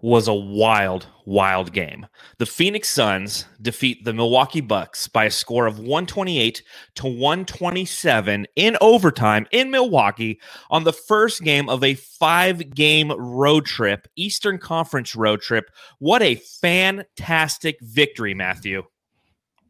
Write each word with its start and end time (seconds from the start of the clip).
was 0.00 0.28
a 0.28 0.34
wild, 0.34 1.06
wild 1.24 1.72
game. 1.72 2.06
The 2.38 2.46
Phoenix 2.46 2.88
Suns 2.88 3.46
defeat 3.60 4.04
the 4.04 4.12
Milwaukee 4.12 4.60
Bucks 4.60 5.08
by 5.08 5.24
a 5.24 5.30
score 5.30 5.66
of 5.66 5.78
128 5.78 6.62
to 6.96 7.06
127 7.06 8.46
in 8.56 8.76
overtime 8.80 9.46
in 9.50 9.70
Milwaukee 9.70 10.40
on 10.70 10.84
the 10.84 10.92
first 10.92 11.42
game 11.42 11.68
of 11.68 11.82
a 11.82 11.94
five 11.94 12.74
game 12.74 13.10
road 13.10 13.66
trip, 13.66 14.06
Eastern 14.16 14.58
Conference 14.58 15.16
road 15.16 15.40
trip. 15.40 15.70
What 15.98 16.22
a 16.22 16.36
fantastic 16.36 17.78
victory, 17.80 18.34
Matthew. 18.34 18.84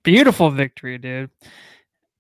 Beautiful 0.03 0.51
victory, 0.51 0.99
dude. 0.99 1.31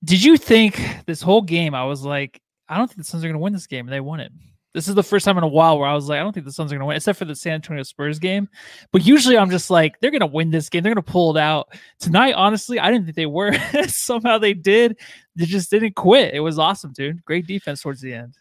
Did 0.05 0.23
you 0.23 0.37
think 0.37 0.81
this 1.07 1.21
whole 1.21 1.43
game? 1.43 1.75
I 1.75 1.85
was 1.85 2.05
like, 2.05 2.41
I 2.69 2.77
don't 2.77 2.87
think 2.87 2.99
the 2.99 3.05
Suns 3.05 3.25
are 3.25 3.29
going 3.29 3.35
to 3.35 3.43
win 3.43 3.53
this 3.53 3.67
game, 3.67 3.87
they 3.87 4.01
won 4.01 4.21
it. 4.21 4.33
This 4.79 4.87
is 4.87 4.95
the 4.95 5.03
first 5.03 5.25
time 5.25 5.37
in 5.37 5.43
a 5.43 5.49
while 5.49 5.77
where 5.77 5.89
I 5.89 5.93
was 5.93 6.09
like, 6.09 6.21
I 6.21 6.23
don't 6.23 6.33
think 6.33 6.47
the 6.47 6.53
Suns 6.53 6.71
are 6.71 6.77
going 6.77 6.83
to 6.83 6.87
win, 6.87 6.97
except 6.97 7.19
for 7.19 7.25
the 7.25 7.35
San 7.35 7.55
Antonio 7.55 7.83
Spurs 7.83 8.21
game. 8.21 8.49
But 8.93 9.05
usually 9.05 9.37
I'm 9.37 9.51
just 9.51 9.71
like, 9.71 9.99
they're 9.99 10.13
going 10.13 10.21
to 10.21 10.27
win 10.27 10.53
this 10.53 10.69
game. 10.69 10.85
They're 10.85 10.95
going 10.95 11.05
to 11.05 11.11
pull 11.11 11.37
it 11.37 11.41
out. 11.41 11.77
Tonight, 11.99 12.35
honestly, 12.35 12.79
I 12.79 12.93
didn't 12.93 13.07
think 13.07 13.17
they 13.17 13.27
were. 13.27 13.53
Somehow 13.89 14.39
they 14.39 14.55
did. 14.55 14.97
They 15.35 15.47
just 15.47 15.69
didn't 15.69 15.97
quit. 15.97 16.33
It 16.33 16.39
was 16.39 16.61
awesome, 16.61 16.93
dude. 16.93 17.25
Great 17.25 17.49
defense 17.49 17.83
towards 17.83 18.01
the 18.01 18.15
end. 18.15 18.37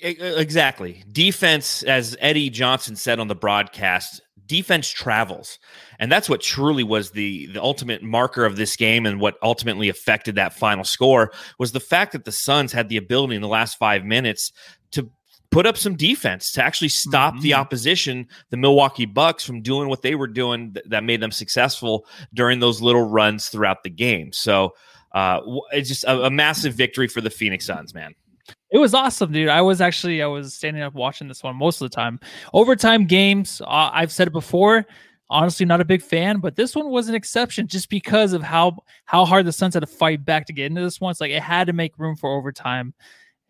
Exactly. 0.00 1.04
Defense, 1.12 1.84
as 1.84 2.16
Eddie 2.18 2.50
Johnson 2.50 2.96
said 2.96 3.20
on 3.20 3.28
the 3.28 3.36
broadcast, 3.36 4.20
defense 4.48 4.88
travels. 4.88 5.58
And 6.00 6.10
that's 6.10 6.28
what 6.28 6.40
truly 6.40 6.82
was 6.82 7.12
the 7.12 7.46
the 7.46 7.62
ultimate 7.62 8.02
marker 8.02 8.44
of 8.44 8.56
this 8.56 8.74
game 8.74 9.06
and 9.06 9.20
what 9.20 9.36
ultimately 9.42 9.88
affected 9.88 10.34
that 10.34 10.54
final 10.54 10.84
score 10.84 11.30
was 11.58 11.70
the 11.70 11.80
fact 11.80 12.12
that 12.12 12.24
the 12.24 12.32
Suns 12.32 12.72
had 12.72 12.88
the 12.88 12.96
ability 12.96 13.36
in 13.36 13.42
the 13.42 13.48
last 13.48 13.78
5 13.78 14.04
minutes 14.04 14.50
put 15.50 15.66
up 15.66 15.76
some 15.76 15.96
defense 15.96 16.52
to 16.52 16.62
actually 16.62 16.88
stop 16.88 17.34
mm-hmm. 17.34 17.42
the 17.42 17.54
opposition, 17.54 18.26
the 18.50 18.56
Milwaukee 18.56 19.06
Bucks, 19.06 19.44
from 19.44 19.62
doing 19.62 19.88
what 19.88 20.02
they 20.02 20.14
were 20.14 20.26
doing 20.26 20.74
th- 20.74 20.86
that 20.88 21.04
made 21.04 21.20
them 21.20 21.30
successful 21.30 22.06
during 22.34 22.60
those 22.60 22.82
little 22.82 23.08
runs 23.08 23.48
throughout 23.48 23.82
the 23.82 23.90
game. 23.90 24.32
So 24.32 24.74
uh, 25.12 25.40
it's 25.72 25.88
just 25.88 26.04
a, 26.04 26.24
a 26.24 26.30
massive 26.30 26.74
victory 26.74 27.08
for 27.08 27.20
the 27.20 27.30
Phoenix 27.30 27.66
Suns, 27.66 27.94
man. 27.94 28.14
It 28.70 28.78
was 28.78 28.92
awesome, 28.92 29.32
dude. 29.32 29.48
I 29.48 29.62
was 29.62 29.80
actually 29.80 30.22
I 30.22 30.26
was 30.26 30.54
standing 30.54 30.82
up 30.82 30.94
watching 30.94 31.28
this 31.28 31.42
one 31.42 31.56
most 31.56 31.80
of 31.80 31.90
the 31.90 31.94
time. 31.94 32.20
Overtime 32.52 33.06
games, 33.06 33.62
uh, 33.62 33.90
I've 33.92 34.12
said 34.12 34.28
it 34.28 34.32
before. 34.32 34.86
Honestly, 35.30 35.66
not 35.66 35.82
a 35.82 35.84
big 35.84 36.00
fan, 36.00 36.38
but 36.38 36.56
this 36.56 36.74
one 36.74 36.88
was 36.88 37.08
an 37.08 37.14
exception 37.14 37.66
just 37.66 37.90
because 37.90 38.32
of 38.32 38.42
how 38.42 38.78
how 39.04 39.24
hard 39.24 39.46
the 39.46 39.52
Suns 39.52 39.74
had 39.74 39.80
to 39.80 39.86
fight 39.86 40.24
back 40.24 40.46
to 40.46 40.52
get 40.52 40.66
into 40.66 40.80
this 40.80 41.00
one. 41.00 41.10
It's 41.10 41.20
like 41.20 41.30
it 41.30 41.42
had 41.42 41.66
to 41.66 41.74
make 41.74 41.98
room 41.98 42.16
for 42.16 42.30
overtime 42.30 42.94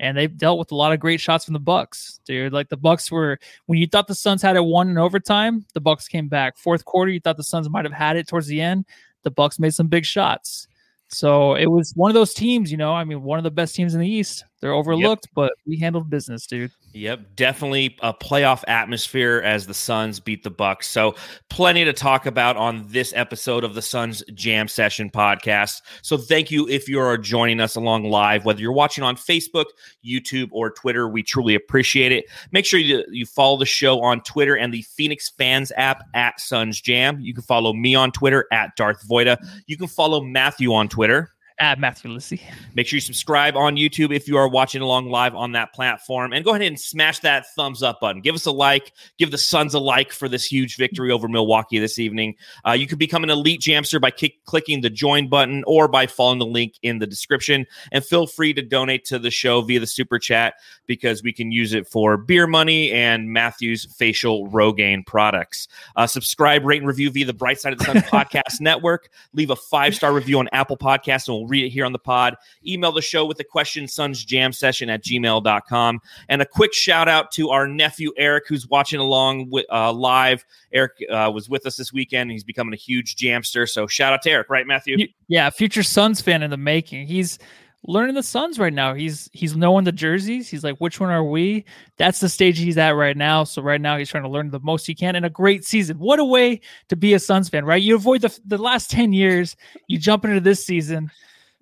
and 0.00 0.16
they've 0.16 0.36
dealt 0.36 0.58
with 0.58 0.72
a 0.72 0.76
lot 0.76 0.92
of 0.92 1.00
great 1.00 1.20
shots 1.20 1.44
from 1.44 1.54
the 1.54 1.60
Bucks, 1.60 2.20
dude. 2.24 2.52
Like 2.52 2.68
the 2.68 2.76
Bucks 2.76 3.10
were 3.10 3.38
when 3.66 3.78
you 3.78 3.86
thought 3.86 4.06
the 4.06 4.14
Suns 4.14 4.42
had 4.42 4.56
it 4.56 4.64
won 4.64 4.88
in 4.88 4.98
overtime, 4.98 5.66
the 5.74 5.80
Bucks 5.80 6.08
came 6.08 6.28
back. 6.28 6.56
Fourth 6.56 6.84
quarter, 6.84 7.10
you 7.10 7.20
thought 7.20 7.36
the 7.36 7.44
Suns 7.44 7.68
might 7.68 7.84
have 7.84 7.94
had 7.94 8.16
it 8.16 8.28
towards 8.28 8.46
the 8.46 8.60
end. 8.60 8.84
The 9.22 9.30
Bucks 9.30 9.58
made 9.58 9.74
some 9.74 9.88
big 9.88 10.04
shots. 10.04 10.68
So 11.08 11.54
it 11.54 11.66
was 11.66 11.92
one 11.96 12.10
of 12.10 12.14
those 12.14 12.34
teams, 12.34 12.70
you 12.70 12.76
know. 12.76 12.92
I 12.92 13.04
mean, 13.04 13.22
one 13.22 13.38
of 13.38 13.44
the 13.44 13.50
best 13.50 13.74
teams 13.74 13.94
in 13.94 14.00
the 14.00 14.08
East. 14.08 14.44
They're 14.60 14.72
overlooked, 14.72 15.26
yep. 15.26 15.34
but 15.34 15.52
we 15.66 15.76
handled 15.76 16.10
business, 16.10 16.46
dude. 16.46 16.72
Yep, 16.92 17.36
definitely 17.36 17.96
a 18.02 18.12
playoff 18.12 18.64
atmosphere 18.66 19.40
as 19.44 19.66
the 19.66 19.74
Suns 19.74 20.18
beat 20.18 20.42
the 20.42 20.50
Bucks. 20.50 20.88
So 20.88 21.14
plenty 21.48 21.84
to 21.84 21.92
talk 21.92 22.26
about 22.26 22.56
on 22.56 22.84
this 22.88 23.12
episode 23.14 23.62
of 23.62 23.74
the 23.74 23.82
Suns 23.82 24.24
Jam 24.34 24.66
Session 24.66 25.10
podcast. 25.10 25.82
So 26.02 26.16
thank 26.16 26.50
you 26.50 26.68
if 26.68 26.88
you 26.88 26.98
are 26.98 27.16
joining 27.16 27.60
us 27.60 27.76
along 27.76 28.04
live, 28.04 28.44
whether 28.44 28.60
you're 28.60 28.72
watching 28.72 29.04
on 29.04 29.14
Facebook, 29.14 29.66
YouTube, 30.04 30.48
or 30.50 30.70
Twitter. 30.70 31.08
We 31.08 31.22
truly 31.22 31.54
appreciate 31.54 32.10
it. 32.10 32.24
Make 32.50 32.64
sure 32.64 32.80
you, 32.80 33.04
you 33.10 33.26
follow 33.26 33.58
the 33.58 33.66
show 33.66 34.00
on 34.00 34.22
Twitter 34.22 34.56
and 34.56 34.74
the 34.74 34.82
Phoenix 34.82 35.28
Fans 35.28 35.70
app 35.76 36.02
at 36.14 36.40
Suns 36.40 36.80
Jam. 36.80 37.20
You 37.20 37.32
can 37.32 37.44
follow 37.44 37.72
me 37.72 37.94
on 37.94 38.10
Twitter 38.10 38.46
at 38.50 38.74
Darth 38.74 39.06
Voida. 39.08 39.36
You 39.66 39.76
can 39.76 39.86
follow 39.86 40.20
Matthew 40.20 40.72
on 40.72 40.88
Twitter 40.88 41.30
at 41.60 41.78
Matthew 41.78 42.10
Lissy. 42.10 42.40
Make 42.74 42.86
sure 42.86 42.96
you 42.96 43.00
subscribe 43.00 43.56
on 43.56 43.76
YouTube 43.76 44.14
if 44.14 44.28
you 44.28 44.36
are 44.36 44.48
watching 44.48 44.80
along 44.80 45.10
live 45.10 45.34
on 45.34 45.52
that 45.52 45.72
platform. 45.72 46.32
And 46.32 46.44
go 46.44 46.50
ahead 46.50 46.62
and 46.62 46.78
smash 46.78 47.20
that 47.20 47.46
thumbs 47.54 47.82
up 47.82 48.00
button. 48.00 48.22
Give 48.22 48.34
us 48.34 48.46
a 48.46 48.52
like. 48.52 48.92
Give 49.18 49.30
the 49.30 49.38
Suns 49.38 49.74
a 49.74 49.78
like 49.78 50.12
for 50.12 50.28
this 50.28 50.44
huge 50.44 50.76
victory 50.76 51.10
over 51.10 51.28
Milwaukee 51.28 51.78
this 51.78 51.98
evening. 51.98 52.36
Uh, 52.66 52.72
you 52.72 52.86
can 52.86 52.98
become 52.98 53.24
an 53.24 53.30
elite 53.30 53.60
jamster 53.60 54.00
by 54.00 54.10
kick, 54.10 54.44
clicking 54.44 54.80
the 54.80 54.90
join 54.90 55.28
button 55.28 55.64
or 55.66 55.88
by 55.88 56.06
following 56.06 56.38
the 56.38 56.46
link 56.46 56.74
in 56.82 56.98
the 56.98 57.06
description. 57.06 57.66
And 57.90 58.04
feel 58.04 58.26
free 58.26 58.54
to 58.54 58.62
donate 58.62 59.04
to 59.06 59.18
the 59.18 59.30
show 59.30 59.60
via 59.62 59.80
the 59.80 59.86
super 59.86 60.18
chat 60.18 60.54
because 60.86 61.22
we 61.22 61.32
can 61.32 61.50
use 61.50 61.72
it 61.74 61.88
for 61.88 62.16
beer 62.16 62.46
money 62.46 62.92
and 62.92 63.30
Matthew's 63.30 63.84
facial 63.84 64.48
Rogaine 64.48 65.04
products. 65.04 65.68
Uh, 65.96 66.06
subscribe, 66.06 66.64
rate, 66.64 66.78
and 66.78 66.86
review 66.86 67.10
via 67.10 67.26
the 67.26 67.32
Bright 67.32 67.60
Side 67.60 67.72
of 67.72 67.78
the 67.80 67.84
Sun 67.84 67.96
Podcast 68.02 68.60
Network. 68.60 69.10
Leave 69.32 69.50
a 69.50 69.56
five 69.56 69.94
star 69.94 70.12
review 70.12 70.38
on 70.38 70.48
Apple 70.52 70.76
Podcasts 70.76 71.26
and 71.26 71.36
we'll 71.36 71.47
read 71.48 71.64
it 71.64 71.70
here 71.70 71.84
on 71.84 71.92
the 71.92 71.98
pod. 71.98 72.36
Email 72.66 72.92
the 72.92 73.02
show 73.02 73.24
with 73.24 73.36
the 73.36 73.44
question 73.44 73.88
Suns 73.88 74.24
Jam 74.24 74.52
Session 74.52 74.90
at 74.90 75.04
gmail.com. 75.04 76.00
And 76.28 76.42
a 76.42 76.46
quick 76.46 76.72
shout 76.72 77.08
out 77.08 77.30
to 77.32 77.50
our 77.50 77.66
nephew 77.66 78.12
Eric, 78.16 78.44
who's 78.48 78.68
watching 78.68 79.00
along 79.00 79.50
with 79.50 79.66
uh, 79.72 79.92
live. 79.92 80.44
Eric 80.72 80.92
uh, 81.10 81.30
was 81.32 81.48
with 81.48 81.66
us 81.66 81.76
this 81.76 81.92
weekend. 81.92 82.30
He's 82.30 82.44
becoming 82.44 82.74
a 82.74 82.76
huge 82.76 83.16
jamster. 83.16 83.68
So 83.68 83.86
shout 83.86 84.12
out 84.12 84.22
to 84.22 84.30
Eric, 84.30 84.50
right, 84.50 84.66
Matthew? 84.66 85.08
Yeah, 85.28 85.50
future 85.50 85.82
Suns 85.82 86.20
fan 86.20 86.42
in 86.42 86.50
the 86.50 86.56
making. 86.56 87.06
He's 87.06 87.38
learning 87.86 88.14
the 88.14 88.22
Suns 88.22 88.58
right 88.58 88.72
now. 88.72 88.94
He's 88.94 89.30
he's 89.32 89.56
knowing 89.56 89.84
the 89.84 89.92
jerseys. 89.92 90.48
He's 90.48 90.64
like, 90.64 90.78
which 90.78 91.00
one 91.00 91.10
are 91.10 91.24
we? 91.24 91.64
That's 91.96 92.20
the 92.20 92.28
stage 92.28 92.58
he's 92.58 92.78
at 92.78 92.90
right 92.90 93.16
now. 93.16 93.44
So 93.44 93.62
right 93.62 93.80
now 93.80 93.96
he's 93.96 94.10
trying 94.10 94.24
to 94.24 94.28
learn 94.28 94.50
the 94.50 94.60
most 94.60 94.86
he 94.86 94.94
can 94.94 95.16
in 95.16 95.24
a 95.24 95.30
great 95.30 95.64
season. 95.64 95.98
What 95.98 96.18
a 96.18 96.24
way 96.24 96.60
to 96.88 96.96
be 96.96 97.14
a 97.14 97.18
Suns 97.18 97.48
fan, 97.48 97.64
right? 97.64 97.82
You 97.82 97.94
avoid 97.94 98.22
the 98.22 98.38
the 98.44 98.58
last 98.58 98.90
10 98.90 99.12
years, 99.12 99.56
you 99.86 99.98
jump 99.98 100.24
into 100.24 100.40
this 100.40 100.64
season 100.64 101.10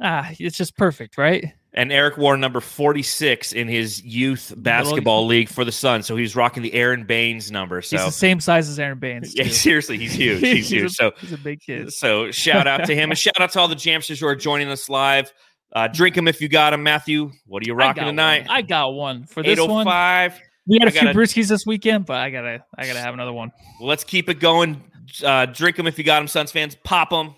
ah, 0.01 0.31
it's 0.39 0.57
just 0.57 0.77
perfect, 0.77 1.19
right? 1.19 1.53
And 1.77 1.93
Eric 1.93 2.17
wore 2.17 2.39
number 2.39 2.61
46 2.61 3.53
in 3.53 3.69
his 3.69 4.03
youth 4.03 4.55
basketball 4.57 5.27
league 5.27 5.51
for 5.51 5.62
the 5.62 5.73
Suns. 5.73 6.07
So 6.07 6.17
he's 6.17 6.34
rocking 6.34 6.62
the 6.62 6.73
Aron 6.73 7.05
Baynes 7.05 7.51
number. 7.51 7.83
So 7.83 7.99
he's 7.99 8.07
the 8.07 8.12
same 8.12 8.41
size 8.41 8.71
as 8.71 8.79
Aron 8.79 8.99
Baynes. 8.99 9.37
Yeah, 9.37 9.49
seriously, 9.51 9.99
he's 9.99 10.15
huge. 10.15 10.41
He's, 10.41 10.53
he's 10.57 10.71
huge. 10.71 10.93
A, 10.93 10.95
so 10.95 11.12
he's 11.19 11.33
a 11.33 11.39
big 11.39 11.61
kid. 11.61 11.93
So 11.93 12.31
shout 12.31 12.67
out 12.67 12.87
to 12.87 12.95
him 12.95 13.11
and 13.11 13.19
shout 13.19 13.39
out 13.39 13.53
to 13.53 13.61
all 13.61 13.69
the 13.69 13.77
Jamsters 13.77 14.19
who 14.21 14.27
are 14.27 14.34
joining 14.34 14.69
us 14.69 14.89
live. 14.89 15.33
Uh, 15.75 15.87
drink 15.89 16.15
them 16.15 16.28
if 16.28 16.41
you 16.41 16.49
got 16.49 16.71
them, 16.71 16.83
Matthew. 16.83 17.31
What 17.45 17.63
are 17.63 17.67
you 17.67 17.75
rocking 17.75 18.05
I 18.05 18.07
tonight? 18.07 18.49
One. 18.49 18.57
I 18.57 18.63
got 18.63 18.93
one 18.93 19.27
for 19.27 19.43
this 19.43 19.60
one. 19.60 19.87
Oh 19.87 20.28
we 20.66 20.78
had 20.81 20.89
a 20.89 20.91
few 20.91 21.09
brewskis 21.09 21.48
this 21.48 21.66
weekend, 21.66 22.07
but 22.07 22.16
I 22.16 22.31
gotta, 22.31 22.65
I 22.77 22.87
gotta 22.87 23.01
have 23.01 23.15
another 23.15 23.33
one. 23.33 23.53
Let's 23.81 24.03
keep 24.03 24.28
it 24.28 24.41
going. 24.41 24.83
Uh, 25.22 25.47
drink 25.47 25.77
them 25.77 25.87
if 25.87 25.98
you 25.98 26.04
got 26.04 26.21
them, 26.21 26.28
Suns 26.28 26.51
fans. 26.51 26.75
Pop 26.83 27.10
them. 27.10 27.34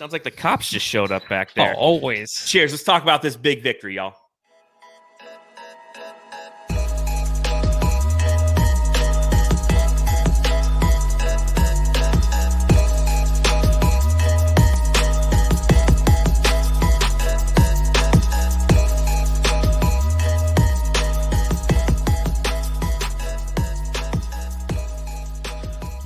Sounds 0.00 0.14
like 0.14 0.24
the 0.24 0.30
cops 0.30 0.70
just 0.70 0.86
showed 0.86 1.12
up 1.12 1.28
back 1.28 1.52
there. 1.52 1.74
Oh, 1.76 1.78
always. 1.78 2.46
Cheers. 2.46 2.72
Let's 2.72 2.84
talk 2.84 3.02
about 3.02 3.20
this 3.20 3.36
big 3.36 3.62
victory, 3.62 3.96
y'all. 3.96 4.16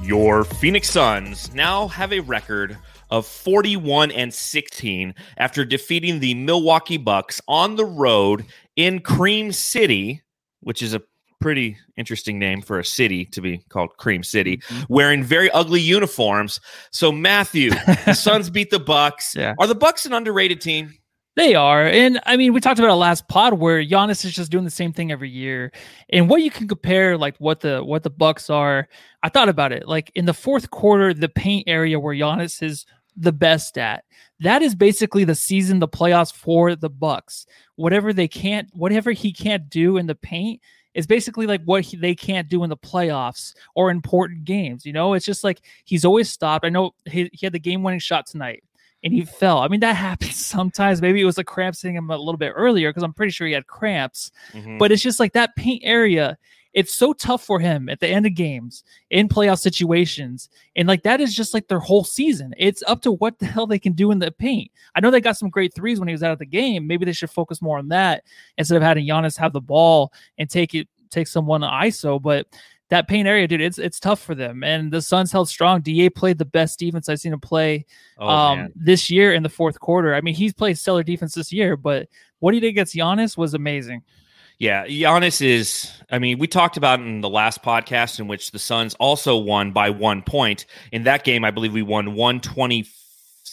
Your 0.03 0.43
Phoenix 0.43 0.91
Suns 0.91 1.55
now 1.55 1.87
have 1.87 2.13
a 2.13 2.19
record 2.19 2.77
of 3.11 3.27
41 3.27 4.11
and 4.11 4.33
16 4.33 5.15
after 5.37 5.65
defeating 5.65 6.21
the 6.21 6.35
Milwaukee 6.35 6.97
Bucks 6.97 7.41
on 7.49 7.77
the 7.77 7.85
road 7.85 8.45
in 8.77 9.01
Cream 9.01 9.53
City, 9.53 10.23
which 10.61 10.83
is 10.83 10.95
a 10.95 11.03
pretty 11.41 11.77
interesting 11.97 12.39
name 12.39 12.63
for 12.63 12.79
a 12.79 12.85
city 12.85 13.27
to 13.27 13.41
be 13.43 13.59
called 13.69 13.95
Cream 13.99 14.23
City, 14.23 14.57
mm-hmm. 14.57 14.93
wearing 14.93 15.23
very 15.23 15.51
ugly 15.51 15.81
uniforms. 15.81 16.59
So 16.91 17.13
Matthew, 17.13 17.71
the 18.07 18.15
Suns 18.19 18.49
beat 18.49 18.71
the 18.71 18.81
Bucks. 18.81 19.35
Yeah. 19.37 19.55
Are 19.59 19.67
the 19.67 19.75
Bucks 19.75 20.07
an 20.07 20.15
underrated 20.15 20.61
team? 20.61 20.95
They 21.37 21.57
are. 21.57 21.85
And 21.85 22.21
I 22.27 22.37
mean, 22.37 22.53
we 22.53 22.61
talked 22.61 22.79
about 22.79 22.93
a 22.93 22.95
last 22.95 23.27
pod 23.27 23.55
where 23.55 23.83
Giannis 23.83 24.25
is 24.25 24.33
just 24.33 24.53
doing 24.53 24.65
the 24.65 24.71
same 24.71 24.93
thing 24.93 25.11
every 25.11 25.31
year. 25.31 25.73
And 26.11 26.29
what 26.29 26.43
you 26.43 26.51
can 26.51 26.69
compare 26.69 27.19
like 27.19 27.37
what 27.39 27.61
the 27.61 27.83
what 27.83 28.05
the 28.05 28.11
Bucks 28.11 28.51
are, 28.51 28.89
I 29.23 29.29
thought 29.29 29.49
about 29.49 29.73
it. 29.73 29.89
Like 29.89 30.13
in 30.15 30.27
the 30.27 30.35
fourth 30.35 30.71
quarter, 30.71 31.13
the 31.13 31.29
paint 31.29 31.65
area 31.67 31.99
where 31.99 32.15
Giannis 32.15 32.63
is 32.63 32.87
the 33.17 33.33
best 33.33 33.79
at. 33.79 34.05
That 34.41 34.63
is 34.63 34.75
basically 34.75 35.25
the 35.25 35.35
season, 35.35 35.81
the 35.81 35.89
playoffs 35.89 36.33
for 36.33 36.77
the 36.77 36.91
Bucks. 36.91 37.47
Whatever 37.77 38.13
they 38.13 38.29
can't, 38.29 38.69
whatever 38.73 39.11
he 39.11 39.33
can't 39.33 39.69
do 39.69 39.97
in 39.97 40.07
the 40.07 40.15
paint 40.15 40.61
is 40.95 41.07
basically 41.09 41.47
like 41.47 41.63
what 41.65 41.83
he, 41.83 41.97
they 41.97 42.15
can't 42.15 42.49
do 42.49 42.63
in 42.63 42.71
the 42.71 42.77
playoffs 42.77 43.55
or 43.75 43.91
important 43.91 44.45
games. 44.45 44.87
You 44.87 44.93
know, 44.93 45.15
it's 45.15 45.27
just 45.27 45.43
like 45.43 45.63
he's 45.85 46.05
always 46.05 46.31
stopped. 46.31 46.65
I 46.65 46.69
know 46.69 46.95
he, 47.07 47.29
he 47.33 47.45
had 47.45 47.53
the 47.53 47.59
game 47.59 47.83
winning 47.83 47.99
shot 47.99 48.27
tonight 48.27 48.63
and 49.05 49.13
he 49.13 49.25
fell. 49.25 49.59
I 49.59 49.69
mean, 49.69 49.81
that 49.81 49.97
happens 49.97 50.45
sometimes. 50.45 51.01
Maybe 51.01 51.21
it 51.21 51.27
was 51.27 51.37
the 51.37 51.45
cramps 51.45 51.83
hitting 51.83 51.97
him 51.97 52.11
a 52.11 52.17
little 52.17 52.39
bit 52.39 52.53
earlier 52.57 52.91
because 52.91 53.03
I'm 53.05 53.13
pretty 53.13 53.31
sure 53.31 53.47
he 53.47 53.53
had 53.53 53.67
cramps. 53.67 54.33
Mm-hmm. 54.53 54.79
But 54.79 54.91
it's 54.91 55.03
just 55.03 55.21
like 55.21 55.35
that 55.35 55.55
paint 55.55 55.83
area. 55.85 56.37
It's 56.73 56.93
so 56.93 57.13
tough 57.13 57.45
for 57.45 57.61
him 57.61 57.89
at 57.89 58.01
the 58.01 58.09
end 58.09 58.27
of 58.27 58.35
games 58.35 58.83
in 59.11 59.29
playoff 59.29 59.61
situations. 59.61 60.49
And 60.75 60.89
like 60.89 61.05
that 61.05 61.21
is 61.21 61.33
just 61.33 61.55
like 61.55 61.69
their 61.69 61.79
whole 61.79 62.03
season. 62.03 62.53
It's 62.59 62.83
up 62.89 63.01
to 63.03 63.13
what 63.13 63.39
the 63.39 63.47
hell 63.47 63.69
they 63.69 63.79
can 63.79 63.93
do 63.93 64.11
in 64.11 64.19
the 64.19 64.33
paint. 64.33 64.73
I 64.97 65.01
know 65.01 65.13
they 65.13 65.21
got 65.21 65.37
some 65.37 65.51
great 65.51 65.73
threes 65.73 66.01
when 66.01 66.09
he 66.09 66.15
was 66.15 66.25
out 66.25 66.33
of 66.33 66.41
the 66.41 66.47
game. 66.47 66.89
Maybe 66.89 67.05
they 67.05 67.13
should 67.13 67.31
focus 67.31 67.63
more 67.63 67.79
on 67.79 67.89
that 67.89 68.25
instead 68.59 68.77
of 68.77 68.83
having 68.83 69.07
Giannis 69.07 69.39
have 69.39 69.53
the 69.53 69.61
ball 69.61 70.13
and 70.37 70.51
take 70.51 70.75
it 70.75 70.89
take 71.11 71.29
someone 71.29 71.61
ISO. 71.61 72.21
But 72.21 72.49
that 72.91 73.09
paint 73.09 73.27
area, 73.27 73.49
dude, 73.49 73.61
it's 73.61 73.79
it's 73.79 73.99
tough 73.99 74.21
for 74.21 74.35
them. 74.35 74.63
And 74.63 74.93
the 74.93 75.01
Suns 75.01 75.33
held 75.33 75.49
strong. 75.49 75.81
Da 75.81 76.09
played 76.11 76.39
the 76.39 76.45
best 76.45 76.79
defense 76.79 77.09
I've 77.09 77.21
seen 77.21 77.33
him 77.33 77.41
play 77.41 77.87
oh, 78.19 78.29
um, 78.29 78.69
this 78.75 79.11
year 79.11 79.33
in 79.33 79.43
the 79.43 79.49
fourth 79.49 79.81
quarter. 79.81 80.15
I 80.15 80.21
mean, 80.21 80.35
he's 80.35 80.53
played 80.53 80.79
stellar 80.79 81.03
defense 81.03 81.35
this 81.35 81.53
year, 81.53 81.77
but 81.77 82.09
what 82.41 82.55
he 82.55 82.61
did 82.61 82.69
against 82.69 82.95
Giannis 82.95 83.37
was 83.37 83.55
amazing. 83.55 84.03
Yeah, 84.59 84.87
Giannis 84.87 85.45
is. 85.45 85.91
I 86.11 86.19
mean, 86.19 86.39
we 86.39 86.47
talked 86.47 86.77
about 86.77 87.01
in 87.01 87.21
the 87.21 87.29
last 87.29 87.63
podcast 87.63 88.21
in 88.21 88.29
which 88.29 88.53
the 88.53 88.59
Suns 88.59 88.95
also 88.95 89.37
won 89.37 89.73
by 89.73 89.91
one 89.91 90.23
point. 90.23 90.67
In 90.93 91.05
that 91.05 91.25
game, 91.25 91.45
I 91.45 91.51
believe 91.51 91.73
we 91.73 91.83
won 91.83 92.15
124 92.15 93.04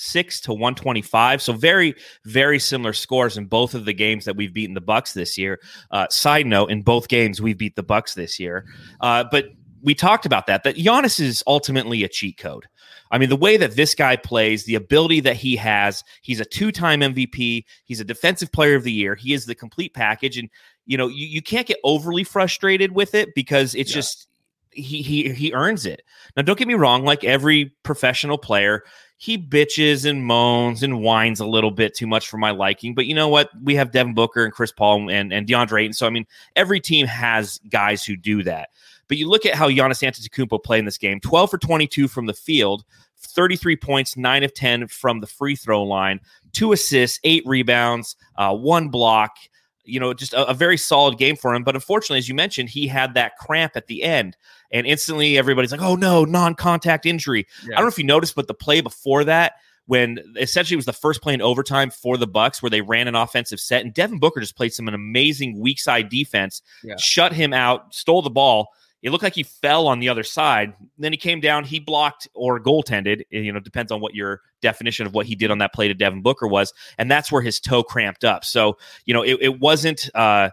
six 0.02 0.42
to 0.42 0.52
125. 0.52 1.42
So 1.42 1.54
very, 1.54 1.96
very 2.26 2.60
similar 2.60 2.94
scores 2.94 3.38
in 3.38 3.46
both 3.46 3.74
of 3.74 3.86
the 3.86 3.94
games 3.94 4.26
that 4.26 4.36
we've 4.36 4.54
beaten 4.54 4.74
the 4.74 4.82
Bucks 4.82 5.14
this 5.14 5.38
year. 5.38 5.60
Uh, 5.92 6.08
side 6.10 6.46
note: 6.46 6.72
in 6.72 6.82
both 6.82 7.08
games 7.08 7.42
we've 7.42 7.58
beat 7.58 7.76
the 7.76 7.84
Bucks 7.84 8.16
this 8.16 8.40
year. 8.40 8.66
Uh, 9.00 9.24
but 9.32 9.50
we 9.84 9.96
talked 9.96 10.26
about 10.26 10.48
that. 10.48 10.64
That 10.64 10.76
Giannis 10.76 11.20
is 11.20 11.44
ultimately 11.48 12.04
a 12.04 12.08
cheat 12.10 12.38
code. 12.38 12.68
I 13.12 13.18
mean, 13.18 13.30
the 13.30 13.36
way 13.36 13.58
that 13.58 13.76
this 13.76 13.94
guy 13.94 14.16
plays, 14.16 14.64
the 14.64 14.76
ability 14.76 15.20
that 15.22 15.36
he 15.36 15.56
has, 15.58 16.04
he's 16.22 16.40
a 16.40 16.46
two-time 16.46 17.02
MVP. 17.02 17.66
He's 17.84 18.00
a 18.00 18.06
defensive 18.06 18.52
player 18.52 18.76
of 18.76 18.84
the 18.84 18.92
year. 18.92 19.16
He 19.16 19.34
is 19.34 19.46
the 19.46 19.56
complete 19.56 19.94
package, 19.94 20.38
and 20.38 20.50
you 20.86 20.98
know 20.98 21.08
you, 21.08 21.28
you 21.28 21.42
can't 21.42 21.68
get 21.68 21.78
overly 21.84 22.24
frustrated 22.24 22.94
with 22.94 23.14
it 23.14 23.36
because 23.36 23.76
it's 23.76 23.92
yeah. 23.92 23.96
just 23.96 24.28
he 24.72 25.02
he 25.02 25.30
he 25.34 25.54
earns 25.54 25.86
it. 25.86 26.04
Now, 26.36 26.44
don't 26.44 26.58
get 26.58 26.68
me 26.68 26.74
wrong. 26.74 27.04
Like 27.04 27.24
every 27.24 27.74
professional 27.84 28.38
player, 28.38 28.84
he 29.22 29.38
bitches 29.38 30.10
and 30.10 30.26
moans 30.26 30.82
and 30.82 31.00
whines 31.00 31.40
a 31.40 31.46
little 31.46 31.70
bit 31.70 31.94
too 31.94 32.08
much 32.08 32.28
for 32.28 32.38
my 32.38 32.50
liking. 32.50 32.96
But 32.96 33.06
you 33.06 33.14
know 33.14 33.28
what? 33.28 33.52
We 33.62 33.76
have 33.76 33.92
Devin 33.92 34.16
Booker 34.16 34.44
and 34.44 34.52
Chris 34.52 34.72
Paul 34.72 35.12
and, 35.12 35.32
and 35.32 35.46
DeAndre 35.46 35.82
Ayton. 35.82 35.94
So, 35.94 36.08
I 36.08 36.10
mean, 36.10 36.26
every 36.56 36.80
team 36.80 37.06
has 37.06 37.62
guys 37.70 38.04
who 38.04 38.16
do 38.16 38.42
that. 38.42 38.70
But 39.08 39.18
you 39.18 39.30
look 39.30 39.46
at 39.46 39.54
how 39.54 39.70
Giannis 39.70 40.02
Antetokounmpo 40.02 40.64
played 40.64 40.80
in 40.80 40.86
this 40.86 40.98
game 40.98 41.20
12 41.20 41.52
for 41.52 41.60
22 41.60 42.08
from 42.08 42.26
the 42.26 42.34
field, 42.34 42.84
33 43.20 43.76
points, 43.76 44.18
9 44.18 44.44
of 44.44 44.56
10 44.56 44.88
from 44.88 45.20
the 45.20 45.28
free 45.28 45.56
throw 45.56 45.84
line, 45.84 46.20
two 46.52 46.72
assists, 46.72 47.20
eight 47.24 47.44
rebounds, 47.46 48.16
uh, 48.38 48.56
one 48.56 48.90
block 48.90 49.38
you 49.84 50.00
know, 50.00 50.14
just 50.14 50.34
a, 50.34 50.46
a, 50.48 50.54
very 50.54 50.78
solid 50.78 51.18
game 51.18 51.36
for 51.36 51.56
him. 51.56 51.64
But 51.64 51.76
unfortunately, 51.76 52.20
as 52.20 52.30
you 52.30 52.36
mentioned, 52.36 52.70
he 52.70 52.88
had 52.88 53.16
that 53.16 53.36
cramp 53.38 53.76
at 53.76 53.88
the 53.88 54.04
end, 54.04 54.38
and 54.72 54.88
instantly 54.88 55.38
everybody's 55.38 55.72
like, 55.72 55.82
"Oh 55.82 55.96
no, 55.96 56.26
non-contact 56.26 57.06
injury." 57.06 57.48
Yeah. 57.64 57.76
I 57.76 57.78
don't 57.78 57.86
know 57.86 57.92
if 57.92 57.98
you 57.98 58.04
noticed, 58.04 58.36
but 58.36 58.48
the 58.48 58.54
play 58.54 58.82
before 58.82 59.24
that, 59.26 59.54
when 59.86 60.20
essentially 60.38 60.76
it 60.76 60.78
was 60.78 60.86
the 60.86 60.94
first 60.94 61.22
play 61.22 61.34
in 61.34 61.42
overtime 61.42 61.90
for 61.90 62.18
the 62.18 62.28
Bucks, 62.28 62.62
where 62.62 62.70
they 62.70 62.82
ran 62.82 63.08
an 63.08 63.16
offensive 63.16 63.60
set, 63.60 63.84
and 63.84 63.94
Devin 63.94 64.20
Booker 64.20 64.40
just 64.40 64.56
played 64.56 64.74
some 64.74 64.88
an 64.88 64.94
amazing 64.94 65.60
weak 65.60 65.80
side 65.80 66.10
defense, 66.10 66.62
yeah. 66.84 66.96
shut 66.98 67.34
him 67.34 67.54
out, 67.54 67.94
stole 67.94 68.22
the 68.22 68.30
ball, 68.30 68.70
it 69.02 69.10
looked 69.10 69.24
like 69.24 69.36
he 69.36 69.44
fell 69.44 69.88
on 69.88 70.00
the 70.00 70.10
other 70.10 70.24
side. 70.24 70.74
Then 70.98 71.12
he 71.12 71.18
came 71.18 71.40
down, 71.40 71.64
he 71.64 71.80
blocked 71.80 72.28
or 72.34 72.60
goaltended. 72.60 73.24
You 73.32 73.52
know, 73.52 73.60
depends 73.60 73.92
on 73.92 74.00
what 74.00 74.14
your 74.14 74.42
definition 74.62 75.08
of 75.08 75.14
what 75.14 75.26
he 75.26 75.36
did 75.36 75.50
on 75.50 75.58
that 75.58 75.74
play 75.74 75.88
to 75.88 75.94
Devin 75.94 76.22
Booker 76.22 76.48
was, 76.48 76.74
and 76.98 77.10
that's 77.10 77.32
where 77.32 77.42
his 77.42 77.60
toe 77.60 77.84
cramped 77.84 78.24
up. 78.24 78.46
So 78.46 78.78
you 79.06 79.14
know, 79.14 79.24
it, 79.24 79.38
it 79.42 79.60
wasn't. 79.60 80.10
Uh, 80.14 80.50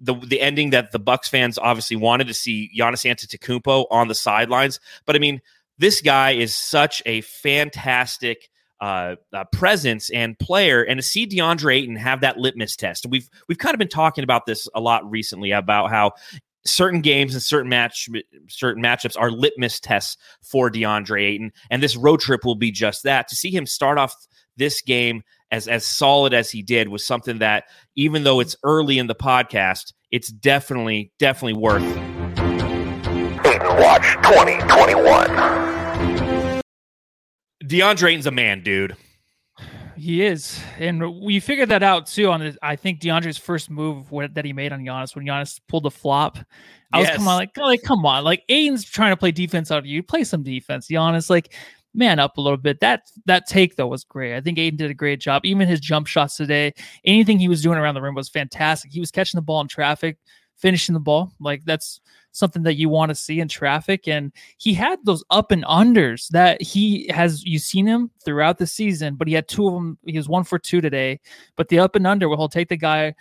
the 0.00 0.14
the 0.14 0.40
ending 0.40 0.70
that 0.70 0.92
the 0.92 0.98
Bucks 0.98 1.28
fans 1.28 1.58
obviously 1.58 1.96
wanted 1.96 2.26
to 2.28 2.34
see 2.34 2.70
Giannis 2.76 3.04
Antetokounmpo 3.04 3.86
on 3.90 4.08
the 4.08 4.14
sidelines, 4.14 4.80
but 5.06 5.16
I 5.16 5.18
mean, 5.18 5.40
this 5.78 6.00
guy 6.00 6.32
is 6.32 6.54
such 6.54 7.02
a 7.06 7.20
fantastic 7.22 8.50
uh, 8.80 9.16
uh, 9.32 9.44
presence 9.52 10.10
and 10.10 10.38
player, 10.38 10.82
and 10.82 10.98
to 10.98 11.02
see 11.02 11.26
DeAndre 11.26 11.76
Ayton 11.76 11.96
have 11.96 12.22
that 12.22 12.38
litmus 12.38 12.76
test. 12.76 13.06
We've 13.06 13.28
we've 13.48 13.58
kind 13.58 13.74
of 13.74 13.78
been 13.78 13.88
talking 13.88 14.24
about 14.24 14.46
this 14.46 14.68
a 14.74 14.80
lot 14.80 15.08
recently 15.10 15.50
about 15.50 15.90
how 15.90 16.12
certain 16.64 17.00
games 17.00 17.34
and 17.34 17.42
certain 17.42 17.68
match 17.68 18.08
certain 18.48 18.82
matchups 18.82 19.18
are 19.18 19.30
litmus 19.30 19.80
tests 19.80 20.16
for 20.42 20.70
DeAndre 20.70 21.24
Ayton, 21.24 21.52
and 21.70 21.82
this 21.82 21.96
road 21.96 22.20
trip 22.20 22.44
will 22.44 22.54
be 22.54 22.70
just 22.70 23.02
that. 23.02 23.28
To 23.28 23.36
see 23.36 23.50
him 23.50 23.66
start 23.66 23.98
off 23.98 24.14
this 24.56 24.80
game 24.80 25.22
as 25.50 25.68
as 25.68 25.84
solid 25.84 26.34
as 26.34 26.50
he 26.50 26.62
did 26.62 26.88
was 26.88 27.04
something 27.04 27.38
that, 27.38 27.64
even 27.96 28.24
though 28.24 28.40
it's 28.40 28.56
early 28.62 28.98
in 28.98 29.06
the 29.06 29.14
podcast, 29.14 29.92
it's 30.10 30.28
definitely 30.28 31.12
definitely 31.18 31.60
worth. 31.60 31.82
Ayton 33.46 33.76
Watch 33.78 34.06
twenty 34.22 34.58
twenty 34.68 34.94
one. 34.94 35.28
DeAndre 37.64 38.10
Ayton's 38.10 38.26
a 38.26 38.30
man, 38.30 38.62
dude. 38.62 38.96
He 39.96 40.22
is, 40.24 40.58
and 40.78 41.20
we 41.20 41.40
figured 41.40 41.68
that 41.68 41.82
out 41.82 42.06
too. 42.06 42.30
On 42.30 42.40
the, 42.40 42.56
I 42.62 42.74
think 42.74 43.00
DeAndre's 43.00 43.36
first 43.36 43.68
move 43.68 44.06
that 44.32 44.46
he 44.46 44.54
made 44.54 44.72
on 44.72 44.80
Giannis 44.80 45.14
when 45.14 45.26
Giannis 45.26 45.60
pulled 45.68 45.82
the 45.82 45.90
flop. 45.90 46.38
I 46.90 47.00
yes. 47.00 47.10
was 47.10 47.16
come 47.18 47.28
on, 47.28 47.36
like, 47.36 47.56
like 47.58 47.82
come 47.82 48.06
on, 48.06 48.24
like 48.24 48.42
Ayton's 48.48 48.84
trying 48.84 49.12
to 49.12 49.16
play 49.16 49.30
defense 49.30 49.70
out 49.70 49.78
of 49.78 49.86
you. 49.86 50.02
Play 50.02 50.24
some 50.24 50.42
defense, 50.42 50.88
Giannis. 50.88 51.28
Like, 51.28 51.54
man 51.94 52.18
up 52.18 52.36
a 52.36 52.40
little 52.40 52.56
bit. 52.56 52.80
That 52.80 53.10
that 53.26 53.46
take 53.46 53.76
though 53.76 53.88
was 53.88 54.04
great. 54.04 54.36
I 54.36 54.40
think 54.40 54.58
Ayton 54.58 54.76
did 54.76 54.90
a 54.90 54.94
great 54.94 55.20
job. 55.20 55.44
Even 55.44 55.68
his 55.68 55.80
jump 55.80 56.06
shots 56.06 56.36
today, 56.36 56.72
anything 57.04 57.38
he 57.38 57.48
was 57.48 57.62
doing 57.62 57.78
around 57.78 57.94
the 57.94 58.02
rim 58.02 58.14
was 58.14 58.28
fantastic. 58.28 58.92
He 58.92 59.00
was 59.00 59.10
catching 59.10 59.38
the 59.38 59.42
ball 59.42 59.60
in 59.60 59.68
traffic, 59.68 60.18
finishing 60.56 60.92
the 60.92 61.00
ball. 61.00 61.32
Like 61.40 61.64
that's 61.64 62.00
something 62.32 62.62
that 62.62 62.76
you 62.76 62.88
want 62.88 63.08
to 63.10 63.14
see 63.14 63.40
in 63.40 63.48
traffic. 63.48 64.06
And 64.06 64.32
he 64.58 64.72
had 64.72 64.98
those 65.04 65.24
up 65.30 65.50
and 65.50 65.64
unders 65.64 66.28
that 66.28 66.62
he 66.62 67.08
has, 67.08 67.44
you've 67.44 67.62
seen 67.62 67.86
him 67.86 68.10
throughout 68.24 68.58
the 68.58 68.66
season, 68.66 69.16
but 69.16 69.28
he 69.28 69.34
had 69.34 69.48
two 69.48 69.66
of 69.66 69.74
them. 69.74 69.98
He 70.06 70.16
was 70.16 70.28
one 70.28 70.44
for 70.44 70.58
two 70.58 70.80
today. 70.80 71.20
But 71.56 71.68
the 71.68 71.80
up 71.80 71.96
and 71.96 72.06
under 72.06 72.28
where 72.28 72.38
he'll 72.38 72.48
take 72.48 72.68
the 72.68 72.76
guy 72.76 73.14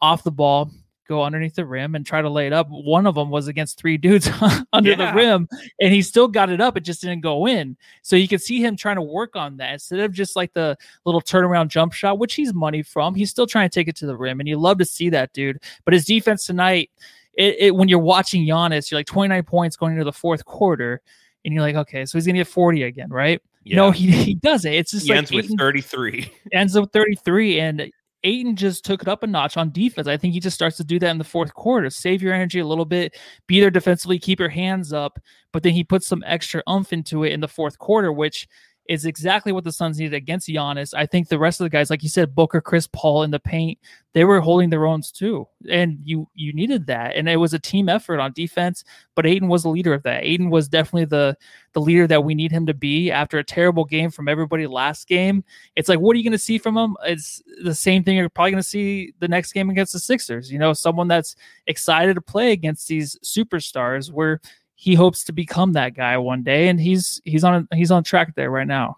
off 0.00 0.24
the 0.24 0.32
ball, 0.32 0.70
go 1.06 1.22
underneath 1.22 1.54
the 1.54 1.64
rim 1.64 1.94
and 1.94 2.04
try 2.04 2.22
to 2.22 2.28
lay 2.28 2.46
it 2.46 2.52
up. 2.52 2.68
One 2.68 3.06
of 3.06 3.14
them 3.14 3.30
was 3.30 3.48
against 3.48 3.78
three 3.78 3.96
dudes 3.96 4.28
under 4.72 4.90
yeah. 4.90 4.96
the 5.12 5.16
rim, 5.16 5.48
and 5.80 5.92
he 5.92 6.02
still 6.02 6.28
got 6.28 6.50
it 6.50 6.60
up. 6.60 6.76
It 6.76 6.80
just 6.80 7.00
didn't 7.00 7.20
go 7.20 7.46
in. 7.46 7.76
So 8.02 8.16
you 8.16 8.28
could 8.28 8.42
see 8.42 8.60
him 8.60 8.76
trying 8.76 8.96
to 8.96 9.02
work 9.02 9.36
on 9.36 9.56
that 9.58 9.74
instead 9.74 10.00
of 10.00 10.12
just 10.12 10.36
like 10.36 10.52
the 10.52 10.76
little 11.04 11.20
turnaround 11.20 11.68
jump 11.68 11.92
shot, 11.92 12.18
which 12.18 12.34
he's 12.34 12.52
money 12.54 12.82
from. 12.82 13.14
He's 13.14 13.30
still 13.30 13.46
trying 13.46 13.68
to 13.68 13.74
take 13.74 13.88
it 13.88 13.96
to 13.96 14.06
the 14.06 14.16
rim, 14.16 14.40
and 14.40 14.48
you 14.48 14.58
love 14.58 14.78
to 14.78 14.84
see 14.84 15.10
that 15.10 15.32
dude. 15.32 15.60
But 15.84 15.94
his 15.94 16.04
defense 16.04 16.46
tonight, 16.46 16.90
it, 17.34 17.56
it, 17.58 17.76
when 17.76 17.88
you're 17.88 17.98
watching 17.98 18.46
Giannis, 18.46 18.90
you're 18.90 18.98
like 18.98 19.06
29 19.06 19.42
points 19.44 19.76
going 19.76 19.92
into 19.92 20.04
the 20.04 20.12
fourth 20.12 20.44
quarter, 20.44 21.00
and 21.44 21.54
you're 21.54 21.62
like, 21.62 21.76
okay, 21.76 22.04
so 22.04 22.18
he's 22.18 22.26
gonna 22.26 22.38
get 22.38 22.48
40 22.48 22.82
again, 22.82 23.10
right? 23.10 23.40
Yeah. 23.66 23.76
No, 23.76 23.90
he, 23.90 24.10
he 24.24 24.34
doesn't. 24.34 24.72
It's 24.72 24.92
just 24.92 25.06
he 25.06 25.10
like 25.10 25.18
ends 25.18 25.32
with 25.32 25.58
33. 25.58 26.32
Ends 26.52 26.78
with 26.78 26.92
33, 26.92 27.60
and 27.60 27.90
Ayton 28.26 28.56
just 28.56 28.84
took 28.84 29.02
it 29.02 29.08
up 29.08 29.22
a 29.22 29.26
notch 29.26 29.56
on 29.56 29.70
defense. 29.70 30.08
I 30.08 30.16
think 30.16 30.34
he 30.34 30.40
just 30.40 30.56
starts 30.56 30.76
to 30.78 30.84
do 30.84 30.98
that 30.98 31.10
in 31.10 31.18
the 31.18 31.24
fourth 31.24 31.54
quarter. 31.54 31.88
Save 31.90 32.22
your 32.22 32.34
energy 32.34 32.58
a 32.58 32.66
little 32.66 32.84
bit, 32.84 33.16
be 33.46 33.60
there 33.60 33.70
defensively, 33.70 34.18
keep 34.18 34.40
your 34.40 34.48
hands 34.48 34.92
up, 34.92 35.20
but 35.52 35.62
then 35.62 35.72
he 35.72 35.84
puts 35.84 36.08
some 36.08 36.24
extra 36.26 36.62
umph 36.66 36.92
into 36.92 37.22
it 37.22 37.32
in 37.32 37.40
the 37.40 37.48
fourth 37.48 37.78
quarter, 37.78 38.12
which 38.12 38.48
is 38.88 39.04
exactly 39.04 39.52
what 39.52 39.64
the 39.64 39.72
Suns 39.72 39.98
needed 39.98 40.14
against 40.14 40.48
Giannis. 40.48 40.94
I 40.94 41.06
think 41.06 41.28
the 41.28 41.38
rest 41.38 41.60
of 41.60 41.64
the 41.64 41.70
guys, 41.70 41.90
like 41.90 42.02
you 42.02 42.08
said, 42.08 42.34
Booker, 42.34 42.60
Chris 42.60 42.88
Paul 42.92 43.22
in 43.22 43.30
the 43.30 43.38
paint, 43.38 43.78
they 44.12 44.24
were 44.24 44.40
holding 44.40 44.70
their 44.70 44.86
owns 44.86 45.12
too. 45.12 45.46
And 45.68 45.98
you 46.02 46.28
you 46.34 46.52
needed 46.52 46.86
that. 46.86 47.16
And 47.16 47.28
it 47.28 47.36
was 47.36 47.52
a 47.54 47.58
team 47.58 47.88
effort 47.88 48.18
on 48.18 48.32
defense, 48.32 48.84
but 49.14 49.26
Ayton 49.26 49.48
was 49.48 49.62
the 49.62 49.68
leader 49.68 49.92
of 49.92 50.02
that. 50.04 50.24
Ayton 50.24 50.50
was 50.50 50.68
definitely 50.68 51.04
the 51.04 51.36
the 51.72 51.80
leader 51.80 52.06
that 52.06 52.24
we 52.24 52.34
need 52.34 52.52
him 52.52 52.66
to 52.66 52.74
be 52.74 53.10
after 53.10 53.38
a 53.38 53.44
terrible 53.44 53.84
game 53.84 54.10
from 54.10 54.28
everybody 54.28 54.66
last 54.66 55.06
game. 55.06 55.44
It's 55.74 55.88
like, 55.88 56.00
what 56.00 56.14
are 56.14 56.18
you 56.18 56.24
gonna 56.24 56.38
see 56.38 56.58
from 56.58 56.76
him? 56.76 56.96
It's 57.04 57.42
the 57.62 57.74
same 57.74 58.04
thing 58.04 58.16
you're 58.16 58.28
probably 58.28 58.52
gonna 58.52 58.62
see 58.62 59.12
the 59.18 59.28
next 59.28 59.52
game 59.52 59.68
against 59.68 59.92
the 59.92 59.98
Sixers. 59.98 60.50
You 60.50 60.58
know, 60.58 60.72
someone 60.72 61.08
that's 61.08 61.36
excited 61.66 62.14
to 62.14 62.22
play 62.22 62.52
against 62.52 62.88
these 62.88 63.18
superstars 63.24 64.10
where 64.10 64.40
he 64.76 64.94
hopes 64.94 65.24
to 65.24 65.32
become 65.32 65.72
that 65.72 65.94
guy 65.94 66.16
one 66.18 66.42
day 66.42 66.68
and 66.68 66.78
he's 66.78 67.20
he's 67.24 67.42
on 67.42 67.66
he's 67.74 67.90
on 67.90 68.04
track 68.04 68.34
there 68.36 68.50
right 68.50 68.66
now. 68.66 68.96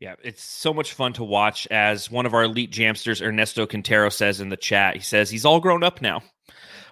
Yeah, 0.00 0.14
it's 0.22 0.44
so 0.44 0.72
much 0.72 0.92
fun 0.92 1.12
to 1.14 1.24
watch. 1.24 1.66
As 1.72 2.08
one 2.08 2.24
of 2.24 2.32
our 2.32 2.44
elite 2.44 2.70
jamsters, 2.70 3.20
Ernesto 3.20 3.66
Quintero, 3.66 4.10
says 4.10 4.40
in 4.40 4.48
the 4.48 4.56
chat, 4.56 4.94
he 4.94 5.02
says 5.02 5.28
he's 5.28 5.44
all 5.44 5.58
grown 5.58 5.82
up 5.82 6.00
now. 6.00 6.22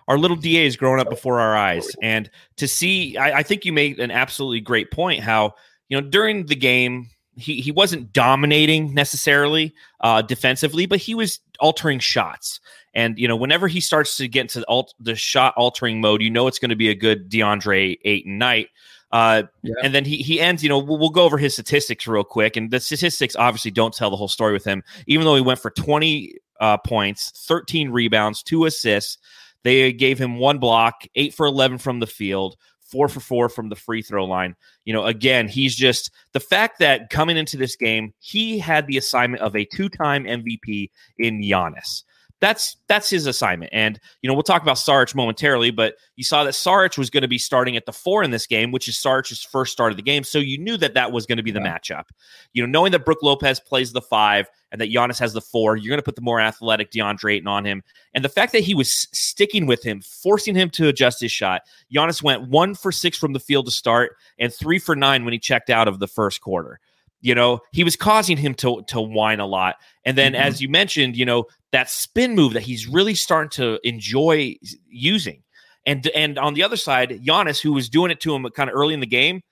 Our 0.08 0.18
little 0.18 0.36
DA 0.36 0.66
is 0.66 0.76
growing 0.76 1.00
up 1.00 1.08
before 1.08 1.40
our 1.40 1.56
eyes, 1.56 1.88
and 2.02 2.28
to 2.56 2.66
see, 2.68 3.16
I, 3.16 3.38
I 3.38 3.42
think 3.42 3.64
you 3.64 3.72
made 3.72 4.00
an 4.00 4.10
absolutely 4.10 4.60
great 4.60 4.90
point. 4.90 5.20
How 5.20 5.54
you 5.88 6.00
know 6.00 6.06
during 6.06 6.46
the 6.46 6.56
game, 6.56 7.10
he 7.36 7.60
he 7.60 7.70
wasn't 7.70 8.12
dominating 8.12 8.92
necessarily 8.92 9.72
uh, 10.00 10.22
defensively, 10.22 10.86
but 10.86 10.98
he 10.98 11.14
was 11.14 11.38
altering 11.60 12.00
shots. 12.00 12.60
And 12.96 13.18
you 13.18 13.28
know, 13.28 13.36
whenever 13.36 13.68
he 13.68 13.80
starts 13.80 14.16
to 14.16 14.26
get 14.26 14.40
into 14.40 14.60
the, 14.60 14.68
alt- 14.68 14.94
the 14.98 15.14
shot 15.14 15.52
altering 15.58 16.00
mode, 16.00 16.22
you 16.22 16.30
know 16.30 16.46
it's 16.46 16.58
going 16.58 16.70
to 16.70 16.76
be 16.76 16.88
a 16.88 16.94
good 16.94 17.30
DeAndre 17.30 17.98
Ayton 18.02 18.38
night. 18.38 18.70
Uh, 19.12 19.42
yeah. 19.62 19.74
And 19.84 19.94
then 19.94 20.06
he 20.06 20.16
he 20.16 20.40
ends. 20.40 20.62
You 20.62 20.70
know, 20.70 20.78
we'll, 20.78 20.98
we'll, 20.98 21.10
go 21.10 21.22
over 21.22 21.36
his 21.36 21.52
statistics 21.52 22.06
real 22.06 22.24
quick, 22.24 22.56
and 22.56 22.70
the 22.70 22.80
statistics 22.80 23.36
obviously 23.36 23.70
don't 23.70 23.92
tell 23.94 24.08
the 24.08 24.16
whole 24.16 24.28
story 24.28 24.54
with 24.54 24.64
him. 24.64 24.82
Even 25.06 25.26
though 25.26 25.34
he 25.34 25.42
went 25.42 25.60
for 25.60 25.70
twenty 25.70 26.36
uh, 26.58 26.78
points, 26.78 27.32
thirteen 27.46 27.90
rebounds, 27.90 28.42
two 28.42 28.64
assists, 28.64 29.18
they 29.62 29.92
gave 29.92 30.18
him 30.18 30.38
one 30.38 30.58
block, 30.58 31.04
eight 31.16 31.34
for 31.34 31.44
eleven 31.44 31.76
from 31.76 32.00
the 32.00 32.06
field, 32.06 32.56
four 32.80 33.08
for 33.08 33.20
four 33.20 33.50
from 33.50 33.68
the 33.68 33.76
free 33.76 34.00
throw 34.00 34.24
line. 34.24 34.56
You 34.86 34.94
know, 34.94 35.04
again, 35.04 35.48
he's 35.48 35.76
just 35.76 36.10
the 36.32 36.40
fact 36.40 36.78
that 36.78 37.10
coming 37.10 37.36
into 37.36 37.58
this 37.58 37.76
game, 37.76 38.14
he 38.20 38.58
had 38.58 38.86
the 38.86 38.96
assignment 38.96 39.42
of 39.42 39.54
a 39.54 39.66
two 39.66 39.90
time 39.90 40.24
MVP 40.24 40.90
in 41.18 41.42
Giannis 41.42 42.04
that's 42.40 42.76
that's 42.88 43.08
his 43.08 43.26
assignment. 43.26 43.70
And 43.72 43.98
you 44.20 44.28
know, 44.28 44.34
we'll 44.34 44.42
talk 44.42 44.62
about 44.62 44.76
Saric 44.76 45.14
momentarily, 45.14 45.70
but 45.70 45.94
you 46.16 46.24
saw 46.24 46.44
that 46.44 46.54
Saric 46.54 46.98
was 46.98 47.08
going 47.08 47.22
to 47.22 47.28
be 47.28 47.38
starting 47.38 47.76
at 47.76 47.86
the 47.86 47.92
four 47.92 48.22
in 48.22 48.30
this 48.30 48.46
game, 48.46 48.72
which 48.72 48.88
is 48.88 48.96
Saric's 48.96 49.42
first 49.42 49.72
start 49.72 49.92
of 49.92 49.96
the 49.96 50.02
game. 50.02 50.22
So 50.22 50.38
you 50.38 50.58
knew 50.58 50.76
that 50.76 50.94
that 50.94 51.12
was 51.12 51.24
going 51.24 51.38
to 51.38 51.42
be 51.42 51.50
the 51.50 51.60
yeah. 51.60 51.78
matchup. 51.78 52.04
You 52.52 52.62
know, 52.62 52.68
knowing 52.68 52.92
that 52.92 53.04
Brook 53.04 53.22
Lopez 53.22 53.60
plays 53.60 53.92
the 53.92 54.02
five 54.02 54.48
and 54.70 54.80
that 54.80 54.92
Giannis 54.92 55.18
has 55.18 55.32
the 55.32 55.40
four, 55.40 55.76
you're 55.76 55.88
going 55.88 55.98
to 55.98 56.04
put 56.04 56.16
the 56.16 56.22
more 56.22 56.40
athletic 56.40 56.90
DeAndre 56.90 57.36
Ayton 57.36 57.48
on 57.48 57.64
him. 57.64 57.82
And 58.12 58.24
the 58.24 58.28
fact 58.28 58.52
that 58.52 58.64
he 58.64 58.74
was 58.74 59.08
sticking 59.12 59.66
with 59.66 59.82
him, 59.82 60.02
forcing 60.02 60.54
him 60.54 60.68
to 60.70 60.88
adjust 60.88 61.20
his 61.20 61.32
shot. 61.32 61.62
Giannis 61.94 62.22
went 62.22 62.48
one 62.48 62.74
for 62.74 62.92
six 62.92 63.16
from 63.16 63.32
the 63.32 63.40
field 63.40 63.66
to 63.66 63.72
start 63.72 64.16
and 64.38 64.52
three 64.52 64.78
for 64.78 64.94
nine 64.94 65.24
when 65.24 65.32
he 65.32 65.38
checked 65.38 65.70
out 65.70 65.88
of 65.88 66.00
the 66.00 66.08
first 66.08 66.40
quarter 66.40 66.80
you 67.20 67.34
know 67.34 67.60
he 67.72 67.84
was 67.84 67.96
causing 67.96 68.36
him 68.36 68.54
to 68.54 68.82
to 68.88 69.00
whine 69.00 69.40
a 69.40 69.46
lot. 69.46 69.76
And 70.04 70.16
then 70.16 70.32
mm-hmm. 70.32 70.42
as 70.42 70.60
you 70.60 70.68
mentioned 70.68 71.16
you 71.16 71.24
know 71.24 71.44
that 71.72 71.90
spin 71.90 72.34
move 72.34 72.52
that 72.54 72.62
he's 72.62 72.86
really 72.86 73.14
starting 73.14 73.50
to 73.50 73.78
enjoy 73.86 74.56
using. 74.88 75.42
And 75.84 76.06
and 76.08 76.38
on 76.38 76.54
the 76.54 76.62
other 76.62 76.76
side 76.76 77.10
Giannis 77.10 77.60
who 77.60 77.72
was 77.72 77.88
doing 77.88 78.10
it 78.10 78.20
to 78.20 78.34
him 78.34 78.46
kind 78.50 78.70
of 78.70 78.76
early 78.76 78.94
in 78.94 79.00
the 79.00 79.06
game 79.06 79.42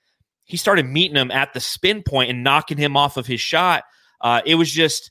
he 0.44 0.56
started 0.56 0.87
meeting 0.87 1.16
him 1.16 1.30
at 1.30 1.52
the 1.52 1.61
spin 1.61 2.02
point 2.02 2.30
and 2.30 2.44
knocking 2.44 2.78
him 2.78 2.97
off 2.97 3.16
of 3.16 3.26
his 3.26 3.40
shot. 3.40 3.85
Uh, 4.21 4.42
it 4.44 4.54
was 4.56 4.71
just 4.71 5.11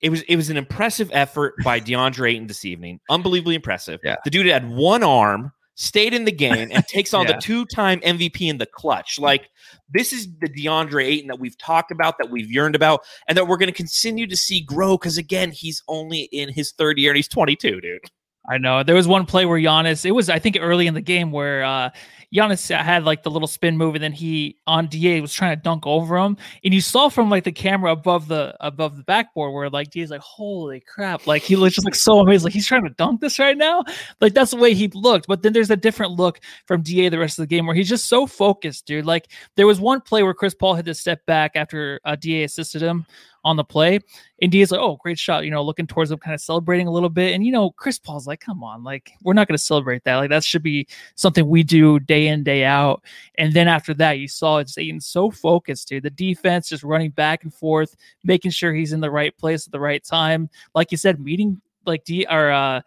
it 0.00 0.10
was 0.10 0.22
it 0.22 0.36
was 0.36 0.50
an 0.50 0.56
impressive 0.56 1.10
effort 1.12 1.54
by 1.64 1.80
DeAndre 1.80 2.32
Ayton 2.32 2.46
this 2.46 2.64
evening. 2.64 3.00
Unbelievably 3.08 3.54
impressive. 3.54 4.00
Yeah. 4.04 4.16
the 4.24 4.30
dude 4.30 4.46
had 4.46 4.68
one 4.68 5.02
arm 5.02 5.52
stayed 5.76 6.12
in 6.12 6.24
the 6.24 6.32
game 6.32 6.70
and 6.72 6.86
takes 6.86 7.14
on 7.14 7.26
yeah. 7.26 7.32
the 7.32 7.40
two-time 7.40 8.00
MVP 8.00 8.48
in 8.48 8.58
the 8.58 8.66
clutch. 8.66 9.18
Like 9.18 9.48
this 9.88 10.12
is 10.12 10.28
the 10.40 10.48
DeAndre 10.48 11.04
Ayton 11.04 11.28
that 11.28 11.38
we've 11.38 11.56
talked 11.58 11.92
about, 11.92 12.18
that 12.18 12.30
we've 12.30 12.50
yearned 12.50 12.74
about, 12.74 13.04
and 13.28 13.38
that 13.38 13.46
we're 13.46 13.58
going 13.58 13.68
to 13.68 13.76
continue 13.76 14.26
to 14.26 14.36
see 14.36 14.60
grow. 14.60 14.96
Because 14.98 15.16
again, 15.16 15.52
he's 15.52 15.82
only 15.86 16.22
in 16.32 16.52
his 16.52 16.72
third 16.72 16.98
year 16.98 17.12
and 17.12 17.16
he's 17.16 17.28
22, 17.28 17.80
dude. 17.80 18.00
I 18.48 18.58
know 18.58 18.82
there 18.82 18.94
was 18.94 19.08
one 19.08 19.26
play 19.26 19.44
where 19.44 19.58
Giannis. 19.58 20.04
It 20.04 20.12
was 20.12 20.28
I 20.28 20.38
think 20.38 20.56
early 20.60 20.86
in 20.86 20.94
the 20.94 21.00
game 21.00 21.32
where 21.32 21.64
uh, 21.64 21.90
Giannis 22.34 22.74
had 22.74 23.04
like 23.04 23.22
the 23.22 23.30
little 23.30 23.48
spin 23.48 23.76
move, 23.76 23.94
and 23.94 24.04
then 24.04 24.12
he 24.12 24.56
on 24.66 24.86
Da 24.88 25.20
was 25.20 25.32
trying 25.32 25.56
to 25.56 25.62
dunk 25.62 25.86
over 25.86 26.16
him, 26.16 26.36
and 26.64 26.72
you 26.72 26.80
saw 26.80 27.08
from 27.08 27.28
like 27.28 27.44
the 27.44 27.52
camera 27.52 27.92
above 27.92 28.28
the 28.28 28.56
above 28.60 28.96
the 28.96 29.02
backboard 29.02 29.52
where 29.52 29.68
like 29.70 29.90
Da's 29.90 30.10
like, 30.10 30.20
"Holy 30.20 30.80
crap!" 30.80 31.26
Like 31.26 31.42
he 31.42 31.56
looks 31.56 31.74
just 31.74 31.84
like 31.84 31.94
so 31.94 32.20
amazed, 32.20 32.44
like 32.44 32.52
he's 32.52 32.66
trying 32.66 32.84
to 32.84 32.90
dunk 32.90 33.20
this 33.20 33.38
right 33.38 33.56
now. 33.56 33.84
Like 34.20 34.34
that's 34.34 34.52
the 34.52 34.58
way 34.58 34.74
he 34.74 34.88
looked. 34.88 35.26
But 35.26 35.42
then 35.42 35.52
there's 35.52 35.70
a 35.70 35.76
different 35.76 36.12
look 36.12 36.40
from 36.66 36.82
Da 36.82 37.08
the 37.08 37.18
rest 37.18 37.38
of 37.38 37.42
the 37.42 37.54
game 37.54 37.66
where 37.66 37.76
he's 37.76 37.88
just 37.88 38.06
so 38.06 38.26
focused, 38.26 38.86
dude. 38.86 39.06
Like 39.06 39.28
there 39.56 39.66
was 39.66 39.80
one 39.80 40.00
play 40.00 40.22
where 40.22 40.34
Chris 40.34 40.54
Paul 40.54 40.74
had 40.74 40.84
to 40.86 40.94
step 40.94 41.24
back 41.26 41.52
after 41.56 42.00
uh, 42.04 42.16
Da 42.16 42.44
assisted 42.44 42.82
him 42.82 43.06
on 43.46 43.56
the 43.56 43.64
play. 43.64 44.00
And 44.42 44.50
Dia's 44.50 44.72
like, 44.72 44.80
oh, 44.80 44.98
great 45.00 45.20
shot, 45.20 45.44
you 45.44 45.52
know, 45.52 45.62
looking 45.62 45.86
towards 45.86 46.10
him, 46.10 46.18
kind 46.18 46.34
of 46.34 46.40
celebrating 46.40 46.88
a 46.88 46.90
little 46.90 47.08
bit. 47.08 47.32
And, 47.32 47.46
you 47.46 47.52
know, 47.52 47.70
Chris 47.70 47.96
Paul's 47.96 48.26
like, 48.26 48.40
come 48.40 48.64
on, 48.64 48.82
like, 48.82 49.12
we're 49.22 49.34
not 49.34 49.46
going 49.46 49.56
to 49.56 49.62
celebrate 49.62 50.02
that. 50.02 50.16
Like, 50.16 50.30
that 50.30 50.42
should 50.42 50.64
be 50.64 50.88
something 51.14 51.48
we 51.48 51.62
do 51.62 52.00
day 52.00 52.26
in, 52.26 52.42
day 52.42 52.64
out. 52.64 53.04
And 53.36 53.54
then 53.54 53.68
after 53.68 53.94
that, 53.94 54.18
you 54.18 54.26
saw 54.26 54.58
it's 54.58 54.76
Ayton 54.76 55.00
so 55.00 55.30
focused, 55.30 55.88
dude. 55.88 56.02
The 56.02 56.10
defense 56.10 56.68
just 56.68 56.82
running 56.82 57.10
back 57.12 57.44
and 57.44 57.54
forth, 57.54 57.94
making 58.24 58.50
sure 58.50 58.74
he's 58.74 58.92
in 58.92 59.00
the 59.00 59.12
right 59.12 59.36
place 59.38 59.64
at 59.64 59.72
the 59.72 59.80
right 59.80 60.04
time. 60.04 60.50
Like 60.74 60.90
you 60.90 60.98
said, 60.98 61.20
meeting 61.20 61.60
like 61.86 62.04
D 62.04 62.26
or 62.28 62.50
uh, 62.50 62.80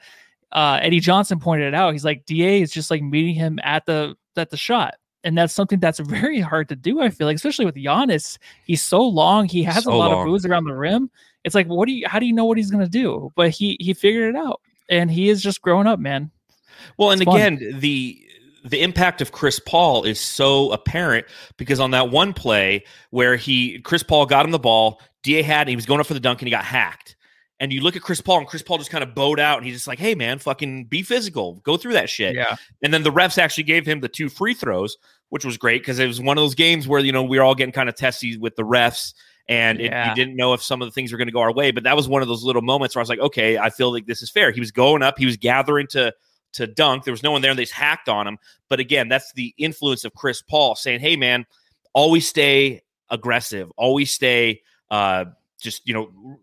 uh, 0.52 0.80
Eddie 0.82 1.00
Johnson 1.00 1.40
pointed 1.40 1.70
it 1.70 1.74
out. 1.74 1.94
He's 1.94 2.06
like, 2.06 2.26
DA 2.26 2.62
is 2.62 2.72
just 2.72 2.92
like 2.92 3.02
meeting 3.02 3.34
him 3.34 3.60
at 3.64 3.86
the 3.86 4.16
at 4.36 4.50
the 4.50 4.58
shot 4.58 4.96
and 5.24 5.38
that's 5.38 5.54
something 5.54 5.80
that's 5.80 6.00
very 6.00 6.40
hard 6.40 6.70
to 6.70 6.76
do. 6.76 7.02
I 7.02 7.10
feel 7.10 7.28
like, 7.28 7.36
especially 7.36 7.66
with 7.66 7.76
Giannis, 7.76 8.38
he's 8.66 8.82
so 8.82 9.02
long. 9.02 9.48
He 9.48 9.64
has 9.64 9.84
so 9.84 9.94
a 9.94 9.96
lot 9.96 10.12
long. 10.12 10.22
of 10.22 10.28
moves 10.28 10.46
around 10.46 10.66
the 10.66 10.74
rim. 10.74 11.10
It's 11.44 11.56
like, 11.56 11.68
what 11.68 11.88
do 11.88 11.94
you? 11.94 12.08
How 12.08 12.20
do 12.20 12.26
you 12.26 12.34
know 12.34 12.46
what 12.46 12.58
he's 12.58 12.72
going 12.72 12.84
to 12.84 12.90
do? 12.90 13.32
But 13.36 13.52
he 13.52 13.78
he 13.80 13.94
figured 13.94 14.36
it 14.36 14.38
out, 14.38 14.62
and 14.90 15.10
he 15.10 15.30
is 15.30 15.42
just 15.42 15.62
growing 15.62 15.88
up, 15.88 16.00
man. 16.00 16.32
Well, 16.98 17.12
and 17.12 17.22
it's 17.22 17.32
again, 17.32 17.80
the 17.80 18.20
the 18.66 18.82
impact 18.82 19.22
of 19.22 19.32
Chris 19.32 19.60
Paul 19.60 20.04
is 20.04 20.20
so 20.20 20.72
apparent 20.72 21.26
because 21.58 21.80
on 21.80 21.92
that 21.92 22.10
one 22.12 22.34
play 22.34 22.84
where 23.12 23.36
he 23.38 23.80
Chris 23.80 24.04
Paul 24.04 24.26
got 24.26 24.46
him 24.46 24.52
the 24.52 24.60
ball, 24.60 25.02
Da 25.24 25.42
had 25.42 25.68
he 25.68 25.76
was 25.76 25.86
going 25.86 26.00
up 26.00 26.08
for 26.08 26.14
the 26.14 26.20
dunk 26.20 26.42
and 26.42 26.48
he 26.48 26.52
got 26.52 26.66
hacked 26.66 27.16
and 27.60 27.74
you 27.74 27.82
look 27.82 27.96
at 27.96 28.02
Chris 28.02 28.22
Paul, 28.22 28.40
and 28.40 28.48
Chris 28.48 28.62
Paul 28.62 28.78
just 28.78 28.90
kind 28.90 29.04
of 29.04 29.14
bowed 29.14 29.40
out, 29.40 29.58
and 29.58 29.66
he's 29.66 29.76
just 29.76 29.88
like, 29.88 30.00
"Hey, 30.00 30.16
man, 30.16 30.40
fucking 30.40 30.86
be 30.86 31.04
physical, 31.04 31.56
go 31.64 31.76
through 31.76 31.94
that 31.94 32.10
shit." 32.10 32.36
Yeah. 32.36 32.56
And 32.82 32.94
then 32.94 33.04
the 33.04 33.12
refs 33.12 33.38
actually 33.38 33.66
gave 33.66 33.86
him 33.86 34.00
the 34.00 34.08
two 34.08 34.30
free 34.30 34.54
throws, 34.54 34.98
which 35.30 35.44
was 35.44 35.58
great 35.58 35.82
because 35.82 36.00
it 36.00 36.08
was 36.08 36.22
one 36.22 36.38
of 36.38 36.42
those 36.42 36.56
games 36.56 36.88
where 36.88 37.02
you 37.02 37.12
know 37.12 37.24
we 37.24 37.38
were 37.38 37.44
all 37.44 37.56
getting 37.56 37.74
kind 37.74 37.90
of 37.90 37.96
testy 37.96 38.38
with 38.38 38.56
the 38.56 38.64
refs, 38.64 39.14
and 39.50 39.80
yeah. 39.80 40.10
you 40.10 40.16
didn't 40.16 40.38
know 40.38 40.54
if 40.54 40.64
some 40.64 40.82
of 40.82 40.88
the 40.88 40.92
things 40.92 41.12
were 41.12 41.18
going 41.18 41.28
to 41.28 41.34
go 41.34 41.42
our 41.42 41.54
way. 41.54 41.72
But 41.72 41.84
that 41.84 41.98
was 41.98 42.08
one 42.08 42.22
of 42.22 42.30
those 42.30 42.44
little 42.44 42.62
moments 42.62 42.96
where 42.96 43.02
I 43.02 43.04
was 43.04 43.10
like, 43.10 43.20
"Okay, 43.20 43.58
I 43.58 43.70
feel 43.70 43.92
like 43.92 44.06
this 44.06 44.22
is 44.22 44.30
fair." 44.30 44.52
He 44.52 44.62
was 44.62 44.72
going 44.72 45.04
up, 45.04 45.20
he 45.20 45.26
was 45.26 45.38
gathering 45.38 45.88
to 45.88 46.14
to 46.54 46.66
dunk. 46.66 47.04
There 47.04 47.12
was 47.12 47.24
no 47.24 47.32
one 47.32 47.42
there, 47.42 47.52
and 47.52 47.60
they 47.60 47.64
just 47.64 47.74
hacked 47.74 48.08
on 48.08 48.26
him. 48.26 48.38
But 48.70 48.80
again, 48.80 49.10
that's 49.10 49.34
the 49.34 49.54
influence 49.58 50.06
of 50.06 50.14
Chris 50.14 50.42
Paul 50.42 50.76
saying, 50.76 51.02
"Hey, 51.02 51.18
man, 51.18 51.46
always 51.94 52.26
stay 52.26 52.84
aggressive, 53.10 53.70
always 53.76 54.12
stay." 54.12 54.62
Uh, 54.90 55.26
just 55.60 55.86
you 55.88 55.94
know 55.94 56.40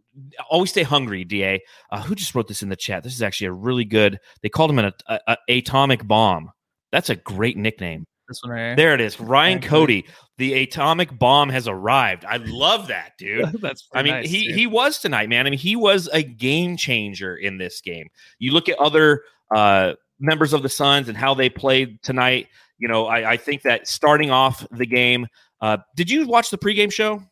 always 0.51 0.71
stay 0.71 0.83
hungry, 0.83 1.25
Da. 1.25 1.61
Uh, 1.91 2.03
who 2.03 2.15
just 2.15 2.35
wrote 2.35 2.49
this 2.49 2.63
in 2.63 2.69
the 2.69 2.77
chat? 2.77 3.03
This 3.03 3.15
is 3.15 3.23
actually 3.23 3.49
a 3.49 3.53
really 3.53 3.85
good. 3.85 4.19
They 4.43 4.49
called 4.49 4.71
him 4.71 4.79
an 4.79 4.93
a, 5.07 5.21
a, 5.27 5.37
atomic 5.49 6.07
bomb. 6.07 6.51
That's 6.93 7.11
a 7.11 7.17
great 7.17 7.57
nickname. 7.57 8.07
This 8.29 8.41
one 8.43 8.53
right 8.53 8.77
There 8.77 8.95
it 8.95 9.01
is. 9.01 9.21
Ryan 9.21 9.61
Cody. 9.61 10.05
The 10.39 10.55
atomic 10.55 11.17
bomb 11.19 11.49
has 11.49 11.69
arrived. 11.69 12.25
I 12.25 12.37
love 12.39 12.89
that, 12.89 13.13
dude. 13.19 13.53
That's 13.61 13.89
I 13.95 14.03
mean, 14.03 14.15
nice, 14.15 14.29
he 14.29 14.49
dude. 14.49 14.57
he 14.57 14.67
was 14.67 14.99
tonight, 14.99 15.29
man. 15.29 15.47
I 15.47 15.51
mean, 15.51 15.59
he 15.59 15.77
was 15.77 16.09
a 16.13 16.23
game 16.23 16.77
changer 16.77 17.37
in 17.37 17.59
this 17.59 17.81
game. 17.81 18.09
You 18.39 18.53
look 18.53 18.69
at 18.69 18.79
other 18.79 19.23
uh, 19.55 19.95
members 20.19 20.53
of 20.53 20.63
the 20.63 20.69
Suns 20.69 21.09
and 21.09 21.17
how 21.17 21.35
they 21.35 21.49
played 21.49 22.03
tonight. 22.03 22.49
You 22.79 22.89
know, 22.89 23.07
I, 23.07 23.33
I 23.33 23.37
think 23.37 23.63
that 23.63 23.89
starting 23.89 24.31
off 24.31 24.67
the 24.71 24.87
game. 24.87 25.27
Uh, 25.61 25.79
did 25.95 26.11
you 26.11 26.27
watch 26.27 26.51
the 26.51 26.59
pregame 26.59 26.93
show? 26.93 27.23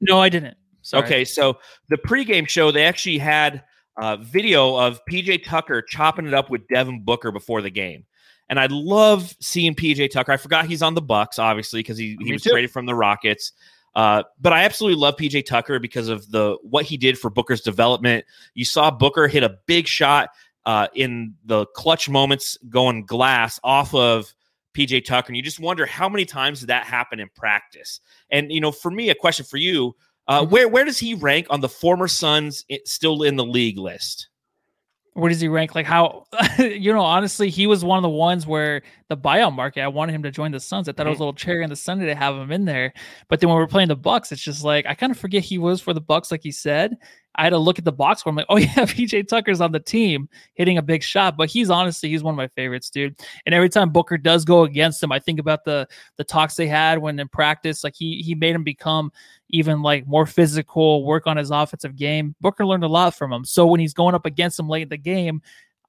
No, 0.00 0.18
I 0.18 0.28
didn't. 0.28 0.56
Sorry. 0.84 1.02
Okay, 1.02 1.24
so 1.24 1.58
the 1.88 1.96
pregame 1.96 2.46
show, 2.46 2.70
they 2.70 2.84
actually 2.84 3.18
had 3.18 3.64
a 3.96 4.18
video 4.18 4.76
of 4.76 5.00
PJ 5.10 5.44
Tucker 5.44 5.82
chopping 5.82 6.26
it 6.26 6.34
up 6.34 6.50
with 6.50 6.68
Devin 6.68 7.04
Booker 7.04 7.32
before 7.32 7.62
the 7.62 7.70
game. 7.70 8.04
And 8.50 8.60
I 8.60 8.66
love 8.70 9.34
seeing 9.40 9.74
PJ 9.74 10.10
Tucker. 10.10 10.30
I 10.30 10.36
forgot 10.36 10.66
he's 10.66 10.82
on 10.82 10.94
the 10.94 11.00
Bucks, 11.00 11.38
obviously, 11.38 11.80
because 11.80 11.96
he, 11.96 12.18
he 12.20 12.32
was 12.32 12.42
too. 12.42 12.50
traded 12.50 12.70
from 12.70 12.84
the 12.84 12.94
Rockets. 12.94 13.52
Uh, 13.94 14.24
but 14.38 14.52
I 14.52 14.64
absolutely 14.64 15.00
love 15.00 15.16
PJ 15.16 15.46
Tucker 15.46 15.78
because 15.78 16.08
of 16.08 16.30
the 16.30 16.58
what 16.62 16.84
he 16.84 16.98
did 16.98 17.18
for 17.18 17.30
Booker's 17.30 17.62
development. 17.62 18.26
You 18.52 18.66
saw 18.66 18.90
Booker 18.90 19.26
hit 19.26 19.42
a 19.42 19.56
big 19.66 19.86
shot 19.86 20.28
uh, 20.66 20.88
in 20.94 21.34
the 21.46 21.64
clutch 21.74 22.10
moments 22.10 22.58
going 22.68 23.06
glass 23.06 23.58
off 23.64 23.94
of 23.94 24.34
PJ 24.74 25.06
Tucker, 25.06 25.28
and 25.28 25.36
you 25.36 25.42
just 25.42 25.60
wonder 25.60 25.86
how 25.86 26.08
many 26.08 26.24
times 26.26 26.60
did 26.60 26.68
that 26.68 26.84
happen 26.84 27.20
in 27.20 27.30
practice. 27.36 28.00
And 28.30 28.52
you 28.52 28.60
know, 28.60 28.72
for 28.72 28.90
me, 28.90 29.08
a 29.08 29.14
question 29.14 29.46
for 29.46 29.56
you: 29.56 29.94
uh, 30.28 30.42
Mm-hmm. 30.42 30.50
where 30.50 30.68
where 30.68 30.84
does 30.84 30.98
he 30.98 31.14
rank 31.14 31.46
on 31.50 31.60
the 31.60 31.68
former 31.68 32.08
Suns 32.08 32.64
still 32.84 33.22
in 33.22 33.36
the 33.36 33.44
league 33.44 33.78
list? 33.78 34.28
where 35.16 35.28
does 35.28 35.40
he 35.40 35.46
rank? 35.46 35.76
Like 35.76 35.86
how 35.86 36.24
you 36.58 36.92
know, 36.92 37.02
honestly, 37.02 37.48
he 37.48 37.68
was 37.68 37.84
one 37.84 37.98
of 37.98 38.02
the 38.02 38.08
ones 38.08 38.48
where 38.48 38.82
the 39.08 39.16
buyout 39.16 39.54
market, 39.54 39.82
I 39.82 39.86
wanted 39.86 40.12
him 40.12 40.24
to 40.24 40.32
join 40.32 40.50
the 40.50 40.58
Suns. 40.58 40.88
I 40.88 40.92
thought 40.92 41.06
it 41.06 41.10
was 41.10 41.20
a 41.20 41.22
little 41.22 41.34
cherry 41.34 41.62
on 41.62 41.70
the 41.70 41.76
sundae 41.76 42.06
to 42.06 42.16
have 42.16 42.34
him 42.34 42.50
in 42.50 42.64
there. 42.64 42.92
But 43.28 43.38
then 43.38 43.48
when 43.48 43.56
we're 43.56 43.68
playing 43.68 43.88
the 43.88 43.94
Bucks, 43.96 44.32
it's 44.32 44.42
just 44.42 44.64
like 44.64 44.86
I 44.86 44.94
kind 44.94 45.12
of 45.12 45.18
forget 45.18 45.44
he 45.44 45.56
was 45.56 45.80
for 45.80 45.92
the 45.94 46.00
Bucks, 46.00 46.32
like 46.32 46.42
he 46.42 46.50
said. 46.50 46.96
I 47.36 47.44
had 47.44 47.50
to 47.50 47.58
look 47.58 47.78
at 47.78 47.84
the 47.84 47.92
box 47.92 48.20
score. 48.20 48.30
I'm 48.30 48.36
like, 48.36 48.46
oh 48.48 48.56
yeah, 48.58 48.74
PJ 48.74 49.28
Tucker's 49.28 49.60
on 49.60 49.72
the 49.72 49.80
team 49.80 50.28
hitting 50.54 50.78
a 50.78 50.82
big 50.82 51.02
shot. 51.02 51.36
But 51.36 51.48
he's 51.48 51.70
honestly, 51.70 52.08
he's 52.08 52.22
one 52.22 52.34
of 52.34 52.36
my 52.36 52.48
favorites, 52.48 52.90
dude. 52.90 53.18
And 53.46 53.54
every 53.54 53.68
time 53.68 53.90
Booker 53.90 54.18
does 54.18 54.44
go 54.44 54.64
against 54.64 55.02
him, 55.02 55.12
I 55.12 55.18
think 55.18 55.38
about 55.38 55.64
the 55.64 55.88
the 56.16 56.24
talks 56.24 56.54
they 56.54 56.66
had 56.66 56.98
when 56.98 57.18
in 57.18 57.28
practice, 57.28 57.84
like 57.84 57.94
he 57.96 58.22
he 58.22 58.34
made 58.34 58.54
him 58.54 58.64
become 58.64 59.12
even 59.50 59.82
like 59.82 60.06
more 60.06 60.26
physical, 60.26 61.04
work 61.04 61.26
on 61.26 61.36
his 61.36 61.50
offensive 61.50 61.96
game. 61.96 62.34
Booker 62.40 62.66
learned 62.66 62.84
a 62.84 62.88
lot 62.88 63.14
from 63.14 63.32
him. 63.32 63.44
So 63.44 63.66
when 63.66 63.80
he's 63.80 63.94
going 63.94 64.14
up 64.14 64.26
against 64.26 64.58
him 64.58 64.68
late 64.68 64.82
in 64.82 64.88
the 64.88 64.96
game, 64.96 65.42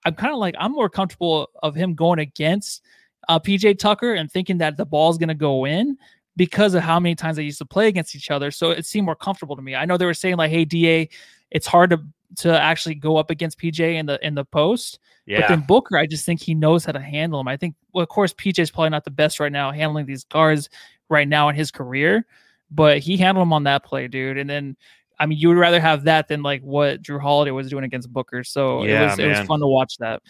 I'm 0.06 0.16
kind 0.16 0.34
of 0.34 0.40
like 0.40 0.56
I'm 0.60 0.72
more 0.72 0.90
comfortable 0.90 1.50
of 1.64 1.76
him 1.76 1.96
going 1.96 2.20
against 2.20 2.82
uh, 3.28 3.40
PJ 3.40 3.80
Tucker 3.80 4.14
and 4.14 4.32
thinking 4.32 4.60
that 4.60 4.78
the 4.78 4.86
ball's 4.86 5.18
going 5.18 5.30
to 5.30 5.36
go 5.36 5.66
in 5.66 5.98
because 6.38 6.74
of 6.74 6.84
how 6.84 7.00
many 7.00 7.16
times 7.16 7.38
they 7.38 7.44
used 7.44 7.60
to 7.60 7.66
play 7.66 7.88
against 7.88 8.16
each 8.16 8.32
other. 8.32 8.52
So 8.52 8.72
it 8.72 8.86
seemed 8.86 9.06
more 9.06 9.16
comfortable 9.16 9.56
to 9.56 9.62
me. 9.62 9.76
I 9.76 9.86
know 9.86 9.98
they 9.98 10.06
were 10.06 10.14
saying 10.14 10.38
like, 10.38 10.52
"Hey, 10.52 10.66
Da, 10.66 11.10
it's 11.52 11.68
hard 11.68 11.92
to 11.92 12.02
to 12.38 12.60
actually 12.60 12.96
go 12.96 13.18
up 13.18 13.30
against 13.30 13.60
PJ 13.60 13.80
in 13.80 14.06
the 14.06 14.26
in 14.26 14.36
the 14.36 14.46
post." 14.46 15.00
Yeah. 15.26 15.42
But 15.42 15.48
then 15.50 15.62
Booker, 15.62 15.98
I 15.98 16.06
just 16.06 16.26
think 16.26 16.42
he 16.42 16.54
knows 16.54 16.86
how 16.86 16.92
to 16.92 17.00
handle 17.00 17.40
him. 17.40 17.48
I 17.48 17.58
think, 17.58 17.76
well, 17.94 18.04
of 18.04 18.10
course, 18.10 18.34
PJ's 18.34 18.70
probably 18.70 18.92
not 18.92 19.06
the 19.06 19.12
best 19.12 19.40
right 19.40 19.52
now 19.52 19.72
handling 19.72 20.06
these 20.06 20.24
guards 20.26 20.70
right 21.10 21.28
now 21.28 21.50
in 21.50 21.56
his 21.56 21.72
career, 21.72 22.26
but 22.70 23.00
he 23.00 23.18
handled 23.18 23.48
him 23.48 23.54
on 23.54 23.64
that 23.64 23.84
play, 23.84 24.08
dude. 24.08 24.38
And 24.38 24.50
then, 24.50 24.78
I 25.20 25.26
mean, 25.26 25.40
you 25.40 25.48
would 25.48 25.58
rather 25.58 25.80
have 25.80 26.04
that 26.04 26.28
than 26.28 26.44
like 26.44 26.62
what 26.62 27.02
Jrue 27.02 27.20
Holiday 27.20 27.52
was 27.52 27.70
doing 27.70 27.84
against 27.84 28.12
Booker. 28.14 28.44
So 28.44 28.84
Yeah, 28.84 29.02
it 29.02 29.06
was 29.06 29.20
it 29.20 29.28
was 29.28 29.48
fun 29.48 29.60
to 29.62 29.68
watch 29.68 29.98
that. 29.98 30.22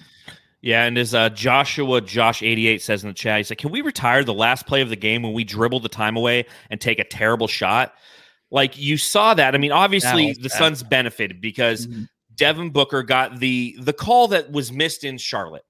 Yeah, 0.62 0.86
and 0.86 0.98
as 0.98 1.14
uh, 1.14 1.30
Joshua 1.30 2.02
Josh 2.02 2.42
eighty 2.42 2.68
eight 2.68 2.82
says 2.82 3.04
in 3.04 3.10
the 3.10 3.14
chat, 3.14 3.38
he's 3.38 3.52
like, 3.52 3.60
"Can 3.60 3.72
we 3.72 3.82
retire 3.82 4.24
the 4.24 4.34
last 4.34 4.66
play 4.66 4.82
of 4.82 4.90
the 4.90 4.96
game 4.96 5.22
when 5.22 5.34
we 5.34 5.44
dribble 5.44 5.80
the 5.82 5.90
time 5.90 6.18
away 6.18 6.46
and 6.70 6.82
take 6.82 6.98
a 7.00 7.04
terrible 7.04 7.48
shot?" 7.48 7.94
Like 8.52 8.78
you 8.78 8.98
saw 8.98 9.34
that. 9.34 9.54
I 9.54 9.58
mean, 9.58 9.72
obviously 9.72 10.34
the 10.34 10.50
bad. 10.50 10.58
Suns 10.58 10.84
benefited 10.84 11.40
because 11.42 11.88
Mhm. 11.88 12.08
Devin 12.34 12.70
Booker 12.72 13.04
got 13.04 13.40
the 13.40 13.76
the 13.80 13.94
call 13.94 14.28
that 14.30 14.52
was 14.52 14.72
missed 14.72 15.04
in 15.04 15.18
Charlotte. 15.18 15.64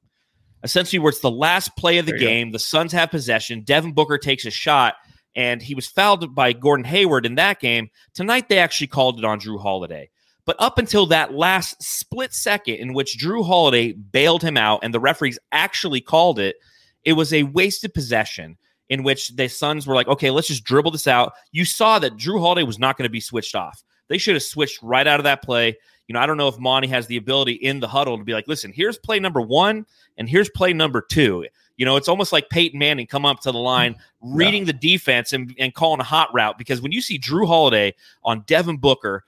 Essentially, 0.64 1.00
where 1.00 1.10
it's 1.10 1.20
the 1.20 1.30
last 1.30 1.76
play 1.78 1.98
of 1.98 2.06
the 2.06 2.12
There 2.14 2.20
game, 2.20 2.52
the 2.52 2.60
Suns 2.60 2.92
have 2.94 3.12
possession. 3.12 3.62
Devin 3.64 3.92
Booker 3.94 4.18
takes 4.18 4.46
a 4.46 4.52
shot, 4.52 4.96
and 5.36 5.62
he 5.62 5.76
was 5.76 5.88
fouled 5.88 6.34
by 6.34 6.54
Gordon 6.54 6.86
Hayward 6.86 7.26
in 7.26 7.36
that 7.36 7.60
game. 7.60 7.90
Tonight, 8.14 8.50
they 8.50 8.58
actually 8.58 8.88
called 8.88 9.20
it 9.20 9.26
on 9.26 9.40
Jrue 9.40 9.62
Holiday. 9.62 10.10
But 10.46 10.56
up 10.60 10.78
until 10.78 11.08
that 11.08 11.34
last 11.34 11.82
split 11.82 12.34
second 12.34 12.76
in 12.76 12.94
which 12.94 13.18
Jrue 13.18 13.46
Holiday 13.46 13.94
bailed 13.94 14.44
him 14.44 14.58
out 14.58 14.80
and 14.84 14.94
the 14.94 15.00
referees 15.00 15.40
actually 15.52 16.02
called 16.02 16.40
it, 16.40 16.58
it 17.04 17.14
was 17.14 17.34
a 17.34 17.44
wasted 17.44 17.94
possession 17.94 18.58
in 18.90 19.04
which 19.04 19.36
the 19.36 19.50
Suns 19.50 19.88
were 19.88 19.96
like, 19.96 20.08
okay, 20.08 20.30
let's 20.30 20.48
just 20.48 20.64
dribble 20.64 20.92
this 20.92 21.08
out. 21.08 21.34
You 21.52 21.66
saw 21.66 21.98
that 22.00 22.18
Jrue 22.18 22.40
Holiday 22.40 22.64
was 22.64 22.78
not 22.78 22.98
going 22.98 23.08
to 23.08 23.12
be 23.12 23.20
switched 23.20 23.56
off. 23.56 23.84
They 24.08 24.20
should 24.20 24.36
have 24.36 24.44
switched 24.44 24.82
right 24.84 25.08
out 25.08 25.20
of 25.20 25.24
that 25.24 25.42
play. 25.42 25.76
You 26.08 26.14
know, 26.14 26.20
I 26.20 26.28
don't 26.28 26.38
know 26.38 26.48
if 26.48 26.60
Monty 26.60 26.88
has 26.90 27.08
the 27.08 27.18
ability 27.18 27.54
in 27.54 27.80
the 27.80 27.88
huddle 27.88 28.18
to 28.18 28.24
be 28.24 28.34
like, 28.34 28.48
listen, 28.48 28.72
here's 28.72 29.00
play 29.00 29.20
number 29.20 29.42
one 29.42 29.88
and 30.18 30.30
here's 30.30 30.50
play 30.50 30.72
number 30.72 31.02
two. 31.02 31.48
You 31.78 31.86
know, 31.86 31.96
it's 31.96 32.08
almost 32.08 32.32
like 32.32 32.50
Peyton 32.50 32.78
Manning 32.78 33.08
come 33.08 33.26
up 33.26 33.40
to 33.42 33.52
the 33.52 33.58
line, 33.58 33.96
reading 34.22 34.66
the 34.66 34.74
defense 34.74 35.34
and, 35.34 35.54
and 35.60 35.74
calling 35.74 36.00
a 36.00 36.04
hot 36.06 36.34
route. 36.34 36.58
Because 36.58 36.82
when 36.82 36.92
you 36.92 37.02
see 37.02 37.20
Jrue 37.20 37.48
Holiday 37.48 37.96
on 38.24 38.44
Devin 38.46 38.78
Booker, 38.78 39.24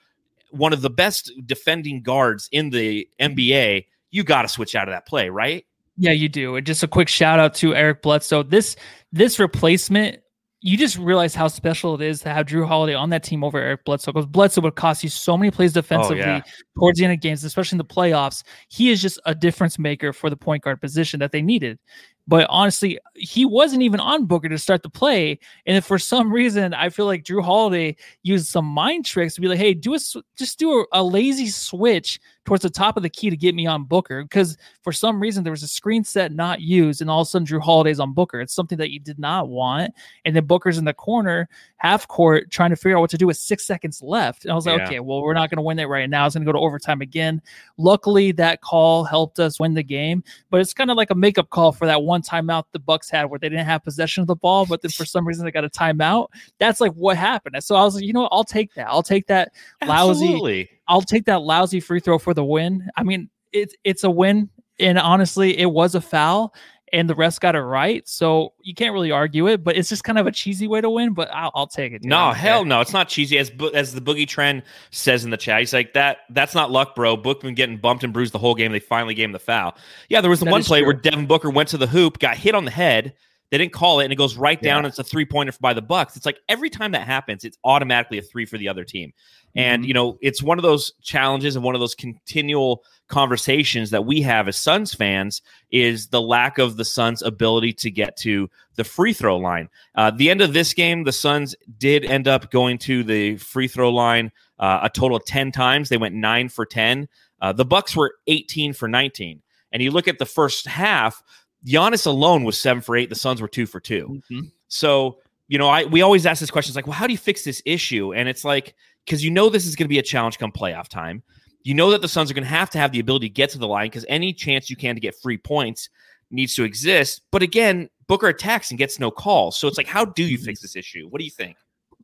one 0.51 0.73
of 0.73 0.81
the 0.81 0.89
best 0.89 1.31
defending 1.45 2.01
guards 2.01 2.49
in 2.51 2.69
the 2.69 3.07
NBA, 3.19 3.85
you 4.11 4.23
got 4.23 4.43
to 4.43 4.47
switch 4.47 4.75
out 4.75 4.87
of 4.87 4.93
that 4.93 5.07
play, 5.07 5.29
right? 5.29 5.65
Yeah, 5.97 6.11
you 6.11 6.29
do. 6.29 6.55
And 6.55 6.65
just 6.65 6.83
a 6.83 6.87
quick 6.87 7.07
shout 7.07 7.39
out 7.39 7.55
to 7.55 7.75
Eric 7.75 8.01
Bledsoe. 8.01 8.43
This 8.43 8.75
this 9.11 9.39
replacement, 9.39 10.19
you 10.61 10.77
just 10.77 10.97
realize 10.97 11.33
how 11.33 11.47
special 11.47 11.95
it 11.95 12.01
is 12.01 12.21
to 12.21 12.29
have 12.29 12.45
Jrue 12.45 12.67
Holiday 12.67 12.93
on 12.93 13.09
that 13.09 13.23
team 13.23 13.43
over 13.43 13.57
Eric 13.57 13.83
Bledsoe 13.83 14.11
because 14.11 14.27
Bledsoe 14.27 14.61
would 14.61 14.75
cost 14.75 15.03
you 15.03 15.09
so 15.09 15.35
many 15.35 15.49
plays 15.49 15.71
oh, 15.75 15.81
defensively 15.81 16.19
yeah. 16.19 16.41
towards 16.77 16.99
the 16.99 17.05
end 17.05 17.13
of 17.13 17.19
games, 17.19 17.43
especially 17.43 17.75
in 17.75 17.79
the 17.79 17.85
playoffs. 17.85 18.43
He 18.67 18.91
is 18.91 19.01
just 19.01 19.19
a 19.25 19.33
difference 19.33 19.79
maker 19.79 20.13
for 20.13 20.29
the 20.29 20.37
point 20.37 20.63
guard 20.63 20.79
position 20.79 21.19
that 21.19 21.31
they 21.31 21.41
needed. 21.41 21.79
But 22.27 22.47
honestly, 22.49 22.99
he 23.15 23.45
wasn't 23.45 23.83
even 23.83 23.99
on 23.99 24.25
Booker 24.25 24.49
to 24.49 24.57
start 24.57 24.83
the 24.83 24.89
play. 24.89 25.39
And 25.65 25.77
if 25.77 25.85
for 25.85 25.97
some 25.97 26.31
reason 26.31 26.73
I 26.73 26.89
feel 26.89 27.05
like 27.05 27.23
Jrue 27.23 27.43
Holiday 27.43 27.95
used 28.23 28.47
some 28.47 28.65
mind 28.65 29.05
tricks 29.05 29.35
to 29.35 29.41
be 29.41 29.47
like, 29.47 29.59
hey, 29.59 29.73
do 29.73 29.93
a 29.93 29.99
sw- 29.99 30.17
just 30.37 30.59
do 30.59 30.71
a, 30.79 30.85
a 30.91 31.03
lazy 31.03 31.47
switch 31.47 32.19
towards 32.43 32.63
the 32.63 32.69
top 32.69 32.95
of 32.95 33.03
the 33.03 33.09
key 33.09 33.29
to 33.29 33.35
get 33.35 33.55
me 33.55 33.67
on 33.67 33.83
Booker. 33.83 34.23
Because 34.23 34.57
for 34.81 34.93
some 34.93 35.19
reason 35.19 35.43
there 35.43 35.51
was 35.51 35.63
a 35.63 35.67
screen 35.67 36.03
set 36.03 36.31
not 36.31 36.61
used, 36.61 37.01
and 37.01 37.09
all 37.09 37.21
of 37.21 37.27
a 37.27 37.29
sudden 37.29 37.45
Jrue 37.45 37.61
Holiday's 37.61 37.99
on 37.99 38.13
Booker. 38.13 38.39
It's 38.41 38.53
something 38.53 38.77
that 38.77 38.91
you 38.91 38.99
did 38.99 39.19
not 39.19 39.49
want. 39.49 39.93
And 40.25 40.35
then 40.35 40.45
Booker's 40.45 40.77
in 40.77 40.85
the 40.85 40.93
corner, 40.93 41.49
half 41.77 42.07
court, 42.07 42.51
trying 42.51 42.69
to 42.71 42.75
figure 42.75 42.97
out 42.97 43.01
what 43.01 43.09
to 43.11 43.17
do 43.17 43.27
with 43.27 43.37
six 43.37 43.65
seconds 43.65 44.01
left. 44.01 44.43
And 44.43 44.51
I 44.51 44.55
was 44.55 44.65
like, 44.65 44.77
Yeah. 44.79 44.85
okay, 44.85 44.99
well, 44.99 45.21
we're 45.21 45.33
not 45.33 45.49
going 45.49 45.57
to 45.57 45.61
win 45.61 45.77
that 45.77 45.87
right 45.87 46.09
now. 46.09 46.25
It's 46.25 46.35
going 46.35 46.45
to 46.45 46.51
go 46.51 46.57
to 46.57 46.63
overtime 46.63 47.01
again. 47.01 47.41
Luckily, 47.77 48.31
that 48.33 48.61
call 48.61 49.03
helped 49.03 49.39
us 49.39 49.59
win 49.59 49.73
the 49.73 49.83
game, 49.83 50.23
but 50.49 50.61
it's 50.61 50.73
kind 50.73 50.91
of 50.91 50.97
like 50.97 51.11
a 51.11 51.15
makeup 51.15 51.49
call 51.49 51.71
for 51.71 51.85
that 51.85 52.01
one 52.01 52.16
timeout 52.21 52.63
the 52.71 52.79
Bucks 52.79 53.09
had 53.09 53.25
where 53.25 53.39
they 53.39 53.49
didn't 53.49 53.65
have 53.65 53.83
possession 53.83 54.21
of 54.21 54.27
the 54.27 54.35
ball, 54.35 54.65
but 54.65 54.81
then 54.81 54.91
for 54.91 55.05
some 55.05 55.27
reason 55.27 55.45
they 55.45 55.51
got 55.51 55.63
a 55.63 55.69
timeout. 55.69 56.27
That's 56.59 56.81
like 56.81 56.93
what 56.93 57.17
happened. 57.17 57.61
So 57.63 57.75
I 57.75 57.83
was 57.83 57.95
like, 57.95 58.03
you 58.03 58.13
know 58.13 58.21
what? 58.21 58.33
I'll 58.33 58.43
take 58.43 58.73
that. 58.75 58.87
I'll 58.87 59.03
take 59.03 59.27
that 59.27 59.51
lousy. 59.85 60.25
Absolutely. 60.25 60.69
I'll 60.87 61.01
take 61.01 61.25
that 61.25 61.41
lousy 61.41 61.79
free 61.79 61.99
throw 61.99 62.17
for 62.19 62.33
the 62.33 62.43
win. 62.43 62.87
I 62.95 63.03
mean, 63.03 63.29
it's 63.51 63.75
it's 63.83 64.03
a 64.03 64.09
win, 64.09 64.49
and 64.79 64.97
honestly, 64.99 65.57
it 65.57 65.67
was 65.71 65.95
a 65.95 66.01
foul, 66.01 66.53
and 66.93 67.09
the 67.09 67.15
rest 67.15 67.41
got 67.41 67.55
it 67.55 67.61
right. 67.61 68.07
So 68.07 68.53
you 68.61 68.73
can't 68.73 68.93
really 68.93 69.11
argue 69.11 69.47
it. 69.47 69.63
But 69.63 69.77
it's 69.77 69.89
just 69.89 70.03
kind 70.03 70.17
of 70.17 70.27
a 70.27 70.31
cheesy 70.31 70.67
way 70.67 70.81
to 70.81 70.89
win. 70.89 71.13
But 71.13 71.29
I'll, 71.33 71.51
I'll 71.55 71.67
take 71.67 71.93
it. 71.93 72.01
dude. 72.01 72.09
No, 72.09 72.31
hell 72.31 72.65
no. 72.65 72.81
It's 72.81 72.93
not 72.93 73.09
cheesy. 73.09 73.37
As 73.37 73.51
as 73.73 73.93
the 73.93 74.01
Boogie 74.01 74.27
Trend 74.27 74.63
says 74.91 75.23
in 75.25 75.31
the 75.31 75.37
chat, 75.37 75.59
he's 75.59 75.73
like 75.73 75.93
that. 75.93 76.19
That's 76.29 76.55
not 76.55 76.71
luck, 76.71 76.95
bro. 76.95 77.17
Bookman 77.17 77.55
getting 77.55 77.77
bumped 77.77 78.03
and 78.03 78.13
bruised 78.13 78.33
the 78.33 78.39
whole 78.39 78.55
game. 78.55 78.71
They 78.71 78.79
finally 78.79 79.13
gave 79.13 79.25
him 79.25 79.33
the 79.33 79.39
foul. 79.39 79.75
Yeah, 80.09 80.21
there 80.21 80.29
was 80.29 80.39
the 80.39 80.45
That 80.45 80.51
one 80.51 80.63
play 80.63 80.81
where. 80.81 80.93
Devin 80.93 81.25
Booker 81.27 81.49
went 81.49 81.69
to 81.69 81.77
the 81.77 81.87
hoop, 81.87 82.19
got 82.19 82.37
hit 82.37 82.55
on 82.55 82.65
the 82.65 82.71
head. 82.71 83.13
They 83.49 83.57
didn't 83.57 83.73
call 83.73 84.01
it, 84.01 84.03
and 84.05 84.13
it 84.13 84.17
goes 84.17 84.35
right 84.35 84.61
down. 84.61 84.85
It's 84.85 84.99
a 84.99 85.03
three 85.03 85.25
pointer 85.25 85.53
by 85.61 85.73
the 85.73 85.81
Bucks. 85.81 86.17
It's 86.17 86.25
like 86.25 86.39
every 86.49 86.69
time 86.69 86.91
that 86.91 87.07
happens, 87.07 87.45
it's 87.45 87.57
automatically 87.63 88.17
a 88.17 88.21
three 88.21 88.45
for 88.45 88.57
the 88.57 88.67
other 88.67 88.83
team. 88.83 89.13
And 89.55 89.83
Mhm. 89.83 89.87
you 89.87 89.93
know, 89.93 90.17
it's 90.21 90.43
one 90.43 90.59
of 90.59 90.63
those 90.63 90.91
challenges 91.01 91.55
and 91.55 91.63
one 91.63 91.73
of 91.73 91.79
those 91.79 91.95
continual 91.95 92.83
conversations 93.07 93.89
that 93.91 94.05
we 94.05 94.21
have 94.21 94.47
as 94.47 94.57
Suns 94.57 94.93
fans 94.93 95.41
is 95.71 96.07
the 96.07 96.21
lack 96.21 96.57
of 96.57 96.77
the 96.77 96.85
Suns' 96.85 97.21
ability 97.21 97.71
to 97.73 97.89
get 97.89 98.17
to 98.17 98.49
the 98.75 98.83
free 98.83 99.13
throw 99.13 99.37
line. 99.37 99.69
Uh, 99.95 100.11
the 100.11 100.29
end 100.29 100.41
of 100.41 100.53
this 100.53 100.73
game, 100.73 101.03
the 101.05 101.11
Suns 101.13 101.55
did 101.77 102.03
end 102.05 102.27
up 102.27 102.51
going 102.51 102.77
to 102.79 103.03
the 103.03 103.37
free 103.37 103.67
throw 103.67 103.89
line 103.89 104.31
uh, 104.59 104.81
a 104.83 104.89
total 104.89 105.17
of 105.17 105.25
10 105.25 105.51
times. 105.51 105.89
They 105.89 105.97
went 105.97 106.15
nine 106.15 106.49
for 106.49 106.65
10. 106.65 107.07
Uh, 107.41 107.53
the 107.53 107.65
Bucks 107.65 107.95
were 107.95 108.15
18 108.27 108.73
for 108.73 108.87
19. 108.87 109.41
And 109.71 109.81
you 109.83 109.91
look 109.91 110.07
at 110.07 110.19
the 110.19 110.25
first 110.25 110.65
half, 110.67 111.21
Giannis 111.65 112.05
alone 112.05 112.43
was 112.43 112.59
seven 112.59 112.81
for 112.81 112.95
eight. 112.95 113.09
The 113.09 113.15
Suns 113.15 113.41
were 113.41 113.47
two 113.47 113.65
for 113.65 113.79
two. 113.79 114.21
Mhm. 114.29 114.51
So, 114.67 115.19
you 115.47 115.57
know, 115.57 115.69
I 115.69 115.85
we 115.85 116.01
always 116.01 116.25
ask 116.25 116.39
this 116.39 116.51
question. 116.51 116.71
It's 116.71 116.75
like, 116.75 116.87
well, 116.87 116.93
how 116.95 117.07
do 117.07 117.13
you 117.13 117.17
fix 117.17 117.43
this 117.43 117.61
issue? 117.65 118.13
And 118.13 118.29
it's 118.29 118.43
like, 118.45 118.75
because 119.05 119.23
you 119.23 119.31
know 119.31 119.49
this 119.49 119.65
is 119.65 119.75
going 119.75 119.85
to 119.85 119.89
be 119.89 119.99
a 119.99 120.03
challenge 120.03 120.37
come 120.37 120.51
playoff 120.51 120.87
time. 120.87 121.23
You 121.63 121.73
know 121.73 121.91
that 121.91 122.01
the 122.01 122.07
Suns 122.07 122.31
are 122.31 122.33
going 122.33 122.43
to 122.43 122.49
have 122.49 122.69
to 122.71 122.77
have 122.77 122.91
the 122.91 122.99
ability 122.99 123.29
to 123.29 123.33
get 123.33 123.49
to 123.51 123.57
the 123.57 123.67
line 123.67 123.87
because 123.87 124.05
any 124.07 124.33
chance 124.33 124.69
you 124.69 124.75
can 124.75 124.95
to 124.95 125.01
get 125.01 125.15
free 125.15 125.37
points 125.37 125.89
needs 126.31 126.55
to 126.55 126.63
exist. 126.63 127.21
But 127.31 127.41
again, 127.41 127.89
Booker 128.07 128.27
attacks 128.27 128.69
and 128.71 128.77
gets 128.77 128.99
no 128.99 129.11
calls. 129.11 129.57
So 129.57 129.67
it's 129.67 129.77
like, 129.77 129.87
how 129.87 130.05
do 130.05 130.23
you 130.23 130.37
fix 130.37 130.61
this 130.61 130.75
issue? 130.75 131.07
What 131.09 131.19
do 131.19 131.25
you 131.25 131.31
think? 131.31 131.57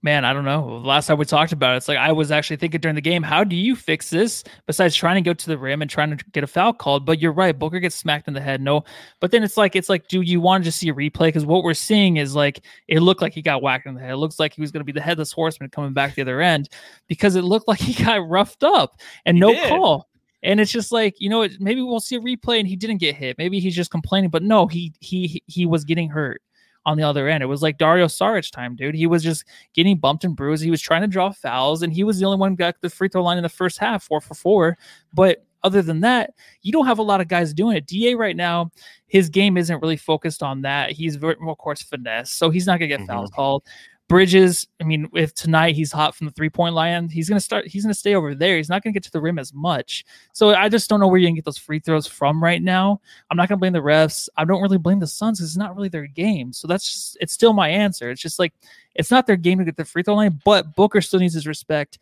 Man, 0.05 0.25
I 0.25 0.33
don't 0.33 0.43
know. 0.43 0.81
Last 0.83 1.07
time 1.07 1.17
we 1.17 1.23
talked 1.23 1.53
about 1.53 1.75
it, 1.75 1.77
it's 1.77 1.87
like 1.87 1.97
I 1.97 2.11
was 2.11 2.29
actually 2.29 2.57
thinking 2.57 2.81
during 2.81 2.95
the 2.95 2.99
game, 3.01 3.23
how 3.23 3.45
do 3.45 3.55
you 3.55 3.73
fix 3.73 4.09
this 4.09 4.43
besides 4.67 4.97
trying 4.97 5.15
to 5.15 5.21
go 5.21 5.33
to 5.33 5.47
the 5.47 5.57
rim 5.57 5.81
and 5.81 5.89
trying 5.89 6.15
to 6.15 6.25
get 6.33 6.43
a 6.43 6.47
foul 6.47 6.73
called? 6.73 7.05
But 7.05 7.21
you're 7.21 7.31
right, 7.31 7.57
Booker 7.57 7.79
gets 7.79 7.95
smacked 7.95 8.27
in 8.27 8.33
the 8.33 8.41
head. 8.41 8.59
No, 8.59 8.83
but 9.21 9.31
then 9.31 9.43
it's 9.43 9.55
like 9.55 9.77
it's 9.77 9.87
like, 9.87 10.09
do 10.09 10.19
you 10.19 10.41
want 10.41 10.61
to 10.61 10.67
just 10.67 10.77
see 10.77 10.89
a 10.89 10.93
replay? 10.93 11.29
Because 11.29 11.45
what 11.45 11.63
we're 11.63 11.73
seeing 11.73 12.17
is 12.17 12.35
like 12.35 12.65
it 12.89 12.99
looked 12.99 13.21
like 13.21 13.31
he 13.33 13.41
got 13.41 13.61
whacked 13.61 13.85
in 13.87 13.95
the 13.95 14.01
head. 14.01 14.11
It 14.11 14.17
looks 14.17 14.39
like 14.41 14.53
he 14.53 14.59
was 14.59 14.71
going 14.71 14.81
to 14.81 14.85
be 14.85 14.91
the 14.91 14.99
headless 14.99 15.31
horseman 15.31 15.69
coming 15.69 15.93
back 15.93 16.15
the 16.15 16.21
other 16.21 16.41
end 16.41 16.67
because 17.07 17.37
it 17.37 17.43
looked 17.43 17.69
like 17.69 17.79
he 17.79 17.93
got 18.03 18.27
roughed 18.27 18.63
up 18.65 18.99
and 19.25 19.37
He 19.37 19.41
no 19.41 19.53
did. 19.53 19.69
call. 19.69 20.09
And 20.43 20.59
it's 20.59 20.73
just 20.73 20.91
like 20.91 21.15
you 21.19 21.29
know, 21.29 21.47
maybe 21.61 21.81
we'll 21.81 22.01
see 22.01 22.17
a 22.17 22.19
replay 22.19 22.59
and 22.59 22.67
he 22.67 22.75
didn't 22.75 22.97
get 22.97 23.15
hit. 23.15 23.37
Maybe 23.37 23.61
he's 23.61 23.75
just 23.75 23.89
complaining, 23.89 24.31
but 24.31 24.43
no, 24.43 24.67
he 24.67 24.91
he 24.99 25.41
he 25.47 25.65
was 25.65 25.85
getting 25.85 26.09
hurt 26.09 26.41
on 26.85 26.97
the 26.97 27.03
other 27.03 27.27
end. 27.27 27.43
It 27.43 27.47
was 27.47 27.61
like 27.61 27.77
Dario 27.77 28.07
Saric 28.07 28.51
time, 28.51 28.75
dude. 28.75 28.95
He 28.95 29.07
was 29.07 29.23
just 29.23 29.45
getting 29.73 29.97
bumped 29.97 30.23
and 30.23 30.35
bruised. 30.35 30.63
He 30.63 30.71
was 30.71 30.81
trying 30.81 31.01
to 31.01 31.07
draw 31.07 31.31
fouls, 31.31 31.81
and 31.81 31.93
he 31.93 32.03
was 32.03 32.19
the 32.19 32.25
only 32.25 32.37
one 32.37 32.55
got 32.55 32.75
the 32.81 32.89
free 32.89 33.09
throw 33.09 33.23
line 33.23 33.37
in 33.37 33.43
the 33.43 33.49
first 33.49 33.77
half, 33.77 34.03
four 34.03 34.21
for 34.21 34.33
four. 34.33 34.77
But 35.13 35.45
other 35.63 35.81
than 35.81 36.01
that, 36.01 36.33
you 36.61 36.71
don't 36.71 36.85
have 36.85 36.99
a 36.99 37.03
lot 37.03 37.21
of 37.21 37.27
guys 37.27 37.53
doing 37.53 37.77
it. 37.77 37.87
Da 37.87 38.13
right 38.15 38.35
now, 38.35 38.71
his 39.07 39.29
game 39.29 39.57
isn't 39.57 39.81
really 39.81 39.97
focused 39.97 40.43
on 40.43 40.61
that. 40.61 40.91
He's 40.91 41.15
very, 41.15 41.35
of 41.47 41.57
course 41.57 41.81
finesse, 41.81 42.31
so 42.31 42.49
he's 42.49 42.67
not 42.67 42.79
gonna 42.79 42.87
get 42.87 42.99
mm-hmm. 42.99 43.07
fouls 43.07 43.31
called. 43.31 43.63
Bridges, 44.09 44.67
I 44.81 44.83
mean, 44.83 45.09
if 45.13 45.33
tonight 45.33 45.75
he's 45.75 45.91
hot 45.91 46.13
from 46.13 46.25
the 46.27 46.33
three 46.33 46.49
point 46.49 46.75
line, 46.75 47.09
he's 47.09 47.29
gonna 47.29 47.39
start. 47.39 47.67
He's 47.67 47.83
gonna 47.83 47.93
stay 47.93 48.15
over 48.15 48.35
there. 48.35 48.57
He's 48.57 48.69
not 48.69 48.83
gonna 48.83 48.93
get 48.93 49.03
to 49.03 49.11
the 49.11 49.21
rim 49.21 49.39
as 49.39 49.53
much. 49.53 50.05
So 50.33 50.53
I 50.53 50.69
just 50.69 50.89
don't 50.89 50.99
know 50.99 51.07
where 51.07 51.17
you're 51.19 51.29
gonna 51.29 51.35
get 51.35 51.45
those 51.45 51.57
free 51.57 51.79
throws 51.79 52.05
from 52.05 52.43
right 52.43 52.61
now. 52.61 52.99
I'm 53.31 53.37
not 53.37 53.47
gonna 53.49 53.59
blame 53.59 53.73
the 53.73 53.79
refs. 53.79 54.27
I 54.35 54.45
don't 54.45 54.61
really 54.61 54.77
blame 54.77 54.99
the 54.99 55.07
Suns 55.07 55.39
because 55.39 55.51
it's 55.51 55.57
not 55.57 55.75
really 55.75 55.89
their 55.89 56.05
game. 56.05 56.51
So 56.53 56.67
that's 56.67 56.83
just, 56.83 57.17
it's 57.21 57.33
still 57.33 57.53
my 57.53 57.69
answer. 57.69 58.11
It's 58.11 58.21
just 58.21 58.39
like 58.39 58.53
it's 58.93 59.09
not 59.09 59.25
their 59.25 59.37
game 59.37 59.57
to 59.59 59.65
get 59.65 59.77
the 59.77 59.85
free 59.85 60.03
throw 60.03 60.15
line, 60.15 60.39
but 60.43 60.75
Booker 60.75 61.01
still 61.01 61.19
needs 61.19 61.33
his 61.33 61.47
respect 61.47 61.97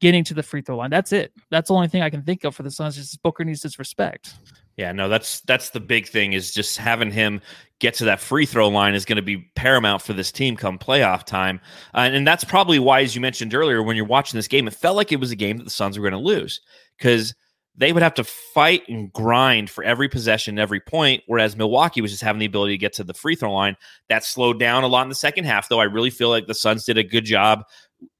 getting 0.00 0.24
to 0.24 0.34
the 0.34 0.42
free 0.42 0.62
throw 0.62 0.76
line. 0.76 0.90
That's 0.90 1.12
it. 1.12 1.32
That's 1.50 1.68
the 1.68 1.74
only 1.74 1.88
thing 1.88 2.02
I 2.02 2.10
can 2.10 2.22
think 2.22 2.44
of 2.44 2.54
for 2.54 2.62
the 2.62 2.70
Suns. 2.70 2.96
Just 2.96 3.22
Booker 3.22 3.44
needs 3.44 3.62
his 3.62 3.78
respect. 3.78 4.34
Yeah, 4.76 4.92
no, 4.92 5.08
that's 5.08 5.40
that's 5.42 5.70
the 5.70 5.80
big 5.80 6.08
thing 6.08 6.32
is 6.32 6.52
just 6.52 6.78
having 6.78 7.10
him 7.10 7.40
get 7.80 7.94
to 7.94 8.04
that 8.04 8.20
free 8.20 8.46
throw 8.46 8.68
line 8.68 8.94
is 8.94 9.04
going 9.04 9.16
to 9.16 9.22
be 9.22 9.38
paramount 9.54 10.02
for 10.02 10.12
this 10.12 10.30
team 10.30 10.56
come 10.56 10.78
playoff 10.78 11.24
time. 11.24 11.60
Uh, 11.94 12.08
and 12.12 12.26
that's 12.26 12.44
probably 12.44 12.78
why, 12.78 13.00
as 13.00 13.14
you 13.14 13.20
mentioned 13.20 13.54
earlier, 13.54 13.82
when 13.82 13.96
you're 13.96 14.04
watching 14.06 14.38
this 14.38 14.48
game, 14.48 14.68
it 14.68 14.74
felt 14.74 14.96
like 14.96 15.12
it 15.12 15.20
was 15.20 15.30
a 15.30 15.36
game 15.36 15.56
that 15.56 15.64
the 15.64 15.70
Suns 15.70 15.98
were 15.98 16.08
going 16.08 16.20
to 16.22 16.26
lose 16.26 16.60
because 16.98 17.34
they 17.76 17.92
would 17.92 18.02
have 18.02 18.14
to 18.14 18.24
fight 18.24 18.82
and 18.88 19.12
grind 19.12 19.70
for 19.70 19.82
every 19.82 20.08
possession, 20.08 20.58
every 20.58 20.80
point, 20.80 21.22
whereas 21.26 21.56
Milwaukee 21.56 22.02
was 22.02 22.10
just 22.10 22.22
having 22.22 22.40
the 22.40 22.46
ability 22.46 22.74
to 22.74 22.78
get 22.78 22.92
to 22.94 23.04
the 23.04 23.14
free 23.14 23.34
throw 23.34 23.52
line. 23.52 23.76
That 24.08 24.24
slowed 24.24 24.58
down 24.58 24.84
a 24.84 24.88
lot 24.88 25.02
in 25.02 25.08
the 25.08 25.14
second 25.14 25.44
half, 25.44 25.68
though. 25.68 25.80
I 25.80 25.84
really 25.84 26.10
feel 26.10 26.28
like 26.28 26.46
the 26.46 26.54
Suns 26.54 26.84
did 26.84 26.98
a 26.98 27.04
good 27.04 27.24
job 27.24 27.64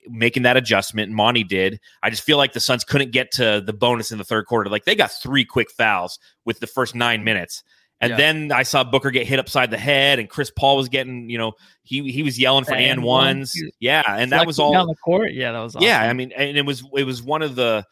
making 0.08 0.42
that 0.44 0.56
adjustment. 0.56 1.12
Monty 1.12 1.44
did. 1.44 1.80
I 2.02 2.10
just 2.10 2.22
feel 2.22 2.36
like 2.36 2.52
the 2.52 2.60
Suns 2.60 2.84
couldn't 2.84 3.12
get 3.12 3.30
to 3.32 3.62
the 3.64 3.72
bonus 3.72 4.12
in 4.12 4.18
the 4.18 4.24
third 4.24 4.46
quarter. 4.46 4.70
Like 4.70 4.84
they 4.84 4.94
got 4.94 5.10
three 5.10 5.44
quick 5.44 5.70
fouls 5.70 6.18
with 6.44 6.60
the 6.60 6.66
first 6.66 6.94
nine 6.94 7.24
minutes. 7.24 7.62
And 8.02 8.10
yeah. 8.12 8.16
then 8.16 8.52
I 8.52 8.62
saw 8.62 8.82
Booker 8.82 9.10
get 9.10 9.26
hit 9.26 9.38
upside 9.38 9.70
the 9.70 9.76
head, 9.76 10.18
and 10.18 10.28
Chris 10.28 10.50
Paul 10.50 10.78
was 10.78 10.88
getting, 10.88 11.28
you 11.28 11.36
know, 11.36 11.52
he 11.82 12.10
he 12.10 12.22
was 12.22 12.38
yelling 12.38 12.64
for 12.64 12.74
and 12.74 13.02
ones, 13.02 13.52
yeah, 13.78 14.02
and 14.06 14.32
that 14.32 14.46
was 14.46 14.58
all 14.58 14.74
on 14.74 14.86
the 14.86 14.94
court. 14.94 15.32
Yeah, 15.32 15.52
that 15.52 15.60
was 15.60 15.76
awesome. 15.76 15.86
yeah. 15.86 16.00
I 16.08 16.14
mean, 16.14 16.32
and 16.32 16.56
it 16.56 16.64
was 16.64 16.82
it 16.96 17.04
was 17.04 17.22
one 17.22 17.42
of 17.42 17.56
the 17.56 17.84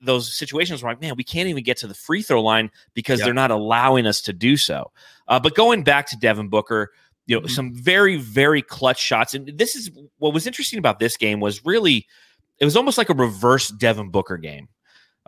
those 0.00 0.36
situations 0.36 0.82
where 0.82 0.92
like, 0.92 1.00
man, 1.00 1.14
we 1.16 1.22
can't 1.22 1.48
even 1.48 1.62
get 1.62 1.76
to 1.76 1.86
the 1.86 1.94
free 1.94 2.22
throw 2.22 2.42
line 2.42 2.72
because 2.92 3.20
they're 3.20 3.32
not 3.32 3.52
allowing 3.52 4.04
us 4.04 4.20
to 4.22 4.32
do 4.32 4.56
so. 4.56 4.90
Uh, 5.28 5.38
but 5.38 5.54
going 5.54 5.84
back 5.84 6.06
to 6.06 6.16
Devin 6.16 6.48
Booker, 6.48 6.90
you 7.26 7.36
know, 7.36 7.42
mm-hmm. 7.42 7.54
some 7.54 7.74
very, 7.74 8.16
very 8.16 8.62
clutch 8.62 9.00
shots. 9.00 9.34
And 9.34 9.56
this 9.56 9.76
is 9.76 9.90
what 10.18 10.34
was 10.34 10.46
interesting 10.46 10.78
about 10.78 10.98
this 10.98 11.16
game 11.16 11.40
was 11.40 11.64
really, 11.64 12.06
it 12.58 12.64
was 12.64 12.76
almost 12.76 12.98
like 12.98 13.10
a 13.10 13.14
reverse 13.14 13.68
Devin 13.68 14.10
Booker 14.10 14.36
game. 14.36 14.68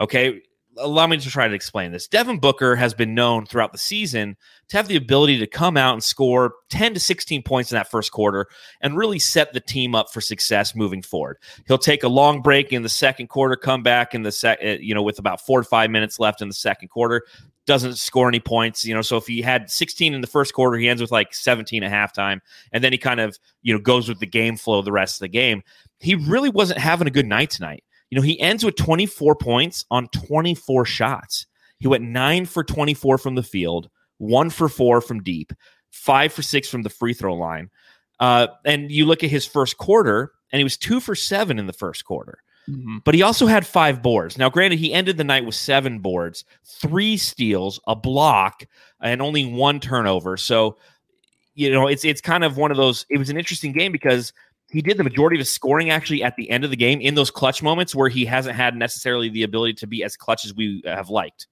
Okay. 0.00 0.40
Allow 0.76 1.06
me 1.06 1.16
to 1.18 1.30
try 1.30 1.46
to 1.46 1.54
explain 1.54 1.92
this. 1.92 2.08
Devin 2.08 2.40
Booker 2.40 2.74
has 2.74 2.94
been 2.94 3.14
known 3.14 3.46
throughout 3.46 3.70
the 3.70 3.78
season 3.78 4.36
to 4.66 4.76
have 4.76 4.88
the 4.88 4.96
ability 4.96 5.38
to 5.38 5.46
come 5.46 5.76
out 5.76 5.92
and 5.92 6.02
score 6.02 6.54
10 6.70 6.94
to 6.94 7.00
16 7.00 7.44
points 7.44 7.70
in 7.70 7.76
that 7.76 7.88
first 7.88 8.10
quarter 8.10 8.48
and 8.80 8.96
really 8.96 9.20
set 9.20 9.52
the 9.52 9.60
team 9.60 9.94
up 9.94 10.12
for 10.12 10.20
success 10.20 10.74
moving 10.74 11.00
forward. 11.00 11.36
He'll 11.68 11.78
take 11.78 12.02
a 12.02 12.08
long 12.08 12.42
break 12.42 12.72
in 12.72 12.82
the 12.82 12.88
second 12.88 13.28
quarter, 13.28 13.54
come 13.54 13.84
back 13.84 14.16
in 14.16 14.24
the 14.24 14.32
second, 14.32 14.68
uh, 14.68 14.78
you 14.80 14.96
know, 14.96 15.02
with 15.02 15.20
about 15.20 15.46
four 15.46 15.62
to 15.62 15.68
five 15.68 15.92
minutes 15.92 16.18
left 16.18 16.42
in 16.42 16.48
the 16.48 16.54
second 16.54 16.88
quarter, 16.88 17.22
doesn't 17.66 17.96
score 17.96 18.28
any 18.28 18.40
points. 18.40 18.84
You 18.84 18.94
know, 18.94 19.02
so 19.02 19.16
if 19.16 19.26
he 19.26 19.42
had 19.42 19.70
16 19.70 20.14
in 20.14 20.20
the 20.20 20.26
first 20.26 20.54
quarter, 20.54 20.76
he 20.76 20.88
ends 20.88 21.00
with 21.00 21.12
like 21.12 21.34
17 21.34 21.82
at 21.82 21.92
halftime, 21.92 22.40
and 22.72 22.82
then 22.82 22.92
he 22.92 22.98
kind 22.98 23.20
of 23.20 23.38
you 23.62 23.72
know 23.72 23.80
goes 23.80 24.08
with 24.08 24.20
the 24.20 24.26
game 24.26 24.56
flow 24.56 24.82
the 24.82 24.92
rest 24.92 25.16
of 25.16 25.20
the 25.20 25.28
game. 25.28 25.62
He 26.00 26.14
really 26.14 26.50
wasn't 26.50 26.80
having 26.80 27.08
a 27.08 27.12
good 27.12 27.26
night 27.26 27.50
tonight. 27.50 27.84
You 28.10 28.16
know, 28.16 28.22
he 28.22 28.38
ends 28.40 28.64
with 28.64 28.76
24 28.76 29.34
points 29.36 29.84
on 29.90 30.08
24 30.08 30.84
shots. 30.84 31.46
He 31.78 31.88
went 31.88 32.04
nine 32.04 32.46
for 32.46 32.62
24 32.62 33.18
from 33.18 33.34
the 33.34 33.42
field, 33.42 33.90
one 34.18 34.50
for 34.50 34.68
four 34.68 35.00
from 35.00 35.22
deep, 35.22 35.52
five 35.90 36.32
for 36.32 36.42
six 36.42 36.68
from 36.68 36.82
the 36.82 36.90
free 36.90 37.14
throw 37.14 37.34
line. 37.34 37.70
Uh, 38.20 38.46
and 38.64 38.90
you 38.90 39.06
look 39.06 39.24
at 39.24 39.30
his 39.30 39.46
first 39.46 39.76
quarter, 39.78 40.32
and 40.52 40.60
he 40.60 40.64
was 40.64 40.76
two 40.76 41.00
for 41.00 41.14
seven 41.14 41.58
in 41.58 41.66
the 41.66 41.72
first 41.72 42.04
quarter. 42.04 42.38
Mm-hmm. 42.68 42.98
But 43.04 43.14
he 43.14 43.22
also 43.22 43.46
had 43.46 43.66
five 43.66 44.02
boards. 44.02 44.38
Now, 44.38 44.48
granted, 44.48 44.78
he 44.78 44.92
ended 44.92 45.16
the 45.16 45.24
night 45.24 45.44
with 45.44 45.54
seven 45.54 45.98
boards, 45.98 46.44
three 46.64 47.16
steals, 47.16 47.78
a 47.86 47.94
block, 47.94 48.66
and 49.00 49.20
only 49.20 49.44
one 49.44 49.80
turnover. 49.80 50.36
So, 50.36 50.78
you 51.54 51.70
know, 51.70 51.86
it's 51.86 52.04
it's 52.04 52.20
kind 52.20 52.42
of 52.42 52.56
one 52.56 52.70
of 52.70 52.76
those. 52.76 53.04
It 53.10 53.18
was 53.18 53.28
an 53.28 53.36
interesting 53.36 53.72
game 53.72 53.92
because 53.92 54.32
he 54.70 54.80
did 54.80 54.96
the 54.96 55.04
majority 55.04 55.36
of 55.36 55.40
his 55.40 55.50
scoring 55.50 55.90
actually 55.90 56.22
at 56.22 56.36
the 56.36 56.50
end 56.50 56.64
of 56.64 56.70
the 56.70 56.76
game 56.76 57.00
in 57.00 57.14
those 57.14 57.30
clutch 57.30 57.62
moments 57.62 57.94
where 57.94 58.08
he 58.08 58.24
hasn't 58.24 58.56
had 58.56 58.76
necessarily 58.76 59.28
the 59.28 59.42
ability 59.42 59.74
to 59.74 59.86
be 59.86 60.02
as 60.02 60.16
clutch 60.16 60.44
as 60.44 60.54
we 60.54 60.82
have 60.86 61.10
liked. 61.10 61.46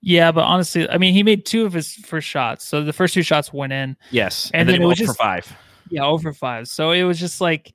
Yeah, 0.00 0.32
but 0.32 0.44
honestly, 0.44 0.88
I 0.88 0.98
mean, 0.98 1.12
he 1.12 1.22
made 1.22 1.44
two 1.46 1.64
of 1.64 1.72
his 1.72 1.94
first 1.94 2.28
shots. 2.28 2.66
So 2.66 2.84
the 2.84 2.92
first 2.92 3.14
two 3.14 3.22
shots 3.22 3.52
went 3.52 3.72
in. 3.72 3.96
Yes, 4.10 4.50
and, 4.52 4.60
and 4.60 4.68
then, 4.68 4.74
then 4.74 4.82
it 4.82 4.86
was 4.86 4.98
just 4.98 5.18
five. 5.18 5.56
Yeah, 5.90 6.04
over 6.04 6.32
five. 6.32 6.68
So 6.68 6.92
it 6.92 7.02
was 7.02 7.18
just 7.18 7.40
like 7.40 7.74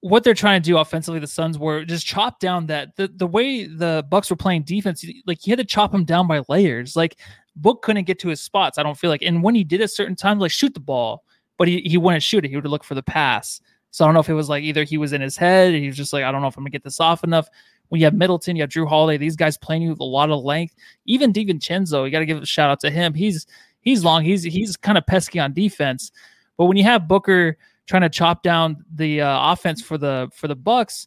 what 0.00 0.24
they're 0.24 0.34
trying 0.34 0.62
to 0.62 0.64
do 0.64 0.78
offensively, 0.78 1.20
the 1.20 1.26
Suns 1.26 1.58
were 1.58 1.84
just 1.84 2.06
chop 2.06 2.38
down 2.40 2.66
that 2.66 2.96
the 2.96 3.08
the 3.08 3.26
way 3.26 3.64
the 3.64 4.04
Bucks 4.08 4.30
were 4.30 4.36
playing 4.36 4.62
defense, 4.62 5.04
like 5.26 5.46
you 5.46 5.52
had 5.52 5.58
to 5.58 5.64
chop 5.64 5.92
them 5.92 6.04
down 6.04 6.26
by 6.26 6.42
layers. 6.48 6.96
Like 6.96 7.16
Book 7.56 7.82
couldn't 7.82 8.04
get 8.04 8.18
to 8.20 8.28
his 8.28 8.40
spots. 8.40 8.78
I 8.78 8.82
don't 8.82 8.98
feel 8.98 9.10
like, 9.10 9.22
and 9.22 9.42
when 9.42 9.54
he 9.54 9.64
did 9.64 9.80
at 9.80 9.90
certain 9.90 10.16
times, 10.16 10.40
like 10.40 10.50
shoot 10.50 10.74
the 10.74 10.80
ball, 10.80 11.24
but 11.56 11.68
he 11.68 11.80
he 11.80 11.96
wouldn't 11.96 12.22
shoot 12.22 12.44
it. 12.44 12.48
He 12.48 12.56
would 12.56 12.66
look 12.66 12.84
for 12.84 12.94
the 12.94 13.02
pass. 13.02 13.60
So 13.90 14.04
I 14.04 14.08
don't 14.08 14.14
know 14.14 14.20
if 14.20 14.28
it 14.28 14.34
was 14.34 14.48
like 14.48 14.62
either 14.62 14.84
he 14.84 14.98
was 14.98 15.12
in 15.12 15.22
his 15.22 15.36
head, 15.36 15.74
he 15.74 15.86
was 15.86 15.96
just 15.96 16.12
like, 16.12 16.24
I 16.24 16.30
don't 16.30 16.42
know 16.42 16.48
if 16.48 16.56
I'm 16.56 16.64
gonna 16.64 16.70
get 16.70 16.84
this 16.84 17.00
off 17.00 17.24
enough. 17.24 17.48
When 17.88 18.00
you 18.00 18.04
have 18.04 18.14
Middleton, 18.14 18.56
you 18.56 18.62
have 18.62 18.70
Jrue 18.70 18.88
Holiday, 18.88 19.16
these 19.16 19.36
guys 19.36 19.56
playing 19.56 19.82
you 19.82 19.90
with 19.90 20.00
a 20.00 20.04
lot 20.04 20.30
of 20.30 20.42
length. 20.42 20.74
Even 21.06 21.32
DiVincenzo, 21.32 22.04
you 22.04 22.10
got 22.10 22.18
to 22.18 22.26
give 22.26 22.42
a 22.42 22.46
shout 22.46 22.68
out 22.68 22.80
to 22.80 22.90
him. 22.90 23.14
He's 23.14 23.46
he's 23.80 24.04
long. 24.04 24.24
He's 24.24 24.42
he's 24.42 24.76
kind 24.76 24.98
of 24.98 25.06
pesky 25.06 25.38
on 25.38 25.52
defense. 25.52 26.10
But 26.56 26.66
when 26.66 26.76
you 26.76 26.82
have 26.82 27.06
Booker 27.06 27.56
trying 27.86 28.02
to 28.02 28.08
chop 28.08 28.42
down 28.42 28.84
the 28.94 29.20
uh, 29.20 29.52
offense 29.52 29.80
for 29.80 29.98
the 29.98 30.28
for 30.34 30.48
the 30.48 30.56
Bucks, 30.56 31.06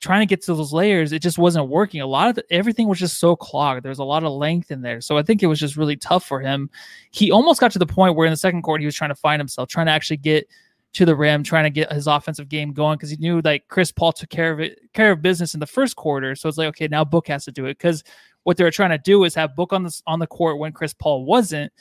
trying 0.00 0.20
to 0.20 0.26
get 0.26 0.42
to 0.42 0.54
those 0.54 0.72
layers, 0.72 1.12
it 1.12 1.22
just 1.22 1.38
wasn't 1.38 1.68
working. 1.68 2.00
A 2.00 2.06
lot 2.06 2.28
of 2.28 2.36
the, 2.36 2.44
everything 2.52 2.88
was 2.88 2.98
just 2.98 3.18
so 3.18 3.34
clogged. 3.34 3.84
There's 3.84 3.98
a 3.98 4.04
lot 4.04 4.24
of 4.24 4.32
length 4.32 4.70
in 4.70 4.82
there, 4.82 5.00
so 5.00 5.18
I 5.18 5.22
think 5.22 5.42
it 5.42 5.46
was 5.46 5.58
just 5.58 5.76
really 5.76 5.96
tough 5.96 6.24
for 6.24 6.40
him. 6.40 6.70
He 7.10 7.30
almost 7.30 7.60
got 7.60 7.72
to 7.72 7.78
the 7.78 7.86
point 7.86 8.14
where 8.14 8.26
in 8.26 8.32
the 8.32 8.36
second 8.36 8.62
quarter 8.62 8.80
he 8.80 8.86
was 8.86 8.94
trying 8.94 9.10
to 9.10 9.16
find 9.16 9.40
himself, 9.40 9.68
trying 9.68 9.86
to 9.86 9.92
actually 9.92 10.18
get 10.18 10.48
to 10.94 11.04
the 11.04 11.16
rim, 11.16 11.42
trying 11.42 11.64
to 11.64 11.70
get 11.70 11.92
his 11.92 12.06
offensive 12.06 12.48
game 12.48 12.72
going 12.72 12.96
because 12.96 13.10
he 13.10 13.16
knew 13.16 13.40
like 13.42 13.68
Chris 13.68 13.92
Paul 13.92 14.12
took 14.12 14.30
care 14.30 14.52
of 14.52 14.60
it, 14.60 14.80
care 14.94 15.12
of 15.12 15.22
business 15.22 15.54
in 15.54 15.60
the 15.60 15.66
first 15.66 15.96
quarter. 15.96 16.34
So 16.34 16.48
it's 16.48 16.58
like 16.58 16.68
okay, 16.68 16.88
now 16.88 17.04
Book 17.04 17.28
has 17.28 17.44
to 17.44 17.52
do 17.52 17.66
it 17.66 17.78
because 17.78 18.02
what 18.44 18.56
they 18.56 18.64
were 18.64 18.70
trying 18.70 18.90
to 18.90 18.98
do 18.98 19.24
is 19.24 19.34
have 19.34 19.54
Book 19.56 19.72
on 19.72 19.82
the 19.82 20.02
on 20.06 20.18
the 20.18 20.26
court 20.26 20.58
when 20.58 20.72
Chris 20.72 20.94
Paul 20.94 21.24
wasn't 21.24 21.72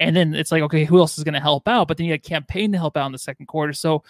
and 0.00 0.16
then 0.16 0.34
it's 0.34 0.50
like, 0.50 0.62
okay, 0.62 0.84
who 0.84 0.98
else 0.98 1.18
is 1.18 1.24
going 1.24 1.34
to 1.34 1.40
help 1.40 1.68
out? 1.68 1.86
But 1.86 1.98
then 1.98 2.06
you 2.06 2.12
had 2.12 2.22
Cam 2.22 2.42
Payne 2.44 2.72
to 2.72 2.78
help 2.78 2.96
out 2.96 3.06
in 3.06 3.12
the 3.12 3.18
second 3.18 3.46
quarter. 3.46 3.74
So 3.74 4.02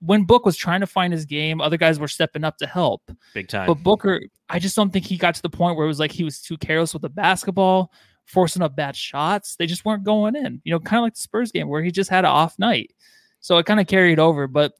when 0.00 0.24
Book 0.24 0.44
was 0.44 0.56
trying 0.56 0.80
to 0.80 0.86
find 0.86 1.12
his 1.12 1.24
game, 1.24 1.60
other 1.60 1.76
guys 1.76 2.00
were 2.00 2.08
stepping 2.08 2.42
up 2.42 2.58
to 2.58 2.66
help. 2.66 3.10
Big 3.32 3.48
time. 3.48 3.68
But 3.68 3.74
Booker, 3.74 4.20
I 4.48 4.58
just 4.58 4.74
don't 4.74 4.92
think 4.92 5.06
he 5.06 5.16
got 5.16 5.36
to 5.36 5.42
the 5.42 5.48
point 5.48 5.76
where 5.76 5.86
it 5.86 5.88
was 5.88 6.00
like 6.00 6.10
he 6.10 6.24
was 6.24 6.42
too 6.42 6.58
careless 6.58 6.92
with 6.92 7.02
the 7.02 7.08
basketball, 7.08 7.92
forcing 8.26 8.60
up 8.60 8.74
bad 8.74 8.96
shots. 8.96 9.54
They 9.54 9.66
just 9.66 9.84
weren't 9.84 10.02
going 10.02 10.34
in. 10.34 10.60
You 10.64 10.72
know, 10.72 10.80
kind 10.80 10.98
of 10.98 11.04
like 11.04 11.14
the 11.14 11.20
Spurs 11.20 11.52
game 11.52 11.68
where 11.68 11.82
he 11.82 11.92
just 11.92 12.10
had 12.10 12.24
an 12.24 12.30
off 12.30 12.58
night. 12.58 12.92
So 13.38 13.56
it 13.58 13.66
kind 13.66 13.80
of 13.80 13.86
carried 13.86 14.18
over. 14.18 14.48
But 14.48 14.72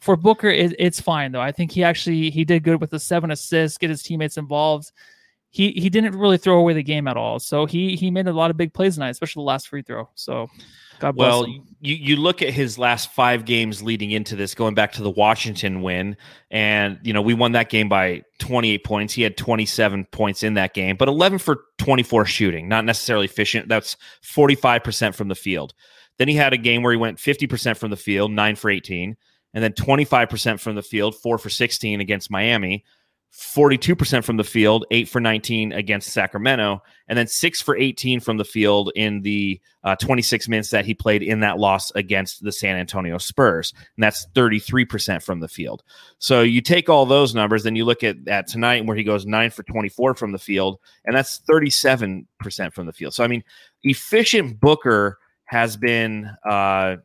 for 0.00 0.16
Booker, 0.16 0.48
it, 0.48 0.74
it's 0.78 1.02
fine 1.02 1.32
though. 1.32 1.40
I 1.40 1.52
think 1.52 1.70
he 1.70 1.84
actually 1.84 2.30
he 2.30 2.44
did 2.44 2.64
good 2.64 2.80
with 2.80 2.90
the 2.90 2.98
seven 2.98 3.30
assists, 3.30 3.78
get 3.78 3.90
his 3.90 4.02
teammates 4.02 4.38
involved 4.38 4.90
he 5.52 5.70
he 5.72 5.90
didn't 5.90 6.18
really 6.18 6.38
throw 6.38 6.58
away 6.58 6.72
the 6.72 6.82
game 6.82 7.06
at 7.06 7.18
all. 7.18 7.38
So 7.38 7.66
he 7.66 7.94
he 7.94 8.10
made 8.10 8.26
a 8.26 8.32
lot 8.32 8.50
of 8.50 8.56
big 8.56 8.72
plays 8.72 8.94
tonight, 8.94 9.10
especially 9.10 9.42
the 9.42 9.48
last 9.48 9.68
free 9.68 9.82
throw. 9.82 10.08
So 10.14 10.48
God 10.98 11.12
bless 11.12 11.28
well, 11.28 11.44
him. 11.44 11.62
you 11.82 11.94
you 11.94 12.16
look 12.16 12.40
at 12.40 12.54
his 12.54 12.78
last 12.78 13.12
five 13.12 13.44
games 13.44 13.82
leading 13.82 14.12
into 14.12 14.34
this, 14.34 14.54
going 14.54 14.74
back 14.74 14.92
to 14.92 15.02
the 15.02 15.10
Washington 15.10 15.82
win, 15.82 16.16
and 16.50 16.98
you 17.02 17.12
know 17.12 17.20
we 17.20 17.34
won 17.34 17.52
that 17.52 17.68
game 17.68 17.90
by 17.90 18.22
28 18.38 18.82
points. 18.82 19.12
He 19.12 19.20
had 19.20 19.36
27 19.36 20.06
points 20.06 20.42
in 20.42 20.54
that 20.54 20.72
game, 20.72 20.96
but 20.96 21.08
11 21.08 21.38
for 21.38 21.64
24 21.76 22.24
shooting, 22.24 22.66
not 22.66 22.86
necessarily 22.86 23.26
efficient. 23.26 23.68
That's 23.68 23.98
45 24.22 24.82
percent 24.82 25.14
from 25.14 25.28
the 25.28 25.34
field. 25.34 25.74
Then 26.16 26.28
he 26.28 26.34
had 26.34 26.54
a 26.54 26.58
game 26.58 26.82
where 26.82 26.92
he 26.92 26.98
went 26.98 27.20
50 27.20 27.46
percent 27.46 27.76
from 27.76 27.90
the 27.90 27.96
field, 27.98 28.30
nine 28.30 28.56
for 28.56 28.70
18, 28.70 29.18
and 29.52 29.62
then 29.62 29.74
25 29.74 30.30
percent 30.30 30.60
from 30.60 30.76
the 30.76 30.82
field, 30.82 31.14
four 31.14 31.36
for 31.36 31.50
16 31.50 32.00
against 32.00 32.30
Miami. 32.30 32.86
42% 33.32 34.24
from 34.24 34.36
the 34.36 34.44
field, 34.44 34.84
8 34.90 35.08
for 35.08 35.18
19 35.18 35.72
against 35.72 36.10
Sacramento, 36.10 36.82
and 37.08 37.18
then 37.18 37.26
6 37.26 37.62
for 37.62 37.74
18 37.76 38.20
from 38.20 38.36
the 38.36 38.44
field 38.44 38.92
in 38.94 39.22
the 39.22 39.58
uh, 39.84 39.96
26 39.96 40.48
minutes 40.48 40.68
that 40.70 40.84
he 40.84 40.92
played 40.92 41.22
in 41.22 41.40
that 41.40 41.58
loss 41.58 41.90
against 41.92 42.44
the 42.44 42.52
San 42.52 42.76
Antonio 42.76 43.16
Spurs. 43.16 43.72
And 43.96 44.04
that's 44.04 44.26
33% 44.34 45.22
from 45.22 45.40
the 45.40 45.48
field. 45.48 45.82
So 46.18 46.42
you 46.42 46.60
take 46.60 46.90
all 46.90 47.06
those 47.06 47.34
numbers, 47.34 47.62
then 47.62 47.74
you 47.74 47.86
look 47.86 48.04
at, 48.04 48.16
at 48.28 48.48
tonight 48.48 48.84
where 48.84 48.96
he 48.96 49.04
goes 49.04 49.24
9 49.24 49.50
for 49.50 49.62
24 49.62 50.14
from 50.14 50.32
the 50.32 50.38
field, 50.38 50.78
and 51.06 51.16
that's 51.16 51.40
37% 51.50 52.26
from 52.74 52.86
the 52.86 52.92
field. 52.92 53.14
So, 53.14 53.24
I 53.24 53.28
mean, 53.28 53.42
efficient 53.82 54.60
Booker 54.60 55.18
has 55.46 55.78
been. 55.78 56.30
Uh, 56.44 56.96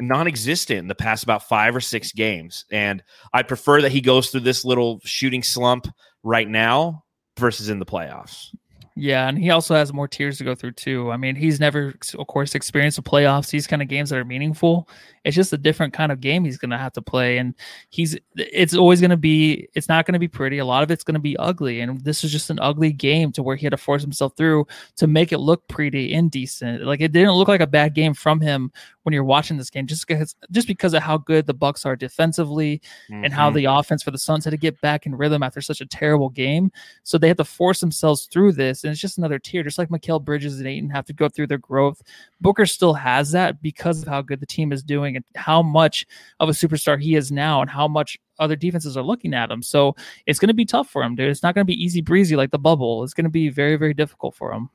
non-existent 0.00 0.78
in 0.78 0.88
the 0.88 0.94
past 0.94 1.22
about 1.22 1.46
five 1.48 1.74
or 1.76 1.80
six 1.80 2.12
games 2.12 2.64
and 2.70 3.02
i 3.32 3.42
prefer 3.42 3.80
that 3.80 3.92
he 3.92 4.00
goes 4.00 4.30
through 4.30 4.40
this 4.40 4.64
little 4.64 5.00
shooting 5.04 5.42
slump 5.42 5.86
right 6.22 6.48
now 6.48 7.04
versus 7.38 7.68
in 7.68 7.78
the 7.78 7.86
playoffs. 7.86 8.54
Yeah, 8.96 9.28
and 9.28 9.38
he 9.38 9.50
also 9.50 9.74
has 9.74 9.94
more 9.94 10.08
tiers 10.08 10.36
to 10.38 10.44
go 10.44 10.54
through 10.54 10.72
too. 10.72 11.10
I 11.10 11.16
mean, 11.16 11.34
he's 11.34 11.58
never, 11.58 11.94
of 12.18 12.26
course, 12.26 12.54
experienced 12.54 12.96
the 12.96 13.02
playoffs. 13.02 13.48
These 13.48 13.66
kind 13.66 13.80
of 13.80 13.88
games 13.88 14.10
that 14.10 14.18
are 14.18 14.24
meaningful. 14.26 14.88
It's 15.24 15.36
just 15.36 15.52
a 15.54 15.58
different 15.58 15.94
kind 15.94 16.12
of 16.12 16.20
game 16.20 16.44
he's 16.44 16.58
going 16.58 16.70
to 16.70 16.76
have 16.76 16.92
to 16.94 17.02
play, 17.02 17.38
and 17.38 17.54
he's. 17.88 18.18
It's 18.36 18.74
always 18.74 19.00
going 19.00 19.12
to 19.12 19.16
be. 19.16 19.68
It's 19.74 19.88
not 19.88 20.04
going 20.04 20.14
to 20.14 20.18
be 20.18 20.28
pretty. 20.28 20.58
A 20.58 20.66
lot 20.66 20.82
of 20.82 20.90
it's 20.90 21.04
going 21.04 21.14
to 21.14 21.20
be 21.20 21.36
ugly, 21.38 21.80
and 21.80 22.00
this 22.02 22.24
is 22.24 22.32
just 22.32 22.50
an 22.50 22.58
ugly 22.60 22.92
game 22.92 23.32
to 23.32 23.42
where 23.42 23.56
he 23.56 23.64
had 23.64 23.70
to 23.70 23.78
force 23.78 24.02
himself 24.02 24.36
through 24.36 24.66
to 24.96 25.06
make 25.06 25.32
it 25.32 25.38
look 25.38 25.66
pretty 25.68 26.12
and 26.12 26.30
decent. 26.30 26.84
Like 26.84 27.00
it 27.00 27.12
didn't 27.12 27.34
look 27.34 27.48
like 27.48 27.62
a 27.62 27.66
bad 27.66 27.94
game 27.94 28.12
from 28.12 28.40
him 28.40 28.72
when 29.02 29.12
you're 29.12 29.24
watching 29.24 29.56
this 29.56 29.70
game, 29.70 29.86
just 29.86 30.06
because 30.06 30.34
just 30.50 30.66
because 30.66 30.94
of 30.94 31.02
how 31.02 31.18
good 31.18 31.46
the 31.46 31.54
Bucks 31.54 31.86
are 31.86 31.96
defensively 31.96 32.82
mm-hmm. 33.10 33.24
and 33.24 33.32
how 33.32 33.48
mm-hmm. 33.48 33.56
the 33.56 33.64
offense 33.66 34.02
for 34.02 34.10
the 34.10 34.18
Suns 34.18 34.44
had 34.44 34.50
to 34.50 34.56
get 34.56 34.80
back 34.80 35.06
in 35.06 35.14
rhythm 35.14 35.42
after 35.42 35.60
such 35.60 35.80
a 35.80 35.86
terrible 35.86 36.28
game. 36.28 36.70
So 37.02 37.18
they 37.18 37.28
had 37.28 37.36
to 37.38 37.44
force 37.44 37.80
themselves 37.80 38.26
through 38.26 38.52
this, 38.52 38.84
and 38.84 38.90
it's 38.90 39.00
just 39.00 39.18
another 39.18 39.38
tier, 39.38 39.62
just 39.62 39.78
like 39.78 39.88
Mikal 39.88 40.22
Bridges 40.22 40.58
and 40.58 40.68
Ayton 40.68 40.90
have 40.90 41.06
to 41.06 41.12
go 41.12 41.28
through 41.28 41.46
their 41.46 41.58
growth. 41.58 42.02
Booker 42.40 42.66
still 42.66 42.94
has 42.94 43.32
that 43.32 43.62
because 43.62 44.02
of 44.02 44.08
how 44.08 44.22
good 44.22 44.40
the 44.40 44.46
team 44.46 44.72
is 44.72 44.82
doing 44.82 45.16
and 45.16 45.24
how 45.36 45.62
much 45.62 46.06
of 46.38 46.48
a 46.48 46.52
superstar 46.52 47.00
he 47.00 47.14
is 47.14 47.32
now, 47.32 47.60
and 47.60 47.70
how 47.70 47.88
much 47.88 48.18
other 48.38 48.56
defenses 48.56 48.96
are 48.96 49.02
looking 49.02 49.34
at 49.34 49.50
him. 49.50 49.62
So 49.62 49.94
it's 50.26 50.38
going 50.38 50.48
to 50.48 50.54
be 50.54 50.64
tough 50.64 50.88
for 50.88 51.02
him, 51.02 51.14
dude. 51.14 51.28
It's 51.28 51.42
not 51.42 51.54
going 51.54 51.64
to 51.64 51.70
be 51.70 51.82
easy 51.82 52.00
breezy 52.00 52.36
like 52.36 52.50
the 52.50 52.58
bubble. 52.58 53.04
It's 53.04 53.14
going 53.14 53.24
to 53.24 53.30
be 53.30 53.50
very, 53.50 53.76
very 53.76 53.94
difficult 53.94 54.34
for 54.34 54.52
him. 54.52 54.70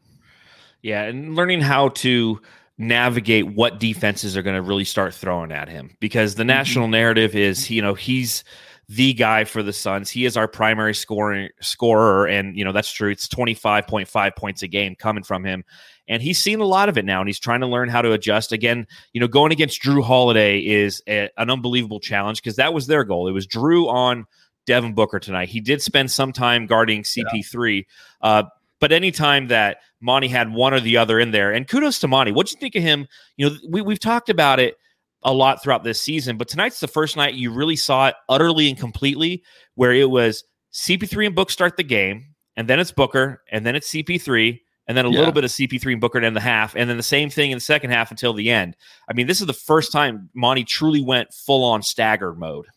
Yeah, 0.82 1.04
and 1.04 1.36
learning 1.36 1.62
how 1.62 1.90
to 1.90 2.40
navigate 2.78 3.48
what 3.48 3.80
defenses 3.80 4.36
are 4.36 4.42
going 4.42 4.56
to 4.56 4.62
really 4.62 4.84
start 4.84 5.14
throwing 5.14 5.52
at 5.52 5.70
him 5.70 5.96
because 6.00 6.36
the 6.36 6.44
mm-hmm. 6.44 6.48
national 6.48 6.88
narrative 6.88 7.36
is 7.36 7.70
you 7.70 7.82
know 7.82 7.94
he's 7.94 8.44
the 8.88 9.14
guy 9.14 9.46
for 9.46 9.64
the 9.64 9.74
Suns. 9.74 10.10
He 10.10 10.26
is 10.26 10.38
our 10.38 10.48
primary 10.48 10.94
scoring 10.94 11.50
scorer, 11.60 12.28
and 12.28 12.58
you 12.58 12.64
know 12.64 12.72
that's 12.72 12.92
true. 12.92 13.10
It's 13.10 13.28
twenty 13.28 13.54
five 13.54 13.88
point 13.88 14.08
five 14.08 14.36
points 14.36 14.62
a 14.62 14.68
game 14.68 14.96
coming 14.96 15.24
from 15.24 15.44
him, 15.44 15.64
and 16.08 16.22
he's 16.22 16.40
seen 16.40 16.60
a 16.60 16.66
lot 16.66 16.90
of 16.90 16.98
it 16.98 17.06
now, 17.06 17.20
and 17.20 17.28
he's 17.28 17.40
trying 17.40 17.62
to 17.62 17.68
learn 17.68 17.90
how 17.90 18.02
to 18.02 18.12
adjust. 18.12 18.52
Again, 18.52 18.86
you 19.14 19.22
know, 19.22 19.28
going 19.28 19.52
against 19.52 19.82
Jrue 19.82 20.04
Holiday 20.04 20.60
is 20.60 21.02
a, 21.08 21.30
an 21.38 21.50
unbelievable 21.50 22.00
challenge 22.00 22.42
because 22.42 22.58
that 22.58 22.74
was 22.74 22.88
their 22.88 23.04
goal. 23.04 23.28
It 23.28 23.32
was 23.32 23.48
Jrue 23.48 23.88
on 23.88 24.26
Devin 24.66 24.94
Booker 24.94 25.20
tonight. 25.20 25.50
He 25.50 25.62
did 25.62 25.82
spend 25.82 26.12
some 26.12 26.32
time 26.32 26.68
guarding 26.68 27.04
CP3, 27.04 27.78
yeah. 27.78 28.30
uh, 28.30 28.44
but 28.80 28.92
anytime 28.92 29.48
that 29.48 29.78
Monty 30.06 30.28
had 30.28 30.54
one 30.54 30.74
or 30.74 30.80
the 30.80 30.98
other 30.98 31.20
in 31.20 31.32
there, 31.32 31.52
and 31.52 31.68
kudos 31.68 32.00
to 32.00 32.08
Monty. 32.08 32.32
What'd 32.32 32.54
you 32.54 32.60
think 32.60 32.76
of 32.76 32.84
him? 32.84 33.08
You 33.38 33.50
know, 33.50 33.56
we, 33.68 33.82
we've 33.82 34.00
talked 34.00 34.30
about 34.30 34.60
it 34.60 34.78
a 35.24 35.34
lot 35.34 35.64
throughout 35.64 35.84
this 35.84 36.00
season, 36.00 36.38
but 36.38 36.48
tonight's 36.48 36.80
the 36.80 36.88
first 36.88 37.18
night 37.18 37.34
you 37.34 37.52
really 37.52 37.76
saw 37.76 38.08
it 38.08 38.16
utterly 38.30 38.70
and 38.70 38.80
completely, 38.80 39.44
where 39.74 39.92
it 39.92 40.10
was 40.10 40.44
CP3 40.74 41.26
and 41.26 41.36
Book 41.36 41.50
start 41.50 41.76
the 41.76 41.84
game, 41.84 42.36
and 42.56 42.68
then 42.68 42.80
it's 42.80 42.92
Booker, 42.92 43.42
and 43.52 43.66
then 43.66 43.76
it's 43.76 43.90
CP3, 43.90 44.60
and 44.88 44.96
then 44.96 45.06
a 45.06 45.10
yeah. 45.10 45.18
little 45.18 45.34
bit 45.34 45.44
of 45.44 45.50
CP3 45.50 45.94
and 45.94 46.02
Booker 46.02 46.20
in 46.20 46.36
the 46.36 46.40
half, 46.40 46.76
and 46.76 46.88
then 46.88 46.98
the 46.98 47.04
same 47.04 47.32
thing 47.32 47.50
in 47.50 47.58
the 47.58 47.62
second 47.62 47.90
half 47.90 48.12
until 48.12 48.34
the 48.34 48.52
end. 48.52 48.78
I 49.10 49.14
mean, 49.14 49.26
this 49.26 49.42
is 49.42 49.48
the 49.48 49.54
first 49.54 49.92
time 49.92 50.30
Monty 50.36 50.64
truly 50.64 51.02
went 51.02 51.34
full 51.34 51.64
on 51.64 51.82
stagger 51.82 52.36
mode. 52.36 52.68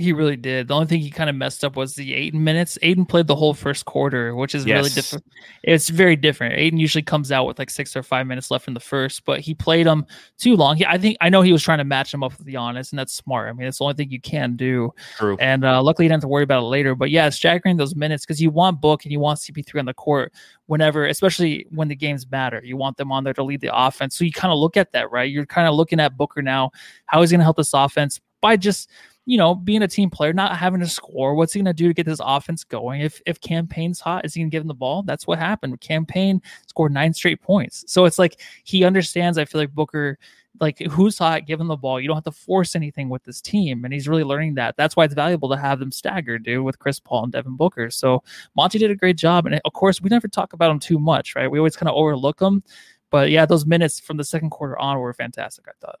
He 0.00 0.12
really 0.12 0.36
did. 0.36 0.68
The 0.68 0.74
only 0.74 0.86
thing 0.86 1.00
he 1.00 1.10
kind 1.10 1.28
of 1.28 1.36
messed 1.36 1.64
up 1.64 1.76
was 1.76 1.94
the 1.94 2.14
Ayton 2.14 2.42
minutes. 2.42 2.78
Ayton 2.82 3.04
played 3.04 3.26
the 3.26 3.36
whole 3.36 3.54
first 3.54 3.84
quarter, 3.84 4.34
which 4.34 4.54
is 4.54 4.64
yes. 4.64 4.76
really 4.76 4.90
different. 4.90 5.24
It's 5.62 5.88
very 5.88 6.16
different. 6.16 6.54
Ayton 6.54 6.78
usually 6.78 7.02
comes 7.02 7.30
out 7.30 7.46
with 7.46 7.58
like 7.58 7.70
six 7.70 7.94
or 7.94 8.02
five 8.02 8.26
minutes 8.26 8.50
left 8.50 8.66
in 8.68 8.74
the 8.74 8.80
first, 8.80 9.24
but 9.24 9.40
he 9.40 9.54
played 9.54 9.86
them 9.86 10.06
too 10.38 10.56
long. 10.56 10.76
He, 10.76 10.86
I 10.86 10.98
think 10.98 11.16
I 11.20 11.28
know 11.28 11.42
he 11.42 11.52
was 11.52 11.62
trying 11.62 11.78
to 11.78 11.84
match 11.84 12.12
him 12.12 12.22
up 12.22 12.36
with 12.36 12.46
the 12.46 12.54
Giannis, 12.54 12.92
and 12.92 12.98
that's 12.98 13.12
smart. 13.12 13.48
I 13.48 13.52
mean, 13.52 13.66
it's 13.66 13.78
the 13.78 13.84
only 13.84 13.94
thing 13.94 14.10
you 14.10 14.20
can 14.20 14.56
do. 14.56 14.92
True. 15.16 15.36
And 15.38 15.64
uh, 15.64 15.82
luckily, 15.82 16.06
you 16.06 16.08
didn't 16.08 16.22
have 16.22 16.28
to 16.28 16.28
worry 16.28 16.44
about 16.44 16.62
it 16.62 16.66
later. 16.66 16.94
But 16.94 17.10
yeah, 17.10 17.28
staggering 17.28 17.76
those 17.76 17.94
minutes 17.94 18.24
because 18.24 18.40
you 18.40 18.50
want 18.50 18.80
Book 18.80 19.04
and 19.04 19.12
you 19.12 19.20
want 19.20 19.38
CP3 19.40 19.80
on 19.80 19.84
the 19.84 19.94
court 19.94 20.32
whenever, 20.66 21.06
especially 21.06 21.66
when 21.70 21.88
the 21.88 21.96
games 21.96 22.30
matter. 22.30 22.60
You 22.64 22.76
want 22.76 22.96
them 22.96 23.10
on 23.12 23.24
there 23.24 23.34
to 23.34 23.42
lead 23.42 23.60
the 23.60 23.76
offense. 23.76 24.16
So 24.16 24.24
you 24.24 24.32
kind 24.32 24.52
of 24.52 24.58
look 24.58 24.76
at 24.76 24.92
that, 24.92 25.10
right? 25.10 25.30
You're 25.30 25.46
kind 25.46 25.68
of 25.68 25.74
looking 25.74 26.00
at 26.00 26.16
Booker 26.16 26.42
now, 26.42 26.70
how 27.06 27.20
he's 27.20 27.30
going 27.30 27.40
to 27.40 27.44
help 27.44 27.56
this 27.56 27.74
offense 27.74 28.20
by 28.40 28.56
just 28.56 28.88
you 29.26 29.38
know, 29.38 29.54
being 29.54 29.82
a 29.82 29.88
team 29.88 30.10
player, 30.10 30.32
not 30.32 30.56
having 30.56 30.80
to 30.80 30.88
score. 30.88 31.34
What's 31.34 31.52
he 31.52 31.60
going 31.60 31.66
to 31.66 31.72
do 31.72 31.88
to 31.88 31.94
get 31.94 32.06
this 32.06 32.20
offense 32.22 32.64
going? 32.64 33.02
If 33.02 33.20
if 33.26 33.40
Cam 33.40 33.66
Payne's 33.66 34.00
hot, 34.00 34.24
is 34.24 34.34
he 34.34 34.40
going 34.40 34.50
to 34.50 34.54
give 34.54 34.62
him 34.62 34.68
the 34.68 34.74
ball? 34.74 35.02
That's 35.02 35.26
what 35.26 35.38
happened. 35.38 35.80
Cam 35.80 36.06
Payne 36.06 36.40
scored 36.66 36.92
nine 36.92 37.12
straight 37.12 37.40
points. 37.42 37.84
So 37.86 38.06
it's 38.06 38.18
like 38.18 38.40
he 38.64 38.84
understands. 38.84 39.38
I 39.38 39.44
feel 39.44 39.60
like 39.60 39.74
Booker, 39.74 40.18
like 40.58 40.78
who's 40.78 41.18
hot, 41.18 41.46
give 41.46 41.60
him 41.60 41.68
the 41.68 41.76
ball. 41.76 42.00
You 42.00 42.08
don't 42.08 42.16
have 42.16 42.24
to 42.24 42.32
force 42.32 42.74
anything 42.74 43.08
with 43.08 43.22
this 43.24 43.40
team, 43.40 43.84
and 43.84 43.92
he's 43.92 44.08
really 44.08 44.24
learning 44.24 44.54
that. 44.54 44.76
That's 44.76 44.96
why 44.96 45.04
it's 45.04 45.14
valuable 45.14 45.50
to 45.50 45.56
have 45.56 45.78
them 45.78 45.92
staggered, 45.92 46.42
dude, 46.42 46.64
with 46.64 46.78
Chris 46.78 46.98
Paul 46.98 47.24
and 47.24 47.32
Devin 47.32 47.56
Booker. 47.56 47.90
So 47.90 48.22
Monty 48.56 48.78
did 48.78 48.90
a 48.90 48.96
great 48.96 49.16
job, 49.16 49.46
and 49.46 49.60
of 49.64 49.72
course, 49.74 50.00
we 50.00 50.08
never 50.08 50.28
talk 50.28 50.54
about 50.54 50.70
him 50.70 50.80
too 50.80 50.98
much, 50.98 51.36
right? 51.36 51.50
We 51.50 51.58
always 51.58 51.76
kind 51.76 51.88
of 51.88 51.94
overlook 51.94 52.40
him. 52.40 52.62
But 53.10 53.30
yeah, 53.30 53.44
those 53.44 53.66
minutes 53.66 54.00
from 54.00 54.16
the 54.16 54.24
second 54.24 54.50
quarter 54.50 54.78
on 54.78 54.98
were 54.98 55.12
fantastic. 55.12 55.66
I 55.68 55.72
thought. 55.80 56.00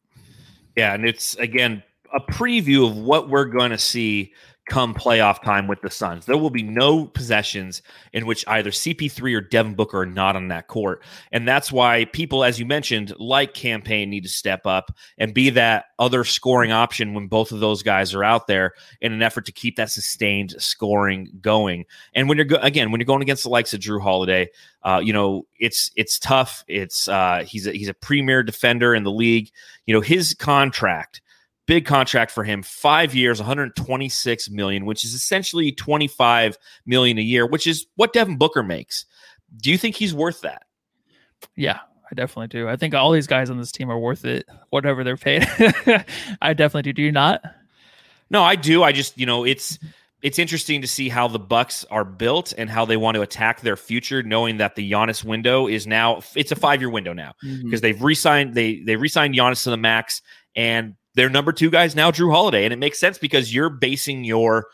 Yeah, 0.76 0.94
and 0.94 1.04
it's 1.06 1.34
again 1.36 1.82
a 2.14 2.20
preview 2.32 2.88
of 2.88 2.96
what 2.96 3.28
we're 3.28 3.44
going 3.44 3.70
to 3.70 3.78
see 3.78 4.32
come 4.70 4.94
playoff 4.94 5.42
time 5.42 5.66
with 5.66 5.80
the 5.82 5.90
Suns. 5.90 6.24
There 6.24 6.38
will 6.38 6.48
be 6.48 6.62
no 6.62 7.04
possessions 7.04 7.82
in 8.12 8.24
which 8.24 8.44
either 8.46 8.70
CP3 8.70 9.34
or 9.34 9.40
Devin 9.40 9.74
Booker 9.74 10.02
are 10.02 10.06
not 10.06 10.36
on 10.36 10.48
that 10.48 10.68
court. 10.68 11.02
And 11.32 11.46
that's 11.46 11.72
why 11.72 12.04
people, 12.06 12.44
as 12.44 12.60
you 12.60 12.64
mentioned, 12.64 13.12
like 13.18 13.52
Cam 13.52 13.82
Payne 13.82 14.08
need 14.08 14.22
to 14.22 14.28
step 14.28 14.66
up 14.66 14.96
and 15.18 15.34
be 15.34 15.50
that 15.50 15.86
other 15.98 16.22
scoring 16.22 16.70
option 16.70 17.14
when 17.14 17.26
both 17.26 17.50
of 17.50 17.58
those 17.58 17.82
guys 17.82 18.14
are 18.14 18.22
out 18.22 18.46
there 18.46 18.72
in 19.00 19.12
an 19.12 19.22
effort 19.22 19.44
to 19.46 19.52
keep 19.52 19.74
that 19.76 19.90
sustained 19.90 20.54
scoring 20.58 21.28
going. 21.40 21.84
And 22.14 22.28
when 22.28 22.38
you're 22.38 22.44
go- 22.44 22.58
again, 22.62 22.92
when 22.92 23.00
you're 23.00 23.06
going 23.06 23.22
against 23.22 23.42
the 23.42 23.50
likes 23.50 23.74
of 23.74 23.80
Jrue 23.80 24.00
Holiday, 24.00 24.50
uh, 24.84 25.00
you 25.02 25.12
know, 25.12 25.46
it's 25.58 25.90
it's 25.96 26.18
tough. 26.18 26.64
It's 26.68 27.08
uh, 27.08 27.44
he's 27.44 27.66
a, 27.66 27.72
he's 27.72 27.88
a 27.88 27.94
premier 27.94 28.44
defender 28.44 28.94
in 28.94 29.02
the 29.02 29.10
league. 29.10 29.50
You 29.86 29.94
know, 29.94 30.00
his 30.00 30.32
contract 30.32 31.20
big 31.70 31.86
contract 31.86 32.32
for 32.32 32.42
him, 32.42 32.64
five 32.64 33.14
years, 33.14 33.38
126 33.38 34.50
million, 34.50 34.84
which 34.84 35.04
is 35.04 35.14
essentially 35.14 35.70
25 35.70 36.58
million 36.84 37.16
a 37.16 37.22
year, 37.22 37.46
which 37.46 37.64
is 37.64 37.86
what 37.94 38.12
Devin 38.12 38.36
Booker 38.38 38.64
makes. 38.64 39.06
Do 39.56 39.70
you 39.70 39.78
think 39.78 39.94
he's 39.94 40.12
worth 40.12 40.40
that? 40.40 40.62
Yeah, 41.54 41.78
I 42.10 42.14
definitely 42.16 42.48
do. 42.48 42.68
I 42.68 42.74
think 42.74 42.92
all 42.92 43.12
these 43.12 43.28
guys 43.28 43.50
on 43.50 43.58
this 43.58 43.70
team 43.70 43.88
are 43.88 44.00
worth 44.00 44.24
it, 44.24 44.46
whatever 44.70 45.04
they're 45.04 45.16
paid. 45.16 45.44
I 46.42 46.54
definitely 46.54 46.90
do. 46.90 46.92
Do 46.92 47.02
you 47.02 47.12
not? 47.12 47.40
No, 48.30 48.42
I 48.42 48.56
do. 48.56 48.82
I 48.82 48.90
just, 48.90 49.16
you 49.16 49.26
know, 49.26 49.44
it's 49.44 49.78
it's 50.22 50.40
interesting 50.40 50.80
to 50.80 50.88
see 50.88 51.08
how 51.08 51.28
the 51.28 51.38
Bucks 51.38 51.84
are 51.84 52.04
built 52.04 52.52
and 52.58 52.68
how 52.68 52.84
they 52.84 52.96
want 52.96 53.14
to 53.14 53.22
attack 53.22 53.60
their 53.60 53.76
future, 53.76 54.24
knowing 54.24 54.56
that 54.56 54.74
the 54.74 54.90
Giannis 54.90 55.22
window 55.22 55.68
is 55.68 55.86
now 55.86 56.20
it's 56.34 56.50
a 56.50 56.56
five 56.56 56.80
year 56.80 56.90
window 56.90 57.12
now 57.12 57.34
because 57.40 57.60
mm-hmm. 57.60 57.76
they've 57.76 58.02
re-signed 58.02 58.54
they 58.54 58.80
they 58.80 58.96
re-signed 58.96 59.36
Giannis 59.36 59.62
to 59.62 59.70
the 59.70 59.76
max 59.76 60.20
and 60.56 60.96
their 61.14 61.28
number 61.28 61.52
two 61.52 61.70
guy 61.70 61.84
is 61.84 61.96
now 61.96 62.10
Jrue 62.10 62.32
Holiday. 62.32 62.64
And 62.64 62.72
it 62.72 62.78
makes 62.78 62.98
sense 62.98 63.18
because 63.18 63.54
you're 63.54 63.70
basing 63.70 64.24
your 64.24 64.66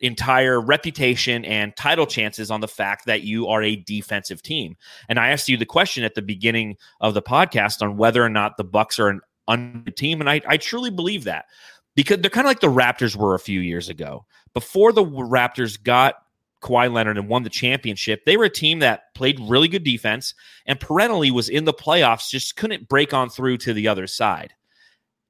entire 0.00 0.60
reputation 0.60 1.44
and 1.44 1.74
title 1.76 2.06
chances 2.06 2.50
on 2.50 2.60
the 2.60 2.68
fact 2.68 3.06
that 3.06 3.22
you 3.22 3.48
are 3.48 3.62
a 3.62 3.76
defensive 3.76 4.42
team. 4.42 4.76
And 5.08 5.18
I 5.18 5.30
asked 5.30 5.48
you 5.48 5.56
the 5.56 5.66
question 5.66 6.04
at 6.04 6.14
the 6.14 6.22
beginning 6.22 6.76
of 7.00 7.14
the 7.14 7.22
podcast 7.22 7.82
on 7.82 7.96
whether 7.96 8.22
or 8.22 8.28
not 8.28 8.56
the 8.56 8.64
Bucks 8.64 8.98
are 8.98 9.08
an 9.08 9.20
under 9.48 9.90
team. 9.90 10.20
And 10.20 10.28
I, 10.28 10.42
I 10.46 10.56
truly 10.58 10.90
believe 10.90 11.24
that 11.24 11.46
because 11.94 12.18
they're 12.18 12.30
kind 12.30 12.46
of 12.46 12.50
like 12.50 12.60
the 12.60 12.66
Raptors 12.66 13.16
were 13.16 13.34
a 13.34 13.40
few 13.40 13.60
years 13.60 13.88
ago. 13.88 14.26
Before 14.52 14.92
the 14.92 15.04
Raptors 15.04 15.82
got 15.82 16.16
Kawhi 16.62 16.92
Leonard 16.92 17.18
and 17.18 17.28
won 17.28 17.42
the 17.42 17.50
championship, 17.50 18.24
they 18.24 18.36
were 18.36 18.44
a 18.44 18.50
team 18.50 18.80
that 18.80 19.14
played 19.14 19.40
really 19.40 19.68
good 19.68 19.84
defense 19.84 20.34
and 20.66 20.80
perennially 20.80 21.30
was 21.30 21.48
in 21.48 21.64
the 21.64 21.74
playoffs, 21.74 22.30
just 22.30 22.56
couldn't 22.56 22.88
break 22.88 23.14
on 23.14 23.30
through 23.30 23.58
to 23.58 23.72
the 23.72 23.88
other 23.88 24.06
side. 24.06 24.52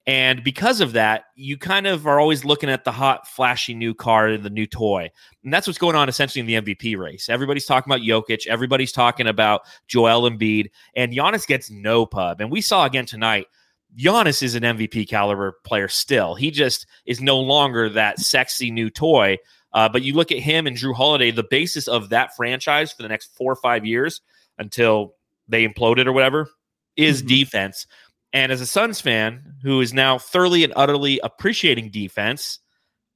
And 0.07 0.45
because 0.45 0.81
of 0.81 0.93
that, 0.93 1.25
you 1.35 1.59
kind 1.59 1.87
of 1.87 2.07
are 2.07 2.21
always 2.21 2.45
looking 2.45 2.71
at 2.71 2.85
the 2.85 2.93
hot, 2.93 3.27
flashy 3.27 3.75
new 3.75 3.93
car 3.93 4.29
and 4.29 4.45
the 4.45 4.51
new 4.51 4.67
toy. 4.67 5.11
And 5.43 5.53
that's 5.53 5.67
what's 5.67 5.81
going 5.81 5.97
on 5.97 6.09
essentially 6.09 6.41
in 6.41 6.65
the 6.65 6.75
MVP 6.75 6.97
race. 6.97 7.29
Everybody's 7.29 7.67
talking 7.67 7.93
about 7.93 8.07
Jokic. 8.07 8.47
Everybody's 8.47 8.93
talking 8.93 9.27
about 9.27 9.63
Joel 9.89 10.31
Embiid. 10.31 10.71
And 10.95 11.13
Giannis 11.13 11.45
gets 11.45 11.71
no 11.71 12.07
pub. 12.07 12.41
And 12.41 12.53
we 12.53 12.61
saw 12.61 12.85
again 12.85 13.05
tonight, 13.05 13.47
Giannis 13.99 14.45
is 14.45 14.55
an 14.55 14.63
MVP 14.63 15.09
caliber 15.09 15.59
player 15.65 15.89
still. 15.89 16.37
He 16.37 16.53
just 16.53 16.87
is 17.05 17.21
no 17.21 17.41
longer 17.41 17.89
that 17.89 18.21
sexy 18.21 18.71
new 18.71 18.91
toy. 18.91 19.39
Uh, 19.73 19.89
but 19.89 20.03
you 20.03 20.15
look 20.15 20.31
at 20.31 20.39
him 20.39 20.69
and 20.69 20.77
Jrue 20.77 20.95
Holiday, 20.95 21.33
the 21.33 21.43
basis 21.43 21.89
of 21.89 22.11
that 22.11 22.37
franchise 22.37 22.93
for 22.93 23.03
the 23.03 23.09
next 23.09 23.35
four 23.37 23.53
or 23.53 23.57
five 23.57 23.85
years 23.85 24.21
until 24.57 25.15
they 25.49 25.67
imploded 25.67 26.07
or 26.07 26.13
whatever 26.13 26.49
is 26.97 27.21
mm-hmm. 27.21 27.29
defense. 27.29 27.87
And 28.37 28.53
as 28.53 28.61
a 28.61 28.67
Suns 28.67 29.01
fan 29.01 29.55
who 29.63 29.81
is 29.81 29.95
now 29.95 30.19
thoroughly 30.19 30.63
and 30.63 30.71
utterly 30.77 31.19
appreciating 31.25 31.89
defense, 31.89 32.59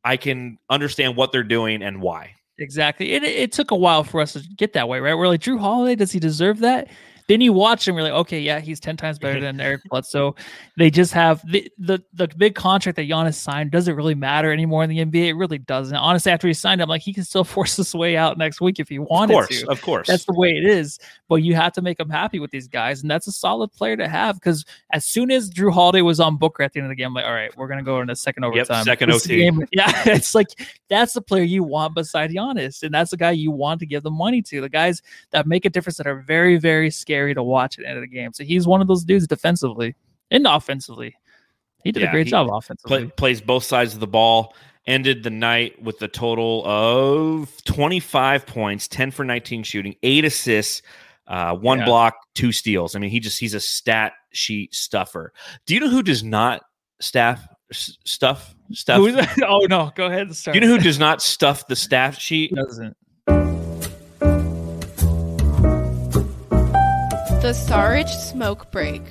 I 0.03 0.17
can 0.17 0.57
understand 0.71 1.15
what 1.15 1.31
they're 1.31 1.43
doing 1.43 1.83
and 1.83 2.01
why. 2.01 2.37
Exactly. 2.59 3.13
It, 3.13 3.23
it 3.23 3.53
took 3.53 3.71
a 3.71 3.77
while 3.77 4.03
for 4.03 4.23
us 4.23 4.33
to 4.33 4.41
get 4.57 4.73
that 4.73 4.89
way, 4.89 4.99
right? 4.99 5.13
We're 5.13 5.29
like, 5.29 5.43
Jrue 5.43 5.61
Holiday, 5.61 5.95
does 5.95 6.11
he 6.11 6.21
deserve 6.21 6.61
that? 6.61 6.89
Then 7.31 7.41
you 7.41 7.53
watch 7.53 7.87
him, 7.87 7.95
you're 7.95 8.03
like, 8.03 8.13
okay, 8.13 8.41
yeah, 8.41 8.59
he's 8.59 8.81
ten 8.81 8.97
times 8.97 9.17
better 9.17 9.39
than 9.39 9.61
Eric 9.61 9.83
Bledsoe. 9.89 10.35
They 10.77 10.91
just 10.91 11.13
have 11.13 11.49
the, 11.49 11.71
the 11.79 12.03
the 12.13 12.27
big 12.27 12.57
contract 12.57 12.97
that 12.97 13.09
Giannis 13.09 13.37
signed 13.37 13.71
doesn't 13.71 13.95
really 13.95 14.17
matter 14.17 14.53
anymore 14.53 14.83
in 14.83 14.91
the 14.91 14.99
NBA. 14.99 15.29
It 15.29 15.35
really 15.35 15.59
doesn't. 15.59 15.95
Honestly, 15.95 16.33
after 16.33 16.49
he 16.49 16.55
signed, 16.55 16.83
I'm 16.83 16.89
like, 16.89 17.03
he 17.03 17.15
can 17.15 17.23
still 17.23 17.45
force 17.57 17.77
his 17.77 17.95
way 17.95 18.17
out 18.17 18.37
next 18.37 18.61
week 18.61 18.81
if 18.81 18.89
he 18.89 18.99
wanted 18.99 19.35
of 19.35 19.47
course, 19.47 19.61
to. 19.61 19.71
Of 19.71 19.81
course, 19.81 20.09
that's 20.09 20.25
the 20.25 20.33
way 20.33 20.51
it 20.57 20.65
is. 20.65 20.99
But 21.29 21.37
you 21.37 21.55
have 21.55 21.73
to 21.75 21.83
make 21.83 22.01
him 22.01 22.11
happy 22.11 22.41
with 22.41 22.51
these 22.51 22.67
guys, 22.67 23.03
and 23.03 23.09
that's 23.09 23.29
a 23.29 23.33
solid 23.33 23.71
player 23.71 23.97
to 23.97 24.09
have. 24.09 24.35
Because 24.35 24.65
as 24.93 25.05
soon 25.05 25.31
as 25.31 25.51
Jrue 25.51 25.73
Holiday 25.73 26.03
was 26.03 26.19
on 26.19 26.37
Booker 26.37 26.65
at 26.65 26.73
the 26.73 26.81
end 26.81 26.87
of 26.87 26.91
the 26.91 26.97
game, 26.97 27.07
I'm 27.07 27.15
like, 27.15 27.27
all 27.27 27.33
right, 27.33 27.57
we're 27.57 27.69
gonna 27.69 27.85
go 27.85 28.01
in 28.01 28.11
a 28.11 28.17
second 28.17 28.43
overtime. 28.43 28.79
Yep, 28.79 28.87
second 28.87 29.11
This 29.13 29.25
OT. 29.25 29.69
yeah, 29.71 30.03
it's 30.07 30.35
like 30.35 30.49
that's 30.89 31.13
the 31.13 31.23
player 31.23 31.45
you 31.45 31.63
want 31.63 31.95
beside 31.95 32.33
Giannis, 32.33 32.83
and 32.83 32.93
that's 32.93 33.13
the 33.13 33.17
guy 33.17 33.31
you 33.31 33.53
want 33.53 33.79
to 33.79 33.87
give 33.87 34.03
the 34.03 34.11
money 34.11 34.43
to. 34.43 34.61
The 34.61 34.69
guys 34.69 35.01
that 35.31 35.47
make 35.47 35.65
a 35.65 35.71
difference 35.71 35.97
that 35.99 36.09
are 36.09 36.23
very, 36.23 36.57
very 36.57 36.91
scary 36.91 37.20
to 37.35 37.43
watch 37.43 37.79
at 37.79 37.83
the 37.85 37.89
end 37.89 37.99
of 37.99 38.03
the 38.03 38.09
game. 38.09 38.33
So 38.33 38.45
he's 38.45 38.67
one 38.67 38.81
of 38.81 38.89
those 38.89 39.05
dudes 39.05 39.27
defensively 39.27 39.95
and 40.31 40.47
offensively. 40.47 41.15
He 41.85 41.93
did 41.93 42.03
Yeah, 42.03 42.09
a 42.09 42.13
great 42.13 42.27
job 42.27 42.49
offensively. 42.51 43.05
Play, 43.07 43.13
plays 43.17 43.41
both 43.41 43.65
sides 43.65 43.95
of 43.95 44.01
the 44.01 44.07
ball. 44.07 44.55
Ended 44.87 45.23
the 45.23 45.31
night 45.31 45.81
with 45.83 46.01
a 46.03 46.09
total 46.09 46.63
of 46.67 47.63
25 47.65 48.47
points, 48.47 48.89
10 48.89 49.11
for 49.11 49.25
19 49.25 49.63
shooting, 49.63 49.95
eight 50.03 50.25
assists, 50.25 50.83
uh, 51.27 51.55
one 51.55 51.79
Yeah. 51.79 51.85
block, 51.85 52.15
two 52.35 52.51
steals. 52.51 52.97
I 52.97 52.99
mean, 52.99 53.11
he 53.11 53.21
just 53.21 53.39
he's 53.39 53.55
a 53.55 53.61
stat 53.61 54.13
sheet 54.33 54.75
stuffer. 54.75 55.33
Do 55.67 55.75
you 55.75 55.81
know 55.81 55.89
who 55.91 56.03
does 56.03 56.25
not 56.25 56.63
staff 57.01 57.47
stuff 57.71 58.55
stuff? 58.73 59.01
Oh 59.47 59.67
no, 59.69 59.93
go 59.95 60.07
ahead 60.07 60.29
and 60.29 60.45
Do 60.45 60.53
you 60.55 60.61
know 60.61 60.67
who 60.67 60.79
does 60.79 60.99
not 60.99 61.23
stuff 61.23 61.67
the 61.69 61.77
staff 61.77 62.19
sheet? 62.19 62.53
doesn't? 62.55 62.97
The 67.41 67.55
Sarge 67.55 68.11
smoke 68.11 68.71
break. 68.71 69.03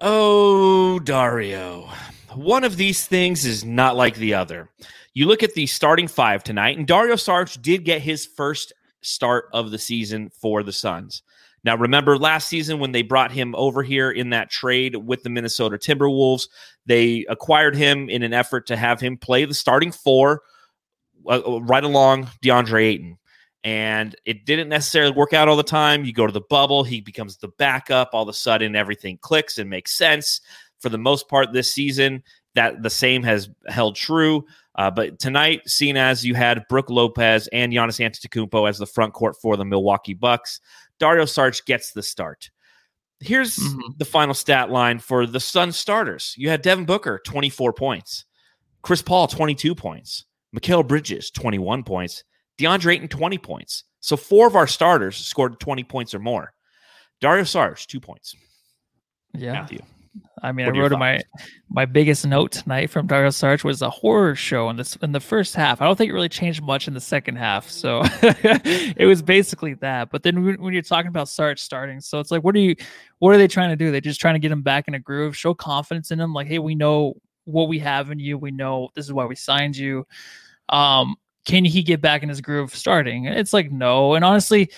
Oh, 0.00 0.98
Dario. 1.00 1.90
One 2.34 2.64
of 2.64 2.78
these 2.78 3.06
things 3.06 3.44
is 3.44 3.66
not 3.66 3.96
like 3.96 4.14
the 4.14 4.32
other. 4.32 4.70
You 5.12 5.26
look 5.26 5.42
at 5.42 5.52
the 5.52 5.66
starting 5.66 6.08
five 6.08 6.42
tonight, 6.42 6.78
and 6.78 6.86
Dario 6.86 7.16
Saric 7.16 7.60
did 7.60 7.84
get 7.84 8.00
his 8.00 8.24
first 8.24 8.72
start 9.02 9.50
of 9.52 9.70
the 9.70 9.78
season 9.78 10.30
for 10.30 10.62
the 10.62 10.72
Suns. 10.72 11.22
Now, 11.64 11.76
remember 11.76 12.16
last 12.16 12.48
season 12.48 12.78
when 12.78 12.92
they 12.92 13.02
brought 13.02 13.30
him 13.30 13.54
over 13.56 13.82
here 13.82 14.10
in 14.10 14.30
that 14.30 14.48
trade 14.48 14.96
with 14.96 15.22
the 15.22 15.28
Minnesota 15.28 15.76
Timberwolves, 15.76 16.48
they 16.86 17.26
acquired 17.28 17.76
him 17.76 18.08
in 18.08 18.22
an 18.22 18.32
effort 18.32 18.66
to 18.68 18.76
have 18.78 19.00
him 19.02 19.18
play 19.18 19.44
the 19.44 19.52
starting 19.52 19.92
four 19.92 20.40
uh, 21.30 21.60
right 21.60 21.84
along 21.84 22.30
DeAndre 22.42 22.84
Ayton. 22.84 23.18
And 23.62 24.16
it 24.24 24.46
didn't 24.46 24.68
necessarily 24.70 25.12
work 25.12 25.32
out 25.34 25.48
all 25.48 25.56
the 25.56 25.62
time. 25.62 26.04
You 26.04 26.12
go 26.14 26.26
to 26.26 26.32
the 26.32 26.40
bubble, 26.40 26.82
he 26.82 27.00
becomes 27.00 27.36
the 27.36 27.48
backup. 27.48 28.10
All 28.12 28.22
of 28.22 28.28
a 28.28 28.32
sudden, 28.32 28.74
everything 28.74 29.18
clicks 29.20 29.58
and 29.58 29.68
makes 29.68 29.92
sense. 29.92 30.40
For 30.80 30.88
the 30.88 30.96
most 30.98 31.28
part 31.28 31.52
this 31.52 31.70
season, 31.70 32.22
that 32.54 32.82
the 32.82 32.88
same 32.88 33.22
has 33.22 33.50
held 33.68 33.96
true. 33.96 34.46
Uh, 34.76 34.90
but 34.90 35.18
tonight, 35.18 35.60
seeing 35.66 35.98
as 35.98 36.24
you 36.24 36.34
had 36.34 36.64
Brook 36.70 36.88
Lopez 36.88 37.48
and 37.48 37.70
Giannis 37.70 38.00
Antetokounmpo 38.00 38.66
as 38.66 38.78
the 38.78 38.86
front 38.86 39.12
court 39.12 39.36
for 39.42 39.58
the 39.58 39.64
Milwaukee 39.64 40.14
Bucks, 40.14 40.58
Dario 40.98 41.24
Saric 41.24 41.64
gets 41.66 41.92
the 41.92 42.02
start. 42.02 42.50
Here's 43.20 43.58
Mhm. 43.58 43.98
the 43.98 44.06
final 44.06 44.32
stat 44.32 44.70
line 44.70 44.98
for 45.00 45.26
the 45.26 45.40
Sun 45.40 45.72
starters. 45.72 46.34
You 46.38 46.48
had 46.48 46.62
Devin 46.62 46.86
Booker, 46.86 47.20
24 47.26 47.74
points. 47.74 48.24
Chris 48.80 49.02
Paul, 49.02 49.26
22 49.26 49.74
points. 49.74 50.24
Mikal 50.56 50.86
Bridges, 50.86 51.30
21 51.30 51.84
points. 51.84 52.24
DeAndre 52.60 52.94
Ayton, 52.94 53.08
20 53.08 53.38
points. 53.38 53.84
So 54.00 54.16
four 54.16 54.46
of 54.46 54.56
our 54.56 54.66
starters 54.66 55.16
scored 55.16 55.58
20 55.60 55.84
points 55.84 56.14
or 56.14 56.18
more. 56.18 56.52
Dario 57.20 57.44
Sarge, 57.44 57.86
two 57.86 58.00
points. 58.00 58.34
Yeah. 59.34 59.52
Matthew. 59.52 59.80
I 60.42 60.52
mean, 60.52 60.66
I 60.66 60.70
wrote 60.70 60.90
my 60.92 61.20
my 61.68 61.84
biggest 61.84 62.26
note 62.26 62.50
tonight 62.50 62.90
from 62.90 63.06
Dario 63.06 63.30
Sarge 63.30 63.62
was 63.62 63.80
a 63.82 63.90
horror 63.90 64.34
show 64.34 64.68
in 64.70 64.76
this 64.76 64.96
in 64.96 65.12
the 65.12 65.20
first 65.20 65.54
half. 65.54 65.80
I 65.80 65.84
don't 65.84 65.96
think 65.96 66.10
it 66.10 66.14
really 66.14 66.28
changed 66.28 66.62
much 66.62 66.88
in 66.88 66.94
the 66.94 67.00
second 67.00 67.36
half. 67.36 67.68
So 67.68 68.02
it 68.22 69.06
was 69.06 69.22
basically 69.22 69.74
that. 69.74 70.10
But 70.10 70.22
then 70.22 70.44
when 70.44 70.60
when 70.60 70.72
you're 70.72 70.82
talking 70.82 71.08
about 71.08 71.28
Sarge 71.28 71.60
starting, 71.60 72.00
so 72.00 72.18
it's 72.18 72.30
like, 72.30 72.42
what 72.42 72.56
are 72.56 72.58
you, 72.58 72.74
what 73.18 73.34
are 73.34 73.38
they 73.38 73.46
trying 73.46 73.70
to 73.70 73.76
do? 73.76 73.92
They're 73.92 74.00
just 74.00 74.20
trying 74.20 74.34
to 74.34 74.40
get 74.40 74.50
him 74.50 74.62
back 74.62 74.88
in 74.88 74.94
a 74.94 74.98
groove, 74.98 75.36
show 75.36 75.54
confidence 75.54 76.10
in 76.10 76.18
him. 76.18 76.32
Like, 76.32 76.48
hey, 76.48 76.58
we 76.58 76.74
know 76.74 77.14
what 77.44 77.68
we 77.68 77.78
have 77.80 78.10
in 78.10 78.18
you. 78.18 78.36
We 78.38 78.50
know 78.50 78.88
this 78.94 79.04
is 79.04 79.12
why 79.12 79.26
we 79.26 79.36
signed 79.36 79.76
you. 79.76 80.06
Um, 80.70 81.16
can 81.46 81.64
he 81.64 81.82
get 81.82 82.00
back 82.00 82.22
in 82.22 82.28
his 82.28 82.40
groove 82.40 82.74
starting? 82.74 83.24
It's 83.24 83.52
like 83.52 83.70
no. 83.70 84.14
And 84.14 84.24
honestly, 84.24 84.70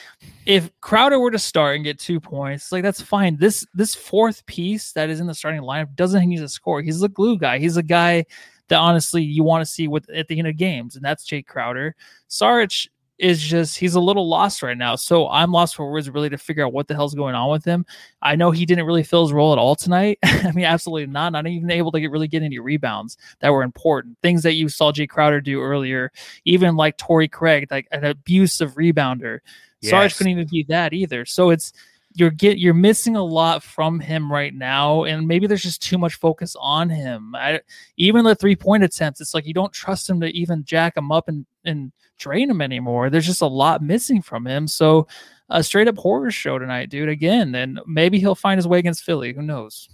if 0.46 0.70
Crowder 0.80 1.18
were 1.18 1.30
to 1.30 1.38
start 1.38 1.76
and 1.76 1.84
get 1.84 1.98
two 1.98 2.20
points, 2.20 2.70
like 2.70 2.82
that's 2.82 3.00
fine. 3.00 3.36
This 3.36 3.66
this 3.74 3.94
fourth 3.94 4.44
piece 4.46 4.92
that 4.92 5.10
is 5.10 5.20
in 5.20 5.26
the 5.26 5.34
starting 5.34 5.62
lineup 5.62 5.94
doesn't 5.94 6.28
need 6.28 6.38
to 6.38 6.48
score. 6.48 6.80
He's 6.80 7.00
the 7.00 7.08
glue 7.08 7.38
guy. 7.38 7.58
He's 7.58 7.76
a 7.76 7.82
guy 7.82 8.24
that 8.68 8.78
honestly 8.78 9.22
you 9.22 9.42
want 9.42 9.62
to 9.64 9.70
see 9.70 9.88
with 9.88 10.08
at 10.10 10.28
the 10.28 10.38
end 10.38 10.48
of 10.48 10.56
games, 10.56 10.96
and 10.96 11.04
that's 11.04 11.24
Jake 11.24 11.46
Crowder. 11.46 11.96
Saric 12.30 12.88
is 13.22 13.40
just 13.40 13.78
he's 13.78 13.94
a 13.94 14.00
little 14.00 14.28
lost 14.28 14.64
right 14.64 14.76
now. 14.76 14.96
So 14.96 15.28
I'm 15.28 15.52
lost 15.52 15.76
for 15.76 15.90
words 15.90 16.10
really 16.10 16.28
to 16.28 16.36
figure 16.36 16.66
out 16.66 16.72
what 16.72 16.88
the 16.88 16.94
hell's 16.94 17.14
going 17.14 17.36
on 17.36 17.50
with 17.50 17.64
him. 17.64 17.86
I 18.20 18.34
know 18.34 18.50
he 18.50 18.66
didn't 18.66 18.84
really 18.84 19.04
fill 19.04 19.22
his 19.22 19.32
role 19.32 19.52
at 19.52 19.58
all 19.58 19.76
tonight. 19.76 20.18
I 20.24 20.50
mean, 20.50 20.64
absolutely 20.64 21.06
not. 21.06 21.32
Not 21.32 21.46
even 21.46 21.70
able 21.70 21.92
to 21.92 22.00
get 22.00 22.10
really 22.10 22.26
get 22.26 22.42
any 22.42 22.58
rebounds 22.58 23.16
that 23.38 23.50
were 23.50 23.62
important. 23.62 24.18
Things 24.22 24.42
that 24.42 24.54
you 24.54 24.68
saw 24.68 24.90
Jake 24.90 25.10
Crowder 25.10 25.40
do 25.40 25.62
earlier, 25.62 26.10
even 26.44 26.74
like 26.74 26.98
Torrey 26.98 27.28
Craig, 27.28 27.68
like 27.70 27.86
an 27.92 28.04
abusive 28.04 28.74
rebounder. 28.74 29.38
Sarge 29.84 30.16
couldn't 30.16 30.32
even 30.32 30.48
be 30.48 30.64
that 30.64 30.92
either. 30.92 31.24
So 31.24 31.50
it's 31.50 31.72
you're 32.14 32.30
get 32.30 32.58
you're 32.58 32.74
missing 32.74 33.16
a 33.16 33.22
lot 33.22 33.62
from 33.62 34.00
him 34.00 34.30
right 34.30 34.54
now, 34.54 35.04
and 35.04 35.26
maybe 35.26 35.46
there's 35.46 35.62
just 35.62 35.82
too 35.82 35.98
much 35.98 36.14
focus 36.14 36.56
on 36.58 36.90
him. 36.90 37.34
I, 37.34 37.60
even 37.96 38.24
the 38.24 38.34
three 38.34 38.56
point 38.56 38.84
attempts, 38.84 39.20
it's 39.20 39.34
like 39.34 39.46
you 39.46 39.54
don't 39.54 39.72
trust 39.72 40.08
him 40.08 40.20
to 40.20 40.28
even 40.28 40.64
jack 40.64 40.96
him 40.96 41.10
up 41.10 41.28
and 41.28 41.46
and 41.64 41.92
drain 42.18 42.50
him 42.50 42.60
anymore. 42.60 43.10
There's 43.10 43.26
just 43.26 43.42
a 43.42 43.46
lot 43.46 43.82
missing 43.82 44.22
from 44.22 44.46
him. 44.46 44.66
So 44.68 45.06
a 45.48 45.62
straight 45.62 45.88
up 45.88 45.98
horror 45.98 46.30
show 46.30 46.58
tonight, 46.58 46.90
dude. 46.90 47.08
Again, 47.08 47.54
and 47.54 47.80
maybe 47.86 48.18
he'll 48.18 48.34
find 48.34 48.58
his 48.58 48.66
way 48.66 48.78
against 48.78 49.04
Philly. 49.04 49.32
Who 49.32 49.42
knows? 49.42 49.88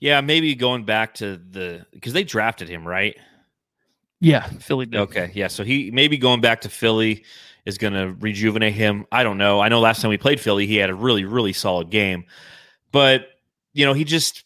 Yeah, 0.00 0.20
maybe 0.20 0.54
going 0.54 0.84
back 0.84 1.14
to 1.14 1.36
the 1.36 1.86
because 1.92 2.12
they 2.12 2.24
drafted 2.24 2.68
him, 2.68 2.86
right? 2.86 3.16
Yeah, 4.20 4.46
Philly 4.46 4.86
did. 4.86 5.00
Okay, 5.00 5.30
yeah. 5.34 5.48
So 5.48 5.64
he 5.64 5.90
maybe 5.90 6.16
going 6.18 6.40
back 6.40 6.62
to 6.62 6.68
Philly 6.68 7.24
is 7.66 7.76
going 7.78 7.92
to 7.92 8.14
rejuvenate 8.20 8.72
him. 8.74 9.04
I 9.12 9.22
don't 9.24 9.36
know. 9.38 9.60
I 9.60 9.68
know 9.68 9.80
last 9.80 10.00
time 10.00 10.08
we 10.08 10.16
played 10.18 10.40
Philly, 10.40 10.66
he 10.66 10.76
had 10.76 10.88
a 10.88 10.94
really 10.94 11.24
really 11.24 11.52
solid 11.52 11.90
game, 11.90 12.24
but 12.92 13.26
you 13.74 13.84
know 13.84 13.92
he 13.92 14.04
just 14.04 14.44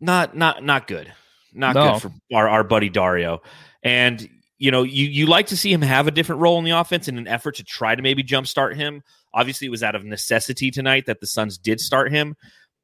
not 0.00 0.36
not 0.36 0.64
not 0.64 0.86
good, 0.86 1.12
not 1.52 1.74
No. 1.74 1.92
good 1.92 2.02
for 2.02 2.12
our 2.34 2.48
our 2.48 2.64
buddy 2.64 2.88
Dario. 2.88 3.42
And 3.82 4.28
you 4.58 4.70
know 4.70 4.82
you 4.84 5.06
you 5.06 5.26
like 5.26 5.48
to 5.48 5.56
see 5.56 5.72
him 5.72 5.82
have 5.82 6.06
a 6.06 6.10
different 6.10 6.40
role 6.40 6.58
in 6.58 6.64
the 6.64 6.70
offense 6.72 7.08
in 7.08 7.18
an 7.18 7.28
effort 7.28 7.56
to 7.56 7.64
try 7.64 7.94
to 7.94 8.02
maybe 8.02 8.22
jumpstart 8.22 8.76
him. 8.76 9.02
Obviously, 9.34 9.66
it 9.66 9.70
was 9.70 9.82
out 9.82 9.94
of 9.94 10.04
necessity 10.04 10.70
tonight 10.70 11.06
that 11.06 11.20
the 11.20 11.26
Suns 11.26 11.58
did 11.58 11.80
start 11.80 12.10
him. 12.10 12.36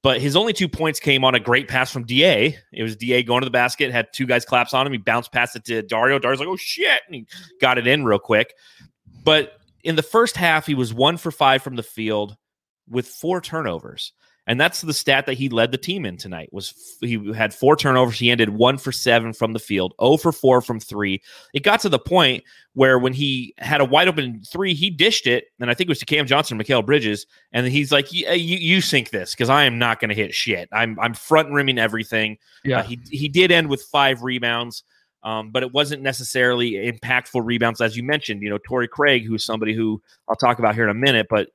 But 0.03 0.21
his 0.21 0.37
only 0.37 0.53
two 0.53 0.69
points 0.69 1.01
came 1.01 1.25
on 1.25 1.35
a 1.35 1.41
great 1.41 1.67
pass 1.67 1.91
from 1.91 2.05
Da. 2.05 2.55
It 2.75 2.83
was 2.83 2.95
Da 2.95 3.23
going 3.23 3.41
to 3.41 3.47
the 3.47 3.51
basket, 3.51 3.91
had 3.91 4.13
two 4.13 4.27
guys 4.27 4.45
collapse 4.45 4.75
on 4.75 4.87
him. 4.87 4.93
He 4.93 4.99
bounced 4.99 5.33
past 5.33 5.57
it 5.57 5.65
to 5.65 5.81
Dario. 5.81 6.19
Dario's 6.19 6.41
like, 6.41 6.49
"Oh 6.49 6.57
shit!" 6.57 7.01
and 7.07 7.15
he 7.15 7.27
got 7.59 7.79
it 7.79 7.87
in 7.87 8.05
real 8.05 8.19
quick. 8.19 8.53
But 9.25 9.59
in 9.83 9.97
the 9.97 10.03
first 10.03 10.37
half, 10.37 10.67
he 10.67 10.75
was 10.75 10.95
one 10.95 11.17
for 11.17 11.31
five 11.31 11.63
from 11.63 11.77
the 11.77 11.83
field 11.83 12.37
with 12.89 13.09
four 13.09 13.41
turnovers, 13.41 14.13
and 14.47 14.61
that's 14.61 14.83
the 14.83 14.93
stat 14.93 15.25
that 15.27 15.35
he 15.35 15.49
led 15.49 15.73
the 15.73 15.79
team 15.79 16.05
in 16.05 16.19
tonight. 16.19 16.51
Was 16.53 16.97
he 17.01 17.33
had 17.33 17.55
four 17.55 17.77
turnovers? 17.77 18.19
He 18.19 18.31
ended 18.31 18.51
one 18.51 18.77
for 18.77 18.93
seven 18.93 19.33
from 19.33 19.55
the 19.55 19.59
field, 19.59 19.95
zero 20.01 20.19
for 20.19 20.33
four 20.33 20.61
from 20.61 20.81
three. 20.81 21.23
It 21.55 21.63
got 21.63 21.81
to 21.81 21.89
the 21.89 21.99
point 21.99 22.45
where 22.75 22.99
when 22.99 23.15
he 23.15 23.55
had 23.59 23.81
a 23.81 23.85
wide 23.87 24.09
open 24.09 24.43
three, 24.43 24.75
he 24.75 24.91
dished 24.91 25.27
it, 25.27 25.47
and 25.61 25.71
I 25.71 25.75
think 25.75 25.89
it 25.89 25.91
was 25.91 26.01
to 26.01 26.07
Cam 26.07 26.27
Johnson, 26.27 26.59
Mikal 26.59 26.85
Bridges, 26.85 27.27
and 27.53 27.67
he's 27.67 27.91
like, 27.91 28.13
you, 28.13 28.27
you 28.37 28.81
sink 28.83 29.11
this 29.11 29.33
because 29.35 29.49
I 29.49 29.65
am 29.65 29.79
not 29.79 30.01
going 30.01 30.11
to 30.11 30.15
hit 30.15 30.35
shit. 30.35 30.69
I'm 30.73 30.99
I'm 31.01 31.15
front 31.15 31.51
rimming 31.51 31.79
everything." 31.79 32.37
Yeah. 32.65 32.81
Uh, 32.81 32.83
he 32.83 33.01
he 33.11 33.29
did 33.29 33.51
end 33.51 33.69
with 33.69 33.83
five 33.83 34.23
rebounds, 34.23 34.83
um, 35.25 35.51
but 35.51 35.63
it 35.63 35.73
wasn't 35.73 36.03
necessarily 36.03 36.73
impactful 36.73 37.45
rebounds 37.45 37.81
as 37.81 37.97
you 37.97 38.03
mentioned. 38.03 38.43
You 38.43 38.51
know, 38.51 38.59
Torrey 38.59 38.89
Craig, 38.89 39.25
who's 39.27 39.45
somebody 39.45 39.75
who 39.75 40.01
I'll 40.29 40.37
talk 40.37 40.59
about 40.59 40.75
here 40.75 40.85
in 40.85 40.91
a 40.91 40.95
minute, 40.95 41.27
but 41.29 41.49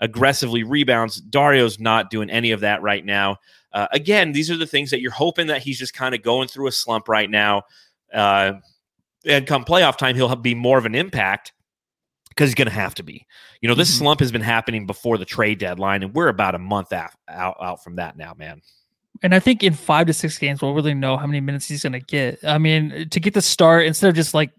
aggressively 0.00 0.64
rebounds. 0.64 1.20
Dario's 1.20 1.78
not 1.78 2.10
doing 2.10 2.28
any 2.28 2.50
of 2.50 2.60
that 2.60 2.82
right 2.82 3.04
now. 3.04 3.36
Uh, 3.72 3.86
again, 3.92 4.32
these 4.32 4.50
are 4.50 4.56
the 4.56 4.66
things 4.66 4.90
that 4.90 5.00
you're 5.00 5.12
hoping 5.12 5.46
that 5.46 5.62
he's 5.62 5.78
just 5.78 5.94
kind 5.94 6.14
of 6.14 6.22
going 6.22 6.48
through 6.48 6.66
a 6.66 6.72
slump 6.72 7.08
right 7.08 7.30
now. 7.30 7.62
Uh, 8.12 8.54
and 9.24 9.46
come 9.46 9.64
playoff 9.64 9.96
time, 9.96 10.16
he'll 10.16 10.34
be 10.36 10.54
more 10.54 10.76
of 10.76 10.84
an 10.84 10.94
impact 10.96 11.52
because 12.30 12.48
he's 12.48 12.54
going 12.56 12.66
to 12.66 12.74
have 12.74 12.94
to 12.96 13.02
be. 13.02 13.26
You 13.60 13.68
know, 13.68 13.74
this 13.74 13.90
Mhm. 13.94 13.98
slump 13.98 14.20
has 14.20 14.32
been 14.32 14.42
happening 14.42 14.86
before 14.86 15.18
the 15.18 15.24
trade 15.24 15.58
deadline, 15.58 16.02
and 16.02 16.12
we're 16.12 16.28
about 16.28 16.54
a 16.54 16.58
month 16.58 16.92
out, 16.92 17.12
out, 17.28 17.56
out 17.62 17.84
from 17.84 17.96
that 17.96 18.16
now, 18.16 18.34
man. 18.36 18.60
And 19.22 19.34
I 19.34 19.38
think 19.38 19.62
in 19.62 19.74
five 19.74 20.06
to 20.08 20.12
six 20.12 20.36
games, 20.38 20.62
we'll 20.62 20.74
really 20.74 20.94
know 20.94 21.16
how 21.16 21.26
many 21.26 21.40
minutes 21.40 21.68
he's 21.68 21.82
going 21.82 21.92
to 21.92 22.00
get. 22.00 22.40
I 22.44 22.58
mean, 22.58 23.08
to 23.10 23.20
get 23.20 23.34
the 23.34 23.42
start 23.42 23.86
instead 23.86 24.08
of 24.08 24.14
just 24.16 24.34
like 24.34 24.50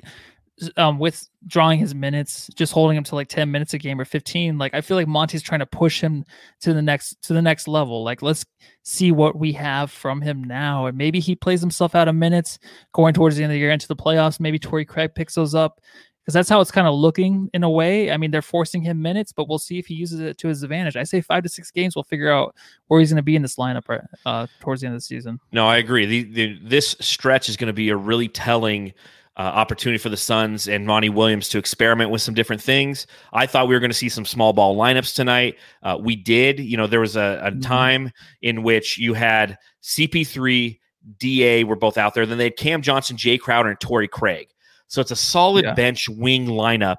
um, 0.78 0.99
with 0.99 1.28
drawing 1.47 1.80
his 1.80 1.95
minutes, 1.95 2.49
just 2.55 2.74
holding 2.74 2.95
him 2.95 3.03
to 3.05 3.16
like 3.16 3.28
10 3.28 3.51
minutes 3.51 3.74
a 3.74 3.78
game 3.78 3.99
or 3.99 4.05
15. 4.05 4.57
Like 4.57 4.74
I 4.74 4.82
feel 4.82 4.95
like 4.95 5.07
Monty's 5.07 5.41
trying 5.41 5.59
to 5.59 5.66
push 5.66 5.99
him 5.99 6.24
to 6.61 6.74
the 6.74 6.82
next 6.82 7.22
to 7.24 7.34
the 7.34 7.41
next 7.41 7.68
level. 7.68 8.03
Like 8.03 8.22
let's 8.22 8.45
see 8.84 9.11
what 9.11 9.38
we 9.38 9.51
have 9.53 9.91
from 9.91 10.22
him 10.22 10.43
now. 10.43 10.86
And 10.86 10.97
maybe 10.97 11.20
he 11.20 11.36
plays 11.36 11.61
himself 11.61 11.95
out 11.95 12.07
of 12.07 12.16
minutes 12.16 12.59
going 12.93 13.14
towards 13.14 13.36
the 13.36 13.43
end 13.43 13.51
of 13.51 13.55
the 13.55 13.59
year 13.59 13.72
into 13.72 13.88
the 13.88 13.95
playoffs. 13.95 14.39
Maybe 14.39 14.59
Torrey 14.59 14.86
Craig 14.86 15.16
picks 15.16 15.36
those 15.36 15.55
up 15.55 15.82
because 16.24 16.34
that's 16.34 16.47
how 16.47 16.61
it's 16.61 16.71
kind 16.71 16.88
of 16.88 16.95
looking 16.95 17.49
in 17.53 17.63
a 17.63 17.69
way. 17.69 18.09
I 18.09 18.17
mean, 18.17 18.32
they're 18.32 18.41
forcing 18.41 18.82
him 18.82 19.01
minutes, 19.01 19.34
but 19.34 19.49
we'll 19.49 19.59
see 19.59 19.78
if 19.78 19.88
he 19.88 19.93
uses 19.93 20.21
it 20.21 20.38
to 20.38 20.47
his 20.47 20.63
advantage. 20.63 20.95
I 20.95 21.03
say 21.03 21.19
five 21.19 21.43
to 21.43 21.49
six 21.49 21.69
games, 21.69 21.95
we'll 21.95 22.03
figure 22.03 22.32
out 22.32 22.55
where 22.88 23.01
he's 23.01 23.09
going 23.09 23.17
to 23.17 23.24
be 23.24 23.36
in 23.36 23.41
this 23.41 23.57
lineup 23.57 24.07
uh, 24.26 24.47
towards 24.61 24.82
the 24.82 24.88
end 24.88 24.95
of 24.95 25.01
the 25.01 25.05
season. 25.05 25.39
No, 25.51 25.67
I 25.67 25.78
agree. 25.78 26.05
The, 26.05 26.24
the, 26.24 26.59
this 26.63 26.95
stretch 27.01 27.49
is 27.49 27.57
going 27.57 27.67
to 27.67 27.74
be 27.74 27.89
a 27.89 27.97
really 27.97 28.30
telling 28.30 28.93
uh, 29.36 29.41
opportunity 29.41 29.97
for 29.97 30.09
the 30.09 30.17
Suns 30.17 30.67
and 30.67 30.86
Monty 30.86 31.09
Williams 31.09 31.49
to 31.49 31.57
experiment 31.57 32.09
with 32.09 32.21
some 32.21 32.36
different 32.36 32.61
things. 32.61 33.05
I 33.34 33.45
thought 33.45 33.67
we 33.67 33.74
were 33.74 33.80
going 33.80 33.89
to 33.89 33.97
see 33.97 34.09
some 34.09 34.26
small 34.26 34.53
ball 34.53 34.78
lineups 34.78 35.15
tonight. 35.15 35.57
Uh, 35.82 35.97
we 35.99 36.15
did. 36.15 36.59
You 36.59 36.78
know, 36.78 36.88
there 36.88 36.99
was 36.99 37.17
a, 37.17 37.41
a 37.43 37.51
mm-hmm. 37.51 37.59
time 37.61 38.11
in 38.41 38.63
which 38.63 38.97
you 38.97 39.13
had 39.13 39.57
CP3, 39.82 40.80
DA 41.17 41.63
were 41.65 41.76
both 41.76 41.97
out 41.97 42.13
there. 42.13 42.26
Then 42.26 42.38
they 42.38 42.45
had 42.45 42.57
Cam 42.57 42.82
Johnson, 42.82 43.17
Jae 43.17 43.39
Crowder, 43.39 43.69
and 43.69 43.80
Torrey 43.80 44.07
Craig. 44.07 44.53
So 44.94 45.02
it's 45.02 45.10
a 45.10 45.16
solid 45.16 45.66
yeah. 45.66 45.74
bench 45.74 46.08
wing 46.08 46.46
lineup. 46.46 46.98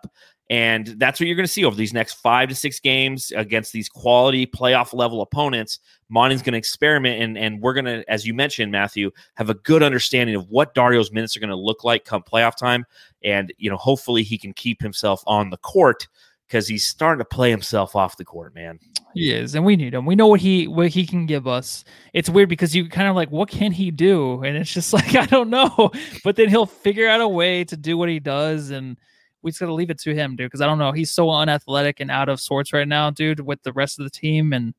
And 0.50 0.88
that's 0.98 1.20
what 1.20 1.28
you're 1.28 1.36
going 1.36 1.46
to 1.46 1.52
see 1.52 1.64
over 1.64 1.76
these 1.76 1.94
next 1.94 2.14
five 2.14 2.48
to 2.48 2.54
six 2.56 2.80
games 2.80 3.32
against 3.36 3.72
these 3.72 3.88
quality 3.88 4.48
playoff 4.48 4.92
level 4.92 5.22
opponents. 5.22 5.78
Monty's 6.08 6.42
going 6.42 6.54
to 6.54 6.58
experiment, 6.58 7.22
and, 7.22 7.38
and 7.38 7.62
we're 7.62 7.72
going 7.72 7.84
to, 7.84 8.04
as 8.10 8.26
you 8.26 8.34
mentioned, 8.34 8.72
Matthew, 8.72 9.12
have 9.34 9.48
a 9.48 9.54
good 9.54 9.84
understanding 9.84 10.34
of 10.34 10.50
what 10.50 10.74
Dario's 10.74 11.12
minutes 11.12 11.36
are 11.36 11.40
going 11.40 11.50
to 11.50 11.56
look 11.56 11.84
like 11.84 12.04
come 12.04 12.24
playoff 12.24 12.56
time. 12.56 12.84
And, 13.22 13.52
you 13.58 13.70
know, 13.70 13.76
hopefully 13.76 14.24
he 14.24 14.38
can 14.38 14.52
keep 14.52 14.82
himself 14.82 15.22
on 15.28 15.50
the 15.50 15.58
court 15.58 16.08
because 16.54 16.68
he's 16.68 16.84
starting 16.84 17.18
to 17.18 17.24
play 17.24 17.50
himself 17.50 17.96
off 17.96 18.16
the 18.16 18.24
court, 18.24 18.54
man. 18.54 18.78
He 19.12 19.32
is, 19.32 19.56
and 19.56 19.64
we 19.64 19.74
need 19.74 19.92
him. 19.92 20.06
We 20.06 20.14
know 20.14 20.28
what 20.28 20.38
he 20.38 20.68
what 20.68 20.86
he 20.86 21.04
can 21.04 21.26
give 21.26 21.48
us. 21.48 21.84
It's 22.12 22.30
weird 22.30 22.48
because 22.48 22.76
you 22.76 22.88
kind 22.88 23.08
of 23.08 23.16
like, 23.16 23.28
what 23.32 23.48
can 23.48 23.72
he 23.72 23.90
do? 23.90 24.40
And 24.44 24.56
it's 24.56 24.72
just 24.72 24.92
like 24.92 25.16
I 25.16 25.26
don't 25.26 25.50
know. 25.50 25.90
But 26.22 26.36
then 26.36 26.48
he'll 26.48 26.64
figure 26.64 27.08
out 27.08 27.20
a 27.20 27.26
way 27.26 27.64
to 27.64 27.76
do 27.76 27.98
what 27.98 28.08
he 28.08 28.20
does, 28.20 28.70
and 28.70 28.96
we 29.42 29.50
just 29.50 29.58
gotta 29.58 29.74
leave 29.74 29.90
it 29.90 29.98
to 30.02 30.14
him, 30.14 30.36
dude. 30.36 30.46
Because 30.46 30.60
I 30.60 30.66
don't 30.66 30.78
know, 30.78 30.92
he's 30.92 31.10
so 31.10 31.28
unathletic 31.28 31.98
and 31.98 32.08
out 32.08 32.28
of 32.28 32.40
sorts 32.40 32.72
right 32.72 32.86
now, 32.86 33.10
dude, 33.10 33.40
with 33.40 33.60
the 33.64 33.72
rest 33.72 33.98
of 33.98 34.04
the 34.04 34.10
team, 34.10 34.52
and 34.52 34.74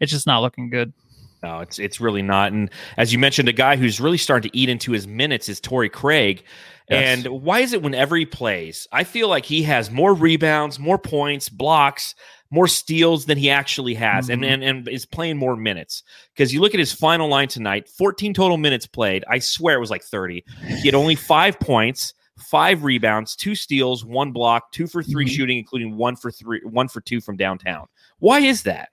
it's 0.00 0.12
just 0.12 0.26
not 0.26 0.40
looking 0.40 0.70
good. 0.70 0.94
No, 1.42 1.60
it's 1.60 1.78
it's 1.78 2.00
really 2.00 2.22
not. 2.22 2.52
And 2.52 2.70
as 2.96 3.12
you 3.12 3.18
mentioned, 3.18 3.48
a 3.48 3.52
guy 3.52 3.76
who's 3.76 4.00
really 4.00 4.18
starting 4.18 4.50
to 4.50 4.56
eat 4.56 4.68
into 4.68 4.92
his 4.92 5.06
minutes 5.06 5.48
is 5.48 5.60
Torrey 5.60 5.88
Craig. 5.88 6.42
Yes. 6.90 7.26
And 7.26 7.42
why 7.42 7.60
is 7.60 7.72
it 7.72 7.82
whenever 7.82 8.16
he 8.16 8.24
plays, 8.24 8.88
I 8.92 9.04
feel 9.04 9.28
like 9.28 9.44
he 9.44 9.62
has 9.64 9.90
more 9.90 10.14
rebounds, 10.14 10.78
more 10.78 10.98
points, 10.98 11.48
blocks, 11.48 12.14
more 12.50 12.66
steals 12.66 13.26
than 13.26 13.36
he 13.36 13.50
actually 13.50 13.94
has, 13.94 14.28
mm-hmm. 14.28 14.42
and, 14.42 14.62
and 14.62 14.64
and 14.64 14.88
is 14.88 15.04
playing 15.04 15.36
more 15.36 15.54
minutes. 15.54 16.02
Because 16.34 16.52
you 16.52 16.60
look 16.60 16.74
at 16.74 16.80
his 16.80 16.92
final 16.92 17.28
line 17.28 17.48
tonight, 17.48 17.88
14 17.88 18.34
total 18.34 18.56
minutes 18.56 18.86
played. 18.86 19.24
I 19.28 19.38
swear 19.38 19.76
it 19.76 19.80
was 19.80 19.90
like 19.90 20.02
30. 20.02 20.44
He 20.66 20.88
had 20.88 20.94
only 20.94 21.14
five 21.14 21.60
points, 21.60 22.14
five 22.38 22.84
rebounds, 22.84 23.36
two 23.36 23.54
steals, 23.54 24.04
one 24.04 24.32
block, 24.32 24.72
two 24.72 24.86
for 24.86 25.02
3 25.02 25.24
mm-hmm. 25.24 25.34
shooting, 25.34 25.58
including 25.58 25.96
one 25.96 26.16
for 26.16 26.30
three, 26.30 26.60
one 26.64 26.88
for 26.88 27.00
two 27.00 27.20
from 27.20 27.36
downtown. 27.36 27.86
Why 28.18 28.40
is 28.40 28.62
that? 28.62 28.88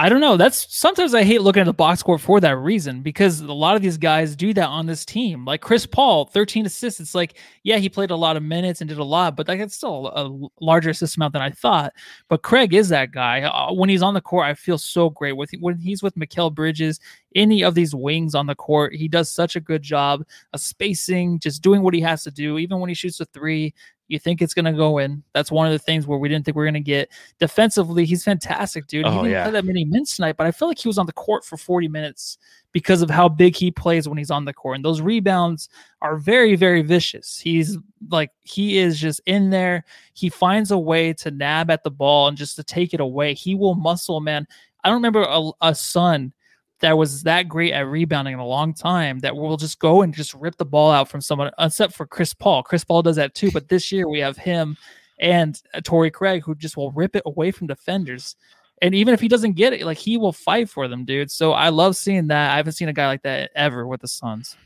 I 0.00 0.08
don't 0.08 0.20
know. 0.20 0.36
That's 0.36 0.72
sometimes 0.72 1.12
I 1.12 1.24
hate 1.24 1.42
looking 1.42 1.62
at 1.62 1.66
the 1.66 1.72
box 1.72 1.98
score 1.98 2.18
for 2.18 2.38
that 2.38 2.56
reason 2.56 3.02
because 3.02 3.40
a 3.40 3.52
lot 3.52 3.74
of 3.74 3.82
these 3.82 3.96
guys 3.98 4.36
do 4.36 4.54
that 4.54 4.68
on 4.68 4.86
this 4.86 5.04
team. 5.04 5.44
Like 5.44 5.60
Chris 5.60 5.86
Paul, 5.86 6.26
13 6.26 6.66
assists. 6.66 7.00
It's 7.00 7.16
like, 7.16 7.36
yeah, 7.64 7.78
he 7.78 7.88
played 7.88 8.12
a 8.12 8.16
lot 8.16 8.36
of 8.36 8.44
minutes 8.44 8.80
and 8.80 8.88
did 8.88 8.98
a 8.98 9.04
lot, 9.04 9.34
but 9.34 9.48
it's 9.48 9.74
still 9.74 10.06
a 10.14 10.64
larger 10.64 10.90
assist 10.90 11.16
amount 11.16 11.32
than 11.32 11.42
I 11.42 11.50
thought. 11.50 11.94
But 12.28 12.44
Craig 12.44 12.74
is 12.74 12.90
that 12.90 13.10
guy. 13.10 13.42
Uh, 13.42 13.72
when 13.72 13.88
he's 13.88 14.02
on 14.02 14.14
the 14.14 14.20
court, 14.20 14.46
I 14.46 14.54
feel 14.54 14.78
so 14.78 15.10
great 15.10 15.32
with 15.32 15.50
when 15.58 15.78
he's 15.78 16.00
with 16.00 16.14
Mikal 16.14 16.54
Bridges. 16.54 17.00
Any 17.34 17.64
of 17.64 17.74
these 17.74 17.92
wings 17.92 18.36
on 18.36 18.46
the 18.46 18.54
court, 18.54 18.94
he 18.94 19.08
does 19.08 19.28
such 19.28 19.56
a 19.56 19.60
good 19.60 19.82
job 19.82 20.24
of 20.52 20.60
spacing, 20.60 21.40
just 21.40 21.60
doing 21.60 21.82
what 21.82 21.92
he 21.92 22.00
has 22.02 22.22
to 22.22 22.30
do. 22.30 22.58
Even 22.58 22.78
when 22.78 22.88
he 22.88 22.94
shoots 22.94 23.18
a 23.18 23.24
three, 23.26 23.74
you 24.08 24.18
think 24.18 24.42
it's 24.42 24.54
going 24.54 24.64
to 24.64 24.72
go 24.72 24.98
in. 24.98 25.22
That's 25.34 25.52
one 25.52 25.66
of 25.66 25.72
the 25.72 25.78
things 25.78 26.06
where 26.06 26.18
we 26.18 26.28
didn't 26.28 26.44
think 26.44 26.56
we 26.56 26.62
are 26.62 26.66
going 26.66 26.74
to 26.74 26.80
get. 26.80 27.10
Defensively, 27.38 28.04
he's 28.04 28.24
fantastic, 28.24 28.86
dude. 28.86 29.06
Oh, 29.06 29.10
he 29.10 29.16
didn't 29.16 29.30
yeah. 29.30 29.44
play 29.44 29.52
that 29.52 29.64
many 29.64 29.84
minutes 29.84 30.16
tonight, 30.16 30.36
but 30.36 30.46
I 30.46 30.50
feel 30.50 30.66
like 30.66 30.78
he 30.78 30.88
was 30.88 30.98
on 30.98 31.06
the 31.06 31.12
court 31.12 31.44
for 31.44 31.56
40 31.56 31.88
minutes 31.88 32.38
because 32.72 33.02
of 33.02 33.10
how 33.10 33.28
big 33.28 33.54
he 33.54 33.70
plays 33.70 34.08
when 34.08 34.18
he's 34.18 34.30
on 34.30 34.44
the 34.44 34.52
court. 34.52 34.76
And 34.76 34.84
those 34.84 35.00
rebounds 35.00 35.68
are 36.00 36.16
very, 36.16 36.56
very 36.56 36.82
vicious. 36.82 37.38
He's 37.38 37.76
like, 38.10 38.30
he 38.42 38.78
is 38.78 38.98
just 38.98 39.20
in 39.26 39.50
there. 39.50 39.84
He 40.14 40.28
finds 40.28 40.70
a 40.70 40.78
way 40.78 41.12
to 41.14 41.30
nab 41.30 41.70
at 41.70 41.84
the 41.84 41.90
ball 41.90 42.28
and 42.28 42.36
just 42.36 42.56
to 42.56 42.64
take 42.64 42.94
it 42.94 43.00
away. 43.00 43.34
He 43.34 43.54
will 43.54 43.74
muscle, 43.74 44.20
man. 44.20 44.46
I 44.84 44.88
don't 44.88 44.96
remember 44.96 45.22
a, 45.22 45.50
a 45.60 45.74
son 45.74 46.32
that 46.80 46.96
was 46.96 47.22
that 47.24 47.48
great 47.48 47.72
at 47.72 47.86
rebounding 47.86 48.34
in 48.34 48.40
a 48.40 48.46
long 48.46 48.72
time 48.72 49.18
that 49.20 49.36
will 49.36 49.56
just 49.56 49.78
go 49.78 50.02
and 50.02 50.14
just 50.14 50.34
rip 50.34 50.56
the 50.56 50.64
ball 50.64 50.90
out 50.90 51.08
from 51.08 51.20
someone, 51.20 51.50
except 51.58 51.94
for 51.94 52.06
Chris 52.06 52.34
Paul. 52.34 52.62
Chris 52.62 52.84
Paul 52.84 53.02
does 53.02 53.16
that 53.16 53.34
too, 53.34 53.50
but 53.50 53.68
this 53.68 53.90
year 53.90 54.08
we 54.08 54.20
have 54.20 54.36
him 54.36 54.76
and 55.20 55.60
uh, 55.74 55.80
Torrey 55.82 56.10
Craig 56.10 56.42
who 56.44 56.54
just 56.54 56.76
will 56.76 56.92
rip 56.92 57.16
it 57.16 57.22
away 57.26 57.50
from 57.50 57.66
defenders. 57.66 58.36
And 58.80 58.94
even 58.94 59.12
if 59.12 59.20
he 59.20 59.26
doesn't 59.26 59.54
get 59.54 59.72
it, 59.72 59.84
like 59.84 59.98
he 59.98 60.16
will 60.16 60.32
fight 60.32 60.70
for 60.70 60.86
them, 60.86 61.04
dude. 61.04 61.30
So 61.30 61.52
I 61.52 61.70
love 61.70 61.96
seeing 61.96 62.28
that. 62.28 62.52
I 62.52 62.56
haven't 62.56 62.74
seen 62.74 62.88
a 62.88 62.92
guy 62.92 63.08
like 63.08 63.22
that 63.22 63.50
ever 63.56 63.86
with 63.86 64.00
the 64.00 64.08
Suns. 64.08 64.56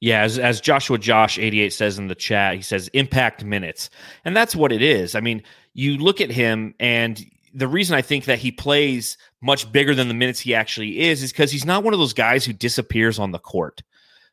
Yeah, 0.00 0.22
as, 0.22 0.38
as 0.38 0.60
Joshua 0.60 0.98
Josh 0.98 1.38
88 1.38 1.72
says 1.72 1.98
in 1.98 2.08
the 2.08 2.14
chat, 2.14 2.56
he 2.56 2.62
says 2.62 2.88
impact 2.88 3.42
minutes. 3.42 3.88
And 4.26 4.36
that's 4.36 4.54
what 4.54 4.70
it 4.70 4.82
is. 4.82 5.14
I 5.14 5.20
mean, 5.20 5.42
you 5.72 5.96
look 5.96 6.20
at 6.20 6.30
him 6.30 6.74
and 6.78 7.24
the 7.54 7.68
reason 7.68 7.96
I 7.96 8.02
think 8.02 8.24
that 8.24 8.40
he 8.40 8.50
plays 8.50 9.16
much 9.40 9.70
bigger 9.70 9.94
than 9.94 10.08
the 10.08 10.14
minutes 10.14 10.40
he 10.40 10.54
actually 10.54 11.00
is 11.00 11.22
is 11.22 11.32
because 11.32 11.52
he's 11.52 11.64
not 11.64 11.84
one 11.84 11.94
of 11.94 12.00
those 12.00 12.12
guys 12.12 12.44
who 12.44 12.52
disappears 12.52 13.18
on 13.18 13.30
the 13.30 13.38
court. 13.38 13.82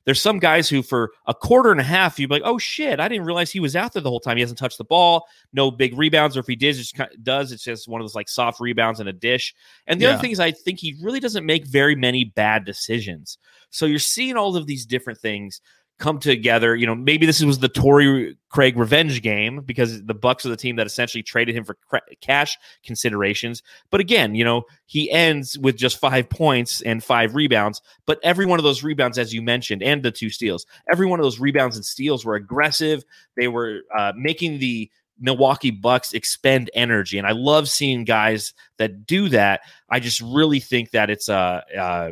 There's 0.03 0.19
some 0.19 0.39
guys 0.39 0.67
who, 0.67 0.81
for 0.81 1.11
a 1.27 1.33
quarter 1.33 1.71
and 1.71 1.79
a 1.79 1.83
half, 1.83 2.19
you'd 2.19 2.29
be 2.29 2.35
like, 2.35 2.41
"Oh 2.43 2.57
shit, 2.57 2.99
I 2.99 3.07
didn't 3.07 3.25
realize 3.25 3.51
he 3.51 3.59
was 3.59 3.75
out 3.75 3.93
there 3.93 4.01
the 4.01 4.09
whole 4.09 4.19
time. 4.19 4.35
He 4.35 4.41
hasn't 4.41 4.57
touched 4.57 4.79
the 4.79 4.83
ball, 4.83 5.27
no 5.53 5.69
big 5.69 5.95
rebounds, 5.95 6.35
or 6.35 6.39
if 6.39 6.47
he 6.47 6.55
did, 6.55 6.75
it 6.75 6.91
kind 6.95 7.11
of 7.13 7.23
does 7.23 7.51
it's 7.51 7.63
just 7.63 7.87
one 7.87 8.01
of 8.01 8.05
those 8.05 8.15
like 8.15 8.27
soft 8.27 8.59
rebounds 8.59 8.99
and 8.99 9.07
a 9.07 9.13
dish." 9.13 9.53
And 9.85 10.01
the 10.01 10.05
yeah. 10.05 10.13
other 10.13 10.21
thing 10.21 10.31
is, 10.31 10.39
I 10.39 10.51
think 10.51 10.79
he 10.79 10.97
really 11.03 11.19
doesn't 11.19 11.45
make 11.45 11.67
very 11.67 11.95
many 11.95 12.23
bad 12.23 12.65
decisions. 12.65 13.37
So 13.69 13.85
you're 13.85 13.99
seeing 13.99 14.37
all 14.37 14.55
of 14.55 14.65
these 14.65 14.87
different 14.87 15.19
things 15.19 15.61
come 16.01 16.19
together. 16.19 16.75
You 16.75 16.85
know, 16.85 16.95
maybe 16.95 17.25
this 17.25 17.41
was 17.41 17.59
the 17.59 17.69
Torrey 17.69 18.35
Craig 18.49 18.75
revenge 18.75 19.21
game 19.21 19.61
because 19.61 20.03
the 20.03 20.13
Bucks 20.13 20.45
are 20.45 20.49
the 20.49 20.57
team 20.57 20.75
that 20.75 20.87
essentially 20.87 21.23
traded 21.23 21.55
him 21.55 21.63
for 21.63 21.77
cash 22.19 22.57
considerations. 22.83 23.63
But 23.91 24.01
again, 24.01 24.35
you 24.35 24.43
know, 24.43 24.63
he 24.87 25.09
ends 25.09 25.57
with 25.57 25.77
just 25.77 25.99
five 25.99 26.29
points 26.29 26.81
and 26.81 27.01
five 27.01 27.35
rebounds. 27.35 27.81
But 28.05 28.19
every 28.23 28.45
one 28.45 28.59
of 28.59 28.63
those 28.63 28.83
rebounds, 28.83 29.17
as 29.17 29.33
you 29.33 29.41
mentioned, 29.41 29.83
and 29.83 30.03
the 30.03 30.11
two 30.11 30.29
steals, 30.29 30.65
every 30.91 31.05
one 31.05 31.19
of 31.19 31.23
those 31.23 31.39
rebounds 31.39 31.77
and 31.77 31.85
steals 31.85 32.25
were 32.25 32.35
aggressive. 32.35 33.05
They 33.37 33.47
were 33.47 33.81
uh, 33.97 34.13
making 34.17 34.59
the 34.59 34.91
Milwaukee 35.19 35.71
Bucks 35.71 36.13
expend 36.13 36.71
energy, 36.73 37.19
and 37.19 37.27
I 37.27 37.31
love 37.31 37.69
seeing 37.69 38.05
guys 38.05 38.53
that 38.77 39.05
do 39.05 39.29
that. 39.29 39.61
I 39.87 39.99
just 39.99 40.19
really 40.19 40.59
think 40.59 40.91
that 40.91 41.09
it's 41.09 41.29
a. 41.29 41.63
Uh, 41.77 42.11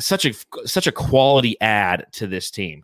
such 0.00 0.24
a 0.24 0.32
such 0.66 0.86
a 0.86 0.92
quality 0.92 1.60
add 1.60 2.06
to 2.12 2.26
this 2.26 2.50
team. 2.50 2.82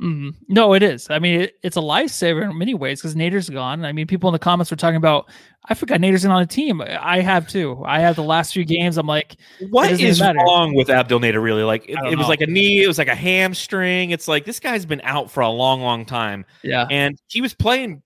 Mm-hmm. 0.00 0.30
No, 0.48 0.74
it 0.74 0.82
is. 0.82 1.08
I 1.10 1.18
mean, 1.18 1.40
it, 1.42 1.54
it's 1.62 1.76
a 1.76 1.80
lifesaver 1.80 2.48
in 2.48 2.56
many 2.56 2.72
ways 2.72 3.00
because 3.00 3.16
Nader's 3.16 3.50
gone. 3.50 3.84
I 3.84 3.92
mean, 3.92 4.06
people 4.06 4.28
in 4.28 4.32
the 4.32 4.38
comments 4.38 4.70
were 4.70 4.76
talking 4.76 4.96
about, 4.96 5.28
I 5.64 5.74
forgot 5.74 6.00
Nader's 6.00 6.24
in 6.24 6.30
on 6.30 6.40
the 6.40 6.46
team. 6.46 6.80
I 6.80 7.20
have 7.20 7.48
too. 7.48 7.82
I 7.84 7.98
have 8.00 8.14
the 8.14 8.22
last 8.22 8.52
few 8.52 8.64
games. 8.64 8.96
I'm 8.96 9.08
like, 9.08 9.36
what 9.70 9.90
is 9.90 10.20
wrong 10.20 10.74
with 10.74 10.88
Abdel 10.88 11.18
Nader? 11.18 11.42
Really? 11.42 11.64
Like, 11.64 11.88
it, 11.88 11.98
it 12.12 12.16
was 12.16 12.28
like 12.28 12.40
a 12.40 12.46
knee. 12.46 12.82
It 12.82 12.86
was 12.86 12.98
like 12.98 13.08
a 13.08 13.14
hamstring. 13.14 14.10
It's 14.10 14.28
like 14.28 14.44
this 14.44 14.60
guy's 14.60 14.86
been 14.86 15.00
out 15.02 15.30
for 15.30 15.40
a 15.40 15.50
long, 15.50 15.80
long 15.80 16.06
time. 16.06 16.44
Yeah, 16.62 16.86
and 16.90 17.18
he 17.26 17.40
was 17.40 17.52
playing 17.52 18.02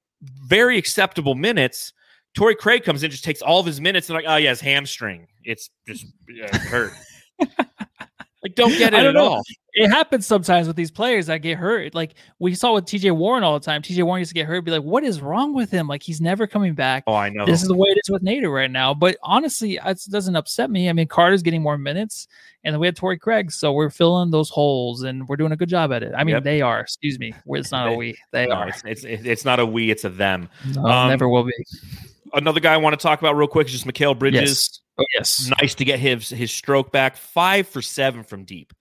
very 0.47 0.79
acceptable 0.79 1.35
minutes. 1.35 1.93
Torrey 2.35 2.55
Craig 2.55 2.85
comes 2.85 3.03
in, 3.03 3.11
just 3.11 3.25
takes 3.25 3.43
all 3.43 3.61
of 3.61 3.67
his 3.67 3.81
minutes, 3.81 4.09
and 4.09 4.17
like, 4.17 4.25
oh 4.27 4.37
yeah, 4.37 4.51
his 4.51 4.63
hamstring. 4.63 5.27
It's 5.45 5.69
just 5.87 6.07
uh, 6.43 6.59
hurt. 6.59 6.93
Like, 8.43 8.57
don't 8.57 8.77
get 8.77 8.93
it 8.93 9.07
at 9.07 9.15
know. 9.15 9.25
all. 9.25 9.43
It 9.75 9.89
happens 9.89 10.27
sometimes 10.27 10.67
with 10.67 10.75
these 10.77 10.91
players 10.91 11.27
that 11.27 11.39
get 11.39 11.57
hurt. 11.57 11.95
Like 11.95 12.15
we 12.41 12.55
saw 12.55 12.75
with 12.75 12.85
TJ 12.85 13.17
Warren 13.17 13.43
all 13.45 13.59
the 13.59 13.65
time. 13.65 13.81
TJ 13.81 14.03
Warren 14.05 14.21
used 14.21 14.31
to 14.31 14.35
get 14.35 14.47
hurt, 14.47 14.65
be 14.65 14.71
like, 14.71 14.83
"What 14.83 15.05
is 15.05 15.23
wrong 15.23 15.55
with 15.55 15.71
him? 15.71 15.87
Like 15.87 16.03
he's 16.03 16.21
never 16.21 16.47
coming 16.47 16.75
back." 16.75 17.05
Oh, 17.07 17.15
I 17.15 17.29
know. 17.31 17.47
This 17.47 17.63
is 17.63 17.69
the 17.69 17.77
way 17.77 17.89
it 17.89 17.99
is 18.05 18.11
with 18.11 18.23
Nader 18.23 18.53
right 18.53 18.71
now. 18.71 18.93
But 18.93 19.17
honestly, 19.23 19.79
it 19.83 20.01
doesn't 20.11 20.37
upset 20.37 20.71
me. 20.71 20.91
I 20.91 20.93
mean, 20.93 21.07
Carter's 21.07 21.43
getting 21.43 21.63
more 21.63 21.79
minutes, 21.79 22.27
and 22.65 22.75
then 22.75 22.81
we 22.81 22.87
had 22.87 22.97
Torrey 22.97 23.19
Craig, 23.19 23.53
so 23.53 23.73
we're 23.73 23.91
filling 23.91 24.31
those 24.31 24.51
holes, 24.51 25.05
and 25.05 25.27
we're 25.29 25.37
doing 25.37 25.53
a 25.53 25.57
good 25.57 25.69
job 25.69 25.93
at 25.93 26.03
it. 26.03 26.13
I 26.17 26.25
mean, 26.25 26.35
yep. 26.35 26.45
they 26.45 26.61
are. 26.61 26.81
Excuse 26.81 27.19
me, 27.19 27.33
it's 27.47 27.71
not 27.71 27.89
a 27.89 27.93
we. 27.93 28.19
They 28.33 28.49
no, 28.49 28.57
are. 28.57 28.69
It's, 28.69 28.83
it's, 28.85 29.05
it's 29.05 29.45
not 29.45 29.61
a 29.61 29.65
we. 29.65 29.91
It's 29.91 30.05
a 30.05 30.11
them. 30.11 30.49
No, 30.75 30.85
um, 30.85 31.09
never 31.09 31.29
will 31.29 31.45
be. 31.45 31.53
Another 32.35 32.61
guy 32.61 32.75
I 32.75 32.79
want 32.79 32.99
to 32.99 33.03
talk 33.03 33.21
about 33.21 33.37
real 33.37 33.49
quick 33.49 33.69
is 33.69 33.73
just 33.73 33.87
Mikal 33.87 34.19
Bridges. 34.19 34.41
Yes. 34.41 34.82
Oh, 34.99 35.05
yes. 35.15 35.51
Nice 35.61 35.75
to 35.77 35.85
get 35.85 35.99
his 35.99 36.29
his 36.29 36.53
stroke 36.53 36.93
back. 36.93 37.17
Five 37.17 37.67
for 37.67 37.81
seven 37.83 38.23
from 38.25 38.45
deep. 38.45 38.73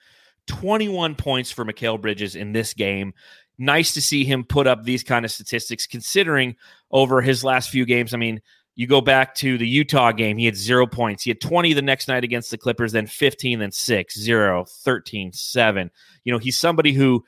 21 0.48 1.16
points 1.16 1.52
for 1.52 1.64
Mikal 1.64 2.02
Bridges 2.02 2.36
in 2.36 2.52
this 2.52 2.74
game. 2.74 3.14
nice 3.58 3.94
to 3.94 4.02
see 4.02 4.26
him 4.26 4.44
put 4.44 4.68
up 4.68 4.84
these 4.84 5.04
kind 5.04 5.24
of 5.24 5.32
statistics 5.32 5.86
considering 5.86 6.56
over 6.90 7.22
his 7.22 7.44
last 7.44 7.70
few 7.70 7.86
games. 7.86 8.14
I 8.14 8.18
mean, 8.18 8.42
you 8.76 8.88
go 8.88 9.02
back 9.02 9.36
to 9.36 9.58
the 9.58 9.68
Utah 9.68 10.12
game, 10.12 10.38
he 10.38 10.46
had 10.46 10.56
zero 10.56 10.88
points. 10.88 11.24
He 11.24 11.30
had 11.30 11.42
20 11.42 11.74
the 11.74 11.82
next 11.82 12.08
night 12.08 12.24
against 12.24 12.50
the 12.50 12.58
Clippers, 12.58 12.92
then 12.92 13.06
15, 13.06 13.60
then 13.60 13.72
6, 13.72 14.20
0, 14.20 14.66
13, 14.66 15.34
7. 15.34 15.92
You 16.24 16.34
know, 16.34 16.40
he's 16.40 16.58
somebody 16.58 16.94
who 16.94 17.24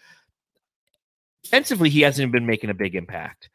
offensively, 1.46 1.90
he 1.90 2.02
hasn't 2.02 2.32
been 2.32 2.46
making 2.46 2.70
a 2.70 2.74
big 2.74 2.96
impact. 2.96 3.50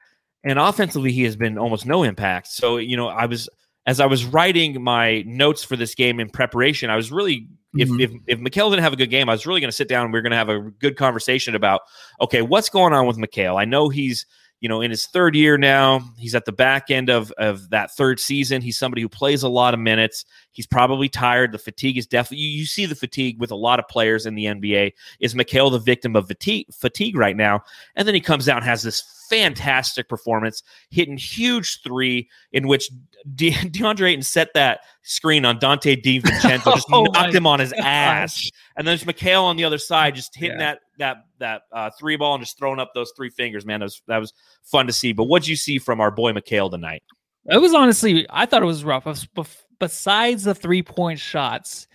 And 0.45 0.59
offensively, 0.59 1.11
he 1.11 1.25
has 1.25 1.35
been 1.35 1.59
almost 1.59 1.87
no 1.87 2.05
impact. 2.05 2.47
So, 2.49 2.77
you 2.77 2.97
know, 2.97 3.09
I 3.09 3.27
was, 3.27 3.49
as 3.89 4.01
I 4.01 4.07
was 4.07 4.27
writing 4.27 4.83
my 4.83 5.23
notes 5.27 5.65
for 5.65 5.75
this 5.75 5.95
game 5.95 6.21
in 6.21 6.29
preparation, 6.29 6.91
I 6.91 6.97
was 6.97 7.11
really 7.11 7.49
Mm-hmm. 7.77 8.01
If, 8.01 8.11
if 8.11 8.21
if 8.27 8.39
Mikal 8.39 8.71
didn't 8.71 8.83
have 8.83 8.95
a 8.95 8.97
good 8.97 9.11
game, 9.11 9.29
I 9.29 9.33
was 9.33 9.47
really 9.47 9.61
going 9.61 9.69
to 9.69 9.77
sit 9.77 9.89
down 9.89 10.05
and 10.05 10.13
we 10.13 10.19
are 10.19 10.23
going 10.23 10.31
to 10.31 10.39
have 10.39 10.49
a 10.49 10.59
good 10.59 10.97
conversation 10.97 11.55
about 11.55 11.83
okay, 12.19 12.41
what's 12.41 12.71
going 12.71 12.95
on 12.95 13.07
with 13.07 13.19
Mikal? 13.19 13.61
I 13.61 13.67
know 13.67 13.91
he's 13.91 14.25
you 14.61 14.71
know 14.71 14.81
in 14.81 14.91
his 14.91 15.05
third 15.05 15.37
year 15.37 15.59
now. 15.59 16.01
He's 16.17 16.35
at 16.35 16.47
the 16.47 16.53
back 16.53 16.91
end 16.91 17.11
of 17.11 17.31
of 17.33 17.69
that 17.69 17.91
third 17.91 18.21
season. 18.21 18.63
He's 18.63 18.79
somebody 18.79 19.03
who 19.03 19.09
plays 19.11 19.43
a 19.43 19.51
lot 19.51 19.75
of 19.75 19.81
minutes. 19.81 20.25
He's 20.59 20.67
probably 20.67 21.09
tired. 21.09 21.53
The 21.53 21.59
fatigue 21.59 21.97
is 21.97 22.05
definitely 22.05 22.39
you, 22.39 22.59
you 22.59 22.67
see 22.67 22.85
the 22.85 22.97
fatigue 22.97 23.39
with 23.39 23.53
a 23.53 23.55
lot 23.55 23.79
of 23.79 23.87
players 23.87 24.27
in 24.27 24.35
the 24.35 24.47
NBA. 24.47 24.93
Is 25.21 25.33
Mikal 25.33 25.71
the 25.71 25.79
victim 25.79 26.17
of 26.17 26.27
fatigue 26.27 26.67
fatigue 26.75 27.17
right 27.17 27.37
now? 27.37 27.63
And 27.95 28.09
then 28.09 28.15
he 28.17 28.21
comes 28.21 28.49
out 28.49 28.57
and 28.57 28.67
has 28.67 28.83
this 28.83 29.01
fantastic 29.31 30.09
performance, 30.09 30.65
hitting 30.91 31.17
huge 31.17 31.81
three 31.83 32.29
in 32.51 32.67
which 32.67 32.91
De- 33.37 33.53
DeAndre 33.53 34.11
Ayton 34.11 34.23
set 34.23 34.53
that 34.55 34.81
screen 35.03 35.45
on 35.45 35.61
Donte 35.61 36.03
DiVincenzo, 36.03 36.75
just 36.75 36.89
oh 36.93 37.05
knocked 37.05 37.37
him 37.37 37.47
on 37.47 37.61
his 37.61 37.73
ass, 37.75 38.51
and 38.77 38.85
then 38.85 38.97
there's 38.97 39.05
Mikal 39.05 39.45
on 39.45 39.57
the 39.57 39.65
other 39.65 39.79
side, 39.79 40.17
just 40.17 40.35
hitting 40.35 40.59
yeah. 40.59 40.75
that 40.75 40.81
that 40.99 41.17
that 41.39 41.63
uh, 41.71 41.91
three 42.01 42.17
ball 42.17 42.35
and 42.35 42.43
just 42.43 42.59
throwing 42.59 42.81
up 42.81 42.91
those 42.97 43.13
three 43.17 43.31
fingers. 43.31 43.65
Man, 43.65 43.79
that 43.79 43.85
was 43.85 44.03
that 44.09 44.19
was 44.19 44.33
fun 44.65 44.89
to 44.89 44.93
see. 44.93 45.13
But 45.13 45.29
what'd 45.29 45.47
you 45.47 45.55
see 45.55 45.79
from 45.79 46.01
our 46.01 46.11
boy 46.11 46.33
Mikal 46.33 46.69
tonight? 46.69 47.05
It 47.47 47.59
was 47.59 47.75
honestly, 47.75 48.27
I 48.29 48.45
thought 48.45 48.65
it 48.65 48.67
was 48.67 48.85
rough. 48.85 49.07
Besides 49.79 50.45
the 50.45 50.55
three 50.55 50.83
point 50.83 51.19
shots, 51.19 51.87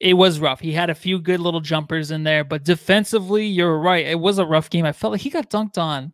it 0.00 0.14
was 0.14 0.40
rough. 0.40 0.60
He 0.60 0.72
had 0.72 0.90
a 0.90 0.94
few 0.94 1.18
good 1.20 1.40
little 1.40 1.60
jumpers 1.60 2.10
in 2.10 2.24
there, 2.24 2.44
but 2.44 2.64
defensively, 2.64 3.46
you're 3.46 3.78
right. 3.78 4.06
It 4.06 4.18
was 4.18 4.38
a 4.38 4.44
rough 4.44 4.68
game. 4.68 4.84
I 4.84 4.92
felt 4.92 5.12
like 5.12 5.20
he 5.20 5.30
got 5.30 5.48
dunked 5.48 5.78
on 5.78 6.12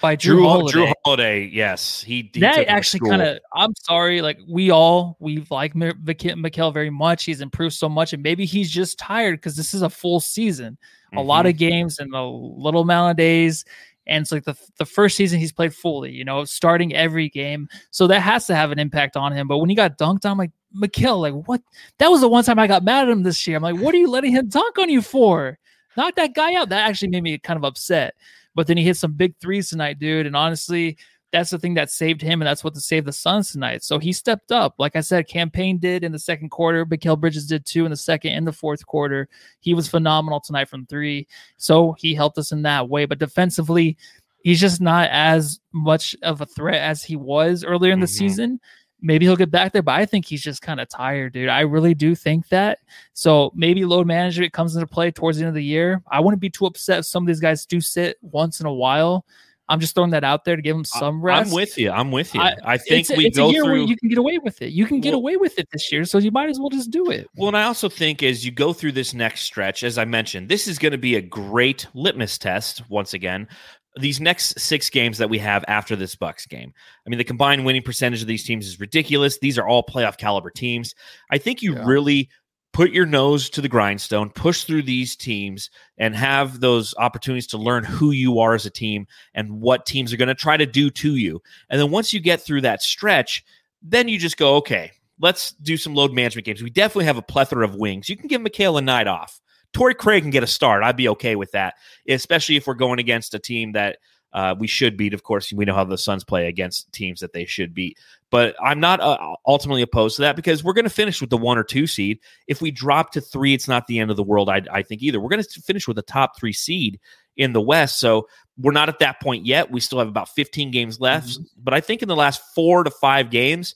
by 0.00 0.16
Jrue, 0.16 0.38
Jrue 0.38 0.48
Holiday. 0.48 0.78
Jrue 0.78 0.92
Holiday, 1.04 1.44
yes, 1.46 2.02
he, 2.02 2.30
he 2.34 2.40
that 2.40 2.66
actually 2.66 3.08
kind 3.08 3.22
of. 3.22 3.38
I'm 3.54 3.74
sorry, 3.76 4.22
like 4.22 4.38
we 4.48 4.70
all 4.70 5.16
we 5.20 5.46
like 5.50 5.74
Mikal 5.74 6.72
very 6.74 6.90
much. 6.90 7.24
He's 7.24 7.40
improved 7.40 7.74
so 7.74 7.88
much, 7.88 8.12
and 8.12 8.22
maybe 8.22 8.44
he's 8.44 8.70
just 8.70 8.98
tired 8.98 9.36
because 9.36 9.56
this 9.56 9.74
is 9.74 9.82
a 9.82 9.90
full 9.90 10.18
season, 10.18 10.72
mm-hmm. 10.72 11.18
a 11.18 11.22
lot 11.22 11.46
of 11.46 11.56
games 11.56 11.98
and 11.98 12.12
a 12.14 12.22
little 12.24 12.82
amount 12.82 13.12
of 13.12 13.16
days. 13.16 13.64
And 14.06 14.22
it's 14.22 14.32
like 14.32 14.44
the 14.44 14.56
the 14.78 14.84
first 14.84 15.16
season 15.16 15.38
he's 15.38 15.52
played 15.52 15.74
fully, 15.74 16.10
you 16.10 16.24
know, 16.24 16.44
starting 16.44 16.94
every 16.94 17.28
game. 17.28 17.68
So 17.90 18.06
that 18.08 18.20
has 18.20 18.46
to 18.46 18.54
have 18.54 18.72
an 18.72 18.78
impact 18.78 19.16
on 19.16 19.32
him. 19.32 19.46
But 19.46 19.58
when 19.58 19.70
he 19.70 19.76
got 19.76 19.98
dunked 19.98 20.24
on, 20.24 20.32
I'm 20.32 20.38
like, 20.38 20.50
Mikal, 20.76 21.20
like 21.20 21.46
what? 21.46 21.62
That 21.98 22.08
was 22.08 22.20
the 22.20 22.28
one 22.28 22.44
time 22.44 22.58
I 22.58 22.66
got 22.66 22.84
mad 22.84 23.06
at 23.06 23.12
him 23.12 23.22
this 23.22 23.46
year. 23.46 23.56
I'm 23.56 23.62
like, 23.62 23.76
what 23.76 23.94
are 23.94 23.98
you 23.98 24.08
letting 24.08 24.32
him 24.32 24.48
dunk 24.48 24.78
on 24.78 24.90
you 24.90 25.02
for? 25.02 25.58
Knock 25.96 26.16
that 26.16 26.34
guy 26.34 26.54
out. 26.54 26.70
That 26.70 26.88
actually 26.88 27.08
made 27.08 27.22
me 27.22 27.38
kind 27.38 27.56
of 27.56 27.64
upset. 27.64 28.14
But 28.54 28.66
then 28.66 28.76
he 28.76 28.84
hit 28.84 28.96
some 28.96 29.12
big 29.12 29.36
threes 29.38 29.70
tonight, 29.70 29.98
dude. 29.98 30.26
And 30.26 30.36
honestly, 30.36 30.98
that's 31.32 31.50
the 31.50 31.58
thing 31.58 31.74
that 31.74 31.90
saved 31.90 32.20
him, 32.20 32.40
and 32.40 32.46
that's 32.46 32.62
what 32.62 32.74
to 32.74 32.80
save 32.80 33.04
the 33.04 33.12
Suns 33.12 33.50
tonight. 33.50 33.82
So 33.82 33.98
he 33.98 34.12
stepped 34.12 34.52
up. 34.52 34.74
Like 34.78 34.96
I 34.96 35.00
said, 35.00 35.28
Cam 35.28 35.50
Payne 35.50 35.78
did 35.78 36.04
in 36.04 36.12
the 36.12 36.18
second 36.18 36.50
quarter. 36.50 36.84
Mikal 36.84 37.18
Bridges 37.18 37.46
did 37.46 37.64
too 37.64 37.84
in 37.84 37.90
the 37.90 37.96
second 37.96 38.32
and 38.32 38.46
the 38.46 38.52
fourth 38.52 38.86
quarter. 38.86 39.28
He 39.60 39.74
was 39.74 39.88
phenomenal 39.88 40.40
tonight 40.40 40.68
from 40.68 40.86
three. 40.86 41.26
So 41.56 41.96
he 41.98 42.14
helped 42.14 42.38
us 42.38 42.52
in 42.52 42.62
that 42.62 42.88
way. 42.88 43.06
But 43.06 43.18
defensively, 43.18 43.96
he's 44.44 44.60
just 44.60 44.80
not 44.80 45.08
as 45.10 45.60
much 45.72 46.14
of 46.22 46.40
a 46.40 46.46
threat 46.46 46.82
as 46.82 47.02
he 47.02 47.16
was 47.16 47.64
earlier 47.64 47.92
in 47.92 48.00
the 48.00 48.06
mm-hmm. 48.06 48.12
season 48.12 48.60
maybe 49.02 49.26
he'll 49.26 49.36
get 49.36 49.50
back 49.50 49.72
there, 49.72 49.82
but 49.82 49.96
I 49.96 50.06
think 50.06 50.24
he's 50.24 50.42
just 50.42 50.62
kind 50.62 50.80
of 50.80 50.88
tired, 50.88 51.32
dude. 51.32 51.48
I 51.48 51.60
really 51.60 51.92
do 51.92 52.14
think 52.14 52.48
that. 52.48 52.78
So 53.12 53.52
maybe 53.54 53.84
load 53.84 54.06
management 54.06 54.52
comes 54.52 54.76
into 54.76 54.86
play 54.86 55.10
towards 55.10 55.36
the 55.36 55.44
end 55.44 55.48
of 55.48 55.54
the 55.54 55.64
year. 55.64 56.02
I 56.10 56.20
wouldn't 56.20 56.40
be 56.40 56.50
too 56.50 56.66
upset 56.66 57.00
if 57.00 57.06
some 57.06 57.24
of 57.24 57.26
these 57.26 57.40
guys 57.40 57.66
do 57.66 57.80
sit 57.80 58.16
once 58.22 58.60
in 58.60 58.66
a 58.66 58.72
while. 58.72 59.26
I'm 59.72 59.80
just 59.80 59.94
throwing 59.94 60.10
that 60.10 60.22
out 60.22 60.44
there 60.44 60.54
to 60.54 60.62
give 60.62 60.76
them 60.76 60.84
some 60.84 61.22
rest. 61.22 61.48
I'm 61.48 61.54
with 61.54 61.78
you. 61.78 61.90
I'm 61.90 62.12
with 62.12 62.34
you. 62.34 62.40
I, 62.40 62.54
I 62.64 62.76
think 62.76 63.08
we 63.08 63.26
it's 63.26 63.38
go 63.38 63.48
a 63.48 63.52
year 63.52 63.64
through. 63.64 63.72
Where 63.72 63.88
you 63.88 63.96
can 63.96 64.08
get 64.10 64.18
away 64.18 64.38
with 64.38 64.60
it. 64.60 64.72
You 64.72 64.84
can 64.84 65.00
get 65.00 65.10
well, 65.10 65.20
away 65.20 65.36
with 65.36 65.58
it 65.58 65.68
this 65.72 65.90
year, 65.90 66.04
so 66.04 66.18
you 66.18 66.30
might 66.30 66.50
as 66.50 66.60
well 66.60 66.68
just 66.68 66.90
do 66.90 67.10
it. 67.10 67.26
Well, 67.36 67.48
and 67.48 67.56
I 67.56 67.62
also 67.64 67.88
think 67.88 68.22
as 68.22 68.44
you 68.44 68.52
go 68.52 68.72
through 68.72 68.92
this 68.92 69.14
next 69.14 69.42
stretch, 69.42 69.82
as 69.82 69.96
I 69.96 70.04
mentioned, 70.04 70.48
this 70.48 70.68
is 70.68 70.78
going 70.78 70.92
to 70.92 70.98
be 70.98 71.16
a 71.16 71.22
great 71.22 71.86
litmus 71.94 72.36
test 72.36 72.88
once 72.90 73.14
again 73.14 73.48
these 73.96 74.20
next 74.20 74.58
six 74.58 74.88
games 74.88 75.18
that 75.18 75.28
we 75.28 75.38
have 75.38 75.64
after 75.68 75.94
this 75.94 76.14
Bucks 76.14 76.46
game. 76.46 76.72
I 77.06 77.10
mean, 77.10 77.18
the 77.18 77.24
combined 77.24 77.64
winning 77.64 77.82
percentage 77.82 78.22
of 78.22 78.28
these 78.28 78.44
teams 78.44 78.66
is 78.66 78.80
ridiculous. 78.80 79.38
These 79.38 79.58
are 79.58 79.66
all 79.66 79.82
playoff 79.82 80.16
caliber 80.16 80.50
teams. 80.50 80.94
I 81.30 81.38
think 81.38 81.62
you 81.62 81.74
yeah. 81.74 81.84
really 81.84 82.30
put 82.72 82.90
your 82.90 83.06
nose 83.06 83.50
to 83.50 83.60
the 83.60 83.68
grindstone, 83.68 84.30
push 84.30 84.64
through 84.64 84.82
these 84.82 85.14
teams, 85.14 85.70
and 85.98 86.16
have 86.16 86.60
those 86.60 86.94
opportunities 86.98 87.46
to 87.48 87.58
learn 87.58 87.84
who 87.84 88.10
you 88.10 88.38
are 88.38 88.54
as 88.54 88.66
a 88.66 88.70
team 88.70 89.06
and 89.34 89.60
what 89.60 89.86
teams 89.86 90.12
are 90.12 90.16
going 90.16 90.28
to 90.28 90.34
try 90.34 90.56
to 90.56 90.66
do 90.66 90.90
to 90.90 91.16
you. 91.16 91.42
And 91.68 91.80
then 91.80 91.90
once 91.90 92.12
you 92.12 92.20
get 92.20 92.40
through 92.40 92.62
that 92.62 92.82
stretch, 92.82 93.44
then 93.82 94.08
you 94.08 94.18
just 94.18 94.36
go, 94.36 94.56
okay, 94.56 94.92
let's 95.20 95.52
do 95.52 95.76
some 95.76 95.94
load 95.94 96.12
management 96.12 96.46
games. 96.46 96.62
We 96.62 96.70
definitely 96.70 97.04
have 97.06 97.18
a 97.18 97.22
plethora 97.22 97.64
of 97.64 97.74
wings. 97.74 98.08
You 98.08 98.16
can 98.16 98.28
give 98.28 98.40
Mikal 98.40 98.78
a 98.78 98.82
night 98.82 99.06
off. 99.06 99.40
Torrey 99.72 99.94
Craig 99.94 100.22
can 100.22 100.30
get 100.30 100.42
a 100.42 100.46
start. 100.46 100.82
I'd 100.82 100.96
be 100.96 101.08
okay 101.08 101.36
with 101.36 101.52
that, 101.52 101.74
especially 102.08 102.56
if 102.56 102.66
we're 102.66 102.74
going 102.74 102.98
against 102.98 103.34
a 103.34 103.38
team 103.38 103.72
that 103.72 103.98
uh, 104.32 104.54
we 104.58 104.66
should 104.66 104.96
beat. 104.96 105.14
Of 105.14 105.22
course, 105.22 105.52
we 105.52 105.64
know 105.64 105.74
how 105.74 105.84
the 105.84 105.98
Suns 105.98 106.24
play 106.24 106.46
against 106.46 106.90
teams 106.92 107.20
that 107.20 107.32
they 107.32 107.44
should 107.44 107.74
beat. 107.74 107.98
But 108.30 108.56
I'm 108.62 108.80
not 108.80 109.00
uh, 109.00 109.34
ultimately 109.46 109.82
opposed 109.82 110.16
to 110.16 110.22
that 110.22 110.36
because 110.36 110.64
we're 110.64 110.72
going 110.72 110.84
to 110.84 110.90
finish 110.90 111.20
with 111.20 111.30
the 111.30 111.36
one 111.36 111.58
or 111.58 111.64
two 111.64 111.86
seed. 111.86 112.18
If 112.46 112.62
we 112.62 112.70
drop 112.70 113.12
to 113.12 113.20
three, 113.20 113.52
it's 113.52 113.68
not 113.68 113.86
the 113.86 113.98
end 113.98 114.10
of 114.10 114.16
the 114.16 114.22
world, 114.22 114.48
I, 114.48 114.62
I 114.70 114.82
think, 114.82 115.02
either. 115.02 115.20
We're 115.20 115.28
going 115.28 115.42
to 115.42 115.60
finish 115.60 115.86
with 115.86 115.98
a 115.98 116.02
top 116.02 116.38
three 116.38 116.52
seed 116.52 116.98
in 117.36 117.52
the 117.52 117.60
West. 117.60 117.98
So 117.98 118.28
we're 118.58 118.72
not 118.72 118.88
at 118.88 119.00
that 119.00 119.20
point 119.20 119.44
yet. 119.44 119.70
We 119.70 119.80
still 119.80 119.98
have 119.98 120.08
about 120.08 120.30
15 120.30 120.70
games 120.70 121.00
left. 121.00 121.28
Mm-hmm. 121.28 121.42
But 121.62 121.74
I 121.74 121.80
think 121.80 122.02
in 122.02 122.08
the 122.08 122.16
last 122.16 122.42
four 122.54 122.84
to 122.84 122.90
five 122.90 123.30
games, 123.30 123.74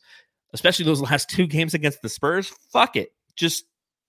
especially 0.55 0.87
those 0.87 1.01
last 1.11 1.29
two 1.29 1.47
games 1.47 1.75
against 1.75 2.01
the 2.01 2.09
Spurs, 2.09 2.49
fuck 2.73 2.97
it. 2.97 3.13
Just 3.35 3.65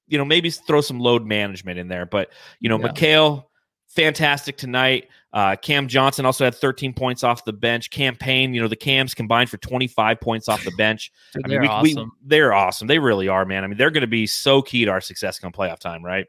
you 0.08 0.18
know, 0.18 0.26
maybe 0.26 0.50
throw 0.50 0.82
some 0.82 1.00
load 1.00 1.26
management 1.26 1.80
in 1.80 1.88
there. 1.88 2.06
But, 2.06 2.32
you 2.60 2.70
know, 2.70 2.80
yeah. 2.80 2.88
Mikal, 2.88 3.46
fantastic 3.88 4.58
tonight. 4.58 5.08
Uh, 5.34 5.56
Cam 5.56 5.88
Johnson 5.88 6.26
also 6.26 6.46
had 6.46 6.56
13 6.56 6.94
points 6.94 7.24
off 7.24 7.46
the 7.46 7.54
bench. 7.54 7.90
Cam 7.90 8.16
Payne, 8.16 8.54
you 8.54 8.62
know, 8.62 8.68
the 8.68 8.76
Cams 8.76 9.14
combined 9.14 9.50
for 9.50 9.58
25 9.58 10.20
points 10.20 10.50
off 10.50 10.64
the 10.64 10.72
bench. 10.72 11.12
I 11.46 11.48
mean, 11.48 11.62
we, 11.62 11.68
awesome. 11.68 11.96
we, 11.96 12.28
they're 12.28 12.54
awesome. 12.54 12.88
They 12.88 13.00
really 13.00 13.28
are, 13.28 13.46
man. 13.46 13.64
I 13.64 13.68
mean, 13.68 13.78
they're 13.78 13.92
going 13.92 14.02
to 14.02 14.08
be 14.08 14.26
so 14.26 14.62
key 14.62 14.86
to 14.86 14.92
our 14.92 15.02
success 15.02 15.40
come 15.40 15.52
playoff 15.52 15.80
time, 15.80 16.04
right? 16.04 16.26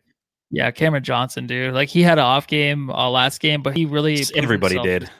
Yeah, 0.50 0.70
Cameron 0.70 1.04
Johnson, 1.04 1.46
dude. 1.46 1.74
Like 1.74 1.88
he 1.88 2.02
had 2.02 2.18
an 2.18 2.24
off 2.24 2.46
game 2.46 2.90
uh, 2.90 3.10
last 3.10 3.40
game, 3.40 3.62
but 3.62 3.76
he 3.76 3.84
really 3.84 4.24
everybody 4.34 4.76
himself. 4.76 5.00
did. 5.00 5.10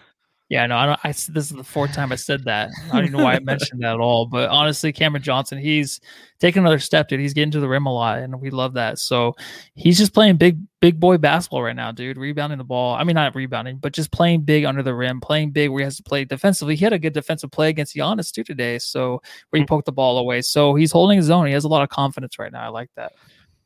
Yeah, 0.49 0.65
no, 0.65 0.79
I 0.79 0.87
don't. 0.87 1.01
I 1.05 1.09
this 1.09 1.29
is 1.29 1.51
the 1.51 1.63
fourth 1.63 1.93
time 1.93 2.11
I 2.11 2.17
said 2.17 2.45
that. 2.45 2.71
I 2.87 2.97
don't 2.97 3.05
even 3.05 3.19
know 3.19 3.25
why 3.25 3.35
I 3.35 3.41
mentioned 3.41 3.83
that 3.83 3.93
at 3.93 4.01
all. 4.01 4.25
But 4.25 4.49
honestly, 4.49 4.95
Cameron 4.95 5.23
Johnson, 5.23 5.59
he's 5.59 6.01
taking 6.39 6.61
another 6.61 6.79
step, 6.79 7.09
dude. 7.09 7.21
He's 7.21 7.35
getting 7.35 7.51
to 7.51 7.61
the 7.61 7.69
rim 7.69 7.85
a 7.85 7.93
lot, 7.93 8.21
and 8.21 8.41
we 8.41 8.49
love 8.49 8.73
that. 8.75 8.99
So 8.99 9.37
he's 9.75 9.99
just 9.99 10.15
playing 10.15 10.39
big, 10.39 10.59
big 10.81 10.99
boy 10.99 11.19
basketball 11.19 11.63
right 11.63 11.77
now, 11.77 11.93
dude. 11.93 12.17
Rebounding 12.17 12.57
the 12.57 12.65
ball. 12.65 12.95
I 12.95 13.05
mean, 13.05 13.15
not 13.15 13.35
rebounding, 13.35 13.77
but 13.77 13.93
just 13.93 14.11
playing 14.11 14.43
big 14.43 14.65
under 14.65 14.83
the 14.83 14.95
rim, 14.95 15.21
playing 15.21 15.51
big 15.51 15.69
where 15.69 15.81
he 15.81 15.85
has 15.85 15.99
to 15.99 16.03
play 16.03 16.25
defensively. 16.25 16.77
He 16.77 16.85
had 16.85 16.95
a 16.95 16.99
good 16.99 17.13
defensive 17.13 17.51
play 17.51 17.69
against 17.69 17.95
Giannis 17.95 18.33
too 18.33 18.43
today, 18.43 18.79
so 18.79 19.21
where 19.51 19.61
he 19.61 19.65
mm. 19.65 19.69
poked 19.69 19.85
the 19.85 19.93
ball 19.93 20.17
away. 20.17 20.41
So 20.41 20.75
he's 20.75 20.93
holding 20.93 21.19
his 21.19 21.29
own. 21.29 21.47
He 21.47 21.53
has 21.53 21.65
a 21.65 21.69
lot 21.69 21.83
of 21.83 21.91
confidence 21.91 22.39
right 22.39 22.53
now. 22.53 22.63
I 22.63 22.69
like 22.69 22.89
that. 22.97 23.13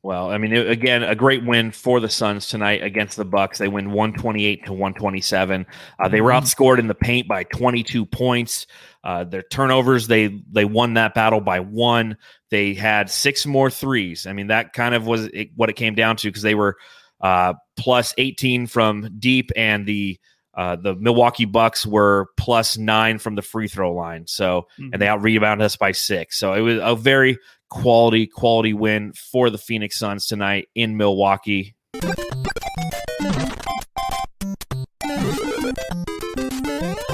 Well, 0.05 0.33
I 0.33 0.39
mean, 0.39 0.53
again, 0.53 1.05
a 1.05 1.15
great 1.15 1.45
win 1.45 1.71
for 1.71 2.01
the 2.01 2.09
Suns 2.09 2.49
tonight 2.49 2.83
against 2.83 3.17
the 3.17 3.25
Bucks. 3.25 3.59
They 3.59 3.69
win 3.69 3.93
128 3.93 4.67
to 4.67 4.73
127. 4.73 5.65
Uh, 6.01 6.09
they 6.09 6.21
were 6.21 6.33
mm-hmm. 6.33 6.45
outscored 6.45 6.81
in 6.81 6.89
the 6.89 6.95
paint 6.95 7.29
by 7.29 7.45
22 7.45 8.05
points. 8.07 8.67
Uh, 9.05 9.23
their 9.23 9.43
turnovers, 9.43 10.09
they 10.09 10.43
they 10.51 10.65
won 10.65 10.95
that 10.95 11.15
battle 11.15 11.41
by 11.41 11.61
one. 11.61 12.17
They 12.51 12.75
had 12.75 13.11
six 13.11 13.47
more 13.47 13.71
threes. 13.71 14.27
I 14.27 14.33
mean, 14.33 14.49
that 14.49 14.73
kind 14.73 14.95
of 14.97 15.07
was 15.07 15.27
it, 15.27 15.51
what 15.55 15.71
it 15.71 15.77
came 15.77 15.95
down 15.95 16.17
to 16.17 16.29
because 16.29 16.43
they 16.43 16.57
were 16.57 16.77
uh, 17.21 17.55
plus 17.77 18.13
18 18.19 18.67
from 18.67 19.09
deep, 19.21 19.53
and 19.55 19.87
the 19.87 20.19
uh, 20.55 20.77
the 20.77 20.95
Milwaukee 20.97 21.47
Bucks 21.47 21.87
were 21.87 22.27
plus 22.37 22.77
nine 22.77 23.19
from 23.19 23.37
the 23.37 23.43
free 23.43 23.69
throw 23.69 23.95
line. 23.95 24.27
So, 24.27 24.67
mm-hmm. 24.79 24.91
and 24.93 25.01
they 25.01 25.09
out 25.09 25.23
rebounded 25.23 25.65
us 25.65 25.77
by 25.77 25.93
six. 25.93 26.39
So 26.39 26.53
it 26.53 26.61
was 26.61 26.79
a 26.83 26.95
very 26.95 27.39
quality, 27.73 28.27
quality 28.27 28.75
win 28.75 29.15
for 29.15 29.49
the 29.49 29.57
Phoenix 29.57 29.99
Suns 29.99 30.27
tonight 30.27 30.69
in 30.75 30.97
Milwaukee. 30.99 31.75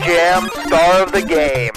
Jam 0.02 0.48
star 0.66 1.02
of 1.02 1.12
the 1.12 1.24
game. 1.26 1.70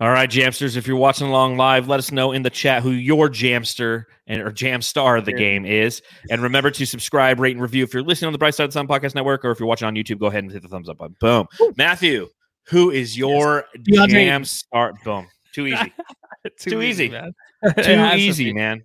All 0.00 0.10
right, 0.10 0.30
Jamsters, 0.30 0.76
if 0.76 0.86
you're 0.86 0.96
watching 0.96 1.26
along 1.26 1.56
live, 1.56 1.88
let 1.88 1.98
us 1.98 2.12
know 2.12 2.32
in 2.32 2.42
the 2.42 2.50
chat 2.50 2.82
who 2.82 2.90
your 2.90 3.28
Jamster 3.28 4.04
and 4.26 4.40
or 4.42 4.50
Jam 4.50 4.82
Star 4.82 5.16
of 5.16 5.24
the 5.24 5.32
game 5.32 5.64
is. 5.64 6.02
And 6.30 6.42
remember 6.42 6.70
to 6.72 6.84
subscribe, 6.84 7.40
rate, 7.40 7.52
and 7.52 7.62
review. 7.62 7.84
If 7.84 7.94
you're 7.94 8.02
listening 8.02 8.26
on 8.28 8.32
the 8.32 8.38
Bright 8.38 8.54
Side 8.54 8.64
of 8.64 8.70
the 8.70 8.74
Sun 8.74 8.88
Podcast 8.88 9.14
Network 9.14 9.44
or 9.44 9.50
if 9.50 9.58
you're 9.58 9.68
watching 9.68 9.86
on 9.86 9.94
YouTube, 9.94 10.18
go 10.18 10.26
ahead 10.26 10.44
and 10.44 10.52
hit 10.52 10.62
the 10.62 10.68
thumbs 10.68 10.88
up 10.88 10.98
button. 10.98 11.16
Boom. 11.20 11.46
Matthew, 11.76 12.28
who 12.66 12.90
is 12.90 13.16
your 13.16 13.64
DeAndre 13.78 14.10
Jam 14.10 14.44
Star? 14.44 14.92
Boom. 15.04 15.28
Too 15.52 15.68
easy. 15.68 15.92
Too, 16.58 16.82
easy. 16.82 17.08
man. 17.08 17.34
Too 17.64 17.72
It 17.76 17.98
has 17.98 18.12
to 18.12 18.18
easy, 18.18 18.52
man. 18.52 18.84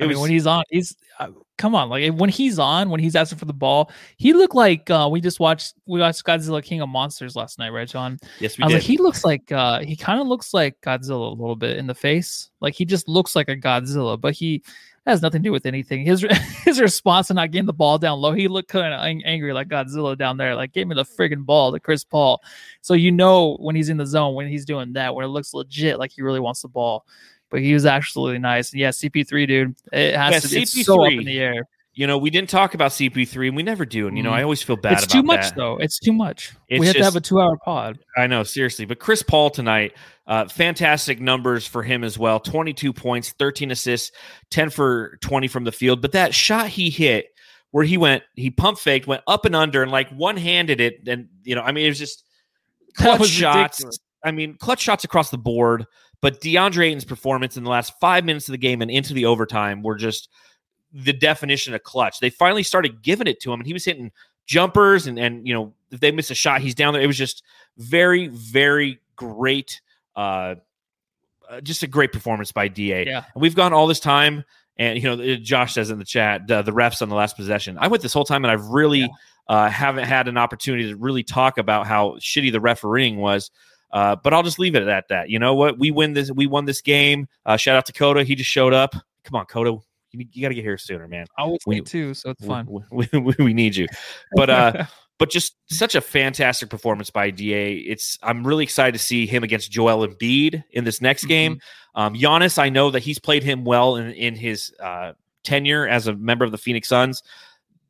I 0.00 0.06
mean, 0.06 0.18
when 0.20 0.30
he's 0.30 0.46
on, 0.46 0.64
he's 0.70 0.96
uh, 1.18 1.28
come 1.58 1.74
on. 1.74 1.90
Like 1.90 2.14
when 2.14 2.30
he's 2.30 2.58
on, 2.58 2.88
when 2.88 2.98
he's 3.00 3.14
asking 3.14 3.38
for 3.38 3.44
the 3.44 3.52
ball, 3.52 3.90
he 4.16 4.32
looked 4.32 4.54
like 4.54 4.88
uh, 4.88 5.08
we 5.10 5.20
just 5.20 5.38
watched. 5.38 5.74
We 5.86 6.00
watched 6.00 6.24
Godzilla 6.24 6.62
King 6.62 6.80
of 6.80 6.88
Monsters 6.88 7.36
last 7.36 7.58
night, 7.58 7.70
right, 7.70 7.86
John? 7.88 8.18
Yes, 8.40 8.56
we 8.56 8.62
I 8.62 8.66
was 8.66 8.72
did. 8.72 8.76
like, 8.78 8.84
he 8.84 8.96
looks 8.96 9.24
like 9.24 9.52
uh, 9.52 9.80
he 9.80 9.94
kind 9.94 10.20
of 10.20 10.26
looks 10.26 10.54
like 10.54 10.80
Godzilla 10.80 11.30
a 11.30 11.34
little 11.34 11.56
bit 11.56 11.76
in 11.76 11.86
the 11.86 11.94
face. 11.94 12.50
Like 12.60 12.74
he 12.74 12.86
just 12.86 13.06
looks 13.06 13.36
like 13.36 13.48
a 13.48 13.56
Godzilla, 13.56 14.18
but 14.18 14.32
he 14.32 14.62
has 15.06 15.20
nothing 15.22 15.42
to 15.42 15.48
do 15.48 15.52
with 15.52 15.66
anything. 15.66 16.04
His 16.04 16.24
his 16.64 16.80
response 16.80 17.28
to 17.28 17.34
not 17.34 17.50
getting 17.50 17.66
the 17.66 17.72
ball 17.72 17.98
down 17.98 18.20
low, 18.20 18.32
he 18.32 18.48
looked 18.48 18.68
kind 18.68 18.94
of 18.94 19.00
angry 19.24 19.52
like 19.52 19.68
Godzilla 19.68 20.16
down 20.16 20.36
there. 20.36 20.54
Like, 20.54 20.72
give 20.72 20.86
me 20.88 20.94
the 20.94 21.04
friggin' 21.04 21.44
ball 21.44 21.72
to 21.72 21.80
Chris 21.80 22.04
Paul. 22.04 22.40
So 22.80 22.94
you 22.94 23.10
know 23.12 23.56
when 23.60 23.74
he's 23.76 23.88
in 23.88 23.96
the 23.96 24.06
zone, 24.06 24.34
when 24.34 24.48
he's 24.48 24.64
doing 24.64 24.92
that, 24.94 25.14
when 25.14 25.24
it 25.24 25.28
looks 25.28 25.54
legit, 25.54 25.98
like 25.98 26.12
he 26.12 26.22
really 26.22 26.40
wants 26.40 26.62
the 26.62 26.68
ball. 26.68 27.04
But 27.50 27.60
he 27.60 27.74
was 27.74 27.84
absolutely 27.84 28.38
nice. 28.38 28.72
And 28.72 28.80
yeah, 28.80 28.90
CP3, 28.90 29.46
dude, 29.46 29.74
it 29.92 30.16
has 30.16 30.32
Yeah, 30.32 30.40
to 30.40 30.48
be 30.48 30.64
so 30.64 31.04
up 31.04 31.10
CP3. 31.12 31.18
in 31.18 31.24
the 31.26 31.38
air. 31.40 31.68
You 31.94 32.06
know, 32.06 32.16
we 32.16 32.30
didn't 32.30 32.48
talk 32.48 32.72
about 32.74 32.90
CP3, 32.92 33.48
and 33.48 33.56
we 33.56 33.62
never 33.62 33.84
do. 33.84 34.08
And, 34.08 34.16
you 34.16 34.22
know. 34.22 34.30
I 34.30 34.42
always 34.42 34.62
feel 34.62 34.76
bad 34.76 34.94
It's 34.94 35.06
too 35.06 35.22
much 35.22 35.42
that. 35.42 35.56
though. 35.56 35.76
It's 35.76 35.98
too 35.98 36.12
much. 36.12 36.54
It's 36.68 36.80
we 36.80 36.86
have 36.86 36.96
to 36.96 37.04
have 37.04 37.16
a 37.16 37.20
two-hour 37.20 37.58
pod. 37.58 37.98
I 38.16 38.26
know, 38.26 38.44
seriously. 38.44 38.86
But 38.86 38.98
Chris 38.98 39.22
Paul 39.22 39.50
tonight, 39.50 39.92
uh, 40.26 40.48
fantastic 40.48 41.20
numbers 41.20 41.66
for 41.66 41.82
him 41.82 42.02
as 42.02 42.18
well 42.18 42.40
22 42.40 42.94
points, 42.94 43.32
13 43.32 43.70
assists, 43.70 44.10
10 44.50 44.70
for 44.70 45.18
20 45.20 45.48
from 45.48 45.64
the 45.64 45.72
field. 45.72 46.00
But 46.00 46.12
that 46.12 46.34
shot 46.34 46.68
he 46.68 46.88
hit, 46.88 47.26
where 47.72 47.84
he 47.84 47.98
went, 47.98 48.22
he 48.36 48.50
pump 48.50 48.78
faked, 48.78 49.06
went 49.06 49.22
up 49.26 49.44
and 49.44 49.54
under, 49.54 49.82
and 49.82 49.92
like 49.92 50.08
one 50.10 50.38
handed 50.38 50.80
it. 50.80 51.06
And, 51.06 51.28
you 51.42 51.54
know, 51.54 51.62
I 51.62 51.72
mean, 51.72 51.84
it 51.84 51.90
was 51.90 51.98
just 51.98 52.24
clutch 52.96 53.20
was 53.20 53.28
shots. 53.28 53.80
ridiculous. 53.80 53.98
I 54.24 54.30
mean, 54.30 54.56
clutch 54.56 54.80
shots 54.80 55.04
across 55.04 55.30
the 55.30 55.38
board. 55.38 55.84
But 56.22 56.40
DeAndre 56.40 56.86
Ayton's 56.86 57.04
performance 57.04 57.56
in 57.56 57.64
the 57.64 57.70
last 57.70 57.94
five 58.00 58.24
minutes 58.24 58.48
of 58.48 58.52
the 58.52 58.58
game 58.58 58.80
and 58.80 58.90
into 58.90 59.12
the 59.12 59.26
overtime 59.26 59.82
were 59.82 59.96
just 59.96 60.28
the 60.92 61.12
definition 61.12 61.74
of 61.74 61.82
clutch. 61.82 62.20
They 62.20 62.30
finally 62.30 62.62
started 62.62 63.02
giving 63.02 63.26
it 63.26 63.40
to 63.40 63.52
him, 63.52 63.60
and 63.60 63.66
he 63.66 63.72
was 63.72 63.84
hitting 63.84 64.12
jumpers, 64.46 65.06
and 65.06 65.18
and 65.18 65.46
you 65.46 65.54
know 65.54 65.72
if 65.90 66.00
they 66.00 66.10
miss 66.10 66.30
a 66.30 66.34
shot, 66.34 66.60
he's 66.60 66.74
down 66.74 66.94
there. 66.94 67.02
It 67.02 67.06
was 67.06 67.18
just 67.18 67.42
very, 67.78 68.28
very 68.28 68.98
great. 69.16 69.80
Uh, 70.16 70.56
uh, 71.48 71.60
just 71.62 71.82
a 71.82 71.86
great 71.86 72.12
performance 72.12 72.52
by 72.52 72.68
Da. 72.68 73.04
Yeah. 73.04 73.24
And 73.34 73.42
we've 73.42 73.54
gone 73.54 73.72
all 73.72 73.86
this 73.86 74.00
time, 74.00 74.44
and 74.78 75.02
you 75.02 75.04
know, 75.16 75.36
Josh 75.36 75.74
says 75.74 75.90
in 75.90 75.98
the 75.98 76.04
chat, 76.04 76.46
the, 76.46 76.62
the 76.62 76.72
refs 76.72 77.02
on 77.02 77.08
the 77.08 77.14
last 77.14 77.36
possession. 77.36 77.76
I 77.78 77.88
went 77.88 78.02
this 78.02 78.12
whole 78.12 78.24
time, 78.24 78.44
and 78.44 78.50
I've 78.50 78.66
really 78.68 79.00
Yeah. 79.00 79.08
uh, 79.48 79.68
haven't 79.68 80.04
had 80.04 80.28
an 80.28 80.38
opportunity 80.38 80.88
to 80.88 80.96
really 80.96 81.22
talk 81.22 81.58
about 81.58 81.86
how 81.86 82.12
shitty 82.20 82.52
the 82.52 82.60
refereeing 82.60 83.16
was. 83.18 83.50
Uh, 83.92 84.16
but 84.16 84.32
I'll 84.32 84.42
just 84.42 84.58
leave 84.58 84.74
it 84.74 84.88
at 84.88 85.08
that. 85.08 85.28
You 85.28 85.38
know 85.38 85.54
what? 85.54 85.78
We 85.78 85.90
win 85.90 86.14
this. 86.14 86.30
We 86.30 86.46
won 86.46 86.64
this 86.64 86.80
game. 86.80 87.28
Uh, 87.44 87.58
shout 87.58 87.76
out 87.76 87.84
to 87.86 87.92
Coda. 87.92 88.24
He 88.24 88.34
just 88.34 88.48
showed 88.48 88.72
up. 88.72 88.94
Come 89.24 89.34
on, 89.34 89.44
Coda. 89.44 89.76
You, 90.12 90.26
you 90.32 90.42
got 90.42 90.48
to 90.48 90.54
get 90.54 90.64
here 90.64 90.78
sooner, 90.78 91.08
man. 91.08 91.26
I 91.38 91.44
was 91.44 91.58
late 91.66 91.86
too, 91.86 92.14
so 92.14 92.30
it's 92.30 92.44
fun. 92.44 92.66
We, 92.90 93.08
we, 93.18 93.34
we 93.38 93.54
need 93.54 93.76
you. 93.76 93.86
But 94.34 94.50
uh, 94.50 94.84
but 95.18 95.30
just 95.30 95.56
such 95.70 95.94
a 95.94 96.00
fantastic 96.00 96.68
performance 96.68 97.10
by 97.10 97.30
Da. 97.30 97.84
It's 97.86 98.18
I'm 98.22 98.46
really 98.46 98.64
excited 98.64 98.92
to 98.92 98.98
see 98.98 99.26
him 99.26 99.42
against 99.44 99.70
Joel 99.70 100.06
Embiid 100.06 100.64
in 100.70 100.84
this 100.84 101.00
next 101.00 101.26
game. 101.26 101.60
Um, 101.94 102.14
Giannis, 102.14 102.58
I 102.58 102.68
know 102.68 102.90
that 102.90 103.00
he's 103.00 103.18
played 103.18 103.42
him 103.42 103.64
well 103.64 103.96
in 103.96 104.10
in 104.12 104.34
his 104.34 104.74
uh, 104.80 105.12
tenure 105.44 105.86
as 105.86 106.06
a 106.06 106.14
member 106.14 106.44
of 106.44 106.52
the 106.52 106.58
Phoenix 106.58 106.88
Suns. 106.88 107.22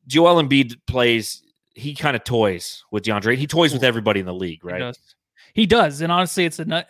Joel 0.06 0.42
Embiid 0.42 0.76
plays. 0.86 1.42
He 1.74 1.94
kind 1.94 2.14
of 2.14 2.22
toys 2.22 2.84
with 2.90 3.04
DeAndre. 3.04 3.36
He 3.36 3.46
toys 3.46 3.72
with 3.72 3.82
everybody 3.82 4.20
in 4.20 4.26
the 4.26 4.34
league, 4.34 4.62
right? 4.62 4.74
He 4.74 4.80
does. 4.80 4.98
He 5.54 5.66
does, 5.66 6.00
and 6.00 6.12
honestly, 6.12 6.44
it's 6.44 6.58
a. 6.58 6.84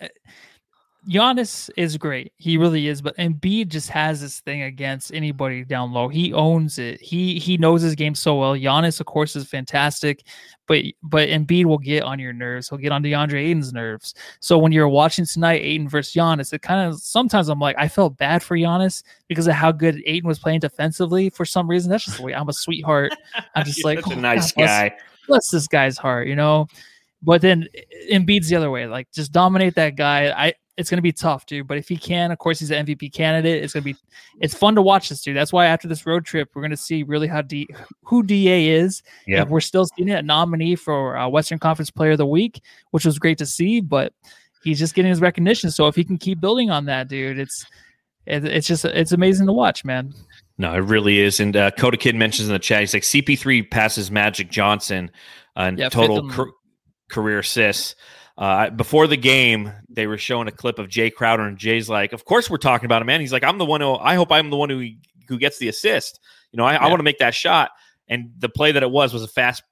Giannis 1.09 1.69
is 1.77 1.97
great. 1.97 2.33
He 2.37 2.57
really 2.57 2.87
is, 2.87 3.03
but 3.03 3.17
Embiid 3.17 3.69
just 3.69 3.89
has 3.91 4.21
this 4.21 4.39
thing 4.41 4.63
against 4.63 5.13
anybody 5.13 5.65
down 5.65 5.93
low. 5.93 6.09
He 6.09 6.33
owns 6.33 6.79
it. 6.79 7.01
He 7.01 7.41
he 7.41 7.57
knows 7.57 7.83
his 7.83 7.97
game 7.97 8.15
so 8.15 8.37
well. 8.37 8.55
Giannis, 8.55 9.01
of 9.01 9.07
course, 9.07 9.35
is 9.35 9.49
fantastic, 9.49 10.25
but 10.69 10.85
but 11.03 11.29
Embiid 11.29 11.65
will 11.65 11.79
get 11.79 12.05
on 12.05 12.21
your 12.21 12.33
nerves. 12.33 12.69
He'll 12.69 12.79
get 12.79 12.93
on 12.93 13.03
DeAndre 13.03 13.49
Ayton's 13.51 13.73
nerves. 13.73 14.15
So 14.39 14.59
when 14.59 14.71
you're 14.71 14.89
watching 14.89 15.27
tonight, 15.27 15.63
Ayton 15.63 15.89
versus 15.89 16.15
Giannis, 16.15 16.53
it 16.53 16.63
kind 16.63 16.89
of 16.89 17.01
sometimes 17.01 17.49
I'm 17.49 17.59
like 17.59 17.77
I 17.79 17.89
felt 17.89 18.17
bad 18.17 18.41
for 18.41 18.57
Giannis 18.57 19.03
because 19.27 19.49
of 19.49 19.55
how 19.55 19.73
good 19.73 20.01
Ayton 20.07 20.29
was 20.29 20.39
playing 20.39 20.61
defensively. 20.61 21.31
For 21.31 21.45
some 21.45 21.69
reason, 21.69 21.91
that's 21.91 22.05
just 22.05 22.19
the 22.19 22.23
way 22.23 22.35
I'm 22.35 22.49
a 22.49 22.53
sweetheart. 22.53 23.13
I'm 23.57 23.65
just 23.65 23.85
like 23.85 24.03
such 24.03 24.13
a 24.13 24.17
"Oh, 24.17 24.21
nice 24.21 24.53
God 24.53 24.57
bless 24.57 24.69
guy. 24.69 24.97
bless 25.27 25.51
this 25.51 25.67
guy's 25.67 25.99
heart, 25.99 26.29
you 26.29 26.37
know. 26.37 26.69
But 27.25 27.41
then 27.41 27.69
Embiid's 28.11 28.49
the 28.49 28.57
other 28.57 28.71
way. 28.71 28.87
Like 28.87 29.11
just 29.13 29.33
dominate 29.33 29.75
that 29.75 29.97
guy. 29.97 30.31
I 30.31 30.55
it's 30.77 30.89
gonna 30.89 31.03
be 31.03 31.12
tough, 31.12 31.47
dude. 31.47 31.66
But 31.66 31.79
if 31.79 31.89
he 31.89 31.97
can, 31.97 32.31
of 32.31 32.39
course, 32.39 32.59
he's 32.59 32.70
an 32.70 32.87
MVP 32.87 33.12
candidate. 33.12 33.62
It's 33.62 33.73
gonna 33.73 33.85
be 33.85 33.97
it's 34.41 34.55
fun 34.55 34.75
to 34.77 34.83
watch 34.83 35.09
this 35.09 35.20
dude. 35.23 35.37
That's 35.37 35.53
why 35.53 35.66
after 35.66 35.87
this 35.89 36.07
road 36.07 36.25
trip, 36.25 36.51
we're 36.55 36.62
gonna 36.62 36.77
see 36.77 37.03
really 37.03 37.27
how 37.27 37.43
D 37.43 37.68
who 38.03 38.23
Da 38.23 38.68
is. 38.70 39.03
Yeah. 39.27 39.45
We're 39.45 39.61
still 39.61 39.87
seeing 39.87 40.09
it 40.09 40.18
a 40.18 40.23
nominee 40.23 40.77
for 40.77 41.16
uh, 41.16 41.29
Western 41.29 41.59
Conference 41.59 41.91
Player 41.91 42.12
of 42.12 42.18
the 42.18 42.27
Week, 42.27 42.62
which 42.91 43.05
was 43.05 43.18
great 43.18 43.39
to 43.39 43.47
see. 43.47 43.81
But 43.81 44.12
he's 44.64 44.79
just 44.79 44.95
getting 44.95 45.11
his 45.11 45.20
recognition. 45.20 45.70
So 45.70 45.87
if 45.89 45.95
he 45.95 46.05
can 46.05 46.18
keep 46.18 46.41
building 46.41 46.70
on 46.70 46.87
that, 46.87 47.09
dude, 47.09 47.39
it's 47.39 47.66
it, 48.27 48.45
it's 48.45 48.66
just 48.66 48.85
it's 48.85 49.12
amazing 49.12 49.47
to 49.47 49.53
watch, 49.53 49.85
man. 49.85 50.14
No, 50.59 50.73
it 50.75 50.79
really 50.79 51.18
is. 51.18 51.41
And 51.41 51.57
uh, 51.57 51.70
Coda 51.73 51.97
Kid 51.97 52.14
mentions 52.14 52.49
in 52.49 52.53
the 52.53 52.59
chat, 52.59 52.81
he's 52.81 52.95
like 52.95 53.03
CP3 53.03 53.70
passes 53.70 54.11
Magic 54.11 54.51
Johnson 54.51 55.11
uh, 55.59 55.62
in 55.64 55.79
Yeah, 55.79 55.89
total 55.89 56.29
car- 56.31 56.53
career 57.11 57.41
assists. 57.41 57.95
Uh, 58.39 58.70
before 58.70 59.07
the 59.07 59.16
game, 59.16 59.72
they 59.89 60.07
were 60.07 60.18
showing 60.18 60.49
a 60.49 60.53
clip 60.53 60.78
of 60.78 60.89
Jae 60.89 61.12
Crowder, 61.12 61.43
and 61.43 61.59
Jae's 61.59 61.89
like, 61.89 62.12
"Of 62.12 62.24
course 62.24 62.49
we're 62.49 62.57
talking 62.57 62.87
about 62.87 63.03
him, 63.03 63.07
man." 63.07 63.20
He's 63.20 63.33
like, 63.33 63.45
"I'm 63.45 63.59
the 63.59 63.66
one 63.66 63.80
who 63.80 63.95
I 63.95 64.14
hope 64.14 64.33
I'm 64.33 64.51
the 64.51 64.57
one 64.57 64.70
who 64.70 64.89
who 65.28 65.39
gets 65.39 65.59
the 65.59 65.68
assist. 65.68 66.18
You 66.51 66.57
know, 66.57 66.64
I, 66.64 66.74
I 66.74 66.89
want 66.89 67.01
to 67.01 67.05
make 67.05 67.18
that 67.18 67.35
shot." 67.35 67.70
And 68.09 68.33
the 68.39 68.49
play 68.49 68.72
that 68.72 68.83
it 68.83 68.91
was 68.91 69.12
was 69.12 69.22
a 69.22 69.28
fast 69.28 69.62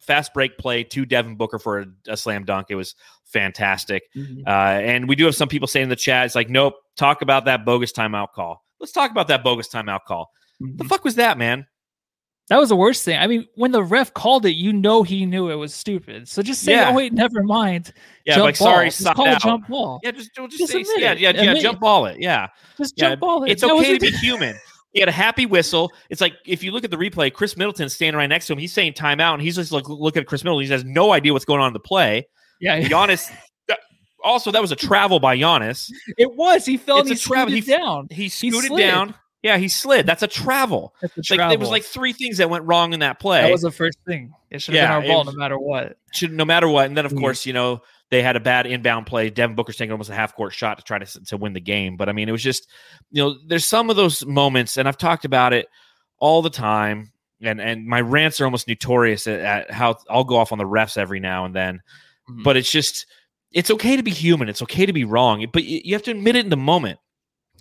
fast 0.00 0.34
break 0.34 0.58
play 0.58 0.84
to 0.84 1.04
Devin 1.04 1.36
Booker 1.36 1.58
for 1.58 1.80
a, 1.80 1.86
a 2.08 2.16
slam 2.16 2.44
dunk. 2.44 2.68
It 2.70 2.74
was 2.76 2.94
fantastic. 3.24 4.04
Uh, 4.46 4.50
and 4.50 5.08
we 5.08 5.16
do 5.16 5.24
have 5.24 5.34
some 5.34 5.48
people 5.48 5.66
saying 5.66 5.84
in 5.84 5.88
the 5.88 5.96
chat, 5.96 6.26
it's 6.26 6.34
like, 6.34 6.50
nope, 6.50 6.74
talk 6.96 7.22
about 7.22 7.46
that 7.46 7.64
bogus 7.64 7.92
timeout 7.92 8.32
call. 8.32 8.64
Let's 8.80 8.92
talk 8.92 9.10
about 9.10 9.28
that 9.28 9.42
bogus 9.42 9.68
timeout 9.68 10.04
call. 10.06 10.30
The 10.60 10.84
fuck 10.84 11.04
was 11.04 11.16
that, 11.16 11.38
man? 11.38 11.66
That 12.50 12.58
was 12.58 12.68
the 12.68 12.76
worst 12.76 13.04
thing. 13.06 13.18
I 13.18 13.26
mean, 13.26 13.46
when 13.54 13.72
the 13.72 13.82
ref 13.82 14.12
called 14.12 14.44
it, 14.44 14.50
you 14.52 14.70
know 14.72 15.02
he 15.02 15.24
knew 15.24 15.48
it 15.50 15.54
was 15.54 15.72
stupid. 15.72 16.28
So 16.28 16.42
just 16.42 16.60
say, 16.62 16.72
Yeah. 16.72 16.90
"Oh 16.90 16.94
wait, 16.94 17.12
never 17.14 17.42
mind." 17.42 17.92
Yeah, 18.26 18.34
jump 18.34 18.44
like 18.44 18.56
sorry. 18.56 18.86
Just 18.90 19.04
call 19.14 19.26
out. 19.26 19.40
jump 19.40 19.66
ball. 19.66 19.98
Yeah, 20.02 20.10
just 20.10 20.34
just, 20.34 20.58
Just 20.58 20.72
say, 20.72 20.82
admit 20.82 21.00
yeah, 21.00 21.12
yeah, 21.32 21.42
yeah, 21.54 21.54
jump 21.54 21.80
ball 21.80 22.04
it. 22.06 22.18
Yeah, 22.20 22.48
Just 22.76 22.94
yeah. 22.98 23.10
jump 23.10 23.20
ball. 23.20 23.44
it. 23.44 23.52
It's 23.52 23.62
That 23.62 23.70
okay 23.72 23.94
to 23.96 24.00
be 24.00 24.10
human. 24.18 24.54
He 24.92 25.00
had 25.00 25.08
a 25.08 25.12
happy 25.12 25.46
whistle. 25.46 25.90
It's 26.10 26.20
like 26.20 26.34
if 26.46 26.62
you 26.62 26.70
look 26.70 26.84
at 26.84 26.90
the 26.90 26.98
replay, 26.98 27.32
Khris 27.32 27.56
Middleton 27.56 27.88
standing 27.88 28.18
right 28.18 28.26
next 28.28 28.46
to 28.48 28.52
him. 28.52 28.58
He's 28.58 28.72
saying 28.74 28.92
timeout, 28.92 29.32
and 29.32 29.42
he's 29.42 29.56
just 29.56 29.72
like 29.72 29.88
look 29.88 30.16
at 30.18 30.26
Khris 30.26 30.44
Middleton. 30.44 30.66
He 30.66 30.72
has 30.72 30.84
no 30.84 31.12
idea 31.12 31.32
what's 31.32 31.46
going 31.46 31.60
on 31.62 31.68
in 31.68 31.72
the 31.72 31.80
play. 31.80 32.28
Yeah, 32.60 32.78
Giannis. 32.82 33.30
also, 34.22 34.50
that 34.50 34.62
was 34.62 34.70
a 34.72 34.76
travel 34.76 35.18
by 35.18 35.36
Giannis. 35.36 35.90
it 36.18 36.34
was. 36.36 36.64
He 36.66 36.76
fell 36.76 36.98
It's 36.98 37.08
and 37.10 37.16
a 37.16 37.20
he 37.20 37.24
travel. 37.26 37.54
He- 37.54 37.60
down. 37.62 38.06
He 38.10 38.28
scooted 38.28 38.64
slid. 38.68 38.80
down. 38.82 39.14
Yeah, 39.44 39.58
he 39.58 39.68
slid. 39.68 40.06
That's 40.06 40.22
a 40.22 40.26
travel. 40.26 40.94
That's 41.02 41.14
the 41.14 41.36
Like 41.36 41.50
there 41.50 41.58
was 41.58 41.68
like 41.68 41.84
three 41.84 42.14
things 42.14 42.38
that 42.38 42.48
went 42.48 42.64
wrong 42.64 42.94
in 42.94 43.00
that 43.00 43.20
play. 43.20 43.42
that 43.42 43.52
was 43.52 43.60
the 43.60 43.70
first 43.70 43.98
thing. 44.06 44.32
It 44.50 44.62
should 44.62 44.74
have 44.74 44.82
Yeah, 44.82 45.00
been 45.00 45.10
our 45.10 45.14
ball 45.16 45.24
was- 45.26 45.34
no 45.34 45.38
matter 45.38 45.58
what. 45.58 45.98
should 46.14 46.32
no 46.32 46.46
matter 46.46 46.66
what. 46.66 46.86
And 46.86 46.96
then 46.96 47.04
of 47.04 47.12
Mhm. 47.12 47.20
course, 47.20 47.44
you 47.44 47.52
know, 47.52 47.82
they 48.10 48.22
had 48.22 48.36
a 48.36 48.40
bad 48.40 48.66
inbound 48.66 49.06
play. 49.06 49.28
Devin 49.28 49.54
Booker's 49.54 49.76
taking 49.76 49.92
almost 49.92 50.08
a 50.08 50.14
half 50.14 50.34
court 50.34 50.54
shot 50.54 50.78
to 50.78 50.84
try 50.84 50.98
to 50.98 51.24
to 51.26 51.36
win 51.36 51.52
the 51.52 51.60
game. 51.60 51.98
But 51.98 52.08
I 52.08 52.12
mean, 52.12 52.26
it 52.26 52.32
was 52.32 52.42
just, 52.42 52.70
you 53.10 53.22
know, 53.22 53.36
there's 53.46 53.66
some 53.66 53.90
of 53.90 53.96
those 53.96 54.24
moments, 54.24 54.78
and 54.78 54.88
I've 54.88 54.96
talked 54.96 55.26
about 55.26 55.52
it 55.52 55.68
all 56.18 56.40
the 56.40 56.48
time. 56.50 57.12
And 57.42 57.60
and 57.60 57.84
my 57.86 58.00
rants 58.00 58.40
are 58.40 58.46
almost 58.46 58.66
notorious 58.66 59.26
at, 59.26 59.40
at 59.40 59.70
how 59.70 59.96
I'll 60.08 60.24
go 60.24 60.38
off 60.38 60.52
on 60.52 60.58
the 60.58 60.64
refs 60.64 60.96
every 60.96 61.20
now 61.20 61.44
and 61.44 61.54
then. 61.54 61.82
Mhm. 62.30 62.44
But 62.44 62.56
it's 62.56 62.72
just 62.72 63.04
it's 63.52 63.70
okay 63.70 63.94
to 63.96 64.02
be 64.02 64.10
human. 64.10 64.48
It's 64.48 64.62
okay 64.62 64.86
to 64.86 64.92
be 64.94 65.04
wrong, 65.04 65.44
but 65.52 65.64
you 65.64 65.94
have 65.94 66.02
to 66.04 66.12
admit 66.12 66.34
it 66.34 66.44
in 66.44 66.50
the 66.50 66.56
moment. 66.56 66.98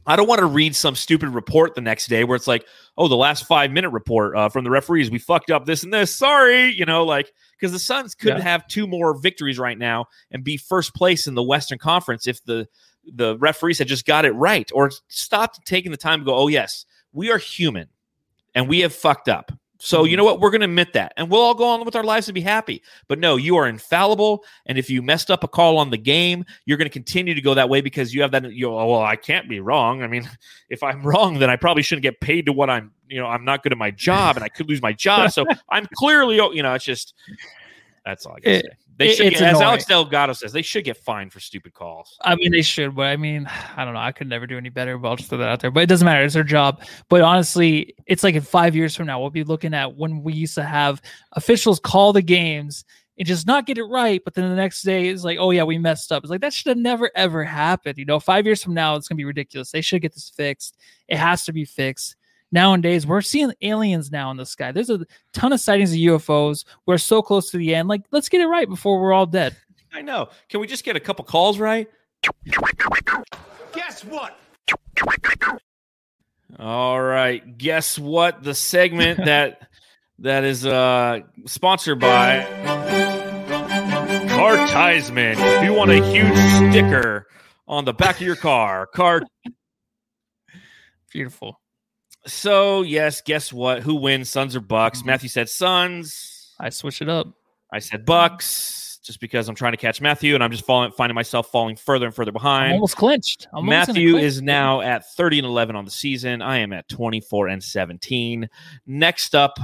I 0.05 0.15
don't 0.15 0.27
want 0.27 0.39
to 0.39 0.45
read 0.45 0.75
some 0.75 0.95
stupid 0.95 1.29
report 1.29 1.75
the 1.75 1.81
next 1.81 2.07
day 2.07 2.23
where 2.23 2.35
it's 2.35 2.47
like, 2.47 2.65
oh, 2.97 3.07
the 3.07 3.15
last 3.15 3.45
five 3.45 3.71
minute 3.71 3.89
report 3.91 4.35
uh, 4.35 4.49
from 4.49 4.63
the 4.63 4.69
referees, 4.69 5.09
we 5.09 5.19
fucked 5.19 5.49
up 5.49 5.65
this 5.65 5.83
and 5.83 5.93
this. 5.93 6.13
Sorry, 6.13 6.71
you 6.71 6.85
know, 6.85 7.05
like 7.05 7.31
because 7.57 7.71
the 7.71 7.79
Suns 7.79 8.13
could 8.13 8.37
Yeah. 8.37 8.41
have 8.41 8.67
two 8.67 8.85
more 8.87 9.17
victories 9.17 9.57
right 9.57 9.77
now 9.77 10.05
and 10.31 10.43
be 10.43 10.57
first 10.57 10.93
place 10.93 11.25
in 11.27 11.35
the 11.35 11.43
Western 11.43 11.77
Conference 11.77 12.27
if 12.27 12.43
the 12.43 12.67
the 13.13 13.37
referees 13.37 13.79
had 13.79 13.87
just 13.87 14.05
got 14.05 14.23
it 14.25 14.31
right 14.31 14.69
or 14.73 14.89
stopped 15.09 15.65
taking 15.65 15.91
the 15.91 15.97
time 15.97 16.19
to 16.19 16.25
go, 16.25 16.35
oh 16.35 16.47
yes, 16.47 16.85
we 17.11 17.31
are 17.31 17.37
human 17.37 17.87
and 18.55 18.67
we 18.69 18.79
have 18.81 18.93
fucked 18.93 19.27
up. 19.29 19.51
So, 19.85 20.05
you 20.05 20.13
Mhm. 20.13 20.17
know 20.19 20.23
what? 20.23 20.39
We're 20.39 20.49
going 20.49 20.61
to 20.61 20.65
admit 20.65 20.93
that 20.93 21.11
and 21.17 21.29
we'll 21.29 21.41
all 21.41 21.53
go 21.53 21.67
on 21.67 21.83
with 21.83 21.93
our 21.97 22.03
lives 22.05 22.29
and 22.29 22.33
be 22.33 22.39
happy. 22.41 22.81
But 23.09 23.19
no, 23.19 23.35
you 23.35 23.57
are 23.57 23.67
infallible. 23.67 24.45
And 24.65 24.77
if 24.77 24.89
you 24.89 25.01
messed 25.01 25.29
up 25.29 25.43
a 25.43 25.47
call 25.47 25.77
on 25.77 25.89
the 25.89 25.97
game, 25.97 26.45
you're 26.65 26.77
going 26.77 26.85
to 26.85 26.93
continue 26.93 27.33
to 27.33 27.41
go 27.41 27.53
that 27.53 27.67
way 27.67 27.81
because 27.81 28.13
you 28.13 28.21
have 28.21 28.31
that. 28.31 28.49
You 28.53 28.69
oh, 28.69 28.87
well, 28.87 29.01
I 29.01 29.17
can't 29.17 29.49
be 29.49 29.59
wrong. 29.59 30.01
I 30.01 30.07
mean, 30.07 30.29
if 30.69 30.83
I'm 30.83 31.03
wrong, 31.03 31.37
then 31.39 31.49
I 31.49 31.57
probably 31.57 31.83
shouldn't 31.83 32.03
get 32.03 32.21
paid 32.21 32.45
to 32.45 32.53
what 32.53 32.69
I'm, 32.69 32.91
you 33.09 33.19
know, 33.19 33.27
I'm 33.27 33.43
not 33.43 33.61
good 33.61 33.73
at 33.73 33.77
my 33.77 33.91
job 33.91 34.37
and 34.37 34.43
I 34.45 34.47
could 34.47 34.69
lose 34.69 34.81
my 34.81 34.93
job. 34.93 35.31
So 35.31 35.45
I'm 35.69 35.85
clearly, 35.95 36.39
oh, 36.39 36.51
you 36.51 36.63
know, 36.63 36.73
it's 36.73 36.85
just, 36.85 37.13
that's 38.05 38.25
all 38.25 38.35
I 38.37 38.39
can 38.39 38.51
It- 38.53 38.65
say. 38.65 38.77
They 38.97 39.09
it- 39.09 39.15
should, 39.15 39.33
get, 39.33 39.41
as. 39.41 39.61
Alex 39.61 39.85
Delgado 39.85 40.33
says, 40.33 40.51
they 40.51 40.61
should 40.61 40.83
get 40.83 40.97
fined 40.97 41.33
for 41.33 41.39
stupid 41.39 41.73
calls. 41.73 42.17
I 42.21 42.35
mean, 42.35 42.51
they 42.51 42.61
should, 42.61 42.95
but 42.95 43.07
I 43.07 43.17
mean, 43.17 43.47
I 43.75 43.85
don't 43.85 43.93
know. 43.93 43.99
I 43.99 44.11
could 44.11 44.27
never 44.27 44.47
do 44.47 44.57
any 44.57 44.69
better, 44.69 44.97
but 44.97 45.09
I'll 45.09 45.15
just 45.15 45.29
throw 45.29 45.39
that 45.39 45.49
out 45.49 45.59
there. 45.59 45.71
But 45.71 45.83
it 45.83 45.89
doesn't 45.89 46.05
matter. 46.05 46.23
It's 46.23 46.33
their 46.33 46.43
job. 46.43 46.83
But 47.09 47.21
honestly, 47.21 47.95
it's 48.05 48.23
like 48.23 48.35
in 48.35 48.41
five 48.41 48.75
years 48.75 48.95
from 48.95 49.07
now, 49.07 49.19
we'll 49.19 49.29
be 49.29 49.43
looking 49.43 49.73
at 49.73 49.95
when 49.95 50.23
we 50.23 50.33
used 50.33 50.55
to 50.55 50.63
have 50.63 51.01
officials 51.33 51.79
call 51.79 52.13
the 52.13 52.21
games 52.21 52.85
and 53.17 53.27
just 53.27 53.47
not 53.47 53.65
get 53.65 53.77
it 53.77 53.83
right. 53.83 54.21
But 54.23 54.33
then 54.33 54.49
the 54.49 54.55
next 54.55 54.83
day, 54.83 55.07
it's 55.07 55.23
like, 55.23 55.37
oh, 55.39 55.51
yeah, 55.51 55.63
we 55.63 55.77
messed 55.77 56.11
up. 56.11 56.23
It's 56.23 56.31
like, 56.31 56.41
that 56.41 56.53
should 56.53 56.69
have 56.69 56.77
never, 56.77 57.09
ever 57.15 57.43
happened. 57.43 57.97
You 57.97 58.05
know, 58.05 58.19
five 58.19 58.45
years 58.45 58.63
from 58.63 58.73
now, 58.73 58.95
it's 58.95 59.07
going 59.07 59.15
to 59.17 59.21
be 59.21 59.25
ridiculous. 59.25 59.71
They 59.71 59.81
should 59.81 60.01
get 60.01 60.13
this 60.13 60.31
fixed. 60.35 60.77
It 61.07 61.17
has 61.17 61.45
to 61.45 61.53
be 61.53 61.65
fixed. 61.65 62.15
Nowadays, 62.53 63.07
we're 63.07 63.21
seeing 63.21 63.51
aliens 63.63 64.11
now 64.11 64.29
in 64.29 64.37
the 64.37 64.45
sky. 64.45 64.71
There's 64.71 64.91
a 64.91 64.99
ton 65.33 65.53
of 65.53 65.59
sightings 65.59 65.91
of 65.91 65.97
UFOs. 65.97 66.65
We're 66.85 66.99
so 66.99 67.23
close 67.23 67.49
to 67.49 67.57
the 67.57 67.73
end. 67.73 67.87
Like, 67.87 68.03
let's 68.11 68.29
get 68.29 68.41
it 68.41 68.45
right 68.45 68.69
before 68.69 69.01
we're 69.01 69.11
all 69.11 69.25
dead. 69.25 69.57
I 69.91 70.03
know. 70.03 70.29
Can 70.49 70.59
we 70.59 70.67
just 70.67 70.83
get 70.83 70.95
a 70.95 70.99
couple 70.99 71.25
calls 71.25 71.57
right? 71.57 71.89
Guess 73.73 74.05
what? 74.05 74.37
All 76.59 77.01
right. 77.01 77.57
Guess 77.57 77.97
what? 77.97 78.43
The 78.43 78.53
segment 78.53 79.17
that 79.25 79.67
that 80.19 80.43
is 80.43 80.63
uh 80.63 81.21
sponsored 81.47 81.99
by 81.99 82.43
Car 84.29 84.57
Tiesman. 84.67 85.37
If 85.39 85.63
you 85.63 85.73
want 85.73 85.89
a 85.89 86.05
huge 86.05 86.37
sticker 86.71 87.25
on 87.67 87.85
the 87.85 87.93
back 87.93 88.17
of 88.17 88.21
your 88.21 88.35
car, 88.35 88.85
car. 88.85 89.23
Beautiful. 91.11 91.59
So 92.25 92.81
yes, 92.83 93.21
guess 93.21 93.51
what? 93.51 93.81
Who 93.83 93.95
wins? 93.95 94.29
Suns 94.29 94.55
or 94.55 94.61
Bucks? 94.61 95.01
Mhm. 95.01 95.05
Matthew 95.07 95.29
said 95.29 95.49
Suns. 95.49 96.53
I 96.59 96.69
switch 96.69 97.01
it 97.01 97.09
up. 97.09 97.27
I 97.71 97.79
said 97.79 98.05
Bucks, 98.05 98.99
just 99.03 99.19
because 99.19 99.49
I'm 99.49 99.55
trying 99.55 99.73
to 99.73 99.77
catch 99.77 99.99
Matthew, 99.99 100.35
and 100.35 100.43
I'm 100.43 100.51
just 100.51 100.65
falling, 100.65 100.91
finding 100.91 101.15
myself 101.15 101.51
falling 101.51 101.75
further 101.75 102.05
and 102.05 102.15
further 102.15 102.29
I'm 102.29 102.33
behind. 102.33 102.73
almost 102.73 102.95
clinched. 102.95 103.47
I'm 103.51 103.57
almost 103.69 103.89
Matthew 103.89 104.11
clinch. 104.11 104.25
is 104.25 104.41
now 104.41 104.81
at 104.81 105.05
30 105.15 105.39
and 105.39 105.47
11 105.47 105.75
on 105.75 105.83
the 105.85 105.91
season. 105.91 106.41
I 106.41 106.59
am 106.59 106.71
at 106.71 106.87
24 106.87 107.47
and 107.47 107.63
17. 107.63 108.47
Next 108.85 109.33
up 109.35 109.57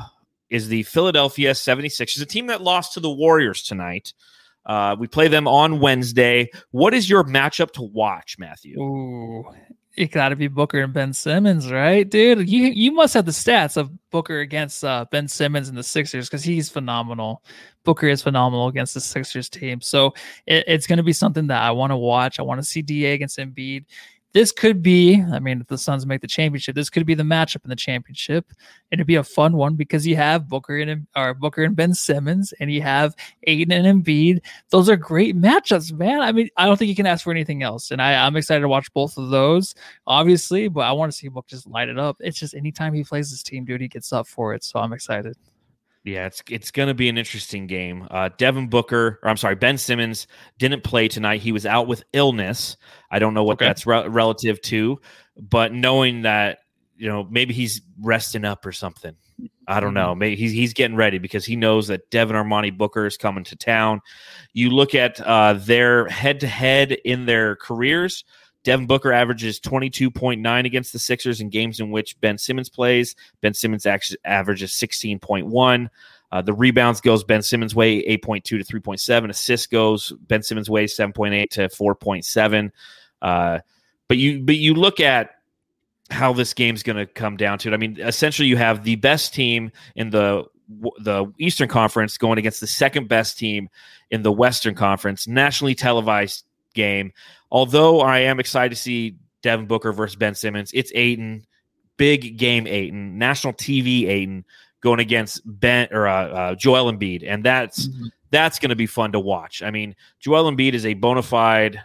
is 0.49 0.67
the 0.67 0.83
Philadelphia 0.83 1.51
76ers, 1.51 2.21
a 2.21 2.25
team 2.25 2.47
that 2.47 2.61
lost 2.61 2.93
to 2.95 2.99
the 2.99 3.09
Warriors 3.11 3.61
tonight. 3.61 4.13
Uh, 4.65 4.95
we 4.99 5.07
play 5.07 5.27
them 5.27 5.47
on 5.47 5.79
Wednesday. 5.79 6.49
What 6.71 6.93
is 6.95 7.09
your 7.09 7.23
matchup 7.23 7.71
to 7.73 7.83
watch, 7.83 8.37
Matthew? 8.39 8.81
Ooh, 8.81 9.45
it 9.95 10.11
got 10.11 10.29
to 10.29 10.35
be 10.35 10.47
Booker 10.47 10.81
and 10.81 10.93
Ben 10.93 11.13
Simmons, 11.13 11.71
right, 11.71 12.09
dude? 12.09 12.49
You 12.49 12.67
you 12.67 12.91
must 12.91 13.13
have 13.13 13.25
the 13.25 13.31
stats 13.31 13.75
of 13.75 13.91
Booker 14.11 14.39
against 14.39 14.83
uh, 14.83 15.05
Ben 15.11 15.27
Simmons 15.27 15.69
and 15.69 15.77
the 15.77 15.83
Sixers 15.83 16.27
because 16.27 16.43
he's 16.43 16.69
phenomenal. 16.69 17.43
Booker 17.83 18.07
is 18.07 18.21
phenomenal 18.21 18.67
against 18.67 18.93
the 18.93 19.01
Sixers 19.01 19.49
team, 19.49 19.81
so 19.81 20.13
it, 20.45 20.63
it's 20.67 20.87
going 20.87 20.97
to 20.97 21.03
be 21.03 21.13
something 21.13 21.47
that 21.47 21.61
I 21.61 21.71
want 21.71 21.91
to 21.91 21.97
watch. 21.97 22.39
I 22.39 22.43
want 22.43 22.59
to 22.59 22.65
see 22.65 22.81
Da 22.81 23.13
against 23.13 23.37
Embiid. 23.39 23.85
This 24.31 24.51
could 24.51 24.83
be, 24.83 25.21
I 25.21 25.39
mean, 25.39 25.61
if 25.61 25.67
the 25.67 25.77
Suns 25.77 26.05
make 26.05 26.21
the 26.21 26.27
championship, 26.27 26.75
this 26.75 26.89
could 26.89 27.05
be 27.05 27.15
the 27.15 27.23
matchup 27.23 27.63
in 27.63 27.69
the 27.69 27.75
championship. 27.75 28.51
It'd 28.91 29.07
be 29.07 29.15
a 29.15 29.23
fun 29.23 29.53
one 29.53 29.75
because 29.75 30.05
you 30.05 30.15
have 30.17 30.47
Booker 30.47 30.77
and 30.77 31.07
or 31.15 31.33
Booker 31.33 31.63
and 31.63 31.75
Ben 31.75 31.93
Simmons, 31.93 32.53
and 32.59 32.71
you 32.71 32.81
have 32.81 33.15
Ayton 33.43 33.71
and 33.71 34.03
Embiid 34.03 34.41
those 34.69 34.89
are 34.89 34.95
great 34.95 35.35
matchups, 35.35 35.91
man. 35.91 36.21
I 36.21 36.31
mean, 36.31 36.49
I 36.57 36.65
don't 36.65 36.77
think 36.77 36.89
you 36.89 36.95
can 36.95 37.05
ask 37.05 37.23
for 37.23 37.31
anything 37.31 37.63
else. 37.63 37.91
And 37.91 38.01
I, 38.01 38.25
I'm 38.25 38.35
excited 38.35 38.61
to 38.61 38.67
watch 38.67 38.91
both 38.93 39.17
of 39.17 39.29
those, 39.29 39.75
obviously, 40.07 40.67
but 40.67 40.81
I 40.81 40.91
want 40.91 41.11
to 41.11 41.17
see 41.17 41.27
Book 41.27 41.47
just 41.47 41.67
light 41.67 41.89
it 41.89 41.97
up. 41.97 42.17
It's 42.19 42.39
just 42.39 42.53
anytime 42.53 42.93
he 42.93 43.03
plays 43.03 43.31
this 43.31 43.43
team, 43.43 43.65
dude, 43.65 43.81
he 43.81 43.87
gets 43.87 44.13
up 44.13 44.27
for 44.27 44.53
it. 44.53 44.63
So 44.63 44.79
I'm 44.79 44.93
excited. 44.93 45.35
Yeah, 46.05 46.25
it's 46.27 46.41
it's 46.49 46.71
going 46.71 46.87
to 46.87 46.93
be 46.93 47.09
an 47.09 47.17
interesting 47.17 47.67
game. 47.67 48.07
Uh, 48.09 48.29
Devin 48.37 48.67
Booker, 48.69 49.19
or 49.21 49.29
I'm 49.29 49.37
sorry, 49.37 49.55
Ben 49.55 49.77
Simmons 49.77 50.27
didn't 50.57 50.83
play 50.83 51.07
tonight. 51.07 51.41
He 51.41 51.51
was 51.51 51.65
out 51.65 51.87
with 51.87 52.03
illness. 52.13 52.77
I 53.11 53.19
don't 53.19 53.33
know 53.33 53.43
what 53.43 53.53
Okay. 53.55 53.65
that's 53.65 53.85
re- 53.85 54.07
relative 54.07 54.61
to, 54.61 54.99
but 55.37 55.73
knowing 55.73 56.21
that 56.21 56.59
you 56.95 57.07
know 57.09 57.27
maybe 57.29 57.53
he's 57.53 57.81
resting 58.01 58.45
up 58.45 58.65
or 58.65 58.71
something. 58.71 59.15
I 59.67 59.79
don't 59.79 59.93
know. 59.93 60.15
Maybe 60.15 60.35
he's 60.35 60.51
he's 60.51 60.73
getting 60.73 60.97
ready 60.97 61.17
because 61.17 61.45
he 61.45 61.55
knows 61.55 61.87
that 61.89 62.09
Devin 62.11 62.35
Armani 62.35 62.75
Booker 62.77 63.05
is 63.05 63.15
coming 63.17 63.43
to 63.45 63.55
town. 63.55 64.01
You 64.53 64.69
look 64.69 64.95
at 64.95 65.19
uh, 65.21 65.53
their 65.53 66.07
head 66.07 66.39
to 66.41 66.47
head 66.47 66.91
in 66.91 67.25
their 67.25 67.55
careers. 67.57 68.23
Devin 68.63 68.87
Booker 68.87 69.11
averages 69.11 69.59
22.9 69.59 70.65
against 70.65 70.93
the 70.93 70.99
Sixers 70.99 71.41
in 71.41 71.49
games 71.49 71.79
in 71.79 71.91
which 71.91 72.19
Ben 72.19 72.37
Simmons 72.37 72.69
plays. 72.69 73.15
Ben 73.41 73.53
Simmons 73.53 73.85
actually 73.85 74.19
averages 74.25 74.71
16.1. 74.71 75.89
Uh, 76.31 76.41
the 76.41 76.53
rebounds 76.53 77.01
goes 77.01 77.23
Ben 77.23 77.41
Simmons' 77.41 77.73
way 77.73 78.03
8.2 78.03 78.43
to 78.43 78.57
3.7. 78.57 79.29
Assists 79.29 79.67
goes 79.67 80.11
Ben 80.27 80.43
Simmons' 80.43 80.69
way 80.69 80.85
7.8 80.85 81.49
to 81.51 81.61
4.7. 81.69 82.71
Uh, 83.21 83.59
but 84.07 84.17
you 84.17 84.41
but 84.41 84.55
you 84.55 84.73
look 84.73 84.99
at 84.99 85.31
how 86.11 86.33
this 86.33 86.53
game's 86.53 86.83
going 86.83 86.97
to 86.97 87.05
come 87.05 87.37
down 87.37 87.57
to 87.59 87.69
it. 87.69 87.73
I 87.73 87.77
mean, 87.77 87.99
essentially, 87.99 88.47
you 88.47 88.57
have 88.57 88.83
the 88.83 88.95
best 88.95 89.33
team 89.33 89.71
in 89.95 90.09
the 90.09 90.45
the 90.99 91.31
Eastern 91.39 91.67
Conference 91.67 92.17
going 92.17 92.37
against 92.37 92.59
the 92.59 92.67
second 92.67 93.07
best 93.07 93.39
team 93.39 93.69
in 94.11 94.21
the 94.21 94.31
Western 94.31 94.75
Conference, 94.75 95.27
nationally 95.27 95.73
televised 95.73 96.45
game. 96.75 97.11
Although 97.51 98.01
I 98.01 98.19
am 98.19 98.39
excited 98.39 98.69
to 98.69 98.81
see 98.81 99.17
Devin 99.41 99.65
Booker 99.65 99.91
versus 99.91 100.15
Ben 100.15 100.35
Simmons, 100.35 100.71
it's 100.73 100.91
Ayton, 100.95 101.45
big 101.97 102.37
game 102.37 102.67
Ayton, 102.67 103.17
national 103.17 103.53
TV 103.53 104.07
Ayton 104.07 104.45
going 104.81 104.99
against 104.99 105.41
Ben 105.45 105.87
or 105.91 106.07
uh, 106.07 106.27
uh, 106.27 106.55
Joel 106.55 106.91
Embiid, 106.91 107.23
and 107.25 107.43
that's 107.43 107.89
that's 108.31 108.59
going 108.59 108.69
to 108.69 108.75
be 108.75 108.85
fun 108.85 109.11
to 109.13 109.19
watch. 109.19 109.63
I 109.63 109.71
mean, 109.71 109.95
Joel 110.19 110.51
Embiid 110.51 110.73
is 110.73 110.85
a 110.85 110.93
bona 110.93 111.23
fide 111.23 111.81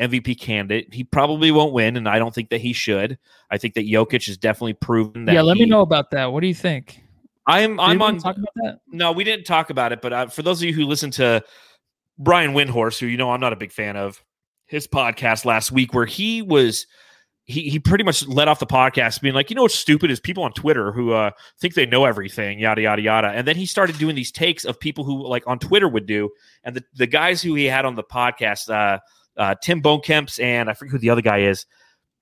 MVP 0.00 0.38
candidate. 0.38 0.92
He 0.94 1.04
probably 1.04 1.50
won't 1.50 1.72
win, 1.72 1.96
and 1.96 2.08
I 2.08 2.18
don't 2.18 2.34
think 2.34 2.50
that 2.50 2.60
he 2.60 2.72
should. 2.72 3.18
I 3.50 3.58
think 3.58 3.74
that 3.74 3.86
Jokic 3.86 4.26
has 4.26 4.36
definitely 4.36 4.74
proven 4.74 5.24
that. 5.24 5.34
yeah, 5.34 5.42
let 5.42 5.56
me 5.56 5.66
know 5.66 5.80
about 5.80 6.10
that. 6.12 6.32
What 6.32 6.40
do 6.40 6.46
you 6.46 6.54
think? 6.54 7.02
I'm 7.46 7.80
I'm 7.80 8.00
on. 8.02 8.18
talk 8.18 8.36
about 8.36 8.52
that. 8.56 8.80
No, 8.88 9.12
we 9.12 9.24
didn't 9.24 9.44
talk 9.44 9.70
about 9.70 9.92
it, 9.92 10.02
but 10.02 10.12
uh, 10.12 10.26
for 10.26 10.42
those 10.42 10.60
of 10.60 10.68
you 10.68 10.74
who 10.74 10.84
listen 10.84 11.10
to 11.12 11.42
Brian 12.18 12.52
Windhorst, 12.52 13.00
who 13.00 13.06
you 13.06 13.16
know 13.16 13.30
I'm 13.30 13.40
not 13.40 13.52
a 13.52 13.56
big 13.56 13.72
fan 13.72 13.96
of, 13.96 14.22
his 14.68 14.86
podcast 14.86 15.44
last 15.44 15.72
week 15.72 15.92
where 15.92 16.06
he 16.06 16.42
was 16.42 16.86
he 17.48 17.70
he 17.70 17.78
pretty 17.78 18.04
much 18.04 18.26
let 18.28 18.46
off 18.46 18.60
the 18.60 18.66
podcast 18.66 19.22
being 19.22 19.34
like, 19.34 19.50
you 19.50 19.56
know 19.56 19.62
what's 19.62 19.74
stupid 19.74 20.10
is 20.10 20.20
people 20.20 20.44
on 20.44 20.52
Twitter 20.52 20.92
who 20.92 21.12
uh, 21.12 21.30
think 21.58 21.74
they 21.74 21.86
know 21.86 22.04
everything, 22.04 22.58
yada 22.60 22.82
yada 22.82 23.02
yada. 23.02 23.28
And 23.28 23.48
then 23.48 23.56
he 23.56 23.64
started 23.66 23.98
doing 23.98 24.14
these 24.14 24.30
takes 24.30 24.64
of 24.64 24.78
people 24.78 25.02
who 25.02 25.26
like 25.26 25.44
on 25.46 25.58
Twitter 25.58 25.88
would 25.88 26.06
do, 26.06 26.30
and 26.62 26.76
the 26.76 26.84
the 26.94 27.06
guys 27.06 27.42
who 27.42 27.54
he 27.54 27.64
had 27.64 27.86
on 27.86 27.94
the 27.94 28.04
podcast, 28.04 28.68
uh, 28.70 28.98
uh, 29.38 29.54
Tim 29.62 29.80
Bontemps 29.80 30.38
and 30.38 30.68
I 30.68 30.74
forget 30.74 30.92
who 30.92 30.98
the 30.98 31.10
other 31.10 31.22
guy 31.22 31.38
is, 31.38 31.64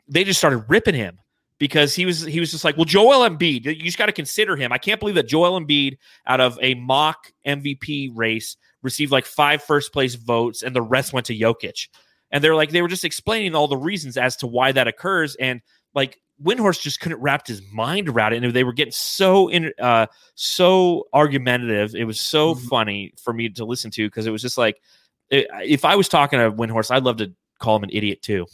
they 0.09 0.22
just 0.22 0.38
started 0.38 0.64
ripping 0.68 0.94
him 0.94 1.18
because 1.59 1.94
he 1.94 2.07
was 2.07 2.22
he 2.22 2.38
was 2.38 2.53
just 2.53 2.64
like, 2.64 2.76
well, 2.76 2.84
Joel 2.84 3.28
Embiid, 3.28 3.64
you 3.64 3.82
just 3.82 3.99
got 3.99 4.07
to 4.07 4.12
consider 4.12 4.55
him. 4.55 4.72
I 4.72 4.78
can't 4.78 5.01
believe 5.01 5.16
that 5.16 5.26
Joel 5.26 5.61
Embiid 5.61 5.99
out 6.26 6.40
of 6.40 6.57
a 6.62 6.74
mock 6.74 7.32
MVP 7.44 8.11
race 8.14 8.57
received 8.82 9.11
like 9.11 9.26
five 9.26 9.61
first 9.61 9.92
place 9.92 10.14
votes 10.14 10.62
and 10.62 10.76
the 10.76 10.82
rest 10.82 11.12
went 11.12 11.26
to 11.26 11.36
Jokic. 11.36 11.88
And 12.37 12.45
they're 12.45 12.55
like 12.55 12.68
they 12.68 12.82
were 12.82 12.89
just 12.89 13.03
explaining 13.05 13.55
all 13.55 13.66
the 13.66 13.78
reasons 13.78 14.18
as 14.18 14.37
to 14.37 14.47
why 14.47 14.70
that 14.72 14.87
occurs 14.87 15.37
and 15.37 15.62
like 15.95 16.20
Windhorst 16.45 16.82
just 16.82 17.01
couldn't 17.01 17.18
wrap 17.22 17.47
his 17.47 17.62
mind 17.72 18.11
around 18.11 18.34
it, 18.34 18.45
and 18.45 18.53
they 18.53 18.62
were 18.62 18.74
getting 18.74 18.93
so 18.93 19.49
in, 19.49 19.72
uh, 19.80 20.05
so 20.34 21.05
argumentative. 21.14 21.95
It 21.95 22.05
was 22.05 22.20
so 22.20 22.55
Mhm. 22.55 22.68
funny 22.68 23.12
for 23.24 23.32
me 23.32 23.49
to 23.49 23.64
listen 23.64 23.91
to 23.93 24.07
because 24.07 24.26
it 24.26 24.30
was 24.32 24.43
just 24.43 24.59
like, 24.59 24.76
i- 25.32 25.47
if 25.64 25.87
I 25.87 25.97
was 25.97 26.11
talking 26.11 26.39
to 26.39 26.53
Windhorst, 26.53 26.91
I'd 26.91 27.05
love 27.05 27.16
to 27.16 27.32
call 27.59 27.76
him 27.76 27.84
an 27.84 27.91
idiot 27.91 28.20
too. 28.20 28.45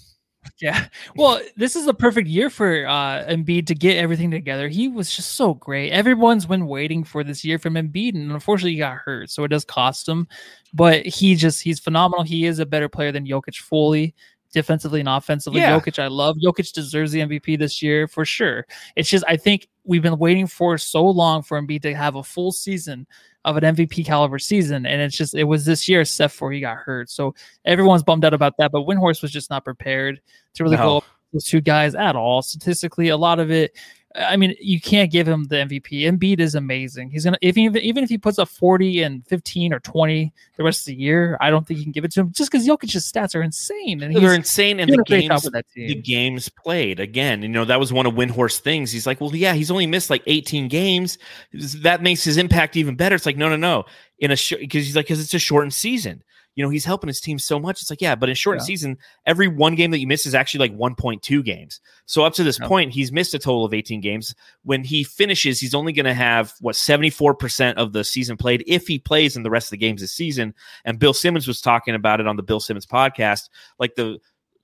Yeah. 0.60 0.86
Well, 1.16 1.40
this 1.56 1.76
is 1.76 1.86
a 1.86 1.94
perfect 1.94 2.28
year 2.28 2.50
for 2.50 2.86
uh 2.86 3.24
Embiid 3.28 3.66
to 3.66 3.74
get 3.74 3.96
everything 3.96 4.30
together. 4.30 4.68
He 4.68 4.88
was 4.88 5.14
just 5.14 5.34
so 5.34 5.54
great. 5.54 5.90
Everyone's 5.90 6.46
been 6.46 6.66
waiting 6.66 7.04
for 7.04 7.22
this 7.24 7.44
year 7.44 7.58
from 7.58 7.74
Embiid, 7.74 8.14
and 8.14 8.30
unfortunately 8.32 8.72
he 8.72 8.78
got 8.78 8.96
hurt, 8.98 9.30
so 9.30 9.44
it 9.44 9.48
does 9.48 9.64
cost 9.64 10.08
him. 10.08 10.26
But 10.72 11.04
he 11.06 11.34
just 11.36 11.62
he's 11.62 11.78
phenomenal. 11.80 12.24
He 12.24 12.46
is 12.46 12.58
a 12.58 12.66
better 12.66 12.88
player 12.88 13.12
than 13.12 13.26
Jokic 13.26 13.56
fully. 13.58 14.14
Defensively 14.52 15.00
and 15.00 15.08
offensively, 15.08 15.60
Yeah. 15.60 15.78
Jokic, 15.78 15.98
I 15.98 16.08
love. 16.08 16.36
Jokic 16.36 16.72
deserves 16.72 17.10
the 17.12 17.20
MVP 17.20 17.58
this 17.58 17.82
year 17.82 18.06
for 18.06 18.24
sure. 18.24 18.66
It's 18.96 19.08
just 19.08 19.24
I 19.26 19.36
think 19.36 19.68
we've 19.84 20.02
been 20.02 20.18
waiting 20.18 20.46
for 20.46 20.76
so 20.78 21.04
long 21.04 21.42
for 21.42 21.60
Embiid 21.60 21.82
to 21.82 21.94
have 21.94 22.16
a 22.16 22.22
full 22.22 22.52
season 22.52 23.06
of 23.44 23.56
an 23.56 23.64
MVP 23.74 24.04
caliber 24.04 24.38
season, 24.38 24.86
and 24.86 25.00
it's 25.02 25.16
just 25.16 25.34
it 25.34 25.44
was 25.44 25.64
this 25.64 25.88
year 25.88 26.02
except 26.02 26.34
for 26.34 26.52
he 26.52 26.60
got 26.60 26.76
hurt. 26.76 27.10
So 27.10 27.34
everyone's 27.64 28.02
bummed 28.02 28.24
out 28.24 28.34
about 28.34 28.56
that. 28.58 28.70
But 28.72 28.82
Windhorst 28.86 29.22
was 29.22 29.32
just 29.32 29.50
not 29.50 29.64
prepared 29.64 30.20
to 30.54 30.62
really 30.62 30.76
No. 30.76 30.82
go 30.82 30.96
up 30.98 31.04
those 31.32 31.44
two 31.46 31.60
guys 31.62 31.94
at 31.94 32.14
all. 32.14 32.42
Statistically, 32.42 33.08
a 33.08 33.16
lot 33.16 33.40
of 33.40 33.50
it, 33.50 33.74
I 34.14 34.36
mean, 34.36 34.54
you 34.60 34.80
can't 34.80 35.10
give 35.10 35.26
him 35.26 35.44
the 35.44 35.56
MVP. 35.56 36.02
Embiid 36.02 36.40
is 36.40 36.54
amazing. 36.54 37.10
He's 37.10 37.24
gonna 37.24 37.38
if 37.40 37.56
he, 37.56 37.66
even 37.66 38.04
if 38.04 38.10
he 38.10 38.18
puts 38.18 38.38
up 38.38 38.48
forty 38.48 39.02
and 39.02 39.26
fifteen 39.26 39.72
or 39.72 39.80
twenty 39.80 40.32
the 40.56 40.64
rest 40.64 40.82
of 40.82 40.86
the 40.86 40.94
year, 40.94 41.38
I 41.40 41.50
don't 41.50 41.66
think 41.66 41.78
you 41.78 41.84
can 41.84 41.92
give 41.92 42.04
it 42.04 42.12
to 42.12 42.20
him 42.20 42.32
just 42.32 42.50
because 42.50 42.66
Jokic's 42.66 42.94
stats 43.10 43.34
are 43.34 43.42
insane 43.42 44.02
and 44.02 44.14
They're 44.14 44.34
insane, 44.34 44.80
and 44.80 44.90
the 44.90 45.00
a 45.00 45.04
great 45.04 45.28
job 45.28 45.42
games 45.42 45.66
the 45.74 45.94
games 45.94 46.48
played 46.48 47.00
again. 47.00 47.42
You 47.42 47.48
know 47.48 47.64
that 47.64 47.80
was 47.80 47.92
one 47.92 48.06
of 48.06 48.14
Windhorst's 48.14 48.60
things. 48.60 48.92
He's 48.92 49.06
like, 49.06 49.20
well, 49.20 49.34
yeah, 49.34 49.54
he's 49.54 49.70
only 49.70 49.86
missed 49.86 50.10
like 50.10 50.22
18 50.26 50.68
games. 50.68 51.18
That 51.52 52.02
makes 52.02 52.22
his 52.22 52.36
impact 52.36 52.76
even 52.76 52.96
better. 52.96 53.14
It's 53.14 53.26
like, 53.26 53.36
no, 53.36 53.48
no, 53.48 53.56
no. 53.56 53.84
In 54.18 54.30
a 54.30 54.34
because 54.34 54.86
he's 54.86 54.96
like, 54.96 55.06
because 55.06 55.20
it's 55.20 55.34
a 55.34 55.38
shortened 55.38 55.74
season. 55.74 56.22
You 56.54 56.62
know, 56.64 56.70
he's 56.70 56.84
helping 56.84 57.08
his 57.08 57.20
team 57.20 57.38
so 57.38 57.58
much. 57.58 57.80
It's 57.80 57.90
like, 57.90 58.00
yeah, 58.02 58.14
but 58.14 58.28
in 58.28 58.34
shortened 58.34 58.62
Yeah. 58.62 58.66
season, 58.66 58.98
every 59.24 59.48
one 59.48 59.74
game 59.74 59.90
that 59.90 60.00
you 60.00 60.06
miss 60.06 60.26
is 60.26 60.34
actually 60.34 60.68
like 60.68 60.76
1.2 60.78 61.42
games. 61.42 61.80
So 62.06 62.24
up 62.24 62.34
to 62.34 62.44
this 62.44 62.58
Yeah. 62.60 62.68
point, 62.68 62.92
he's 62.92 63.10
missed 63.10 63.32
a 63.34 63.38
total 63.38 63.64
of 63.64 63.72
18 63.72 64.00
games. 64.00 64.34
When 64.62 64.84
he 64.84 65.02
finishes, 65.02 65.60
he's 65.60 65.74
only 65.74 65.92
going 65.92 66.04
to 66.06 66.14
have 66.14 66.52
what 66.60 66.76
74% 66.76 67.78
of 67.78 67.92
the 67.92 68.04
season 68.04 68.36
played 68.36 68.64
if 68.66 68.86
he 68.86 68.98
plays 68.98 69.36
in 69.36 69.42
the 69.42 69.50
rest 69.50 69.68
of 69.68 69.70
the 69.72 69.76
games 69.78 70.00
this 70.02 70.12
season. 70.12 70.54
And 70.84 70.98
Bill 70.98 71.14
Simmons 71.14 71.48
was 71.48 71.60
talking 71.60 71.94
about 71.94 72.20
it 72.20 72.26
on 72.26 72.36
the 72.36 72.42
Bill 72.42 72.60
Simmons 72.60 72.86
podcast. 72.86 73.48
Like 73.78 73.94
the 73.94 74.18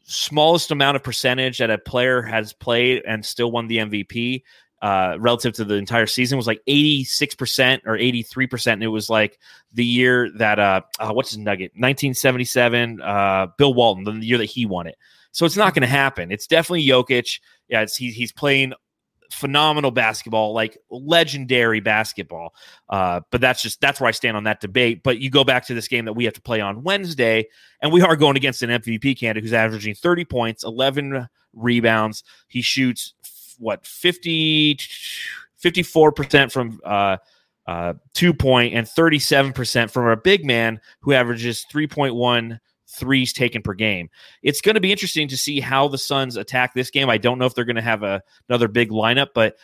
smallest 0.04 0.70
amount 0.70 0.96
of 0.96 1.02
percentage 1.02 1.58
that 1.58 1.70
a 1.70 1.78
player 1.78 2.22
has 2.22 2.52
played 2.52 3.02
and 3.06 3.24
still 3.24 3.52
won 3.52 3.66
the 3.68 3.78
MVP 3.78 4.42
uh, 4.82 5.16
relative 5.18 5.54
to 5.54 5.64
the 5.64 5.74
entire 5.74 6.06
season 6.06 6.36
was 6.36 6.46
like 6.46 6.62
86% 6.68 7.80
or 7.86 7.96
83%. 7.96 8.72
And 8.74 8.82
it 8.82 8.88
was 8.88 9.10
like 9.10 9.38
the 9.72 9.84
year 9.84 10.30
that, 10.36 10.58
uh, 10.58 10.82
uh, 10.98 11.12
what's 11.12 11.30
his 11.30 11.38
nugget? 11.38 11.72
1977, 11.72 13.00
uh, 13.00 13.48
Bill 13.56 13.74
Walton, 13.74 14.04
the 14.04 14.26
year 14.26 14.38
that 14.38 14.44
he 14.46 14.66
won 14.66 14.86
it. 14.86 14.96
So 15.32 15.46
it's 15.46 15.56
not 15.56 15.74
going 15.74 15.82
to 15.82 15.88
happen. 15.88 16.30
It's 16.32 16.46
definitely 16.46 16.86
Jokic. 16.86 17.40
Yeah, 17.68 17.82
it's, 17.82 17.96
he, 17.96 18.10
he's 18.10 18.32
playing 18.32 18.72
phenomenal 19.30 19.90
basketball, 19.90 20.52
like 20.52 20.78
legendary 20.90 21.80
basketball. 21.80 22.54
Uh, 22.88 23.20
but 23.30 23.40
that's 23.40 23.62
just 23.62 23.80
that's 23.80 24.00
where 24.00 24.08
I 24.08 24.12
stand 24.12 24.36
on 24.36 24.44
that 24.44 24.60
debate. 24.60 25.02
But 25.02 25.20
you 25.20 25.30
go 25.30 25.44
back 25.44 25.66
to 25.66 25.74
this 25.74 25.88
game 25.88 26.06
that 26.06 26.14
we 26.14 26.24
have 26.24 26.34
to 26.34 26.40
play 26.40 26.60
on 26.60 26.82
Wednesday, 26.82 27.48
and 27.82 27.92
we 27.92 28.02
are 28.02 28.16
going 28.16 28.36
against 28.36 28.62
an 28.62 28.70
MVP 28.70 29.18
candidate 29.18 29.44
who's 29.44 29.52
averaging 29.52 29.94
30 29.94 30.24
points, 30.24 30.64
11 30.64 31.28
rebounds. 31.52 32.24
He 32.48 32.62
shoots 32.62 33.14
what 33.58 33.86
50 33.86 34.78
54% 35.62 36.52
from 36.52 36.80
uh 36.84 37.16
uh, 37.68 37.92
two 38.14 38.32
point 38.32 38.72
and 38.72 38.86
37% 38.86 39.90
from 39.90 40.06
a 40.06 40.16
big 40.16 40.42
man 40.42 40.80
who 41.00 41.12
averages 41.12 41.66
3.1 41.70 42.58
threes 42.88 43.32
taken 43.34 43.60
per 43.60 43.74
game. 43.74 44.08
It's 44.42 44.62
going 44.62 44.74
to 44.74 44.80
be 44.80 44.90
interesting 44.90 45.28
to 45.28 45.36
see 45.36 45.60
how 45.60 45.86
the 45.86 45.98
Suns 45.98 46.36
attack 46.36 46.72
this 46.72 46.90
game. 46.90 47.10
I 47.10 47.18
don't 47.18 47.38
know 47.38 47.44
if 47.44 47.54
they're 47.54 47.66
going 47.66 47.76
to 47.76 47.82
have 47.82 48.02
a, 48.02 48.22
another 48.48 48.68
big 48.68 48.88
lineup, 48.88 49.28
but 49.34 49.56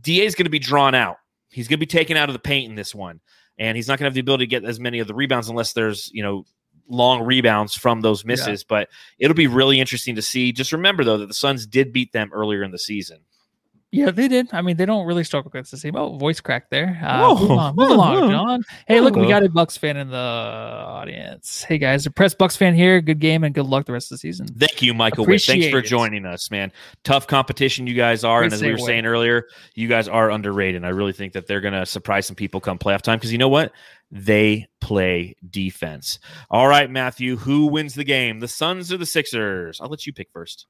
DA 0.00 0.24
is 0.24 0.34
going 0.34 0.46
to 0.46 0.50
be 0.50 0.58
drawn 0.58 0.94
out. 0.94 1.18
He's 1.50 1.68
going 1.68 1.76
to 1.76 1.86
be 1.86 1.86
taken 1.86 2.16
out 2.16 2.30
of 2.30 2.32
the 2.32 2.38
paint 2.38 2.70
in 2.70 2.76
this 2.76 2.94
one, 2.94 3.20
and 3.58 3.76
he's 3.76 3.88
not 3.88 3.98
going 3.98 4.04
to 4.04 4.08
have 4.08 4.14
the 4.14 4.20
ability 4.20 4.46
to 4.46 4.50
get 4.50 4.64
as 4.64 4.80
many 4.80 4.98
of 4.98 5.06
the 5.06 5.14
rebounds 5.14 5.50
unless 5.50 5.74
there's 5.74 6.10
you 6.14 6.22
know 6.22 6.46
long 6.88 7.22
rebounds 7.22 7.74
from 7.74 8.00
those 8.00 8.24
misses. 8.24 8.64
But 8.64 8.88
it'll 9.18 9.34
be 9.34 9.46
really 9.46 9.80
interesting 9.80 10.14
to 10.16 10.22
see. 10.22 10.52
Just 10.52 10.72
remember 10.72 11.04
though 11.04 11.18
that 11.18 11.26
the 11.26 11.34
Suns 11.34 11.66
did 11.66 11.92
beat 11.92 12.12
them 12.12 12.30
earlier 12.32 12.62
in 12.62 12.70
the 12.70 12.78
season. 12.78 13.20
Yeah, 13.94 14.10
they 14.10 14.26
did. 14.26 14.48
I 14.52 14.60
mean, 14.60 14.76
they 14.76 14.86
don't 14.86 15.06
really 15.06 15.22
struggle 15.22 15.52
against 15.52 15.70
the 15.70 15.76
team. 15.76 15.94
Oh, 15.94 16.18
voice 16.18 16.40
crack 16.40 16.68
there. 16.68 17.00
Uh, 17.00 17.32
Whoa, 17.32 17.40
move 17.40 17.50
on, 17.52 17.76
move 17.76 17.88
whoa, 17.90 17.94
along, 17.94 18.14
whoa. 18.22 18.28
John. 18.28 18.64
Hey, 18.88 18.98
look, 18.98 19.14
we 19.14 19.28
got 19.28 19.44
a 19.44 19.48
Bucks 19.48 19.76
fan 19.76 19.96
in 19.96 20.10
the 20.10 20.16
audience. 20.16 21.62
Hey 21.62 21.78
guys, 21.78 22.04
a 22.04 22.10
press 22.10 22.34
Bucks 22.34 22.56
fan 22.56 22.74
here. 22.74 23.00
Good 23.00 23.20
game 23.20 23.44
and 23.44 23.54
good 23.54 23.66
luck 23.66 23.86
the 23.86 23.92
rest 23.92 24.10
of 24.10 24.16
the 24.16 24.18
season. 24.18 24.48
Thank 24.48 24.82
you, 24.82 24.94
Michael 24.94 25.26
Witt. 25.26 25.42
Thanks 25.42 25.68
for 25.68 25.78
it. 25.78 25.84
joining 25.84 26.26
us, 26.26 26.50
man. 26.50 26.72
Tough 27.04 27.28
competition 27.28 27.86
you 27.86 27.94
guys 27.94 28.24
are. 28.24 28.40
Great 28.40 28.46
and 28.46 28.54
as 28.54 28.62
we 28.62 28.72
were 28.72 28.78
segue. 28.78 28.86
saying 28.86 29.06
earlier, 29.06 29.46
you 29.76 29.86
guys 29.86 30.08
are 30.08 30.28
underrated. 30.28 30.84
I 30.84 30.88
really 30.88 31.12
think 31.12 31.32
that 31.34 31.46
they're 31.46 31.60
going 31.60 31.74
to 31.74 31.86
surprise 31.86 32.26
some 32.26 32.34
people 32.34 32.60
come 32.60 32.80
playoff 32.80 33.02
time 33.02 33.18
because 33.18 33.30
you 33.30 33.38
know 33.38 33.48
what? 33.48 33.70
They 34.10 34.66
play 34.80 35.34
defense. 35.50 36.18
All 36.50 36.68
right, 36.68 36.90
Matthew, 36.90 37.36
who 37.36 37.66
wins 37.66 37.94
the 37.94 38.04
game? 38.04 38.40
The 38.40 38.48
Suns 38.48 38.92
or 38.92 38.96
the 38.96 39.06
Sixers? 39.06 39.80
I'll 39.80 39.88
let 39.88 40.06
you 40.06 40.12
pick 40.12 40.28
first. 40.32 40.66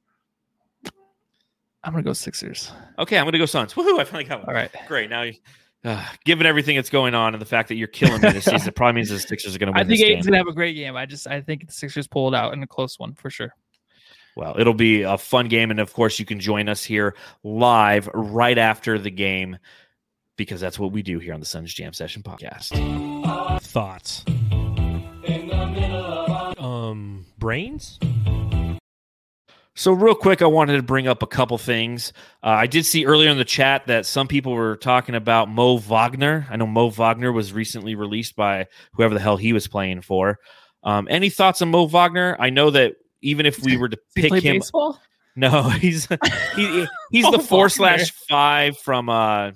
I'm 1.85 1.93
gonna 1.93 2.03
go 2.03 2.15
Sixers. 2.15 2.73
Okay, 2.99 3.19
I'm 3.19 3.25
going 3.25 3.33
to 3.33 3.39
go 3.39 3.47
Suns. 3.47 3.75
Woohoo, 3.75 4.01
I 4.01 4.05
finally 4.05 4.25
got 4.25 4.41
one. 4.41 4.49
All 4.49 4.55
right. 4.55 4.71
Great. 4.89 5.11
Now, 5.11 5.29
uh, 5.85 6.05
given 6.25 6.47
everything 6.47 6.77
that's 6.77 6.89
going 6.89 7.15
on 7.15 7.35
and 7.35 7.43
the 7.43 7.47
fact 7.47 7.69
that 7.69 7.75
you're 7.75 7.89
killing 7.89 8.23
me 8.23 8.31
this 8.31 8.45
season, 8.47 8.69
it 8.69 8.75
probably 8.75 8.95
means 8.95 9.11
the 9.11 9.19
Sixers 9.19 9.55
are 9.55 9.59
going 9.59 9.73
to 9.73 9.79
win. 9.79 9.87
I 9.87 9.89
think. 9.89 10.01
Ayton's 10.01 10.27
gonna 10.27 10.39
have 10.39 10.47
a 10.47 10.53
great 10.53 10.75
game. 10.75 10.97
I 10.97 11.05
just 11.05 11.27
I 11.27 11.43
think 11.43 11.67
the 11.67 11.73
Sixers 11.73 12.07
pull 12.07 12.33
it 12.33 12.35
out 12.35 12.55
in 12.55 12.63
a 12.63 12.67
close 12.67 12.99
one 12.99 13.15
for 13.15 13.29
sure. 13.29 13.55
Well, 14.37 14.57
it'll 14.59 14.75
be 14.75 15.03
a 15.03 15.17
fun 15.17 15.49
game. 15.49 15.71
And 15.71 15.79
of 15.79 15.93
course, 15.93 16.19
you 16.19 16.25
can 16.25 16.41
join 16.41 16.69
us 16.69 16.83
here 16.83 17.15
live 17.45 18.09
right 18.15 18.59
after 18.59 18.99
the 18.99 19.11
game 19.11 19.59
because 20.37 20.61
that's 20.61 20.79
what 20.79 20.93
we 20.93 21.03
do 21.03 21.19
here 21.19 21.35
on 21.35 21.41
the 21.41 21.47
Suns 21.47 21.73
Jam 21.73 21.93
Session 21.93 22.23
podcast. 22.23 22.71
Thoughts? 23.63 24.25
Um, 26.59 27.27
brains? 27.39 27.99
So, 29.77 29.93
real 29.93 30.15
quick, 30.15 30.41
I 30.41 30.47
wanted 30.47 30.77
to 30.77 30.85
bring 30.85 31.09
up 31.09 31.23
a 31.23 31.27
couple 31.27 31.59
things. 31.59 32.13
Uh, 32.45 32.51
I 32.51 32.69
did 32.69 32.87
see 32.87 33.07
earlier 33.07 33.31
in 33.31 33.39
the 33.39 33.45
chat 33.45 33.89
that 33.89 34.07
some 34.07 34.29
people 34.29 34.53
were 34.53 34.77
talking 34.77 35.17
about 35.17 35.49
Mo 35.49 35.79
Wagner. 35.79 36.47
I 36.49 36.57
know 36.57 36.67
Mo 36.67 36.91
Wagner 36.91 37.33
was 37.33 37.53
recently 37.53 37.97
released 37.97 38.37
by 38.37 38.69
whoever 38.93 39.15
the 39.15 39.21
hell 39.21 39.37
he 39.37 39.53
was 39.53 39.67
playing 39.67 40.03
for. 40.03 40.39
Um, 40.85 41.09
any 41.11 41.29
thoughts 41.29 41.61
on 41.61 41.71
Mo 41.71 41.87
Wagner? 41.87 42.37
I 42.39 42.51
know 42.51 42.71
that 42.71 42.95
even 43.21 43.47
if 43.47 43.65
we 43.65 43.77
were 43.77 43.89
to 43.89 43.97
Does 43.97 44.05
pick 44.15 44.29
play 44.29 44.41
him, 44.41 44.57
baseball? 44.59 45.01
No, 45.37 45.69
he's 45.71 46.07
he, 46.55 46.87
he's 47.11 47.25
Oh, 47.25 47.33
the 47.33 47.39
four 47.49 47.69
slash 47.69 48.11
five 48.29 48.79
from 48.79 49.09
uh 49.09 49.51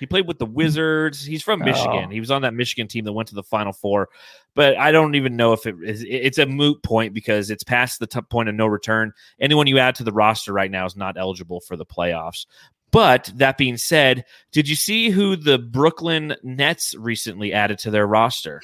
he 0.00 0.06
played 0.06 0.26
with 0.26 0.38
the 0.38 0.46
Wizards. 0.60 1.24
He's 1.24 1.42
from 1.42 1.60
Michigan. 1.60 2.06
Oh. 2.06 2.10
He 2.10 2.20
was 2.20 2.30
on 2.30 2.42
that 2.42 2.54
Michigan 2.54 2.88
team 2.88 3.04
that 3.04 3.12
went 3.12 3.28
to 3.28 3.34
the 3.34 3.42
final 3.42 3.72
four. 3.72 4.08
But 4.54 4.78
I 4.78 4.90
don't 4.90 5.14
even 5.14 5.36
know 5.36 5.52
if 5.52 5.66
it 5.66 5.76
is 5.84 6.04
it's 6.08 6.38
a 6.38 6.46
moot 6.46 6.82
point 6.82 7.14
because 7.14 7.50
it's 7.50 7.62
past 7.62 8.00
the 8.00 8.06
t- 8.06 8.20
point 8.22 8.48
of 8.48 8.54
no 8.54 8.66
return. 8.66 9.12
Anyone 9.40 9.66
you 9.66 9.78
add 9.78 9.94
to 9.96 10.04
the 10.04 10.12
roster 10.12 10.52
right 10.52 10.70
now 10.70 10.86
is 10.86 10.96
not 10.96 11.18
eligible 11.18 11.60
for 11.60 11.76
the 11.76 11.86
playoffs. 11.86 12.46
But 12.90 13.30
that 13.36 13.58
being 13.58 13.76
said, 13.76 14.24
did 14.50 14.66
you 14.66 14.74
see 14.74 15.10
who 15.10 15.36
the 15.36 15.58
Brooklyn 15.58 16.34
Nets 16.42 16.94
recently 16.94 17.52
added 17.52 17.78
to 17.80 17.90
their 17.90 18.06
roster? 18.06 18.62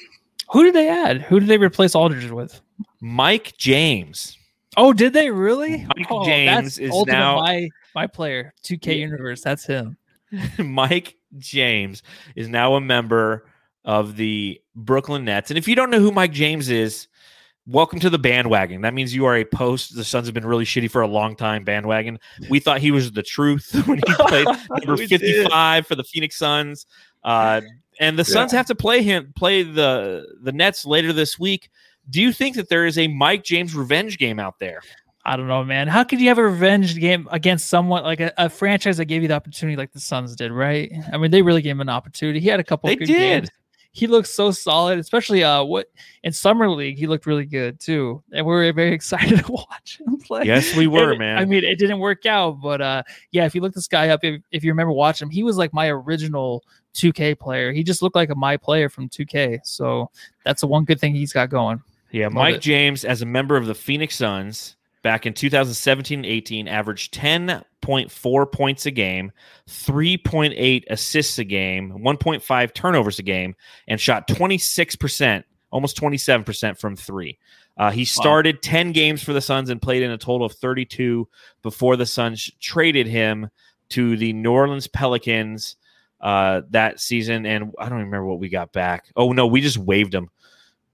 Who 0.51 0.63
did 0.63 0.73
they 0.73 0.89
add? 0.89 1.21
Who 1.21 1.39
did 1.39 1.47
they 1.47 1.57
replace 1.57 1.93
Aldridge 1.93 2.31
with? 2.31 2.59
Mike 3.01 3.53
James. 3.57 4.37
Oh, 4.77 4.93
did 4.93 5.13
they 5.13 5.31
really? 5.31 5.85
Mike 5.95 6.07
oh, 6.09 6.25
James 6.25 6.75
that's 6.75 6.77
is 6.77 7.05
now- 7.05 7.39
my 7.39 7.69
my 7.93 8.07
player. 8.07 8.53
2K 8.63 8.87
Yeah. 8.87 8.91
universe. 8.93 9.41
That's 9.41 9.65
him. 9.65 9.97
Mike 10.57 11.15
James 11.37 12.03
is 12.35 12.47
now 12.49 12.75
a 12.75 12.81
member 12.81 13.47
of 13.85 14.15
the 14.15 14.59
Brooklyn 14.75 15.25
Nets. 15.25 15.51
And 15.51 15.57
if 15.57 15.67
you 15.67 15.75
don't 15.75 15.89
know 15.91 15.99
who 15.99 16.11
Mike 16.11 16.31
James 16.33 16.69
is, 16.69 17.07
welcome 17.67 17.99
to 17.99 18.09
the 18.09 18.17
bandwagon. 18.19 18.81
That 18.81 18.93
means 18.93 19.13
you 19.15 19.25
are 19.25 19.37
a 19.37 19.45
post. 19.45 19.95
The 19.95 20.03
Suns 20.03 20.27
have 20.27 20.33
been 20.33 20.45
really 20.45 20.65
shitty 20.65 20.89
for 20.89 21.01
a 21.01 21.07
long 21.07 21.35
time. 21.35 21.63
Bandwagon. 21.63 22.19
We 22.49 22.59
thought 22.59 22.79
he 22.79 22.91
was 22.91 23.11
the 23.11 23.23
truth 23.23 23.71
when 23.87 23.99
he 23.99 24.13
played 24.15 24.47
number 24.69 24.95
We 24.95 25.07
did. 25.07 25.21
55 25.21 25.87
for 25.87 25.95
the 25.95 26.03
Phoenix 26.03 26.35
Suns. 26.35 26.85
Uh, 27.23 27.61
and 27.99 28.19
the 28.19 28.25
Suns 28.25 28.51
have 28.51 28.65
to 28.65 28.75
play 28.75 29.01
him 29.03 29.31
play 29.35 29.63
the 29.63 30.27
the 30.41 30.51
Nets 30.51 30.85
later 30.85 31.13
this 31.13 31.39
week. 31.39 31.69
Do 32.09 32.21
you 32.21 32.31
think 32.31 32.55
that 32.55 32.69
there 32.69 32.85
is 32.85 32.97
a 32.97 33.07
Mike 33.07 33.43
James 33.43 33.75
revenge 33.75 34.17
game 34.17 34.39
out 34.39 34.59
there? 34.59 34.81
I 35.27 35.35
don't 35.37 35.47
know, 35.47 35.63
man. 35.63 35.87
How 35.87 36.03
could 36.03 36.21
you 36.21 36.27
have 36.27 36.37
a 36.37 36.43
revenge 36.43 36.99
game 36.99 37.27
against 37.31 37.67
someone 37.67 38.03
like 38.03 38.19
a, 38.19 38.31
a 38.37 38.47
franchise 38.47 38.97
that 38.97 39.05
gave 39.05 39.23
you 39.23 39.27
the 39.27 39.33
opportunity 39.33 39.75
like 39.75 39.91
the 39.91 39.99
Suns 39.99 40.35
did, 40.35 40.51
right? 40.51 40.91
I 41.11 41.17
mean, 41.17 41.31
they 41.31 41.41
really 41.41 41.63
gave 41.63 41.71
him 41.71 41.81
an 41.81 41.89
opportunity. 41.89 42.39
He 42.39 42.47
had 42.47 42.59
a 42.59 42.63
couple 42.63 42.87
They 42.89 42.95
good 42.95 43.07
did. 43.07 43.17
games. 43.17 43.49
He 43.91 44.07
looked 44.07 44.27
so 44.27 44.51
solid, 44.51 44.99
especially 44.99 45.43
uh 45.43 45.63
what 45.63 45.87
in 46.23 46.31
summer 46.33 46.69
league, 46.69 46.97
he 46.99 47.07
looked 47.07 47.25
really 47.25 47.45
good 47.45 47.79
too. 47.79 48.21
And 48.33 48.45
we 48.45 48.53
were 48.53 48.71
very 48.73 48.91
excited 48.93 49.43
to 49.45 49.51
watch 49.51 49.99
him 50.05 50.17
play. 50.17 50.43
Yes, 50.43 50.75
we 50.75 50.85
were, 50.85 51.11
And, 51.11 51.19
man. 51.19 51.37
I 51.39 51.45
mean, 51.45 51.63
it 51.63 51.79
didn't 51.79 51.99
work 51.99 52.25
out, 52.25 52.61
but 52.61 52.81
uh 52.81 53.03
yeah, 53.31 53.45
if 53.45 53.55
you 53.55 53.61
look 53.61 53.73
this 53.73 53.87
guy 53.87 54.09
up, 54.09 54.19
if, 54.23 54.41
if 54.51 54.63
you 54.63 54.71
remember 54.71 54.91
watching 54.91 55.27
him, 55.27 55.31
he 55.31 55.43
was 55.43 55.57
like 55.57 55.73
my 55.73 55.87
original 55.89 56.61
2K 56.93 57.39
player. 57.39 57.71
He 57.71 57.83
just 57.83 58.01
looked 58.01 58.15
like 58.17 58.29
a 58.29 58.35
my 58.35 58.57
player 58.57 58.89
from 58.89 59.09
2K. 59.09 59.61
So 59.63 60.11
that's 60.43 60.61
the 60.61 60.67
one 60.67 60.83
good 60.83 60.99
thing 60.99 61.15
he's 61.15 61.33
got 61.33 61.49
going. 61.49 61.81
Yeah, 62.15 62.29
Mike. 62.29 62.61
James, 62.61 63.03
as 63.03 63.21
a 63.21 63.25
member 63.25 63.57
of 63.57 63.65
the 63.65 63.75
Phoenix 63.75 64.15
Suns 64.15 64.77
back 65.03 65.25
in 65.25 65.33
2017 65.33 66.19
and 66.19 66.25
18, 66.25 66.65
averaged 66.65 67.13
10.4 67.13 68.51
points 68.53 68.85
a 68.85 68.91
game, 68.91 69.33
3.8 69.67 70.83
assists 70.89 71.39
a 71.39 71.43
game, 71.43 71.91
1.5 71.91 72.73
turnovers 72.73 73.19
a 73.19 73.23
game, 73.23 73.53
and 73.89 73.99
shot 73.99 74.29
26%, 74.29 75.43
almost 75.71 75.99
27% 75.99 76.79
from 76.79 76.95
three. 76.95 77.37
Uh, 77.75 77.91
he 77.91 78.05
started 78.05 78.61
10 78.61 78.93
games 78.93 79.21
for 79.21 79.33
the 79.33 79.41
Suns 79.41 79.69
and 79.69 79.81
played 79.81 80.01
in 80.01 80.11
a 80.11 80.17
total 80.17 80.45
of 80.45 80.53
32 80.53 81.27
before 81.63 81.97
the 81.97 82.05
Suns 82.05 82.49
traded 82.61 83.07
him 83.07 83.49
to 83.89 84.15
the 84.15 84.31
New 84.31 84.53
Orleans 84.53 84.87
Pelicans 84.87 85.75
uh, 86.21 86.61
that 86.69 87.01
season. 87.01 87.45
And 87.45 87.73
I 87.77 87.89
don't 87.89 87.99
remember 87.99 88.25
what 88.25 88.39
we 88.39 88.47
got 88.47 88.71
back. 88.71 89.11
Oh, 89.17 89.33
no, 89.33 89.47
we 89.47 89.59
just 89.59 89.77
waived 89.77 90.15
him. 90.15 90.29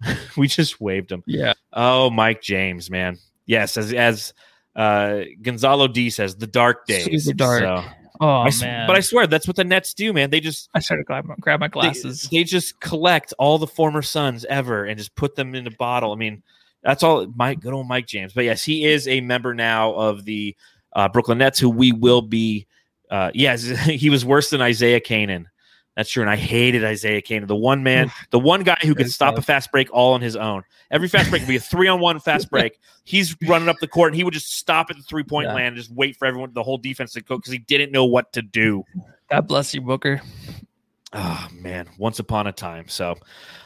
we 0.38 0.48
just 0.48 0.80
waved 0.82 1.12
him. 1.12 1.24
Yeah. 1.28 1.54
Oh, 1.74 2.10
Mike 2.10 2.42
James, 2.42 2.90
man. 2.90 3.18
Yes, 3.46 3.78
as 3.78 3.94
as 3.94 4.34
uh, 4.76 5.22
Gonzalo 5.42 5.88
D 5.88 6.10
says, 6.10 6.36
the 6.36 6.48
dark 6.48 6.86
days. 6.88 7.26
Super 7.26 7.36
dark. 7.38 7.60
So, 7.62 7.84
Oh 8.24 8.28
I 8.42 8.52
man! 8.62 8.86
but 8.86 8.96
I 8.96 9.00
swear 9.00 9.26
that's 9.26 9.48
what 9.48 9.56
the 9.56 9.64
Nets 9.64 9.96
do, 9.96 10.14
man. 10.14 10.30
They 10.30 10.40
just 10.40 10.70
I 10.76 10.80
started 10.80 11.08
grab, 11.08 11.26
my- 11.26 11.34
grab 11.40 11.60
my 11.60 11.68
glasses. 11.68 12.30
they 12.32 12.44
just 12.44 12.80
collect 12.80 13.34
all 13.40 13.58
the 13.58 13.66
former 13.66 14.04
Suns 14.04 14.46
ever 14.46 14.86
and 14.86 14.96
just 14.98 15.16
put 15.16 15.36
them 15.36 15.56
in 15.56 15.66
a 15.66 15.72
bottle. 15.72 16.12
I 16.12 16.16
mean, 16.18 16.44
that's 16.84 17.02
all. 17.02 17.26
Mike, 17.36 17.62
good 17.62 17.74
old 17.74 17.88
Mike 17.88 18.06
James. 18.06 18.32
But 18.34 18.44
yes, 18.44 18.64
he 18.64 18.86
is 18.86 19.08
a 19.08 19.22
member 19.22 19.56
now 19.56 19.94
of 19.96 20.24
the 20.26 20.56
uh, 20.94 21.10
Brooklyn 21.10 21.40
Nets, 21.40 21.58
who 21.58 21.70
we 21.72 21.94
will 21.94 22.22
be. 22.22 22.68
Uh, 23.10 23.32
yes, 23.34 23.64
he 23.86 24.12
was 24.12 24.24
worse 24.24 24.52
than 24.52 24.62
Isaiah 24.62 25.00
Canaan. 25.00 25.48
That's 25.98 26.10
true, 26.10 26.24
and 26.24 26.30
I 26.30 26.38
hated 26.38 26.86
Isaiah 26.86 27.22
Canaan, 27.22 27.48
the 27.48 27.56
one 27.56 27.84
man, 27.84 28.12
the 28.30 28.40
one 28.40 28.64
guy 28.64 28.78
who 28.82 28.96
could 28.96 29.12
stop 29.12 29.38
a 29.38 29.42
fast 29.42 29.72
break 29.72 29.92
all 29.92 30.14
on 30.14 30.22
his 30.22 30.36
own. 30.36 30.64
Every 30.90 31.08
fast 31.10 31.30
break 31.30 31.42
would 31.42 31.50
be 31.50 31.58
a 31.58 31.60
three 31.60 31.88
on 31.88 32.00
one 32.00 32.20
fast 32.20 32.50
break. 32.52 32.80
He's 33.04 33.36
running 33.46 33.68
up 33.68 33.80
the 33.80 33.88
court, 33.88 34.12
and 34.12 34.16
he 34.16 34.24
would 34.24 34.34
just 34.34 34.54
stop 34.54 34.90
at 34.90 34.98
the 34.98 35.04
three 35.04 35.24
point 35.24 35.48
Yeah. 35.48 35.56
land, 35.56 35.68
and 35.68 35.78
just 35.78 35.92
wait 35.92 36.16
for 36.16 36.26
everyone, 36.26 36.52
the 36.54 36.64
whole 36.64 36.78
defense 36.78 37.14
to 37.14 37.22
go 37.22 37.38
because 37.38 37.52
he 37.52 37.60
didn't 37.60 37.92
know 37.92 38.06
what 38.06 38.32
to 38.34 38.42
do. 38.42 38.84
God 39.30 39.48
bless 39.48 39.74
you, 39.74 39.82
Booker. 39.82 40.22
Oh 41.14 41.48
man, 41.54 41.90
once 41.98 42.20
upon 42.20 42.48
a 42.48 42.54
time. 42.54 42.88
So, 42.88 43.12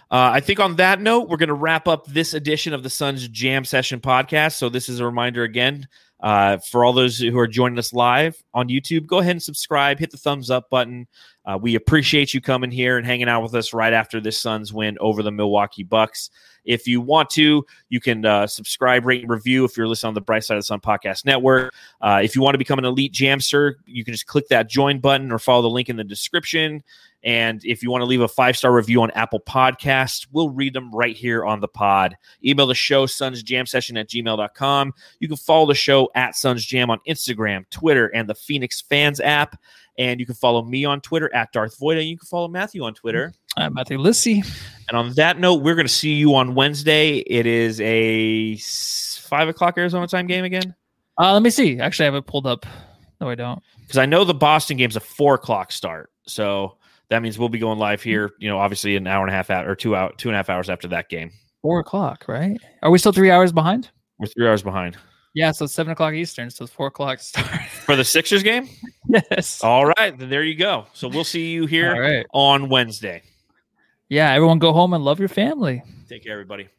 uh, 0.09 0.31
I 0.33 0.39
think 0.39 0.59
on 0.59 0.77
that 0.77 0.99
note, 0.99 1.29
we're 1.29 1.37
going 1.37 1.49
to 1.49 1.53
wrap 1.53 1.87
up 1.87 2.07
this 2.07 2.33
edition 2.33 2.73
of 2.73 2.81
the 2.81 2.89
Suns 2.89 3.27
Jam 3.27 3.65
Session 3.65 3.99
podcast. 3.99 4.53
So, 4.53 4.67
this 4.67 4.89
is 4.89 4.99
a 4.99 5.05
reminder 5.05 5.43
again 5.43 5.87
uh, 6.21 6.57
for 6.57 6.85
all 6.85 6.93
those 6.93 7.19
who 7.19 7.37
are 7.37 7.47
joining 7.47 7.77
us 7.77 7.93
live 7.93 8.41
on 8.53 8.69
YouTube. 8.69 9.05
Go 9.05 9.19
ahead 9.19 9.31
and 9.31 9.43
subscribe, 9.43 9.99
hit 9.99 10.11
the 10.11 10.17
thumbs 10.17 10.49
up 10.49 10.69
button. 10.69 11.07
Uh, 11.45 11.57
we 11.61 11.75
appreciate 11.75 12.33
you 12.33 12.41
coming 12.41 12.71
here 12.71 12.97
and 12.97 13.05
hanging 13.05 13.29
out 13.29 13.43
with 13.43 13.53
us 13.53 13.73
right 13.73 13.93
after 13.93 14.19
this 14.19 14.39
Suns 14.39 14.73
win 14.73 14.97
over 14.99 15.21
the 15.21 15.31
Milwaukee 15.31 15.83
Bucks. 15.83 16.31
If 16.63 16.87
you 16.87 16.99
want 16.99 17.29
to, 17.31 17.63
you 17.89 17.99
can 17.99 18.25
uh, 18.25 18.47
subscribe, 18.47 19.05
rate, 19.05 19.21
and 19.21 19.29
review 19.29 19.65
if 19.65 19.77
you're 19.77 19.87
listening 19.87 20.09
on 20.09 20.13
the 20.15 20.21
Bright 20.21 20.43
Side 20.43 20.57
of 20.57 20.63
the 20.63 20.65
Sun 20.65 20.79
Podcast 20.79 21.23
Network. 21.23 21.73
Uh, 22.01 22.21
if 22.23 22.35
you 22.35 22.41
want 22.41 22.55
to 22.55 22.57
become 22.57 22.79
an 22.79 22.85
elite 22.85 23.13
jamster, 23.13 23.75
you 23.85 24.03
can 24.03 24.13
just 24.13 24.25
click 24.25 24.47
that 24.47 24.67
join 24.67 24.99
button 24.99 25.31
or 25.31 25.37
follow 25.37 25.61
the 25.61 25.69
link 25.69 25.89
in 25.89 25.95
the 25.95 26.03
description. 26.03 26.83
And 27.25 27.65
if 27.65 27.81
you 27.81 27.89
want 27.89 28.03
to 28.03 28.05
leave 28.05 28.21
a 28.21 28.27
five 28.27 28.55
star 28.55 28.71
review 28.71 29.01
on 29.01 29.09
Apple 29.11 29.39
Podcasts, 29.39 30.27
we'll 30.31 30.49
read 30.51 30.73
them 30.73 30.91
right 30.91 31.15
here 31.15 31.43
on 31.43 31.59
the 31.59 31.67
pod. 31.67 32.15
Email 32.45 32.67
the 32.67 32.75
show, 32.75 33.07
sunsjamsession 33.07 33.99
at 33.99 34.07
gmail.com. 34.09 34.93
You 35.19 35.27
can 35.27 35.37
follow 35.37 35.65
the 35.65 35.73
show 35.73 36.09
at 36.13 36.35
Suns 36.35 36.63
Jam 36.63 36.91
on 36.91 36.99
Instagram, 37.09 37.67
Twitter, 37.71 38.07
and 38.07 38.29
the 38.29 38.35
Phoenix 38.35 38.79
Fans 38.81 39.19
app. 39.19 39.59
And 39.97 40.19
you 40.19 40.25
can 40.27 40.35
follow 40.35 40.61
me 40.61 40.85
on 40.85 41.01
Twitter 41.01 41.33
at 41.33 41.51
Darth 41.51 41.79
Void, 41.79 41.97
and 41.97 42.07
you 42.07 42.17
can 42.17 42.27
follow 42.27 42.47
Matthew 42.47 42.83
on 42.83 42.93
Twitter. 42.93 43.33
I'm 43.57 43.73
Matthew 43.73 43.97
Lissy. 43.97 44.43
And 44.89 44.97
on 44.97 45.13
that 45.13 45.39
note, 45.39 45.63
we're 45.63 45.75
going 45.75 45.87
to 45.87 45.93
see 45.93 46.13
you 46.13 46.35
on 46.35 46.53
Wednesday. 46.53 47.17
It 47.19 47.47
is 47.47 47.81
a 47.81 48.57
five 48.57 49.47
o'clock 49.47 49.77
Arizona 49.77 50.05
time 50.07 50.27
game 50.27 50.43
again. 50.43 50.75
Uh, 51.17 51.33
let 51.33 51.41
me 51.41 51.49
see. 51.49 51.79
Actually, 51.79 52.03
I 52.03 52.07
have 52.07 52.15
it 52.15 52.27
pulled 52.27 52.45
up. 52.45 52.65
No, 53.19 53.29
I 53.29 53.35
don't. 53.35 53.63
because 53.81 53.97
I 53.97 54.05
know 54.05 54.25
the 54.25 54.33
Boston 54.33 54.77
game's 54.77 54.97
a 54.97 54.99
four 54.99 55.35
o'clock 55.35 55.71
start, 55.71 56.11
so 56.27 56.77
that 57.09 57.21
means 57.21 57.37
we'll 57.37 57.49
be 57.49 57.59
going 57.59 57.79
live 57.79 57.99
mm-hmm. 57.99 58.09
here. 58.09 58.31
You 58.39 58.49
know, 58.49 58.57
obviously 58.57 58.95
an 58.95 59.07
hour 59.07 59.25
and 59.25 59.33
a 59.33 59.35
half 59.35 59.49
out 59.49 59.67
or 59.67 59.75
two 59.75 59.95
out 59.95 60.17
two 60.17 60.29
and 60.29 60.35
a 60.35 60.37
half 60.37 60.49
hours 60.49 60.69
after 60.69 60.87
that 60.89 61.09
game. 61.09 61.31
Four 61.61 61.79
o'clock, 61.79 62.25
right? 62.27 62.57
Are 62.83 62.91
we 62.91 62.97
still 62.97 63.11
three 63.11 63.31
hours 63.31 63.51
behind? 63.51 63.89
We're 64.19 64.27
three 64.27 64.47
hours 64.47 64.63
behind 64.63 64.97
Yeah, 65.33 65.51
so 65.51 65.65
seven 65.65 65.91
o'clock 65.91 66.13
Eastern, 66.13 66.49
so 66.49 66.63
it's 66.63 66.73
four 66.73 66.87
o'clock 66.87 67.19
start. 67.19 67.47
for 67.85 67.95
the 67.95 68.03
Sixers 68.03 68.43
game. 68.43 68.69
yes. 69.09 69.63
All 69.63 69.85
right, 69.85 70.17
then 70.17 70.29
there 70.29 70.43
you 70.43 70.55
go. 70.55 70.85
So 70.93 71.07
we'll 71.07 71.23
see 71.23 71.51
you 71.51 71.65
here 71.65 71.99
right. 71.99 72.25
on 72.33 72.69
Wednesday. 72.69 73.23
Yeah, 74.09 74.31
everyone 74.31 74.59
go 74.59 74.71
home 74.71 74.93
and 74.93 75.03
love 75.03 75.19
your 75.19 75.29
family. 75.29 75.81
Take 76.07 76.23
care, 76.23 76.33
everybody. 76.33 76.69